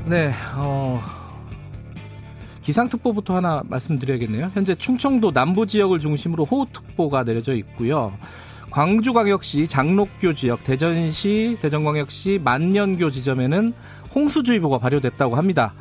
네 0.10 0.34
어, 0.56 1.02
기상특보부터 2.64 3.36
하나 3.36 3.62
말씀드려야겠네요. 3.66 4.52
현재 4.54 4.74
충청도 4.74 5.32
남부 5.32 5.68
지역을 5.68 6.00
중심으로 6.00 6.46
호우특보가 6.46 7.26
내려져 7.26 7.54
있고요. 7.56 8.18
광주광역시 8.72 9.68
장록교 9.68 10.34
지역, 10.34 10.64
대전시, 10.64 11.58
대전광역시 11.62 12.40
만년교 12.42 13.12
지점에는 13.12 13.74
홍수주의보가 14.16 14.78
발효됐다고 14.78 15.36
합니다. 15.36 15.74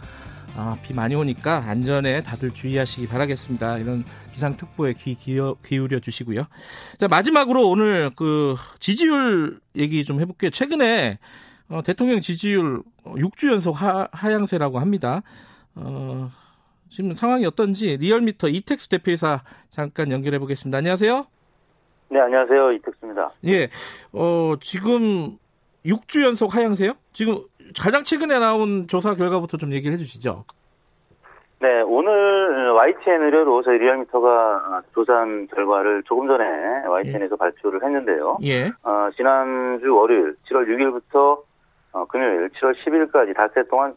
아, 0.57 0.77
비 0.83 0.93
많이 0.93 1.15
오니까 1.15 1.65
안전에 1.67 2.23
다들 2.23 2.51
주의하시기 2.51 3.07
바라겠습니다. 3.07 3.79
이런 3.79 4.05
기상특보에 4.33 4.95
귀 4.95 5.15
기어, 5.15 5.55
기울여 5.65 6.01
주시고요. 6.01 6.47
자, 6.99 7.07
마지막으로 7.07 7.69
오늘 7.69 8.11
그 8.17 8.57
지지율 8.81 9.61
얘기 9.77 10.05
좀 10.05 10.21
해볼게요. 10.21 10.51
최근에 10.51 11.19
어, 11.69 11.83
대통령 11.83 12.21
지지율 12.21 12.83
6주 13.05 13.51
연속 13.51 13.73
하, 13.73 14.09
하향세라고 14.13 14.79
합니다. 14.79 15.23
어, 15.75 16.31
지금 16.89 17.13
상황이 17.13 17.45
어떤지 17.45 17.97
리얼미터 17.97 18.49
이택수 18.49 18.89
대표이사 18.89 19.41
잠깐 19.71 20.11
연결해 20.13 20.39
보겠습니다. 20.39 20.79
안녕하세요. 20.79 21.27
네, 22.09 22.21
안녕하세요. 22.21 22.71
이택수입니다. 22.73 23.33
예, 23.49 23.69
어, 24.13 24.55
지금 24.61 25.39
6주 25.85 26.25
연속 26.25 26.55
하향세요? 26.55 26.93
지금 27.13 27.43
가장 27.79 28.05
최근에 28.05 28.39
나온 28.39 28.87
조사 28.87 29.15
결과부터 29.15 29.57
좀 29.57 29.73
얘기를 29.73 29.95
해 29.95 29.99
주시죠. 29.99 30.45
네, 31.59 31.81
오늘 31.81 32.71
YTN 32.73 33.23
의뢰로 33.23 33.63
저희 33.63 33.79
리얼미터가 33.79 34.83
조사한 34.95 35.49
결과를 35.49 36.03
조금 36.05 36.29
전에 36.29 36.45
YTN에서 36.87 37.35
예. 37.35 37.37
발표를 37.37 37.83
했는데요. 37.83 38.39
예. 38.45 38.67
어, 38.83 39.09
지난주 39.17 39.93
월요일 39.95 40.37
7월 40.49 40.67
6일부터 40.69 41.41
어, 41.97 42.05
금요일 42.05 42.51
7월 42.51 42.75
10일까지 42.85 43.35
닷새 43.35 43.63
동안 43.69 43.95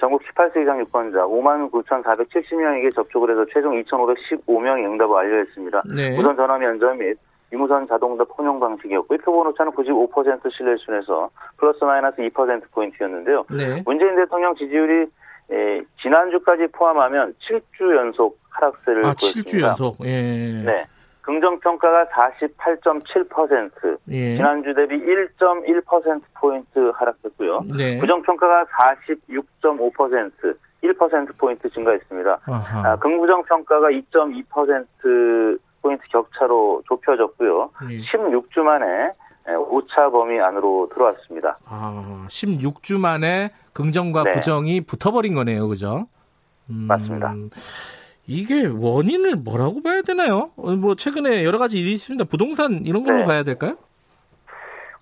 전국 0.00 0.22
18세 0.22 0.62
이상 0.62 0.80
유권자 0.80 1.18
5만 1.18 1.70
9,470명에게 1.70 2.94
접촉을 2.94 3.30
해서 3.30 3.44
최종 3.52 3.74
2,515명이 3.82 4.90
응답을 4.90 5.14
완료했습니다. 5.14 5.82
네. 5.94 6.16
우선 6.18 6.34
전화 6.34 6.56
면접 6.56 6.94
및 6.96 7.18
유무선 7.52 7.86
자동답 7.86 8.26
혼용 8.38 8.58
방식이었고 8.58 9.18
표본 9.18 9.48
오차는 9.48 9.72
95% 9.72 10.50
신뢰 10.56 10.76
수준에서 10.76 11.28
플러스 11.58 11.84
마이너스 11.84 12.16
2%포인트였는데요. 12.22 13.44
네. 13.50 13.82
문재인 13.84 14.16
대통령 14.16 14.54
지지율이 14.54 15.06
에, 15.50 15.82
지난주까지 16.00 16.68
포함하면 16.72 17.34
7주 17.46 17.94
연속 17.94 18.38
하락세를 18.48 19.00
아, 19.04 19.12
보였습니다. 19.12 19.50
7주 19.50 19.60
연속. 19.60 19.96
예. 20.06 20.62
네. 20.64 20.86
긍정평가가 21.22 22.06
48.7%, 22.06 23.98
예. 24.10 24.36
지난주 24.36 24.74
대비 24.74 24.96
1.1%포인트 24.96 26.92
하락했고요. 26.94 27.64
네. 27.76 27.98
부정평가가 27.98 28.66
46.5%, 28.66 30.56
1%포인트 30.82 31.70
증가했습니다. 31.70 32.38
아, 32.46 32.96
긍부정평가가 32.96 33.88
2.2% 33.88 35.58
포인트 35.80 36.08
격차로 36.08 36.82
좁혀졌고요. 36.88 37.70
예. 37.90 38.00
16주 38.00 38.60
만에 38.60 39.12
오차 39.68 40.10
범위 40.10 40.40
안으로 40.40 40.88
들어왔습니다. 40.92 41.56
아, 41.66 42.26
16주 42.28 42.98
만에 42.98 43.50
긍정과 43.72 44.24
네. 44.24 44.32
부정이 44.32 44.82
붙어버린 44.82 45.34
거네요, 45.34 45.68
그죠? 45.68 46.06
음, 46.70 46.86
맞습니다. 46.88 47.34
이게 48.32 48.66
원인을 48.66 49.36
뭐라고 49.36 49.82
봐야 49.82 50.00
되나요? 50.00 50.50
어, 50.56 50.72
뭐 50.72 50.94
최근에 50.94 51.44
여러 51.44 51.58
가지 51.58 51.78
일이 51.78 51.92
있습니다. 51.92 52.24
부동산 52.24 52.82
이런 52.86 53.04
걸로 53.04 53.18
네. 53.18 53.24
봐야 53.26 53.42
될까요? 53.42 53.76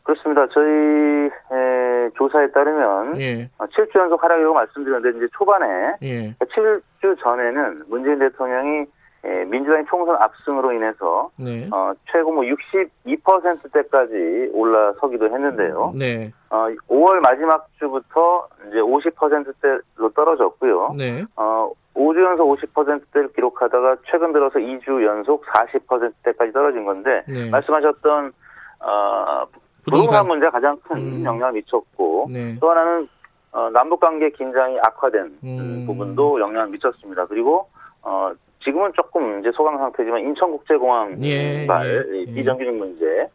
그렇습니다. 0.02 0.48
저희 0.52 0.66
에, 0.66 2.10
조사에 2.16 2.50
따르면 2.50 3.20
예. 3.20 3.48
어, 3.58 3.66
7주 3.66 3.96
연속 4.00 4.22
하락이라고 4.22 4.52
말씀드렸는데 4.52 5.18
이제 5.18 5.28
초반에 5.38 5.94
예. 6.02 6.34
7주 6.40 7.20
전에는 7.22 7.84
문재인 7.88 8.18
대통령이 8.18 8.86
에, 9.22 9.44
민주당의 9.44 9.84
총선 9.88 10.16
압승으로 10.16 10.72
인해서 10.72 11.30
네. 11.36 11.68
어, 11.72 11.92
최고 12.10 12.32
뭐 12.32 12.42
62%대까지 12.44 14.50
올라서기도 14.52 15.26
했는데요. 15.26 15.92
네. 15.94 16.32
어, 16.48 16.68
5월 16.88 17.20
마지막 17.20 17.68
주부터 17.78 18.48
이제 18.68 18.78
50%대로 18.78 20.08
떨어졌고요. 20.14 20.94
네. 20.96 21.24
어, 21.36 21.70
5주 21.94 22.24
연속 22.24 22.48
50%대를 22.56 23.32
기록하다가 23.32 23.96
최근 24.10 24.32
들어서 24.32 24.58
2주 24.58 25.04
연속 25.04 25.44
40%대까지 25.44 26.52
떨어진 26.52 26.84
건데 26.86 27.22
네. 27.28 27.50
말씀하셨던 27.50 28.32
어, 28.80 29.44
부동산. 29.84 29.86
부동산 30.06 30.26
문제가 30.28 30.52
가장 30.52 30.78
큰 30.84 30.96
음. 30.96 31.24
영향을 31.24 31.52
미쳤고 31.54 32.28
네. 32.32 32.56
또 32.58 32.70
하나는 32.70 33.06
어, 33.52 33.68
남북 33.70 34.00
관계 34.00 34.30
긴장이 34.30 34.78
악화된 34.78 35.38
음. 35.42 35.84
부분도 35.86 36.40
영향을 36.40 36.68
미쳤습니다. 36.68 37.26
그리고 37.26 37.68
어, 38.02 38.30
지금은 38.64 38.92
조금 38.94 39.40
이제 39.40 39.50
소강 39.52 39.78
상태지만 39.78 40.20
인천국제공항 40.20 41.22
예, 41.22 41.66
발 41.66 41.86
예, 41.86 42.18
이 42.18 42.26
예. 42.28 42.34
비정규직 42.34 42.74
문제 42.74 43.28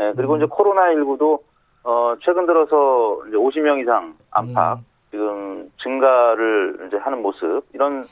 예, 0.00 0.12
그리고 0.16 0.34
음. 0.34 0.38
이제 0.38 0.46
코로나 0.48 0.92
19도 0.94 1.40
어, 1.84 2.14
최근 2.22 2.46
들어서 2.46 3.22
이제 3.28 3.36
50명 3.36 3.80
이상 3.80 4.14
안팎 4.30 4.78
음. 4.78 4.84
지금 5.10 5.70
증가를 5.82 6.86
이제 6.88 6.96
하는 6.96 7.22
모습 7.22 7.62
이런 7.72 8.06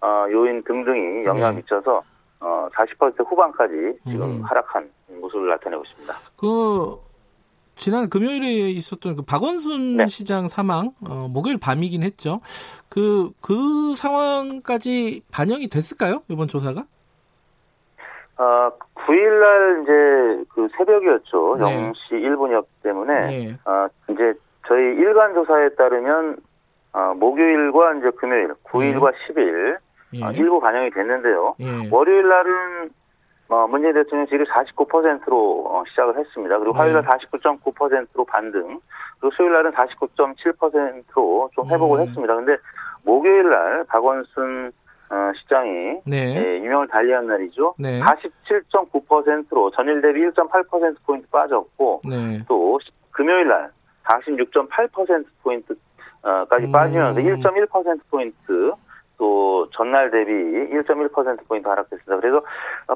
어, 0.00 0.26
요인 0.30 0.62
등등이 0.62 1.24
영향을 1.24 1.56
네. 1.56 1.56
미쳐서 1.58 2.02
어, 2.40 2.68
40% 2.72 3.26
후반까지 3.28 3.98
지금 4.06 4.22
음. 4.22 4.42
하락한 4.42 4.88
모습을 5.20 5.48
나타내고 5.48 5.82
있습니다. 5.84 6.14
그 6.38 7.07
지난 7.78 8.10
금요일에 8.10 8.70
있었던 8.70 9.16
그 9.16 9.22
박원순 9.22 9.96
네. 9.98 10.06
시장 10.08 10.48
사망 10.48 10.90
어, 11.08 11.28
목요일 11.30 11.58
밤이긴 11.58 12.02
했죠. 12.02 12.40
그 12.88 13.30
그 13.40 13.94
상황까지 13.96 15.22
반영이 15.32 15.68
됐을까요? 15.68 16.22
이번 16.28 16.48
조사가? 16.48 16.84
어, 18.38 18.70
9일날 18.94 19.82
이제 19.82 20.44
그 20.54 20.68
새벽이었죠. 20.76 21.56
네. 21.60 21.92
0시 21.92 22.12
1분이었기 22.12 22.66
때문에 22.82 23.12
예. 23.32 23.58
어, 23.64 23.88
이제 24.10 24.34
저희 24.66 24.80
일간 24.96 25.34
조사에 25.34 25.70
따르면 25.70 26.36
어, 26.92 27.14
목요일과 27.14 27.94
이제 27.94 28.10
금요일, 28.16 28.54
9일과 28.64 29.12
10일 29.28 29.78
예. 30.14 30.24
어, 30.24 30.32
일부 30.32 30.60
반영이 30.60 30.90
됐는데요. 30.90 31.54
예. 31.60 31.88
월요일 31.90 32.28
날은 32.28 32.90
어, 33.48 33.66
문재인 33.66 33.94
대통령 33.94 34.26
지지율 34.26 34.44
49%로 34.46 35.64
어, 35.66 35.82
시작을 35.88 36.18
했습니다. 36.18 36.58
그리고 36.58 36.74
네. 36.74 36.78
화요일 36.78 36.94
날 36.94 37.02
49.9%로 37.04 38.24
반등, 38.26 38.80
그리고 39.18 39.34
수요일 39.34 39.54
날은 39.54 39.72
49.7%로 39.72 41.50
좀 41.54 41.68
회복을 41.68 42.00
음. 42.00 42.06
했습니다. 42.06 42.34
근데 42.34 42.58
목요일 43.04 43.48
날 43.48 43.84
박원순 43.84 44.70
어, 45.10 45.32
시장이 45.40 46.02
네. 46.04 46.36
예, 46.36 46.58
유명을 46.58 46.88
달리한 46.88 47.26
날이죠. 47.26 47.74
네. 47.78 48.00
47.9%로 48.00 49.70
전일 49.70 50.02
대비 50.02 50.20
1.8%포인트 50.20 51.26
빠졌고, 51.30 52.02
네. 52.04 52.44
또 52.46 52.78
금요일 53.12 53.48
날 53.48 53.70
46.8%포인트까지 54.04 56.66
음. 56.66 56.72
빠지면서 56.72 57.20
1.1%포인트 57.20 58.72
또 59.18 59.68
전날 59.76 60.10
대비 60.10 60.32
1.1%포인트 60.32 61.68
하락했습니다. 61.68 62.16
그래서 62.20 62.40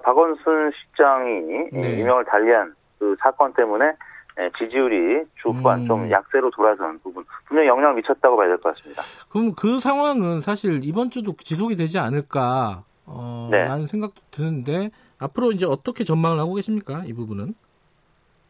박원순 0.02 0.70
시장이 0.72 1.70
네. 1.72 1.98
유명을 2.00 2.24
달리한 2.24 2.74
그 2.98 3.16
사건 3.20 3.52
때문에 3.52 3.92
예, 4.40 4.50
지지율이 4.58 5.24
주 5.42 5.50
후반 5.50 5.80
음. 5.80 5.86
좀 5.86 6.10
약세로 6.10 6.50
돌아선 6.50 7.00
부분 7.00 7.22
분명히 7.46 7.68
영향을 7.68 7.96
미쳤다고 7.96 8.36
봐야 8.36 8.48
될 8.48 8.56
것 8.58 8.74
같습니다. 8.74 9.02
그럼 9.28 9.52
그 9.54 9.78
상황은 9.78 10.40
사실 10.40 10.80
이번 10.84 11.10
주도 11.10 11.34
지속이 11.36 11.76
되지 11.76 11.98
않을까 11.98 12.84
어, 13.04 13.48
네. 13.50 13.64
라는 13.64 13.86
생각도 13.86 14.22
드는데 14.30 14.90
앞으로 15.18 15.52
이제 15.52 15.66
어떻게 15.66 16.04
전망을 16.04 16.38
하고 16.38 16.54
계십니까? 16.54 17.02
이 17.04 17.12
부분은? 17.12 17.54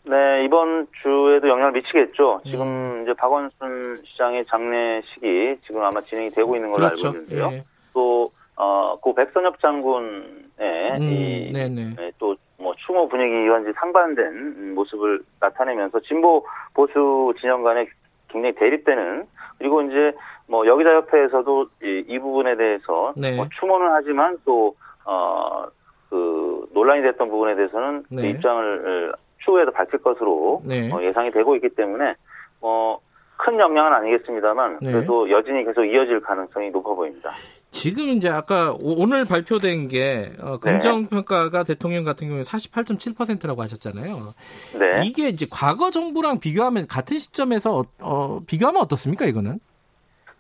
네, 0.04 0.44
이번 0.44 0.88
주에도 1.00 1.48
영향을 1.48 1.72
미치겠죠. 1.72 2.40
음. 2.44 2.50
지금 2.50 3.02
이제 3.02 3.12
박원순 3.14 4.02
시장의 4.04 4.44
장례식이 4.46 5.58
지금 5.64 5.82
아마 5.82 6.00
진행이 6.00 6.30
되고 6.30 6.56
있는 6.56 6.70
걸로 6.72 6.86
그렇죠. 6.86 7.08
알고 7.08 7.18
있는데요. 7.18 7.50
예. 7.52 7.64
또, 7.94 8.32
어, 8.56 8.96
고 9.00 9.14
백선엽 9.14 9.60
장군의 9.60 10.20
음, 10.60 11.02
이, 11.02 11.52
네네. 11.52 11.94
네, 11.96 12.12
또, 12.18 12.34
뭐, 12.58 12.74
추모 12.84 13.08
분위기와 13.08 13.60
이제 13.60 13.72
상반된 13.74 14.74
모습을 14.74 15.20
나타내면서 15.40 16.00
진보 16.00 16.44
보수 16.74 17.32
진영 17.40 17.62
간에 17.62 17.86
굉장히 18.28 18.54
대립되는 18.54 19.24
그리고 19.58 19.82
이제 19.82 20.12
뭐 20.48 20.66
여기자 20.66 20.94
협회에서도 20.94 21.66
이, 21.82 22.04
이 22.08 22.18
부분에 22.18 22.56
대해서 22.56 23.12
네. 23.16 23.36
뭐 23.36 23.46
추모는 23.58 23.88
하지만 23.92 24.36
또, 24.44 24.74
어, 25.04 25.64
그 26.10 26.68
논란이 26.74 27.02
됐던 27.02 27.30
부분에 27.30 27.54
대해서는 27.54 28.04
그 28.10 28.16
네. 28.16 28.30
입장을 28.30 29.12
추후에도 29.44 29.72
밝힐 29.72 30.00
것으로 30.00 30.62
네. 30.64 30.90
어, 30.92 31.02
예상이 31.02 31.30
되고 31.30 31.54
있기 31.56 31.70
때문에 31.70 32.14
뭐큰 32.60 33.58
영향은 33.58 33.92
아니겠습니다만 33.92 34.78
네. 34.82 34.92
그래도 34.92 35.30
여진이 35.30 35.64
계속 35.64 35.84
이어질 35.84 36.20
가능성이 36.20 36.70
높아 36.70 36.94
보입니다. 36.94 37.30
지금 37.70 38.04
이제 38.08 38.28
아까 38.28 38.72
오- 38.72 39.02
오늘 39.02 39.24
발표된 39.24 39.88
게 39.88 40.32
어, 40.40 40.58
네. 40.60 40.72
긍정 40.72 41.06
평가가 41.06 41.64
대통령 41.64 42.04
같은 42.04 42.28
경우에 42.28 42.42
48.7%라고 42.42 43.62
하셨잖아요. 43.62 44.34
네. 44.78 45.00
이게 45.04 45.28
이제 45.28 45.46
과거 45.50 45.90
정부랑 45.90 46.38
비교하면 46.38 46.86
같은 46.86 47.18
시점에서 47.18 47.78
어, 47.78 47.82
어, 48.00 48.40
비교하면 48.46 48.82
어떻습니까? 48.82 49.24
이거는? 49.26 49.58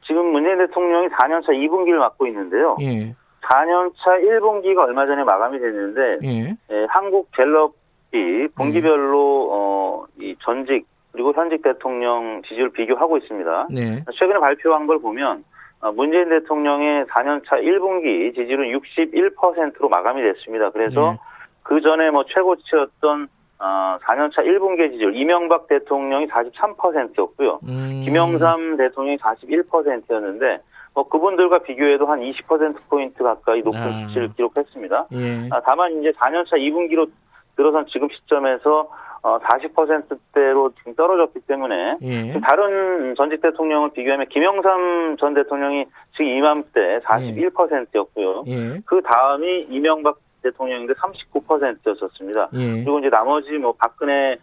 지금 0.06 0.26
문재인 0.32 0.58
대통령이 0.58 1.08
4년차 1.08 1.48
2분기를 1.48 1.96
맡고 1.96 2.26
있는데요. 2.26 2.76
예. 2.82 3.14
4년차 3.42 4.20
1분기가 4.22 4.78
얼마 4.78 5.06
전에 5.06 5.24
마감이 5.24 5.58
됐는데 5.58 6.18
예. 6.24 6.56
예, 6.70 6.86
한국 6.90 7.30
갤럽 7.32 7.74
이 8.12 8.48
분기별로 8.54 9.48
어, 9.52 10.04
이 10.20 10.36
전직 10.42 10.86
그리고 11.12 11.32
현직 11.34 11.62
대통령 11.62 12.42
지지율 12.46 12.70
비교하고 12.70 13.18
있습니다. 13.18 13.68
네. 13.70 14.04
최근에 14.18 14.38
발표한 14.38 14.86
걸 14.86 14.98
보면 15.00 15.44
어, 15.80 15.92
문재인 15.92 16.28
대통령의 16.28 17.04
4년차 17.06 17.62
1분기 17.62 18.34
지지율은 18.34 18.78
61%로 18.78 19.88
마감이 19.88 20.22
됐습니다. 20.22 20.70
그래서 20.70 21.12
네. 21.12 21.18
그 21.62 21.80
전에 21.80 22.10
뭐 22.10 22.24
최고치였던 22.24 23.28
어, 23.58 23.98
4년차 24.02 24.38
1분기 24.38 24.90
지지율 24.92 25.16
이명박 25.16 25.68
대통령이 25.68 26.26
43%였고요. 26.26 27.60
음. 27.68 28.02
김영삼 28.04 28.76
대통령이 28.76 29.18
41%였는데 29.18 30.60
뭐 30.94 31.08
그분들과 31.08 31.60
비교해도 31.60 32.06
한 32.06 32.20
20% 32.20 32.76
포인트 32.88 33.22
가까이 33.22 33.62
높은 33.62 33.80
아. 33.80 34.06
수치를 34.06 34.32
기록했습니다. 34.34 35.06
예. 35.12 35.48
아, 35.50 35.60
다만 35.66 35.98
이제 36.00 36.10
4년차 36.12 36.52
2분기로 36.52 37.08
들어선 37.56 37.86
지금 37.92 38.08
시점에서 38.10 38.88
어, 39.22 39.38
40%대로 39.38 40.72
지금 40.78 40.94
떨어졌기 40.96 41.40
때문에 41.46 41.96
예. 42.02 42.40
다른 42.40 43.14
전직 43.14 43.40
대통령을 43.40 43.90
비교하면 43.92 44.26
김영삼 44.28 45.16
전 45.20 45.34
대통령이 45.34 45.84
지금 46.16 46.26
이맘때 46.26 46.98
41%였고요. 47.04 48.44
예. 48.48 48.80
그 48.84 49.00
다음이 49.02 49.66
이명박 49.70 50.18
대통령인데 50.42 50.94
39%였었습니다. 50.94 52.48
예. 52.54 52.82
그리고 52.82 52.98
이제 52.98 53.10
나머지 53.10 53.52
뭐 53.58 53.72
박근혜 53.78 54.38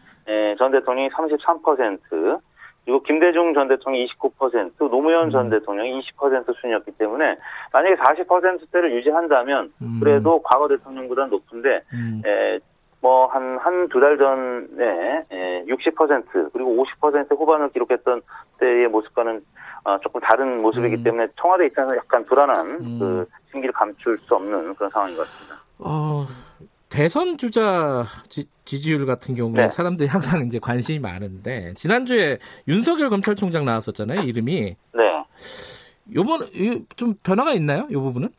전 0.57 0.71
대통령이 0.71 1.09
33%, 1.09 2.39
그리고 2.85 3.03
김대중 3.03 3.53
전 3.53 3.67
대통령이 3.67 4.07
29%, 4.07 4.89
노무현 4.89 5.25
음. 5.25 5.31
전 5.31 5.49
대통령이 5.49 6.01
20% 6.01 6.55
순이었기 6.59 6.91
때문에 6.93 7.35
만약에 7.73 7.95
40%대를 7.95 8.95
유지한다면 8.95 9.71
음. 9.81 9.99
그래도 9.99 10.41
과거 10.41 10.67
대통령보다는 10.67 11.29
높은데 11.29 11.81
음. 11.93 12.21
뭐 13.01 13.27
한 13.31 13.57
한 13.59 13.87
두 13.89 13.99
달 13.99 14.17
전에 14.17 15.25
60% 15.67 16.51
그리고 16.51 16.85
50% 17.01 17.29
후반을 17.31 17.69
기록했던 17.69 18.21
때의 18.59 18.87
모습과는 18.89 19.41
어, 19.85 19.97
조금 20.01 20.19
다른 20.21 20.61
모습이기 20.61 20.95
음. 20.97 21.03
때문에 21.03 21.27
청와대 21.39 21.65
입장에서 21.67 21.95
약간 21.95 22.25
불안한 22.25 22.67
음. 22.83 22.99
그 22.99 23.25
심기를 23.51 23.71
감출 23.73 24.17
수 24.19 24.35
없는 24.35 24.75
그런 24.75 24.89
상황인 24.91 25.15
것 25.15 25.23
같습니다. 25.23 25.55
어, 25.79 26.27
대선 26.89 27.37
주자 27.37 28.03
지, 28.27 28.45
지율 28.65 29.05
같은 29.05 29.35
경우에 29.35 29.63
네. 29.63 29.69
사람들이 29.69 30.09
항상 30.09 30.45
이제 30.45 30.59
관심이 30.59 30.99
많은데 30.99 31.73
지난주에 31.75 32.39
윤석열 32.67 33.09
검찰총장 33.09 33.63
나왔었잖아요 33.63 34.21
이름이. 34.21 34.75
네. 34.93 35.23
요번 36.15 36.39
좀 36.97 37.13
변화가 37.23 37.53
있나요? 37.53 37.87
이 37.89 37.93
부분은? 37.93 38.29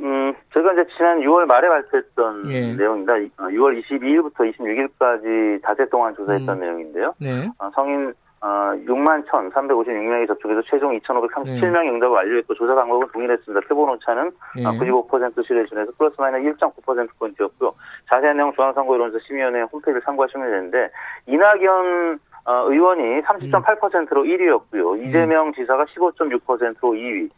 음, 0.00 0.34
제가 0.54 0.72
이제 0.72 0.86
지난 0.96 1.20
6월 1.20 1.46
말에 1.46 1.68
발표했던 1.68 2.50
예. 2.50 2.74
내용입니다. 2.74 3.14
6월 3.14 3.76
어, 3.76 3.82
22일부터 3.82 4.52
26일까지 4.54 5.62
닷새 5.62 5.88
동안 5.88 6.14
조사했던 6.14 6.56
음. 6.56 6.60
내용인데요. 6.60 7.14
네. 7.18 7.48
어, 7.58 7.70
성인 7.74 8.14
어, 8.40 8.72
6만 8.86 9.26
1,356명이 9.26 10.28
접촉해서 10.28 10.62
최종 10.70 10.96
2,537명 11.00 11.82
네. 11.82 11.90
응답을 11.90 12.14
완료했고 12.14 12.54
조사 12.54 12.74
방법은 12.74 13.08
동일했습니다. 13.12 13.66
표본 13.66 13.90
오차는 13.90 14.30
네. 14.56 14.62
95% 14.62 15.44
신뢰 15.44 15.66
준에서 15.66 15.90
플러스 15.98 16.14
마이너스 16.20 16.56
1.9%포인트였고요. 16.56 17.74
자세한 18.12 18.36
내용 18.36 18.52
중앙선거여론조 18.54 19.18
심의위원회 19.26 19.62
홈페이지를 19.62 20.02
참고하시면 20.02 20.50
되는데 20.50 20.90
이낙연 21.26 22.20
어, 22.44 22.64
의원이 22.70 23.22
30.8%로 23.22 24.22
1위였고요. 24.22 24.94
음. 24.94 25.04
이재명 25.04 25.52
지사가 25.52 25.84
15.6%로 25.84 26.92
2위. 26.92 27.28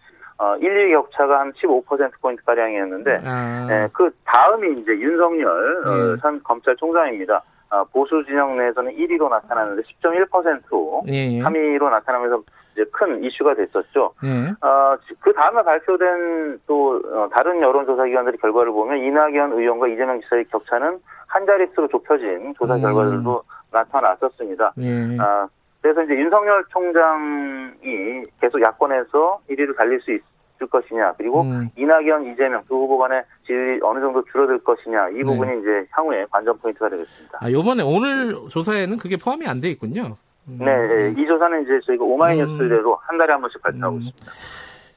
어, 0.41 0.57
1, 0.57 0.63
2위 0.63 0.93
격차가 0.93 1.41
한 1.41 1.53
15%포인트 1.53 2.43
가량이었는데, 2.45 3.21
아. 3.27 3.69
예, 3.71 3.89
그 3.93 4.11
다음이 4.25 4.81
이제 4.81 4.93
윤석열 4.93 5.87
어, 5.87 6.17
전 6.23 6.37
예. 6.37 6.41
검찰총장입니다. 6.43 7.43
어, 7.69 7.85
보수 7.93 8.25
진영 8.25 8.57
내에서는 8.57 8.91
1위로 8.97 9.29
나타나는데 9.29 9.83
10.1%로 9.83 11.03
예, 11.09 11.37
예. 11.37 11.41
3위로 11.41 11.91
나타나면서 11.91 12.43
이제 12.73 12.85
큰 12.91 13.23
이슈가 13.23 13.55
됐었죠. 13.55 14.15
예. 14.25 14.67
어, 14.67 14.97
그 15.21 15.33
다음에 15.35 15.63
발표된 15.63 16.61
또 16.67 17.01
어, 17.13 17.29
다른 17.33 17.61
여론조사 17.61 18.07
기관들의 18.07 18.39
결과를 18.41 18.73
보면 18.73 18.99
이낙연 18.99 19.53
의원과 19.53 19.89
이재명 19.89 20.21
지사의 20.23 20.47
격차는 20.47 20.99
한 21.27 21.47
자릿수로 21.47 21.89
좁혀진 21.89 22.55
조사 22.59 22.75
음. 22.77 22.81
결과들도 22.81 23.43
나타났었습니다. 23.71 24.73
예. 24.79 25.17
아, 25.21 25.47
그래서 25.81 26.03
이제 26.03 26.15
윤석열 26.15 26.65
총장이 26.71 28.27
계속 28.41 28.61
야권에서 28.63 29.41
1위를 29.51 29.77
달릴 29.77 30.01
수 30.01 30.13
있, 30.13 30.23
줄 30.61 30.69
것이냐 30.69 31.15
그리고 31.17 31.41
음. 31.41 31.71
이낙연 31.75 32.33
이재명 32.33 32.63
두 32.69 32.75
후보 32.75 32.99
간의 32.99 33.23
질이 33.47 33.81
어느 33.83 33.99
정도 33.99 34.23
줄어들 34.31 34.63
것이냐 34.63 35.09
이 35.09 35.15
네. 35.15 35.23
부분이 35.25 35.51
네. 35.53 35.59
이제 35.59 35.87
향후에 35.91 36.27
관전 36.31 36.59
포인트가 36.59 36.91
되겠습니다. 36.91 37.39
아 37.41 37.49
이번에 37.49 37.83
오늘 37.83 38.37
조사에는 38.51 38.99
그게 38.99 39.17
포함이 39.17 39.47
안 39.47 39.61
돼 39.63 39.71
있군요. 39.71 40.19
음. 40.49 40.59
네, 40.59 40.67
네, 40.67 41.15
이 41.17 41.27
조사는 41.27 41.63
이제 41.63 41.81
저희가 41.87 42.05
오마이뉴스대로 42.05 42.93
음. 42.93 42.97
한 43.01 43.17
달에 43.19 43.33
한 43.33 43.41
번씩 43.41 43.63
발표하고 43.63 43.97
음. 43.97 44.03
있습니다. 44.03 44.33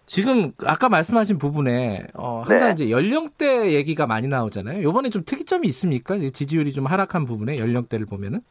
지금 0.05 0.51
아까 0.65 0.89
말씀하신 0.89 1.38
부분에 1.39 2.07
어, 2.14 2.43
항상 2.45 2.68
네. 2.68 2.73
이제 2.73 2.91
연령대 2.91 3.72
얘기가 3.72 4.05
많이 4.05 4.27
나오잖아요. 4.27 4.88
이번에 4.88 5.10
좀 5.10 5.23
특이점이 5.26 5.65
있습니까? 5.69 6.18
지지율이 6.18 6.73
좀 6.73 6.85
하락한 6.88 7.26
부분에 7.26 7.57
연령대를 7.57 8.05
보면은? 8.05 8.41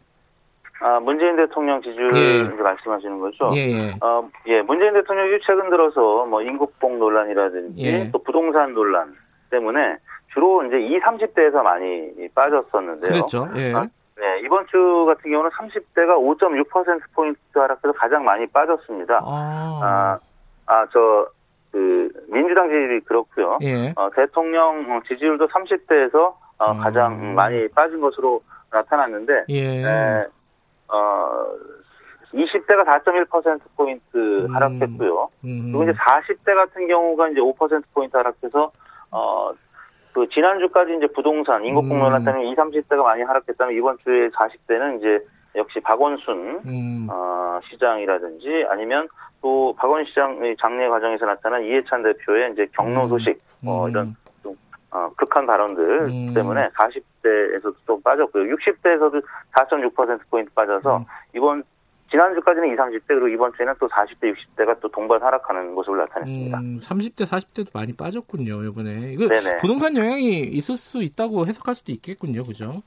아, 0.82 0.98
문재인 1.00 1.36
대통령 1.36 1.80
지지율 1.80 2.10
예. 2.16 2.42
말씀하시는 2.42 3.20
거죠. 3.20 3.52
예, 3.54 3.60
예. 3.70 3.94
어, 4.00 4.28
예, 4.46 4.62
문재인 4.62 4.92
대통령이 4.94 5.38
최근 5.46 5.70
들어서 5.70 6.26
뭐 6.26 6.42
인국봉 6.42 6.98
논란이라든지 6.98 7.82
예. 7.82 8.10
또 8.10 8.18
부동산 8.18 8.74
논란 8.74 9.14
때문에 9.50 9.96
주로 10.32 10.64
이제 10.64 10.80
20, 10.80 11.02
30대에서 11.02 11.62
많이 11.62 12.06
빠졌었는데요. 12.34 13.12
그렇죠. 13.12 13.48
예. 13.54 13.72
아, 13.74 13.86
네, 14.16 14.40
이번 14.44 14.66
주 14.66 15.04
같은 15.06 15.30
경우는 15.30 15.50
30대가 15.50 16.16
5.6%포인트 16.16 17.38
하락해서 17.54 17.92
가장 17.92 18.24
많이 18.24 18.46
빠졌습니다. 18.46 19.20
아, 19.24 19.80
아, 19.82 20.18
아 20.66 20.86
저, 20.92 21.28
그, 21.70 22.08
민주당 22.28 22.68
지지율이 22.68 23.00
그렇고요. 23.00 23.58
예. 23.62 23.92
어, 23.96 24.10
대통령 24.14 25.02
지지율도 25.06 25.48
30대에서 25.48 26.34
어, 26.58 26.76
가장 26.78 27.12
음. 27.12 27.34
많이 27.34 27.68
빠진 27.68 28.00
것으로 28.00 28.40
나타났는데, 28.70 29.44
예. 29.48 29.82
에, 29.84 30.26
어, 30.92 31.46
20대가 32.34 32.84
4.1%포인트 32.84 34.16
음. 34.16 34.54
하락했고요. 34.54 35.28
음. 35.44 35.72
그리고 35.72 35.82
이제 35.84 35.92
40대 35.92 36.54
같은 36.54 36.86
경우가 36.86 37.28
이제 37.28 37.40
5%포인트 37.40 38.16
하락해서, 38.16 38.70
어, 39.10 39.52
그 40.12 40.28
지난주까지 40.28 40.96
이제 40.96 41.06
부동산, 41.08 41.64
음. 42.18 42.24
때문에 42.24 42.50
20, 42.50 42.58
30대가 42.58 43.02
많이 43.02 43.22
하락했다면 43.22 43.74
이번 43.76 43.98
주에 43.98 44.28
40대는 44.28 44.98
이제 44.98 45.24
역시 45.54 45.80
박원순, 45.80 46.60
음. 46.64 47.08
어, 47.10 47.60
시장이라든지 47.70 48.66
아니면 48.70 49.08
또 49.42 49.74
박원 49.76 50.04
시장의 50.06 50.56
장례 50.58 50.88
과정에서 50.88 51.26
나타난 51.26 51.62
이해찬 51.64 52.02
대표의 52.02 52.52
이제 52.52 52.66
경로 52.72 53.04
음. 53.04 53.08
소식, 53.08 53.42
뭐 53.60 53.88
이런 53.88 54.06
좀, 54.06 54.14
어, 54.92 55.10
극한 55.16 55.46
발언들 55.46 56.08
음. 56.08 56.34
때문에 56.34 56.68
40대에서도 56.68 57.74
좀 57.86 58.02
빠졌고요. 58.02 58.54
60대에서도 58.54 59.22
4.6%포인트 59.52 60.52
빠져서 60.52 60.98
음. 60.98 61.04
이번 61.34 61.64
지난주까지는 62.10 62.68
20, 62.68 62.78
30대 62.78 63.08
그리고 63.08 63.28
이번 63.28 63.52
주에는 63.54 63.72
또 63.80 63.88
40대, 63.88 64.34
60대가 64.34 64.78
또 64.80 64.88
동반 64.88 65.22
하락하는 65.22 65.72
모습을 65.74 65.98
나타냈습니다. 66.00 66.58
음, 66.58 66.78
30대, 66.82 67.24
40대도 67.24 67.68
많이 67.72 67.94
빠졌군요, 67.96 68.62
이번에. 68.64 69.14
이거 69.14 69.28
네네. 69.28 69.56
부동산 69.58 69.96
영향이 69.96 70.40
있을 70.40 70.76
수 70.76 71.02
있다고 71.02 71.46
해석할 71.46 71.74
수도 71.74 71.90
있겠군요, 71.90 72.42
그죠? 72.44 72.82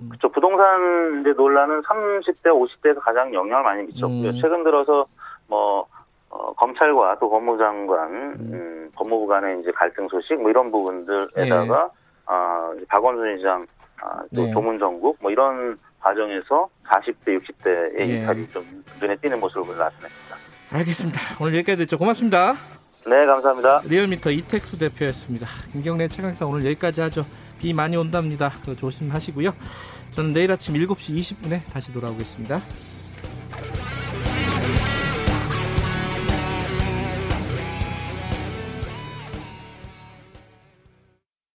음. 0.00 0.08
그렇죠. 0.08 0.28
부동산 0.30 1.20
이제 1.20 1.30
논란은 1.30 1.80
30대, 1.82 2.46
50대에서 2.46 3.00
가장 3.00 3.32
영향을 3.32 3.62
많이 3.62 3.84
미쳤고요. 3.84 4.30
음. 4.30 4.38
최근 4.42 4.64
들어서 4.64 5.06
뭐 5.46 5.86
어, 6.36 6.52
검찰과 6.54 7.18
또 7.18 7.30
법무장관, 7.30 8.12
음. 8.12 8.50
음, 8.52 8.90
법무부 8.94 9.26
간의 9.26 9.60
이제 9.60 9.70
갈등 9.72 10.06
소식 10.08 10.40
뭐 10.40 10.50
이런 10.50 10.70
부분들에다가 10.70 11.84
네. 11.84 11.90
아, 12.26 12.72
박원순 12.88 13.38
시장, 13.38 13.66
아, 14.00 14.22
또 14.34 14.44
네. 14.44 14.52
조문정국 14.52 15.16
뭐 15.20 15.30
이런 15.30 15.78
과정에서 16.00 16.68
40대, 16.86 17.40
60대의 17.40 18.00
예. 18.00 18.22
이탈이 18.22 18.48
좀 18.48 18.84
눈에 19.00 19.16
띄는 19.16 19.40
모습을 19.40 19.76
나타냈습니다. 19.76 20.36
알겠습니다. 20.72 21.20
오늘 21.40 21.54
여기까지 21.54 21.78
됐죠. 21.78 21.98
고맙습니다. 21.98 22.54
네, 23.06 23.24
감사합니다. 23.24 23.82
리얼미터 23.88 24.30
이택수 24.30 24.78
대표였습니다. 24.78 25.46
김경래 25.72 26.08
최강사 26.08 26.44
오늘 26.44 26.64
여기까지 26.66 27.00
하죠. 27.02 27.24
비 27.58 27.72
많이 27.72 27.96
온답니다. 27.96 28.50
조심하시고요. 28.76 29.52
저는 30.12 30.32
내일 30.32 30.52
아침 30.52 30.74
7시 30.74 31.16
20분에 31.16 31.72
다시 31.72 31.92
돌아오겠습니다. 31.92 32.60